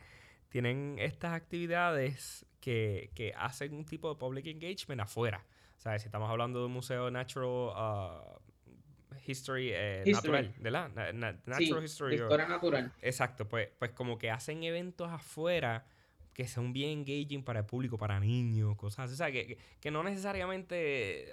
tienen 0.50 0.96
estas 0.98 1.32
actividades 1.32 2.44
que, 2.60 3.32
hacen 3.36 3.74
un 3.74 3.84
tipo 3.84 4.10
de 4.10 4.16
public 4.16 4.46
engagement 4.46 5.00
afuera. 5.00 5.44
O 5.80 5.82
¿Sabes? 5.82 6.02
Si 6.02 6.08
estamos 6.08 6.28
hablando 6.28 6.58
de 6.60 6.66
un 6.66 6.72
museo 6.72 7.10
natural 7.10 7.48
uh, 7.48 9.14
history, 9.26 9.70
eh, 9.72 10.02
History. 10.04 10.12
natural, 10.12 10.54
¿verdad? 10.58 10.90
Na- 11.14 11.32
natural 11.46 11.82
history. 11.84 12.16
o- 12.20 12.24
historia 12.24 12.46
natural. 12.46 12.92
Exacto, 13.00 13.48
pues, 13.48 13.70
pues 13.78 13.92
como 13.92 14.18
que 14.18 14.30
hacen 14.30 14.62
eventos 14.62 15.10
afuera 15.10 15.86
que 16.34 16.46
son 16.46 16.74
bien 16.74 16.98
engaging 16.98 17.42
para 17.42 17.60
el 17.60 17.64
público, 17.66 17.96
para 17.96 18.20
niños, 18.20 18.76
cosas 18.76 19.06
así. 19.06 19.14
O 19.14 19.16
sea, 19.16 19.32
que, 19.32 19.56
que, 19.80 19.90
no 19.90 20.02
necesariamente, 20.02 21.30
eh, 21.30 21.32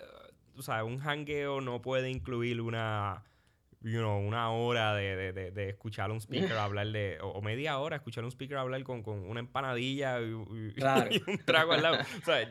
tú 0.56 0.62
sabes, 0.62 0.90
un 0.90 1.02
hangueo 1.02 1.60
no 1.60 1.82
puede 1.82 2.10
incluir 2.10 2.62
una, 2.62 3.26
you 3.82 4.00
know, 4.00 4.18
una 4.20 4.52
hora 4.52 4.96
de, 4.96 5.16
de, 5.16 5.34
de, 5.34 5.52
de 5.52 5.70
escuchar 5.70 6.10
a 6.10 6.14
un 6.14 6.20
speaker 6.20 6.52
hablar 6.58 6.88
de, 6.88 7.20
o, 7.22 7.28
o 7.30 7.42
media 7.42 7.78
hora 7.78 7.98
escuchar 7.98 8.24
a 8.24 8.28
un 8.28 8.32
speaker 8.32 8.58
hablar 8.58 8.84
con, 8.84 9.04
con 9.04 9.20
una 9.30 9.40
empanadilla 9.40 10.20
y, 10.22 10.72
Claro. 10.76 11.10
y 11.12 11.22
un 11.30 11.38
trago 11.40 11.74
al 11.74 11.84
lado. 11.84 11.98
O 12.22 12.26
sea, 12.26 12.42
eh, 12.42 12.50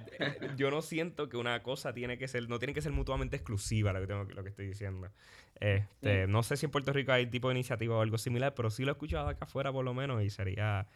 yo 0.56 0.70
no 0.70 0.82
siento 0.82 1.28
que 1.28 1.36
una 1.36 1.62
cosa 1.62 1.92
tiene 1.92 2.16
que 2.18 2.28
ser, 2.28 2.48
no 2.48 2.58
tiene 2.58 2.74
que 2.74 2.80
ser 2.82 2.92
mutuamente 2.92 3.36
exclusiva 3.36 3.92
lo 3.92 4.00
que, 4.00 4.06
tengo, 4.06 4.24
lo 4.24 4.42
que 4.42 4.50
estoy 4.50 4.66
diciendo. 4.66 5.08
Este, 5.58 6.26
Sí. 6.26 6.30
No 6.30 6.42
sé 6.42 6.56
si 6.56 6.66
en 6.66 6.70
Puerto 6.70 6.92
Rico 6.92 7.12
hay 7.12 7.26
tipo 7.26 7.48
de 7.48 7.54
iniciativa 7.54 7.96
o 7.96 8.00
algo 8.02 8.18
similar, 8.18 8.54
pero 8.54 8.70
sí 8.70 8.84
lo 8.84 8.90
he 8.90 8.92
escuchado 8.92 9.28
acá 9.28 9.46
afuera 9.46 9.72
por 9.72 9.84
lo 9.84 9.94
menos 9.94 10.22
y 10.22 10.28
sería, 10.30 10.86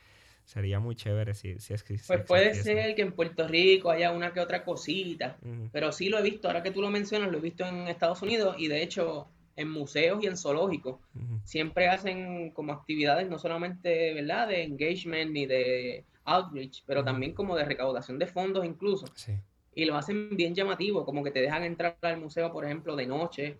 sería 0.44 0.78
muy 0.80 0.94
chévere 0.94 1.34
si, 1.34 1.58
si 1.58 1.72
es 1.74 1.82
que 1.82 1.96
si 1.98 2.06
Pues 2.06 2.22
puede 2.24 2.54
ser 2.54 2.94
que 2.94 3.02
en 3.02 3.12
Puerto 3.12 3.48
Rico 3.48 3.90
haya 3.90 4.12
una 4.12 4.32
que 4.32 4.40
otra 4.40 4.62
cosita, 4.62 5.38
pero 5.72 5.90
sí 5.92 6.08
lo 6.10 6.18
he 6.18 6.22
visto, 6.22 6.46
ahora 6.48 6.62
que 6.62 6.70
tú 6.70 6.80
lo 6.82 6.90
mencionas, 6.90 7.30
lo 7.32 7.38
he 7.38 7.40
visto 7.40 7.66
en 7.66 7.88
Estados 7.88 8.20
Unidos 8.22 8.56
y 8.58 8.68
de 8.68 8.82
hecho 8.82 9.28
en 9.60 9.70
museos 9.70 10.22
y 10.22 10.26
en 10.26 10.36
zoológicos. 10.36 10.96
Siempre 11.44 11.88
hacen 11.88 12.50
como 12.50 12.72
actividades 12.72 13.28
no 13.28 13.38
solamente, 13.38 14.14
¿verdad?, 14.14 14.48
de 14.48 14.62
engagement 14.64 15.30
ni 15.32 15.46
de 15.46 16.04
outreach, 16.24 16.82
pero 16.86 17.04
también 17.04 17.34
como 17.34 17.56
de 17.56 17.64
recaudación 17.64 18.18
de 18.18 18.26
fondos 18.26 18.64
incluso. 18.64 19.06
Sí. 19.14 19.32
Y 19.72 19.84
lo 19.84 19.96
hacen 19.96 20.36
bien 20.36 20.54
llamativo, 20.54 21.04
como 21.04 21.22
que 21.22 21.30
te 21.30 21.40
dejan 21.40 21.62
entrar 21.62 21.96
al 22.00 22.18
museo, 22.18 22.50
por 22.52 22.64
ejemplo, 22.64 22.96
de 22.96 23.06
noche, 23.06 23.56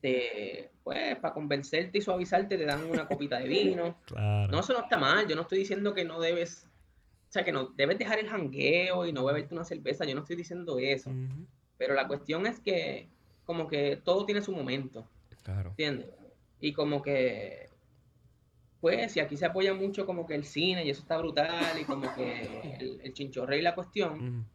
te, 0.00 0.70
pues 0.84 1.16
para 1.16 1.34
convencerte 1.34 1.98
y 1.98 2.00
suavizarte 2.00 2.56
te 2.56 2.64
dan 2.64 2.84
una 2.88 3.08
copita 3.08 3.38
de 3.40 3.48
vino. 3.48 3.96
Claro. 4.06 4.52
No, 4.52 4.60
eso 4.60 4.72
no 4.72 4.80
está 4.80 4.98
mal. 4.98 5.26
Yo 5.26 5.34
no 5.34 5.42
estoy 5.42 5.58
diciendo 5.58 5.94
que 5.94 6.04
no 6.04 6.20
debes, 6.20 6.68
o 7.28 7.32
sea, 7.32 7.44
que 7.44 7.52
no 7.52 7.72
debes 7.76 7.98
dejar 7.98 8.18
el 8.18 8.28
jangueo 8.28 9.06
y 9.06 9.12
no 9.12 9.24
beberte 9.24 9.54
una 9.54 9.64
cerveza. 9.64 10.04
Yo 10.04 10.14
no 10.14 10.20
estoy 10.20 10.36
diciendo 10.36 10.78
eso. 10.78 11.10
Pero 11.76 11.94
la 11.94 12.06
cuestión 12.06 12.46
es 12.46 12.60
que, 12.60 13.08
como 13.44 13.66
que 13.66 13.96
todo 13.96 14.24
tiene 14.26 14.42
su 14.42 14.52
momento, 14.52 15.08
Claro. 15.52 15.70
¿entiendes? 15.70 16.08
Y 16.60 16.72
como 16.72 17.00
que, 17.00 17.70
pues, 18.80 19.12
si 19.12 19.20
aquí 19.20 19.36
se 19.36 19.46
apoya 19.46 19.72
mucho 19.72 20.04
como 20.04 20.26
que 20.26 20.34
el 20.34 20.44
cine 20.44 20.84
y 20.84 20.90
eso 20.90 21.00
está 21.00 21.16
brutal 21.16 21.78
y 21.80 21.84
como 21.84 22.12
que 22.14 22.76
el, 22.80 23.00
el 23.02 23.12
chinchorre 23.14 23.58
y 23.58 23.62
la 23.62 23.74
cuestión, 23.74 24.46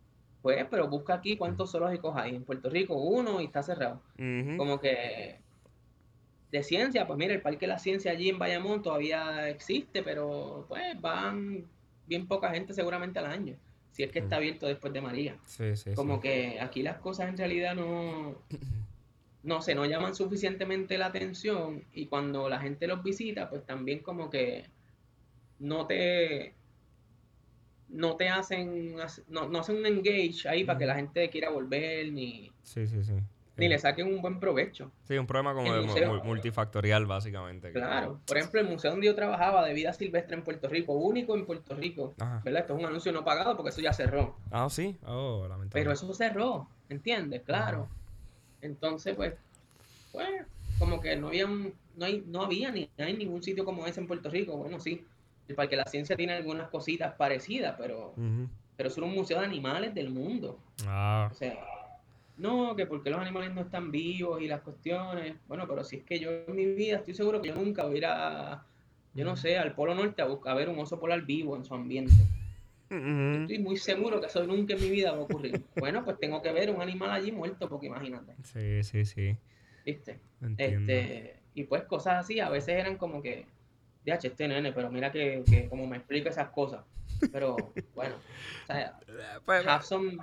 pues, 0.42 0.66
pero 0.70 0.88
busca 0.90 1.16
aquí 1.16 1.36
cuántos 1.38 1.72
zoológicos 1.72 2.16
hay. 2.16 2.36
En 2.36 2.44
Puerto 2.44 2.70
Rico 2.70 2.96
uno 2.96 3.42
y 3.42 3.46
está 3.46 3.64
cerrado. 3.64 4.02
Como 4.58 4.80
que 4.80 5.40
de 6.52 6.62
ciencia, 6.64 7.08
pues 7.08 7.18
mira, 7.18 7.34
el 7.34 7.42
Parque 7.42 7.62
de 7.62 7.68
la 7.68 7.80
Ciencia 7.80 8.12
allí 8.12 8.30
en 8.30 8.38
Bayamón 8.38 8.84
todavía 8.84 9.50
existe, 9.50 10.04
pero 10.04 10.66
pues 10.68 11.02
van 11.02 11.66
bien 12.06 12.28
poca 12.28 12.52
gente 12.52 12.74
seguramente 12.74 13.18
al 13.18 13.26
año, 13.26 13.56
si 13.92 14.04
es 14.04 14.12
que 14.12 14.20
está 14.20 14.36
abierto 14.36 14.68
después 14.68 14.94
de 14.94 15.02
María. 15.02 15.38
Sí, 15.46 15.76
sí, 15.76 15.96
Como 15.96 16.16
sí. 16.16 16.22
que 16.22 16.60
aquí 16.62 16.84
las 16.84 16.98
cosas 16.98 17.30
en 17.30 17.38
realidad 17.38 17.74
no, 17.74 18.36
no 19.44 19.62
sé, 19.62 19.76
no 19.76 19.86
llaman 19.86 20.16
suficientemente 20.16 20.98
la 20.98 21.08
atención 21.08 21.84
y 21.94 22.08
cuando 22.08 22.48
la 22.50 22.60
gente 22.60 22.88
los 22.88 23.04
visita, 23.04 23.50
pues 23.50 23.66
también 23.66 24.00
como 24.00 24.30
que 24.30 24.70
no 25.60 25.86
te 25.86 26.56
no 27.90 28.16
te 28.16 28.30
hacen 28.30 28.96
no, 29.28 29.48
no 29.50 29.60
hacen 29.60 29.78
un 29.78 29.86
engage 29.86 30.48
ahí 30.48 30.64
para 30.64 30.80
que 30.80 30.86
la 30.86 30.96
gente 30.96 31.30
quiera 31.30 31.50
volver 31.50 32.12
ni, 32.12 32.52
Sí, 32.64 32.88
sí, 32.88 33.04
sí. 33.04 33.14
ni 33.58 33.68
le 33.68 33.78
saquen 33.78 34.08
un 34.08 34.20
buen 34.22 34.40
provecho. 34.40 34.92
Sí, 35.04 35.16
un 35.18 35.28
problema 35.28 35.54
como 35.54 35.76
el 35.76 35.86
museo. 35.86 36.12
mu- 36.16 36.24
multifactorial, 36.24 37.06
básicamente. 37.06 37.72
Claro, 37.72 38.20
por 38.26 38.38
ejemplo, 38.38 38.62
el 38.62 38.68
museo 38.68 38.92
donde 38.92 39.06
yo 39.06 39.14
trabajaba 39.16 39.64
de 39.66 39.74
vida 39.76 39.94
silvestre 39.94 40.36
en 40.36 40.44
Puerto 40.44 40.68
Rico, 40.70 40.94
único 40.94 41.36
en 41.36 41.46
Puerto 41.46 41.76
Rico, 41.76 42.16
Ajá. 42.18 42.42
¿verdad? 42.44 42.62
Esto 42.62 42.74
es 42.76 42.80
un 42.80 42.86
anuncio 42.88 43.12
no 43.12 43.24
pagado 43.24 43.56
porque 43.56 43.70
eso 43.70 43.82
ya 43.82 43.94
cerró, 43.94 44.38
Ah, 44.50 44.68
sí. 44.72 44.98
Oh, 45.06 45.46
lamentable. 45.48 45.84
pero 45.84 45.92
eso 45.92 46.12
cerró, 46.16 46.68
¿entiendes? 46.90 47.44
Claro. 47.44 47.90
Entonces, 48.64 49.16
pues, 49.16 49.34
pues, 50.12 50.28
como 50.80 51.00
que 51.00 51.16
no 51.16 51.28
había, 51.28 51.46
un- 51.46 51.74
no 51.96 52.06
hay, 52.06 52.24
no 52.26 52.42
había 52.44 52.72
ni 52.72 52.90
hay 52.98 53.16
ningún 53.16 53.44
sitio 53.44 53.64
como 53.66 53.86
ese 53.86 54.00
en 54.00 54.08
Puerto 54.08 54.30
Rico. 54.30 54.58
Bueno, 54.58 54.80
sí, 54.80 55.06
el 55.48 55.56
Parque 55.56 55.76
de 55.76 55.84
la 55.84 55.90
Ciencia 55.90 56.16
tiene 56.16 56.34
algunas 56.34 56.70
cositas 56.70 57.14
parecidas, 57.16 57.76
pero, 57.78 58.14
Ujú. 58.18 58.48
pero 58.78 58.90
es 58.90 58.98
un 58.98 59.12
museo 59.14 59.40
de 59.40 59.46
animales 59.46 59.94
del 59.94 60.10
mundo. 60.10 60.58
Ah, 60.88 61.30
O 61.32 61.36
sea, 61.36 61.60
no, 62.38 62.76
que 62.76 62.88
porque 62.88 63.10
los 63.12 63.20
animales 63.20 63.54
no 63.54 63.62
están 63.62 63.92
vivos 63.92 64.42
y 64.42 64.48
las 64.48 64.62
cuestiones. 64.62 65.36
Bueno, 65.48 65.68
pero 65.68 65.84
si 65.84 65.98
es 65.98 66.04
que 66.04 66.20
yo 66.20 66.32
en 66.32 66.56
mi 66.56 66.66
vida 66.66 66.98
estoy 66.98 67.14
seguro 67.14 67.42
que 67.42 67.50
yo 67.50 67.56
nunca 67.56 67.84
voy 67.84 67.96
a 67.96 67.98
ir 67.98 68.06
a, 68.08 68.66
yo 69.14 69.26
no 69.26 69.36
sé, 69.36 69.58
al 69.58 69.76
Polo 69.76 69.94
Norte 69.94 70.22
a 70.22 70.26
buscar 70.26 70.54
a 70.54 70.56
ver 70.56 70.70
un 70.70 70.80
oso 70.80 71.00
polar 71.00 71.22
vivo 71.22 71.56
en 71.56 71.64
su 71.66 71.76
ambiente. 71.76 72.14
Estoy 73.42 73.60
muy 73.60 73.78
seguro 73.78 74.20
que 74.20 74.28
eso 74.28 74.46
nunca 74.46 74.74
en 74.74 74.82
mi 74.82 74.90
vida 74.90 75.12
va 75.12 75.18
a 75.18 75.22
ocurrir. 75.22 75.62
Bueno, 75.76 76.04
pues 76.06 76.18
tengo 76.20 76.42
que 76.42 76.52
ver 76.52 76.70
un 76.70 76.82
animal 76.82 77.12
allí 77.12 77.32
muerto, 77.32 77.68
porque 77.70 77.88
imagínate, 77.88 78.34
Sí, 78.44 78.84
sí, 78.84 79.06
sí. 79.06 79.38
¿viste? 79.86 80.20
Entiendo. 80.42 80.92
Este, 80.94 81.36
y 81.56 81.64
pues 81.64 81.84
cosas 81.84 82.16
así, 82.24 82.40
a 82.40 82.50
veces 82.50 82.76
eran 82.76 82.98
como 82.98 83.22
que, 83.22 83.46
DH, 84.06 84.28
este 84.28 84.48
nene, 84.48 84.72
pero 84.74 84.90
mira 84.92 85.12
que, 85.12 85.44
que 85.50 85.68
como 85.70 85.88
me 85.88 85.98
explica 85.98 86.30
esas 86.30 86.50
cosas. 86.50 86.84
Pero 87.32 87.74
bueno, 87.96 88.16
o 88.64 88.66
sea, 88.68 88.98
Pues, 89.46 89.66
some- 89.86 90.18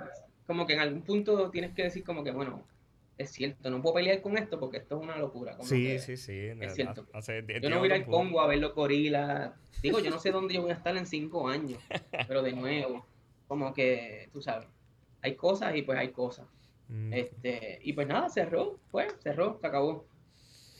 como 0.47 0.65
que 0.65 0.73
en 0.73 0.79
algún 0.79 1.01
punto 1.03 1.49
tienes 1.49 1.73
que 1.73 1.83
decir 1.83 2.03
como 2.03 2.23
que, 2.23 2.31
bueno, 2.31 2.63
es 3.21 3.31
cierto, 3.31 3.69
no 3.69 3.81
puedo 3.81 3.95
pelear 3.95 4.21
con 4.21 4.37
esto 4.37 4.59
porque 4.59 4.77
esto 4.77 4.97
es 4.97 5.03
una 5.03 5.17
locura. 5.17 5.55
como 5.57 5.67
sí, 5.67 5.85
que 5.85 5.99
sí, 5.99 6.17
sí. 6.17 6.47
es 6.59 6.75
cierto. 6.75 7.05
Yo 7.61 7.69
no 7.69 7.79
voy 7.79 7.91
a 7.91 7.97
ir 7.97 8.03
al. 8.03 8.05
Congo 8.05 8.41
a 8.41 8.47
ver 8.47 8.59
los 8.59 8.73
gorilas. 8.75 9.53
Digo, 9.81 9.99
yo 9.99 10.09
no 10.09 10.19
sé 10.19 10.31
dónde 10.31 10.53
yo 10.53 10.61
voy 10.61 10.71
a 10.71 10.75
estar 10.75 10.95
en 10.95 11.05
cinco 11.05 11.47
años, 11.47 11.79
pero 12.27 12.41
de 12.43 12.53
nuevo, 12.53 13.05
como 13.47 13.73
que, 13.73 14.29
tú 14.31 14.41
sabes, 14.41 14.67
hay 15.21 15.35
cosas 15.35 15.75
y 15.75 15.81
pues 15.81 15.97
hay 15.97 16.09
cosas. 16.09 16.47
Mm, 16.87 17.13
Este, 17.13 17.79
y 17.81 17.93
pues 17.93 18.07
nada, 18.07 18.29
cerró, 18.29 18.79
pues, 18.91 19.13
cerró, 19.23 19.57
se 19.59 19.67
acabó. 19.67 20.05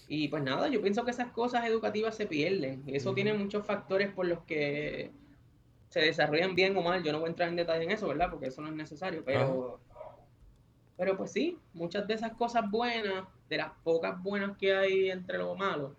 Y 0.08 0.28
pues 0.28 0.44
nada, 0.44 0.68
yo 0.68 0.82
pienso 0.82 1.06
que 1.06 1.12
esas 1.12 1.32
cosas 1.32 1.66
educativas 1.66 2.16
se 2.16 2.28
pierden. 2.28 2.84
Y 2.86 2.96
eso 2.96 3.14
tiene 3.14 3.34
muchos 3.34 3.66
factores 3.66 4.12
por 4.12 4.28
los 4.28 4.44
que 4.44 5.12
se 5.88 6.02
desarrollan 6.02 6.54
bien 6.54 6.76
o 6.76 6.82
mal. 6.82 7.02
Yo 7.02 7.12
no 7.14 7.20
voy 7.20 7.28
a 7.28 7.30
entrar 7.30 7.48
en 7.48 7.56
detalle 7.56 7.86
en 7.86 7.92
eso, 7.92 8.10
¿verdad? 8.10 8.30
Porque 8.30 8.48
eso 8.48 8.62
no 8.62 8.68
es 8.68 8.76
necesario. 8.76 9.24
Pero, 9.26 9.80
pero 10.98 11.18
pues 11.18 11.32
sí, 11.32 11.58
muchas 11.74 12.08
de 12.08 12.14
esas 12.14 12.34
cosas 12.34 12.70
buenas, 12.70 13.26
de 13.50 13.58
las 13.58 13.72
pocas 13.84 14.22
buenas 14.22 14.58
que 14.58 14.74
hay 14.74 15.10
entre 15.10 15.38
lo 15.38 15.56
malo, 15.56 15.96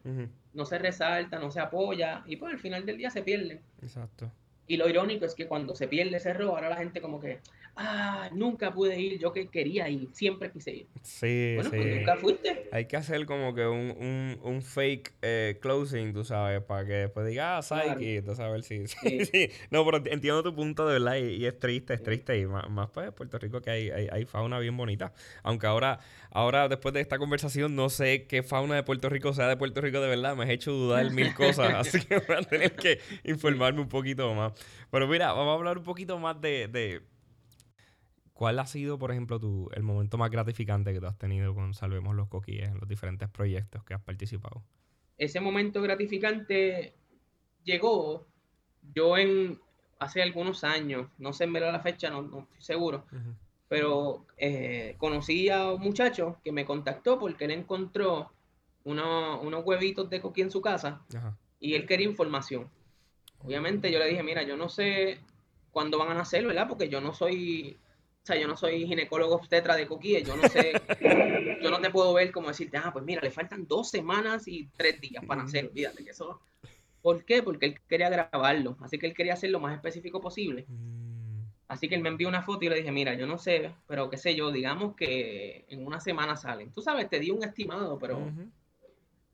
no 0.54 0.64
se 0.64 0.78
resalta, 0.78 1.38
no 1.38 1.50
se 1.50 1.60
apoya. 1.60 2.22
Y 2.26 2.36
pues 2.36 2.52
al 2.52 2.60
final 2.60 2.84
del 2.86 2.98
día 2.98 3.10
se 3.10 3.22
pierden. 3.22 3.60
Exacto. 3.82 4.30
Y 4.66 4.76
lo 4.76 4.88
irónico 4.88 5.24
es 5.24 5.34
que 5.34 5.46
cuando 5.46 5.74
se 5.74 5.88
pierde 5.88 6.16
ese 6.16 6.30
error, 6.30 6.50
ahora 6.50 6.70
la 6.70 6.76
gente 6.76 7.00
como 7.00 7.20
que, 7.20 7.40
ah, 7.76 8.28
nunca 8.32 8.72
pude 8.72 9.00
ir, 9.00 9.18
yo 9.18 9.32
que 9.32 9.48
quería 9.48 9.88
ir, 9.88 10.08
siempre 10.12 10.50
quise 10.50 10.70
ir. 10.72 10.86
Sí, 11.02 11.54
Bueno, 11.56 11.70
sí. 11.70 11.76
pues 11.76 11.96
nunca 11.96 12.16
fuiste. 12.16 12.68
Hay 12.72 12.86
que 12.86 12.96
hacer 12.96 13.26
como 13.26 13.54
que 13.54 13.66
un, 13.66 13.90
un, 13.98 14.38
un 14.42 14.62
fake 14.62 15.14
eh, 15.22 15.58
closing, 15.60 16.12
tú 16.12 16.24
sabes, 16.24 16.62
para 16.62 16.86
que 16.86 16.92
después 16.92 17.26
diga, 17.26 17.58
ah. 17.58 17.62
Psyche, 17.62 18.20
ver 18.22 18.62
si... 18.62 18.86
Sí, 18.86 18.96
Sí. 19.10 19.24
sí. 19.24 19.50
No, 19.70 19.84
pero 19.84 19.98
entiendo 19.98 20.42
tu 20.42 20.54
punto 20.54 20.86
de 20.86 20.94
verdad 20.98 21.16
y, 21.16 21.36
y 21.36 21.46
es 21.46 21.58
triste, 21.58 21.94
es 21.94 22.02
triste. 22.02 22.38
Y 22.38 22.46
más, 22.46 22.68
más 22.70 22.90
pues 22.90 23.10
Puerto 23.12 23.38
Rico 23.38 23.60
que 23.60 23.70
hay, 23.70 23.90
hay, 23.90 24.08
hay 24.10 24.24
fauna 24.24 24.58
bien 24.58 24.76
bonita. 24.76 25.12
Aunque 25.42 25.66
ahora, 25.66 26.00
ahora 26.30 26.68
después 26.68 26.94
de 26.94 27.00
esta 27.00 27.18
conversación, 27.18 27.74
no 27.74 27.88
sé 27.90 28.26
qué 28.26 28.42
fauna 28.42 28.74
de 28.76 28.82
Puerto 28.82 29.08
Rico 29.08 29.32
sea 29.32 29.48
de 29.48 29.56
Puerto 29.56 29.80
Rico 29.80 30.00
de 30.00 30.08
verdad. 30.08 30.36
Me 30.36 30.44
has 30.44 30.50
hecho 30.50 30.72
dudar 30.72 31.10
mil 31.10 31.34
cosas, 31.34 31.74
así 31.74 32.00
que 32.04 32.18
voy 32.18 32.36
a 32.36 32.42
tener 32.42 32.74
que 32.76 33.00
informarme 33.24 33.80
un 33.80 33.88
poquito 33.88 34.32
más. 34.34 34.52
Pero 34.90 35.06
mira, 35.08 35.32
vamos 35.32 35.52
a 35.52 35.54
hablar 35.54 35.78
un 35.78 35.84
poquito 35.84 36.18
más 36.18 36.40
de... 36.40 36.68
de 36.68 37.11
¿Cuál 38.42 38.58
ha 38.58 38.66
sido, 38.66 38.98
por 38.98 39.12
ejemplo, 39.12 39.38
tu, 39.38 39.70
el 39.72 39.84
momento 39.84 40.18
más 40.18 40.28
gratificante 40.28 40.92
que 40.92 40.98
tú 40.98 41.06
has 41.06 41.16
tenido 41.16 41.54
con 41.54 41.74
Salvemos 41.74 42.16
los 42.16 42.26
Coquíes 42.26 42.70
en 42.70 42.78
los 42.80 42.88
diferentes 42.88 43.28
proyectos 43.28 43.84
que 43.84 43.94
has 43.94 44.02
participado? 44.02 44.64
Ese 45.16 45.40
momento 45.40 45.80
gratificante 45.80 46.92
llegó 47.62 48.26
yo 48.92 49.16
en 49.16 49.60
hace 50.00 50.22
algunos 50.22 50.64
años, 50.64 51.06
no 51.18 51.32
sé 51.32 51.44
en 51.44 51.52
verdad 51.52 51.70
la 51.70 51.78
fecha, 51.78 52.10
no, 52.10 52.22
no 52.22 52.40
estoy 52.40 52.62
seguro, 52.62 53.04
pero 53.68 54.26
eh, 54.38 54.96
conocí 54.98 55.48
a 55.48 55.70
un 55.70 55.80
muchacho 55.80 56.38
que 56.42 56.50
me 56.50 56.64
contactó 56.64 57.20
porque 57.20 57.44
él 57.44 57.52
encontró 57.52 58.32
uno- 58.82 59.40
unos 59.40 59.64
huevitos 59.64 60.10
de 60.10 60.20
coquí 60.20 60.40
en 60.40 60.50
su 60.50 60.60
casa 60.60 61.00
y 61.60 61.74
él 61.74 61.86
quería 61.86 62.08
información. 62.08 62.68
Obviamente 63.44 63.90
yo 63.92 63.98
le 63.98 64.06
dije, 64.08 64.22
mira, 64.22 64.42
yo 64.42 64.56
no 64.56 64.68
sé 64.68 65.20
cuándo 65.72 65.98
van 65.98 66.10
a 66.10 66.14
nacer, 66.14 66.46
¿verdad? 66.46 66.68
Porque 66.68 66.88
yo 66.88 67.00
no 67.00 67.12
soy, 67.14 67.76
o 68.22 68.26
sea, 68.26 68.36
yo 68.40 68.46
no 68.46 68.56
soy 68.56 68.86
ginecólogo 68.86 69.34
obstetra 69.34 69.74
de 69.74 69.86
coquíes, 69.86 70.24
yo 70.26 70.36
no 70.36 70.48
sé, 70.48 70.72
yo 71.60 71.70
no 71.70 71.80
te 71.80 71.90
puedo 71.90 72.12
ver 72.14 72.30
como 72.30 72.48
decirte, 72.48 72.76
ah, 72.78 72.90
pues 72.92 73.04
mira, 73.04 73.20
le 73.20 73.30
faltan 73.32 73.66
dos 73.66 73.90
semanas 73.90 74.46
y 74.46 74.68
tres 74.76 75.00
días 75.00 75.24
para 75.26 75.42
nacer, 75.42 75.66
olvídate 75.66 76.04
que 76.04 76.10
eso... 76.10 76.40
¿Por 77.00 77.24
qué? 77.24 77.42
Porque 77.42 77.66
él 77.66 77.80
quería 77.88 78.08
grabarlo, 78.08 78.76
así 78.80 78.96
que 78.96 79.06
él 79.08 79.14
quería 79.14 79.34
ser 79.34 79.50
lo 79.50 79.58
más 79.58 79.74
específico 79.74 80.20
posible. 80.20 80.64
Mm, 80.68 81.42
Así 81.66 81.88
que 81.88 81.96
él 81.96 82.02
me 82.02 82.10
envió 82.10 82.28
una 82.28 82.42
foto 82.42 82.64
y 82.64 82.68
le 82.68 82.76
dije, 82.76 82.92
mira, 82.92 83.14
yo 83.14 83.26
no 83.26 83.38
sé, 83.38 83.72
pero 83.88 84.08
qué 84.10 84.16
sé 84.18 84.36
yo, 84.36 84.52
digamos 84.52 84.94
que 84.94 85.64
en 85.68 85.84
una 85.84 85.98
semana 86.00 86.36
salen. 86.36 86.70
Tú 86.70 86.80
sabes, 86.82 87.08
te 87.10 87.18
di 87.18 87.30
un 87.32 87.42
estimado, 87.42 87.98
pero 87.98 88.30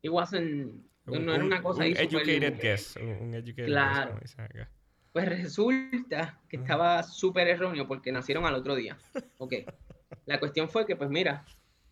it 0.00 0.10
wasn't, 0.10 0.82
Un- 1.06 1.26
no 1.26 1.34
era 1.34 1.42
un- 1.42 1.48
una 1.52 1.60
cosa 1.62 1.80
un 1.80 1.82
ahí 1.86 1.94
súper- 1.94 2.28
educated 2.28 2.60
guess. 2.62 2.96
Un, 2.96 3.08
un 3.08 3.34
educated 3.34 3.64
guess, 3.66 3.66
Claro. 3.66 4.08
como 4.12 4.20
dicen 4.20 4.40
acá. 4.44 4.70
Pues 5.12 5.28
resulta 5.28 6.40
que 6.48 6.56
estaba 6.58 7.02
súper 7.02 7.48
erróneo 7.48 7.88
porque 7.88 8.12
nacieron 8.12 8.44
al 8.46 8.54
otro 8.54 8.74
día. 8.74 8.96
Ok. 9.38 9.54
La 10.26 10.38
cuestión 10.38 10.68
fue 10.68 10.86
que, 10.86 10.96
pues 10.96 11.10
mira, 11.10 11.44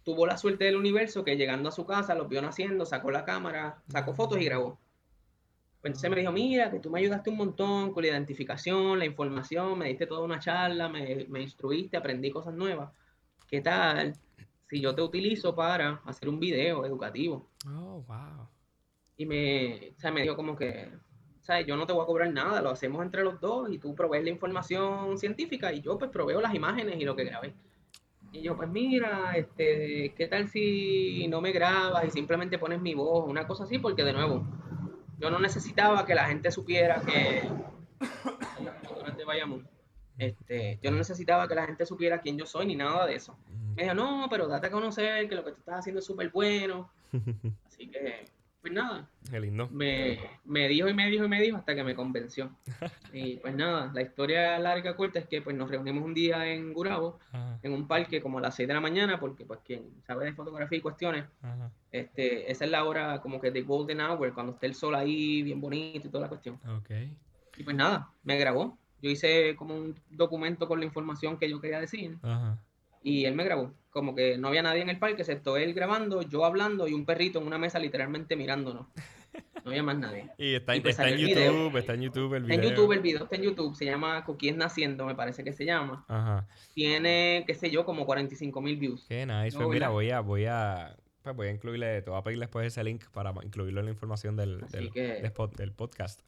tuvo 0.05 0.27
la 0.27 0.37
suerte 0.37 0.64
del 0.64 0.77
universo 0.77 1.25
que 1.25 1.37
llegando 1.37 1.69
a 1.69 1.73
su 1.73 1.87
casa 1.87 2.14
los 2.14 2.29
vio 2.29 2.41
naciendo, 2.43 2.87
sacó 2.87 3.11
la 3.11 3.25
cámara, 3.25 3.83
sacó 3.89 4.14
fotos 4.14 4.41
y 4.41 4.45
grabó. 4.45 4.79
Pues 5.81 5.91
entonces 5.91 6.11
me 6.11 6.17
dijo, 6.17 6.33
mira, 6.33 6.71
que 6.71 6.81
tú 6.81 6.91
me 6.91 7.01
ayudaste 7.01 7.31
un 7.31 7.37
montón 7.37 7.93
con 7.93 8.03
la 8.03 8.11
identificación, 8.11 8.99
la 8.99 9.05
información, 9.05 9.79
me 9.79 9.89
diste 9.89 10.07
toda 10.07 10.23
una 10.23 10.39
charla, 10.39 10.89
me, 10.89 11.27
me 11.29 11.41
instruiste, 11.41 11.97
aprendí 11.97 12.31
cosas 12.31 12.55
nuevas. 12.55 12.93
¿Qué 13.49 13.61
tal 13.61 14.14
si 14.69 14.81
yo 14.81 14.95
te 14.95 15.03
utilizo 15.03 15.55
para 15.55 16.03
hacer 16.05 16.29
un 16.29 16.41
video 16.41 16.85
educativo? 16.85 17.49
Oh, 17.69 18.05
wow. 18.07 18.49
Y 19.17 19.27
me, 19.27 19.93
o 19.97 20.01
sea, 20.01 20.11
me 20.11 20.23
dijo 20.23 20.37
como 20.37 20.57
que, 20.57 20.91
¿sabes? 21.47 21.64
Yo 21.64 21.76
no 21.76 21.86
te 21.86 21.92
voy 21.92 22.03
a 22.03 22.07
cobrar 22.07 22.32
nada, 22.32 22.61
lo 22.61 22.70
hacemos 22.70 23.05
entre 23.05 23.22
los 23.22 23.40
dos 23.40 23.70
y 23.70 23.78
tú 23.78 23.94
provees 23.94 24.24
la 24.24 24.30
información 24.30 25.16
científica 25.16 25.72
y 25.72 25.80
yo 25.80 25.97
pues 25.97 26.11
proveo 26.11 26.40
las 26.40 26.53
imágenes 26.55 26.97
y 26.99 27.05
lo 27.05 27.14
que 27.14 27.24
grabé. 27.24 27.55
Y 28.32 28.42
yo, 28.42 28.57
pues 28.57 28.68
mira, 28.68 29.32
este, 29.36 30.12
¿qué 30.16 30.26
tal 30.26 30.49
si 30.49 31.26
no 31.28 31.40
me 31.40 31.53
grabas 31.53 32.05
y 32.05 32.11
simplemente 32.11 32.59
pones 32.59 32.80
mi 32.82 32.94
voz, 32.94 33.28
una 33.28 33.47
cosa 33.47 33.62
así? 33.62 33.78
Porque 33.78 34.03
de 34.03 34.12
nuevo, 34.12 34.44
yo 35.18 35.30
no 35.30 35.38
necesitaba 35.38 36.05
que 36.05 36.16
la 36.16 36.26
gente 36.26 36.51
supiera 36.51 37.01
que 37.01 37.49
de 39.16 39.24
Bayamón, 39.24 39.68
este, 40.18 40.80
yo 40.82 40.90
no 40.90 40.97
necesitaba 40.97 41.47
que 41.47 41.55
la 41.55 41.66
gente 41.66 41.86
supiera 41.86 42.20
quién 42.20 42.36
yo 42.36 42.44
soy 42.44 42.66
ni 42.66 42.74
nada 42.74 43.07
de 43.07 43.14
eso. 43.14 43.38
Me 43.76 43.84
dijo, 43.84 43.94
no, 43.94 44.26
pero 44.28 44.49
date 44.49 44.66
a 44.66 44.70
conocer 44.70 45.28
que 45.28 45.36
lo 45.36 45.44
que 45.44 45.53
tú 45.53 45.59
estás 45.61 45.78
haciendo 45.78 46.01
es 46.01 46.07
súper 46.07 46.30
bueno. 46.30 46.90
Así 47.66 47.88
que, 47.88 48.24
pues 48.67 48.75
nada, 48.75 49.09
Qué 49.31 49.39
lindo. 49.39 49.69
me, 49.71 50.19
me 50.45 50.67
dijo 50.67 50.89
y 50.89 50.95
me 50.95 51.09
dijo 51.09 51.25
y 51.25 51.29
me 51.29 51.41
dijo 51.41 51.57
hasta 51.57 51.75
que 51.77 51.85
me 51.85 51.95
convenció. 51.95 52.51
Y 53.12 53.37
pues 53.37 53.55
nada, 53.55 53.91
la 53.95 54.03
historia 54.03 54.59
larga 54.59 54.97
corta 54.97 55.21
es 55.21 55.27
que 55.27 55.41
pues 55.41 55.57
nos 55.57 55.71
reunimos 55.71 56.05
un 56.05 56.12
día 56.12 56.45
en 56.53 56.73
Gurabo, 56.75 57.19
Ajá, 57.33 57.59
en 57.62 57.73
un 57.73 57.87
parque 57.87 58.21
como 58.21 58.39
a 58.39 58.41
las 58.41 58.57
6 58.57 58.67
de 58.69 58.75
la 58.75 58.81
mañana, 58.81 59.19
porque 59.21 59.45
pues 59.47 59.61
quien 59.64 60.03
sabe 60.07 60.25
de 60.27 60.33
fotografía 60.35 60.79
y 60.79 60.81
cuestiones, 60.83 61.25
ajá. 61.41 61.71
este, 61.93 62.51
esa 62.51 62.64
es 62.64 62.71
la 62.73 62.85
hora 62.85 63.21
como 63.21 63.41
que 63.41 63.51
de 63.53 63.62
golden 63.62 64.01
hour, 64.01 64.35
cuando 64.35 64.53
está 64.53 64.67
el 64.67 64.75
sol 64.75 64.95
ahí 64.97 65.43
bien 65.43 65.61
bonito 65.61 66.09
y 66.09 66.11
toda 66.11 66.23
la 66.25 66.29
cuestión. 66.29 66.59
Ok. 66.79 66.91
Y 67.57 67.62
pues 67.62 67.77
nada, 67.77 68.11
me 68.25 68.37
grabó. 68.37 68.77
Yo 69.01 69.11
hice 69.11 69.55
como 69.57 69.75
un 69.75 69.95
documento 70.11 70.67
con 70.67 70.81
la 70.81 70.85
información 70.87 71.39
que 71.39 71.49
yo 71.49 71.61
quería 71.61 71.81
decir 71.81 72.19
Ajá. 72.23 72.59
Y 73.07 73.25
él 73.25 73.35
me 73.37 73.45
grabó. 73.45 73.73
Como 73.91 74.15
que 74.15 74.37
no 74.37 74.49
había 74.49 74.63
nadie 74.63 74.83
en 74.83 74.91
el 74.91 74.99
parque, 74.99 75.23
excepto 75.23 75.57
él 75.57 75.73
grabando, 75.75 76.23
yo 76.23 76.45
hablando 76.45 76.89
y 76.89 76.93
un 76.93 77.07
perrito 77.07 77.39
en 77.41 77.47
una 77.47 77.57
mesa 77.57 77.79
literalmente 77.79 78.35
mirándonos. 78.37 78.87
No 79.65 79.71
había 79.71 79.83
más 79.83 79.99
nadie. 79.99 80.31
Y 80.39 80.55
está, 80.55 80.75
Y 80.77 80.81
pues 80.81 80.93
está 80.99 81.09
en 81.09 81.17
video. 81.17 81.53
YouTube, 81.53 81.77
está 81.79 81.95
en 81.95 82.03
YouTube 82.03 82.35
el 82.35 82.43
Está 82.45 82.55
video. 82.57 82.69
en 82.71 82.75
YouTube 82.77 82.93
el 82.93 83.01
video, 83.01 83.25
está 83.25 83.37
en 83.37 83.43
YouTube, 83.43 83.75
se 83.77 83.85
llama 83.85 84.25
Coquíes 84.25 84.57
Naciendo, 84.57 85.07
me 85.07 85.15
parece 85.15 85.45
que 85.45 85.53
se 85.53 85.65
llama. 85.65 86.05
Ajá. 86.09 86.47
Tiene, 86.75 87.45
qué 87.47 87.55
sé 87.55 87.71
yo, 87.71 87.85
como 87.85 88.07
45 88.07 88.61
mil 88.61 88.77
views. 88.77 89.05
Qué 89.09 89.25
nice. 89.27 89.57
Pues 89.57 89.69
mira, 89.69 89.89
voy 89.91 90.11
a, 90.11 90.21
voy 90.21 90.47
a, 90.47 90.97
pues 91.23 91.37
voy 91.37 91.49
a 91.49 91.51
incluirle, 91.53 92.03
te 92.03 92.11
voy 92.11 92.19
a 92.19 92.23
pedir 92.23 92.39
después 92.41 92.67
ese 92.67 92.83
link 92.85 93.05
para 93.13 93.33
incluirlo 93.43 93.81
en 93.81 93.87
la 93.87 93.93
información 93.93 94.37
del, 94.37 94.63
Así 94.65 94.77
del, 94.77 94.91
que- 94.93 95.03
del 95.23 95.33
pod- 95.35 95.55
del 95.57 95.73
podcast. 95.73 96.21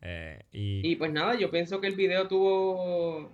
Eh, 0.00 0.40
y, 0.52 0.92
Y 0.92 0.96
pues 0.96 1.12
nada, 1.12 1.34
yo 1.36 1.50
pienso 1.50 1.80
que 1.80 1.86
el 1.88 1.94
video 1.96 2.26
tuvo 2.28 3.30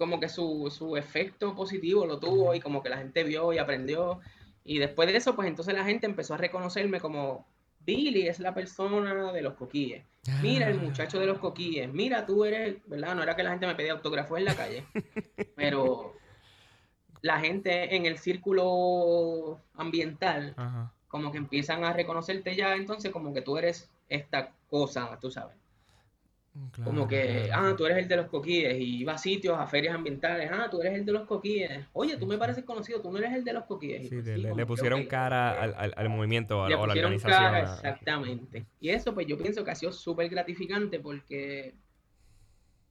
como 0.00 0.18
que 0.18 0.30
su, 0.30 0.72
su 0.74 0.96
efecto 0.96 1.54
positivo, 1.54 2.06
lo 2.06 2.18
tuvo 2.18 2.54
y 2.54 2.60
como 2.60 2.82
que 2.82 2.88
la 2.88 2.96
gente 2.96 3.22
vio 3.22 3.52
y 3.52 3.58
aprendió. 3.58 4.20
Y 4.64 4.78
después 4.78 5.06
de 5.06 5.14
eso, 5.14 5.36
pues 5.36 5.46
entonces 5.46 5.74
la 5.74 5.84
gente 5.84 6.06
empezó 6.06 6.32
a 6.32 6.38
reconocerme 6.38 7.00
como 7.00 7.46
Billy 7.80 8.26
es 8.26 8.40
la 8.40 8.54
persona 8.54 9.30
de 9.30 9.42
los 9.42 9.52
coquilles. 9.56 10.06
Mira 10.40 10.70
el 10.70 10.80
muchacho 10.80 11.20
de 11.20 11.26
los 11.26 11.38
coquilles. 11.38 11.92
Mira, 11.92 12.24
tú 12.24 12.46
eres, 12.46 12.76
¿verdad? 12.86 13.14
No 13.14 13.22
era 13.22 13.36
que 13.36 13.42
la 13.42 13.50
gente 13.50 13.66
me 13.66 13.74
pedía 13.74 13.92
autógrafos 13.92 14.38
en 14.38 14.46
la 14.46 14.54
calle, 14.54 14.86
pero 15.54 16.14
la 17.20 17.38
gente 17.38 17.94
en 17.94 18.06
el 18.06 18.16
círculo 18.16 19.60
ambiental 19.74 20.54
Ajá. 20.56 20.94
como 21.08 21.30
que 21.30 21.36
empiezan 21.36 21.84
a 21.84 21.92
reconocerte 21.92 22.56
ya, 22.56 22.74
entonces 22.74 23.12
como 23.12 23.34
que 23.34 23.42
tú 23.42 23.58
eres 23.58 23.90
esta 24.08 24.54
cosa, 24.70 25.18
tú 25.20 25.30
sabes. 25.30 25.59
Como 26.52 27.06
Claro, 27.06 27.08
que, 27.08 27.44
claro. 27.46 27.66
ah, 27.68 27.76
tú 27.76 27.86
eres 27.86 27.98
el 27.98 28.08
de 28.08 28.16
los 28.16 28.26
coquíes 28.26 28.76
y 28.80 29.04
va 29.04 29.12
a 29.12 29.18
sitios, 29.18 29.56
a 29.56 29.66
ferias 29.68 29.94
ambientales, 29.94 30.50
ah, 30.52 30.66
tú 30.68 30.80
eres 30.80 30.94
el 30.98 31.04
de 31.06 31.12
los 31.12 31.26
coquíes. 31.26 31.70
Oye, 31.92 32.16
tú 32.16 32.26
me 32.26 32.38
pareces 32.38 32.64
conocido, 32.64 33.00
tú 33.00 33.10
no 33.12 33.18
eres 33.18 33.32
el 33.34 33.44
de 33.44 33.52
los 33.52 33.64
coquíes. 33.66 34.02
Sí, 34.08 34.08
pues 34.16 34.26
le, 34.26 34.34
sí, 34.36 34.42
le- 34.42 34.48
como 34.50 34.66
pusieron 34.66 35.04
cara 35.06 35.52
al, 35.62 35.74
al, 35.76 35.94
al 35.96 36.08
movimiento 36.08 36.66
Le 36.68 36.74
o 36.74 36.82
a 36.82 36.86
la 36.88 36.92
organización. 36.94 37.38
cara, 37.52 37.74
exactamente. 37.74 38.66
Y 38.80 38.88
eso 38.90 39.14
pues 39.14 39.26
yo 39.28 39.38
pienso 39.38 39.64
que 39.64 39.70
ha 39.70 39.74
sido 39.76 39.92
súper 39.92 40.28
gratificante 40.28 40.98
porque, 40.98 41.74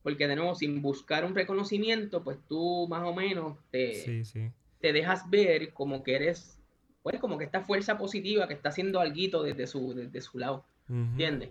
porque 0.04 0.28
de 0.28 0.36
nuevo, 0.38 0.56
sin 0.56 0.82
buscar 0.82 1.26
un 1.26 1.36
reconocimiento, 1.36 2.24
pues 2.24 2.38
tú 2.48 2.88
más 2.90 3.04
o 3.04 3.14
menos 3.14 3.58
te, 3.72 3.94
Sí, 3.96 4.24
sí. 4.24 4.50
te 4.80 4.94
dejas 4.94 5.30
ver 5.30 5.74
como 5.74 6.02
que 6.04 6.16
eres, 6.16 6.58
pues 7.04 7.20
como 7.20 7.38
que 7.38 7.44
esta 7.46 7.62
fuerza 7.62 7.98
positiva 7.98 8.48
que 8.48 8.54
está 8.54 8.70
haciendo 8.70 9.02
algo 9.02 9.44
desde 9.44 9.68
su, 9.68 9.94
desde 9.94 10.22
su 10.22 10.40
lado. 10.40 10.64
Ujú. 10.88 10.98
¿Entiendes? 11.00 11.50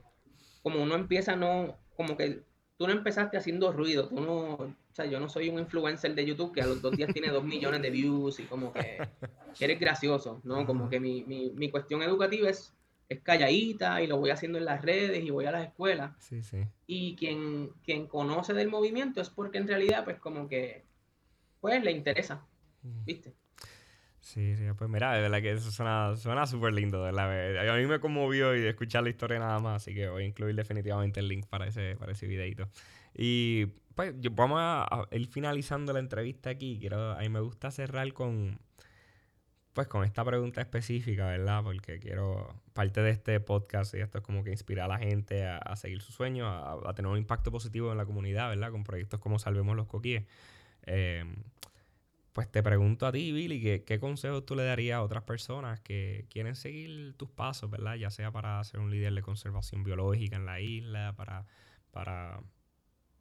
Como 0.69 0.83
uno 0.83 0.95
empieza, 0.97 1.35
no, 1.35 1.79
como 1.97 2.17
que 2.17 2.43
tú 2.77 2.87
no 2.87 2.93
empezaste 2.93 3.39
haciendo 3.39 3.73
ruido, 3.73 4.07
tú 4.09 4.21
no, 4.21 4.45
o 4.55 4.75
sea, 4.93 5.07
yo 5.07 5.19
no 5.19 5.31
soy 5.31 5.49
un 5.49 5.59
influencer 5.59 6.15
de 6.15 6.27
YouTube 6.27 6.53
que 6.53 6.61
a 6.61 6.67
los 6.67 6.83
dos 6.83 6.95
días 6.95 7.11
tiene 7.13 7.29
dos 7.29 7.43
millones 7.43 7.81
de 7.81 7.89
views 7.89 8.39
y 8.39 8.45
como 8.45 8.73
que 8.73 8.99
eres 9.61 9.81
gracioso, 9.81 10.43
¿no? 10.45 10.67
Como 10.67 10.91
que 10.91 11.01
mi, 11.01 11.25
mi, 11.25 11.51
mi 11.53 11.71
cuestión 11.71 12.03
educativa 12.03 12.51
es, 12.51 12.75
es 13.09 13.21
calladita 13.23 14.03
y 14.03 14.07
lo 14.07 14.19
voy 14.19 14.29
haciendo 14.29 14.59
en 14.59 14.67
las 14.67 14.83
redes 14.83 15.25
y 15.25 15.31
voy 15.31 15.47
a 15.47 15.53
las 15.53 15.67
escuelas. 15.67 16.15
Sí, 16.19 16.43
sí. 16.43 16.59
Y 16.87 17.17
quien, 17.17 17.71
quien 17.83 18.07
conoce 18.07 18.53
del 18.53 18.69
movimiento 18.69 19.23
es 19.23 19.31
porque 19.31 19.57
en 19.57 19.69
realidad, 19.69 20.05
pues 20.05 20.19
como 20.21 20.49
que, 20.49 20.85
pues 21.61 21.83
le 21.83 21.93
interesa. 21.93 22.47
¿viste? 22.83 23.35
Sí, 24.29 24.57
sí, 24.57 24.65
pues 24.77 24.91
mira, 24.91 25.15
de 25.15 25.23
verdad 25.23 25.41
que 25.41 25.53
eso 25.53 25.71
suena 25.71 26.15
suena 26.17 26.47
súper 26.47 26.75
lindo, 26.75 27.03
de 27.03 27.13
verdad. 27.13 27.67
A 27.71 27.77
mí 27.79 27.87
me 27.87 27.99
conmovió 27.99 28.55
y 28.55 28.61
de 28.61 28.69
escuchar 28.69 29.03
la 29.03 29.09
historia 29.09 29.39
nada 29.39 29.59
más, 29.59 29.83
así 29.83 29.95
que 29.95 30.11
voy 30.11 30.25
a 30.25 30.27
incluir 30.27 30.55
definitivamente 30.55 31.21
el 31.21 31.29
link 31.29 31.47
para 31.47 31.67
ese, 31.67 31.97
para 31.97 32.13
ese 32.13 32.27
videito. 32.27 32.69
Y 33.15 33.67
pues 33.95 34.13
vamos 34.33 34.59
a, 34.61 34.83
a 34.85 35.09
ir 35.13 35.29
finalizando 35.29 35.95
la 35.95 36.01
entrevista 36.01 36.51
aquí. 36.51 36.77
Quiero, 36.79 37.13
a 37.13 37.21
mí 37.21 37.31
me 37.31 37.41
gusta 37.41 37.71
cerrar 37.71 38.13
con, 38.13 38.59
pues 39.73 39.89
con 39.89 40.05
esta 40.05 40.23
pregunta 40.27 40.61
específica, 40.61 41.29
¿verdad? 41.29 41.63
Porque 41.63 41.99
quiero, 41.99 42.55
parte 42.75 43.01
de 43.01 43.13
este 43.13 43.41
podcast 43.41 43.95
y 43.95 44.01
esto 44.01 44.19
es 44.19 44.25
como 44.25 44.45
que 44.45 44.51
inspirar 44.51 44.85
a 44.85 44.89
la 44.89 44.99
gente 44.99 45.47
a, 45.47 45.57
a 45.57 45.75
seguir 45.77 46.03
sus 46.03 46.15
sueños, 46.15 46.49
a, 46.49 46.77
a 46.87 46.95
tener 46.95 47.11
un 47.11 47.17
impacto 47.17 47.51
positivo 47.51 47.93
en 47.93 47.97
la 47.97 48.05
comunidad, 48.05 48.51
¿verdad? 48.51 48.73
Con 48.73 48.85
proyectos 48.85 49.21
como 49.21 49.39
Salvemos 49.39 49.75
los 49.75 49.87
Coquíes. 49.87 50.25
Eh, 50.85 51.25
pues 52.39 52.49
te 52.53 52.63
pregunto 52.63 53.05
a 53.05 53.11
ti, 53.11 53.33
Billy, 53.33 53.83
¿qué, 53.85 53.99
consejos 53.99 54.47
tú 54.47 54.55
le 54.55 54.63
darías 54.63 54.99
a 54.99 55.03
otras 55.03 55.25
personas 55.25 55.81
que 55.81 56.25
quieren 56.31 56.55
seguir 56.55 57.15
tus 57.17 57.29
pasos, 57.29 57.69
¿verdad? 57.69 57.97
Ya 57.97 58.11
sea 58.11 58.31
para 58.31 58.63
ser 58.63 58.79
un 58.79 58.93
líder 58.93 59.13
de 59.13 59.23
conservación 59.23 59.83
biológica 59.83 60.37
en 60.37 60.47
la 60.47 60.61
isla, 60.61 61.15
para, 61.17 61.47
para 61.91 62.41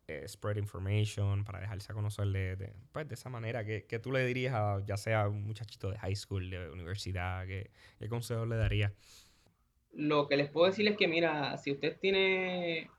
eh, 0.08 0.24
spread 0.28 0.58
information, 0.58 1.44
para 1.46 1.60
dejarse 1.60 1.92
a 1.92 1.96
conocer 1.96 2.28
de, 2.28 2.76
pues, 2.92 3.08
de 3.08 3.16
esa 3.16 3.32
manera. 3.32 3.66
¿Qué, 3.66 3.88
qué 3.90 3.98
tú 3.98 4.12
le 4.12 4.24
dirías 4.24 4.54
a 4.54 4.86
ya 4.86 4.98
sea 4.98 5.28
un 5.28 5.46
muchachito 5.46 5.90
de 5.90 5.98
high 5.98 6.16
school, 6.16 6.52
de 6.52 6.70
universidad? 6.70 7.48
¿Qué, 7.48 7.72
qué 7.98 8.08
consejos 8.10 8.48
le 8.48 8.58
darías? 8.58 8.94
Lo 9.94 10.28
que 10.28 10.38
les 10.38 10.52
puedo 10.52 10.68
decir 10.68 10.88
es 10.88 10.96
que, 10.96 11.08
mira, 11.08 11.58
si 11.58 11.72
usted 11.72 11.98
tiene, 12.00 12.92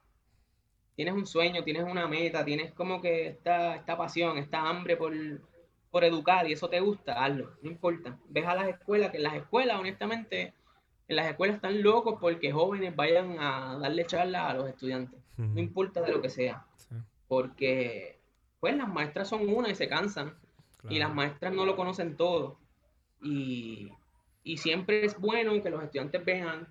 tienes 0.97 1.15
un 1.15 1.29
sueño, 1.29 1.63
tienes 1.63 1.85
una 1.85 2.09
meta, 2.09 2.45
tienes 2.45 2.73
como 2.73 3.01
que 3.01 3.29
esta, 3.29 3.77
esta 3.77 3.97
pasión, 3.97 4.37
esta 4.37 4.69
hambre 4.69 4.97
por, 4.97 5.13
por 5.91 6.05
educar 6.05 6.49
y 6.49 6.53
eso 6.53 6.69
te 6.69 6.81
gusta, 6.81 7.25
hazlo, 7.25 7.57
no 7.63 7.71
importa. 7.71 8.19
Ves 8.29 8.47
a 8.47 8.55
las 8.55 8.69
escuelas, 8.69 9.11
que 9.11 9.17
en 9.19 9.23
las 9.25 9.35
escuelas, 9.35 9.79
honestamente, 9.79 10.55
en 11.09 11.17
las 11.17 11.27
escuelas 11.27 11.57
están 11.57 11.83
locos 11.83 12.17
porque 12.21 12.53
jóvenes 12.53 12.95
vayan 12.95 13.39
a 13.41 13.79
darle 13.79 14.05
charlas 14.07 14.51
a 14.51 14.55
los 14.55 14.69
estudiantes, 14.69 15.21
no 15.37 15.61
importa 15.61 16.01
de 16.03 16.13
lo 16.13 16.21
que 16.21 16.31
sea, 16.31 16.67
Sí, 16.77 16.95
porque 17.27 18.19
pues 18.61 18.77
las 18.77 18.89
maestras 18.89 19.29
son 19.29 19.49
una 19.49 19.71
y 19.71 19.75
se 19.75 19.89
cansan 19.89 20.35
y 20.89 20.99
las 20.99 21.15
maestras 21.15 21.53
no 21.55 21.65
lo 21.67 21.77
conocen 21.77 22.17
todo. 22.17 22.59
Y, 23.23 23.93
y 24.43 24.57
siempre 24.59 25.05
es 25.05 25.19
bueno 25.19 25.61
que 25.63 25.71
los 25.71 25.83
estudiantes 25.83 26.25
vean, 26.25 26.69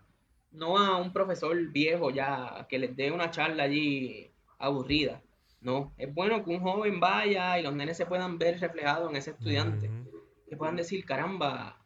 no 0.52 0.78
a 0.78 0.98
un 0.98 1.14
profesor 1.14 1.56
viejo 1.72 2.10
ya 2.12 2.66
que 2.70 2.80
les 2.80 2.96
dé 2.96 3.12
una 3.12 3.32
charla 3.32 3.64
allí 3.64 4.32
aburrida. 4.60 5.22
No, 5.68 5.92
es 5.98 6.14
bueno 6.14 6.46
que 6.46 6.52
un 6.52 6.62
joven 6.62 7.02
vaya 7.02 7.60
y 7.60 7.62
los 7.62 7.76
nenes 7.76 7.98
se 7.98 8.06
puedan 8.06 8.38
ver 8.38 8.58
reflejados 8.58 9.10
en 9.10 9.18
ese 9.18 9.32
estudiante. 9.32 9.90
Ujú. 9.90 10.22
Que 10.50 10.56
puedan 10.56 10.78
decir, 10.78 11.04
caramba, 11.04 11.78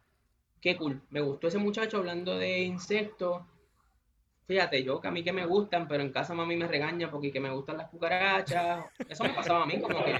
qué 0.60 0.76
cool, 0.76 1.02
me 1.10 1.20
gustó 1.20 1.48
ese 1.48 1.58
muchacho 1.58 1.96
hablando 1.96 2.38
de 2.38 2.60
insectos. 2.60 3.42
fíjate, 4.46 4.84
yo 4.84 5.00
que 5.00 5.08
a 5.08 5.10
mí 5.10 5.24
que 5.24 5.32
me 5.32 5.46
gustan, 5.46 5.88
pero 5.88 6.04
en 6.04 6.12
casa 6.12 6.32
mami 6.32 6.54
me 6.54 6.68
regaña 6.68 7.10
porque 7.10 7.32
que 7.32 7.40
me 7.40 7.50
gustan 7.50 7.76
las 7.78 7.90
cucarachas. 7.90 8.84
Eso 9.08 9.24
me 9.24 9.30
pasaba 9.30 9.64
a 9.64 9.66
mí, 9.66 9.80
como 9.80 10.04
que 10.04 10.14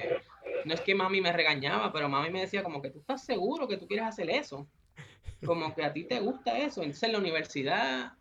no 0.64 0.74
es 0.74 0.80
que 0.80 0.96
mami 0.96 1.20
me 1.20 1.32
regañaba, 1.32 1.92
pero 1.92 2.08
mami 2.08 2.30
me 2.30 2.40
decía 2.40 2.64
como 2.64 2.82
que 2.82 2.90
tú 2.90 2.98
estás 2.98 3.24
seguro 3.24 3.68
que 3.68 3.76
tú 3.76 3.86
quieres 3.86 4.06
hacer 4.06 4.28
eso. 4.28 4.66
Como 5.46 5.72
que 5.72 5.84
a 5.84 5.92
ti 5.92 6.02
te 6.02 6.18
gusta 6.18 6.58
eso. 6.58 6.82
Entonces 6.82 7.04
en 7.04 7.12
la 7.12 7.18
universidad, 7.20 8.12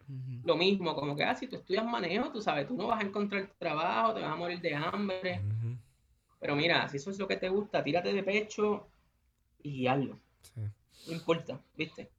lo 0.43 0.57
mismo, 0.57 0.95
como 0.95 1.15
que 1.15 1.23
ah, 1.23 1.35
si 1.35 1.47
tú 1.47 1.57
estudias 1.57 1.85
manejo, 1.85 2.31
tú 2.31 2.41
sabes, 2.41 2.67
tú 2.67 2.75
no 2.75 2.87
vas 2.87 3.01
a 3.01 3.05
encontrar 3.05 3.49
trabajo, 3.57 4.13
te 4.13 4.21
vas 4.21 4.31
a 4.31 4.35
morir 4.35 4.59
de 4.61 4.75
hambre. 4.75 5.41
Pero 6.39 6.55
mira, 6.55 6.87
si 6.89 6.97
eso 6.97 7.11
es 7.11 7.19
lo 7.19 7.27
que 7.27 7.37
te 7.37 7.49
gusta, 7.49 7.83
tírate 7.83 8.13
de 8.13 8.23
pecho 8.23 8.87
y 9.61 9.87
hazlo. 9.87 10.19
No 10.55 11.13
importa, 11.13 11.59
¿viste? 11.75 12.09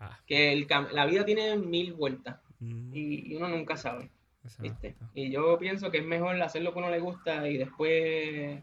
Ah. 0.00 0.18
Que 0.26 0.66
la 0.92 1.06
vida 1.06 1.24
tiene 1.24 1.56
mil 1.56 1.92
vueltas 1.92 2.38
y, 2.60 3.34
uno 3.34 3.48
nunca 3.48 3.76
sabe. 3.76 4.10
¿viste? 4.58 4.96
Y 5.14 5.30
yo 5.30 5.58
pienso 5.58 5.90
que 5.90 5.98
es 5.98 6.04
mejor 6.04 6.40
hacer 6.42 6.62
lo 6.62 6.72
que 6.72 6.78
uno 6.78 6.90
le 6.90 7.00
gusta 7.00 7.48
y 7.48 7.58
después 7.58 8.62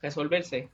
resolverse 0.00 0.70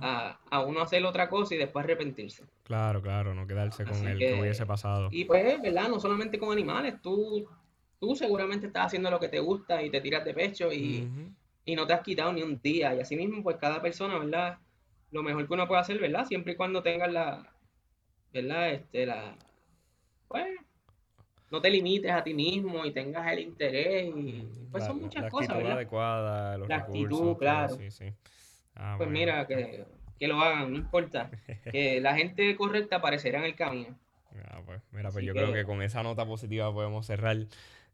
a, 0.00 0.38
a, 0.50 0.60
uno 0.60 0.80
hacer 0.80 1.04
otra 1.04 1.28
cosa 1.28 1.54
y 1.54 1.58
después 1.58 1.84
arrepentirse. 1.84 2.44
Claro, 2.62 3.02
claro, 3.02 3.34
no 3.34 3.46
quedarse 3.46 3.84
con 3.84 4.06
el 4.06 4.18
que, 4.18 4.34
hubiese 4.34 4.64
pasado. 4.64 5.08
Y 5.10 5.24
pues, 5.24 5.60
¿verdad? 5.60 5.88
No 5.88 6.00
solamente 6.00 6.38
con 6.38 6.52
animales, 6.52 7.00
tú, 7.02 7.46
tú 8.00 8.16
seguramente 8.16 8.68
estás 8.68 8.86
haciendo 8.86 9.10
lo 9.10 9.20
que 9.20 9.28
te 9.28 9.38
gusta 9.38 9.82
y 9.82 9.90
te 9.90 10.00
tiras 10.00 10.24
de 10.24 10.34
pecho 10.34 10.72
y, 10.72 11.08
y 11.64 11.76
no 11.76 11.86
te 11.86 11.92
has 11.92 12.00
quitado 12.00 12.32
ni 12.32 12.42
un 12.42 12.60
día. 12.60 12.94
Y 12.94 13.00
así 13.00 13.16
mismo, 13.16 13.42
pues 13.42 13.56
cada 13.56 13.82
persona, 13.82 14.18
¿verdad? 14.18 14.58
Lo 15.10 15.22
mejor 15.22 15.46
que 15.46 15.54
uno 15.54 15.68
puede 15.68 15.80
hacer, 15.80 15.98
¿verdad? 15.98 16.24
Siempre 16.24 16.54
y 16.54 16.56
cuando 16.56 16.82
tengas 16.82 17.12
la, 17.12 17.52
¿verdad? 18.32 18.70
Este, 18.70 19.04
la, 19.04 19.36
pues, 20.28 20.46
no 21.50 21.60
te 21.60 21.70
limites 21.70 22.10
a 22.10 22.24
ti 22.24 22.34
mismo 22.34 22.84
y 22.84 22.92
tengas 22.92 23.30
el 23.32 23.40
interés 23.40 24.08
y 24.08 24.48
pues 24.70 24.84
son 24.84 25.00
muchas 25.00 25.30
cosas, 25.30 25.56
¿verdad? 25.56 25.72
adecuada, 25.72 26.58
la 26.58 26.76
actitud, 26.76 27.36
claro. 27.36 27.76
Sí, 27.76 27.90
sí. 27.90 28.12
Ah, 28.76 28.94
pues 28.98 29.08
mira, 29.08 29.46
que, 29.46 29.84
que, 30.18 30.28
lo 30.28 30.40
hagan, 30.40 30.70
no 30.70 30.76
importa. 30.76 31.30
que 31.72 32.00
la 32.00 32.14
gente 32.14 32.54
correcta 32.56 32.96
aparecerá 32.96 33.38
en 33.38 33.46
el 33.46 33.54
camino. 33.54 33.98
Ah, 34.48 34.60
pues, 34.64 34.82
mira, 34.92 35.10
pues 35.10 35.24
yo 35.24 35.32
creo 35.32 35.52
que 35.52 35.64
con 35.64 35.82
esa 35.82 36.02
nota 36.02 36.26
positiva 36.26 36.72
podemos 36.72 37.06
cerrar. 37.06 37.36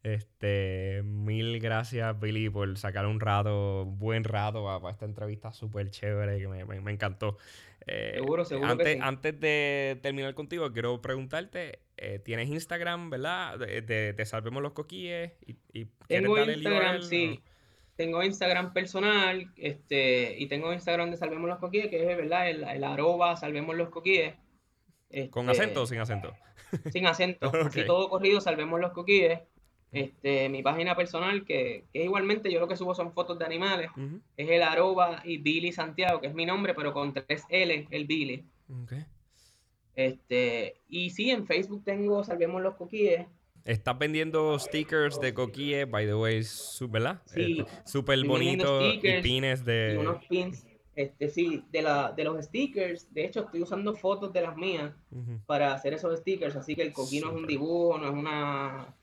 Este, 0.02 1.02
mil 1.04 1.60
gracias, 1.60 2.18
Billy, 2.18 2.50
por 2.50 2.76
sacar 2.76 3.06
un 3.06 3.20
rato, 3.20 3.84
buen 3.84 4.24
rato 4.24 4.64
para, 4.64 4.92
esta 4.92 5.04
entrevista 5.04 5.52
súper 5.52 5.90
chévere 5.90 6.40
que 6.40 6.48
me, 6.48 6.64
me, 6.64 6.90
encantó. 6.90 7.38
Eh, 7.86 8.14
seguro, 8.14 8.44
seguro. 8.44 8.68
Antes, 8.68 9.00
antes 9.00 9.38
de 9.38 10.00
terminar 10.02 10.34
contigo, 10.34 10.72
quiero 10.72 11.00
preguntarte: 11.00 11.78
eh, 11.96 12.18
¿tienes 12.18 12.48
Instagram, 12.48 13.10
verdad? 13.10 13.60
De, 13.60 14.24
Salvemos 14.24 14.60
los 14.60 14.72
Coquilles. 14.72 15.34
Y, 15.46 15.56
y 15.72 15.84
Tengo 16.08 16.36
Instagram, 16.36 17.02
sí 17.02 17.40
tengo 17.96 18.22
Instagram 18.22 18.72
personal, 18.72 19.52
este, 19.56 20.38
y 20.38 20.46
tengo 20.46 20.72
Instagram 20.72 21.10
de 21.10 21.16
Salvemos 21.16 21.48
los 21.48 21.58
Coquíes, 21.58 21.88
que 21.88 22.10
es 22.10 22.16
verdad, 22.16 22.48
el, 22.48 22.64
el 22.64 22.84
arroba 22.84 23.36
Salvemos 23.36 23.76
los 23.76 23.90
Coquíes. 23.90 24.34
¿Con 25.30 25.50
este, 25.50 25.62
acento 25.62 25.82
o 25.82 25.86
sin 25.86 25.98
acento? 26.00 26.34
Sin 26.90 27.06
acento. 27.06 27.52
Así 27.66 27.84
todo 27.84 28.08
corrido, 28.08 28.40
Salvemos 28.40 28.80
los 28.80 28.92
Coquíes. 28.92 29.40
Este, 29.92 30.48
mi 30.48 30.62
página 30.62 30.96
personal, 30.96 31.44
que, 31.44 31.84
que, 31.92 32.04
igualmente 32.04 32.50
yo 32.50 32.60
lo 32.60 32.66
que 32.66 32.76
subo 32.76 32.94
son 32.94 33.12
fotos 33.12 33.38
de 33.38 33.44
animales, 33.44 33.90
es 34.38 34.48
el 34.48 34.62
arroba 34.62 35.20
y 35.22 35.36
Billy 35.36 35.70
Santiago, 35.70 36.18
que 36.18 36.28
es 36.28 36.34
mi 36.34 36.46
nombre, 36.46 36.72
pero 36.72 36.94
con 36.94 37.12
tres 37.12 37.44
L, 37.50 37.86
el 37.90 38.06
Billy. 38.06 38.42
Este, 39.94 40.76
y 40.88 41.10
sí, 41.10 41.30
en 41.30 41.46
Facebook 41.46 41.84
tengo 41.84 42.24
Salvemos 42.24 42.62
los 42.62 42.76
Coquíes. 42.76 43.26
Estás 43.64 43.98
vendiendo 43.98 44.58
stickers 44.58 45.20
de 45.20 45.34
coquille, 45.34 45.84
by 45.84 46.06
the 46.06 46.14
way, 46.14 46.42
¿verdad? 46.88 47.22
Sí. 47.26 47.60
Eh, 47.60 47.66
súper 47.84 48.24
bonito 48.24 48.80
y 48.82 49.00
pines 49.22 49.64
de... 49.64 49.96
unos 49.98 50.24
pins, 50.26 50.66
este, 50.94 51.28
sí, 51.28 51.64
de, 51.70 51.82
la, 51.82 52.12
de 52.12 52.24
los 52.24 52.44
stickers. 52.44 53.12
De 53.14 53.24
hecho, 53.24 53.40
estoy 53.40 53.62
usando 53.62 53.94
fotos 53.94 54.32
de 54.32 54.42
las 54.42 54.56
mías 54.56 54.92
para 55.46 55.74
hacer 55.74 55.94
esos 55.94 56.18
stickers, 56.18 56.56
así 56.56 56.74
que 56.74 56.82
el 56.82 56.92
coquí 56.92 57.20
no 57.20 57.30
es 57.30 57.36
un 57.36 57.46
dibujo, 57.46 57.98
no 57.98 58.08
es 58.08 58.14
una, 58.14 58.94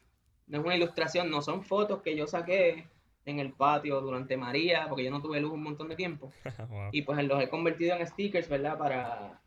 no 0.48 0.60
es 0.60 0.66
una 0.66 0.76
ilustración, 0.76 1.30
no 1.30 1.42
son 1.42 1.64
fotos 1.64 2.02
que 2.02 2.16
yo 2.16 2.28
saqué 2.28 2.88
en 3.26 3.40
el 3.40 3.54
patio 3.54 4.02
durante 4.02 4.38
María, 4.38 4.88
porque 4.90 5.04
yo 5.04 5.12
no 5.12 5.22
tuve 5.22 5.40
luz 5.40 5.54
un 5.54 5.64
montón 5.64 5.88
de 5.88 5.96
tiempo. 5.96 6.32
Y 6.92 7.04
pues 7.04 7.24
los 7.24 7.42
he 7.42 7.50
convertido 7.50 7.96
en 7.96 8.06
stickers, 8.06 8.50
¿verdad? 8.50 8.78
Para, 8.78 9.42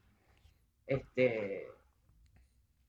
este, 0.87 1.67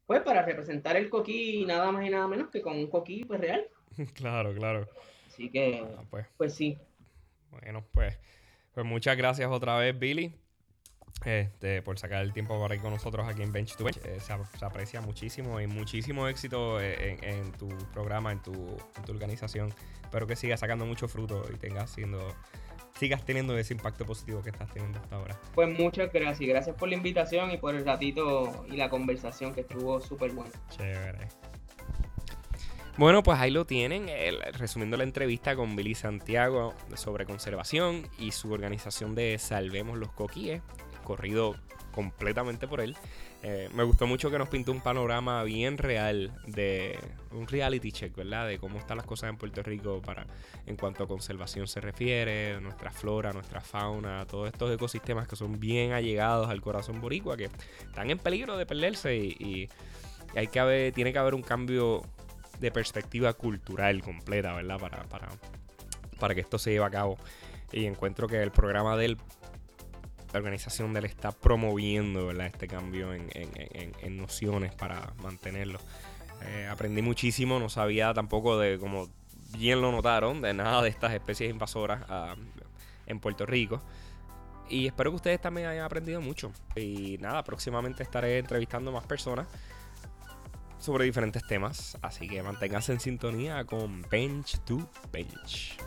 pues 0.06 0.22
para 0.22 0.42
representar 0.44 0.98
el 0.98 1.10
coquí 1.10 1.66
nada 1.66 1.92
más 1.92 2.06
y 2.06 2.10
nada 2.10 2.28
menos 2.28 2.50
que 2.50 2.62
con 2.62 2.78
un 2.78 2.90
coquí 2.90 3.24
pues 3.26 3.40
real. 3.40 3.66
Claro, 4.16 4.54
claro. 4.56 4.90
Así 5.28 5.50
que, 5.50 5.84
ah, 5.84 6.04
pues, 6.10 6.26
pues 6.38 6.54
sí. 6.56 6.78
Bueno, 7.52 7.86
pues, 7.92 8.18
pues 8.74 8.86
muchas 8.86 9.16
gracias 9.18 9.50
otra 9.52 9.78
vez, 9.78 9.98
Billy. 9.98 10.34
Este, 11.26 11.82
por 11.82 11.98
sacar 11.98 12.22
el 12.24 12.34
tiempo 12.34 12.60
para 12.60 12.76
ir 12.76 12.82
con 12.82 12.92
nosotros 12.92 13.26
aquí 13.28 13.44
en 13.44 13.52
Bench 13.52 13.76
to 13.76 13.84
Bench. 13.84 13.98
Eh, 14.04 14.20
se, 14.20 14.34
aprecia 14.66 15.00
muchísimo 15.00 15.62
y 15.62 15.68
muchísimo 15.68 16.28
éxito 16.28 16.82
en, 16.82 17.52
tu 17.54 17.70
programa, 17.94 18.32
en 18.32 18.42
tu, 18.42 18.52
en 18.52 19.04
tu, 19.06 19.12
organización. 19.12 19.74
Espero 20.04 20.28
que 20.28 20.36
sigas 20.36 20.60
sacando 20.60 20.86
mucho 20.86 21.08
fruto 21.08 21.46
y 21.54 21.58
tengas 21.58 21.92
siendo 21.92 22.20
sigas 22.96 23.26
teniendo 23.26 23.58
ese 23.58 23.74
impacto 23.74 24.06
positivo 24.06 24.42
que 24.42 24.50
estás 24.50 24.72
teniendo 24.74 25.00
hasta 25.00 25.16
ahora. 25.16 25.40
Pues 25.56 25.70
muchas 25.78 26.12
gracias. 26.12 26.50
Gracias 26.50 26.76
por 26.76 26.90
la 26.90 26.96
invitación 26.96 27.52
y 27.52 27.58
por 27.58 27.76
el 27.76 27.86
ratito 27.86 28.66
y 28.70 28.78
la 28.78 28.90
conversación 28.90 29.54
que 29.54 29.62
estuvo 29.62 30.00
súper 30.02 30.32
buena. 30.32 30.52
Chévere. 30.70 31.28
Bueno, 32.96 33.24
pues 33.24 33.40
ahí 33.40 33.50
lo 33.50 33.66
tienen, 33.66 34.08
resumiendo 34.54 34.98
la 34.98 35.04
entrevista 35.04 35.56
con 35.56 35.76
Billy 35.76 35.96
Santiago 35.96 36.76
sobre 36.94 37.26
conservación 37.26 38.08
y 38.20 38.32
su 38.32 38.54
organización 38.54 39.16
de 39.16 39.40
Salvemos 39.40 39.98
los 39.98 40.12
Coquíes, 40.12 40.62
corrido 41.04 41.56
completamente 41.92 42.68
por 42.68 42.82
él. 42.82 42.96
Eh, 43.46 43.70
me 43.74 43.84
gustó 43.84 44.08
mucho 44.08 44.32
que 44.32 44.38
nos 44.38 44.48
pintó 44.48 44.72
un 44.72 44.80
panorama 44.80 45.44
bien 45.44 45.78
real 45.78 46.32
de 46.48 46.98
un 47.32 47.46
reality 47.46 47.92
check, 47.92 48.16
¿verdad? 48.16 48.48
De 48.48 48.58
cómo 48.58 48.80
están 48.80 48.96
las 48.96 49.06
cosas 49.06 49.30
en 49.30 49.36
Puerto 49.36 49.62
Rico 49.62 50.02
para 50.02 50.26
en 50.66 50.78
cuanto 50.78 51.04
a 51.04 51.08
conservación 51.08 51.68
se 51.68 51.82
refiere, 51.82 52.62
nuestra 52.62 52.90
flora, 52.90 53.34
nuestra 53.34 53.60
fauna, 53.60 54.26
todos 54.26 54.48
estos 54.48 54.74
ecosistemas 54.74 55.28
que 55.28 55.36
son 55.36 55.60
bien 55.60 55.92
allegados 55.92 56.50
al 56.50 56.62
corazón 56.62 57.02
boricua, 57.02 57.36
que 57.36 57.50
están 57.86 58.10
en 58.10 58.18
peligro 58.18 58.56
de 58.56 58.66
perderse 58.66 59.18
y, 59.18 59.68
hay 60.36 60.48
que 60.48 60.60
haber, 60.60 60.94
tiene 60.94 61.12
que 61.12 61.20
haber 61.20 61.36
un 61.36 61.44
cambio 61.44 62.02
de 62.60 62.72
perspectiva 62.72 63.34
cultural 63.34 64.02
completa, 64.02 64.54
¿verdad? 64.54 64.80
Para, 64.80 65.04
para, 65.04 65.28
para 66.18 66.34
que 66.34 66.42
esto 66.42 66.58
se 66.58 66.72
lleve 66.72 66.86
a 66.86 66.90
cabo. 66.90 67.18
Y 67.74 67.86
encuentro 67.86 68.28
que 68.28 68.42
el 68.42 68.52
programa 68.52 68.96
del 68.96 69.18
la 70.34 70.40
organización 70.40 70.94
de 70.94 71.00
él 71.00 71.06
está 71.06 71.32
promoviendo 71.32 72.32
este 72.32 72.68
cambio 72.68 73.14
en, 73.14 74.18
nociones 74.18 74.74
para 74.74 75.14
mantenerlo. 75.22 75.80
Eh, 76.42 76.68
aprendí 76.70 77.02
muchísimo, 77.02 77.60
no 77.60 77.70
sabía 77.70 78.14
tampoco 78.14 78.58
de, 78.58 78.80
como 78.80 79.08
bien 79.58 79.80
lo 79.80 79.92
notaron, 79.92 80.42
de 80.42 80.54
nada 80.54 80.82
de 80.82 80.90
estas 80.90 81.14
especies 81.14 81.52
invasoras 81.52 82.02
ah, 82.10 82.36
en 83.06 83.20
Puerto 83.20 83.46
Rico. 83.46 83.82
Y 84.70 84.88
espero 84.88 85.12
que 85.12 85.18
ustedes 85.18 85.40
también 85.40 85.68
hayan 85.68 85.86
aprendido 85.86 86.20
mucho. 86.20 86.52
Y 86.76 87.18
nada, 87.20 87.44
próximamente 87.44 88.02
estaré 88.02 88.40
entrevistando 88.40 88.92
más 88.92 89.06
personas 89.06 89.48
sobre 90.80 91.06
diferentes 91.06 91.46
temas. 91.46 91.96
Así 92.02 92.28
que 92.28 92.42
manténganse 92.42 92.92
en 92.92 93.00
sintonía 93.00 93.64
con 93.66 94.02
Bench 94.10 94.58
to 94.66 94.90
Bench. 95.12 95.78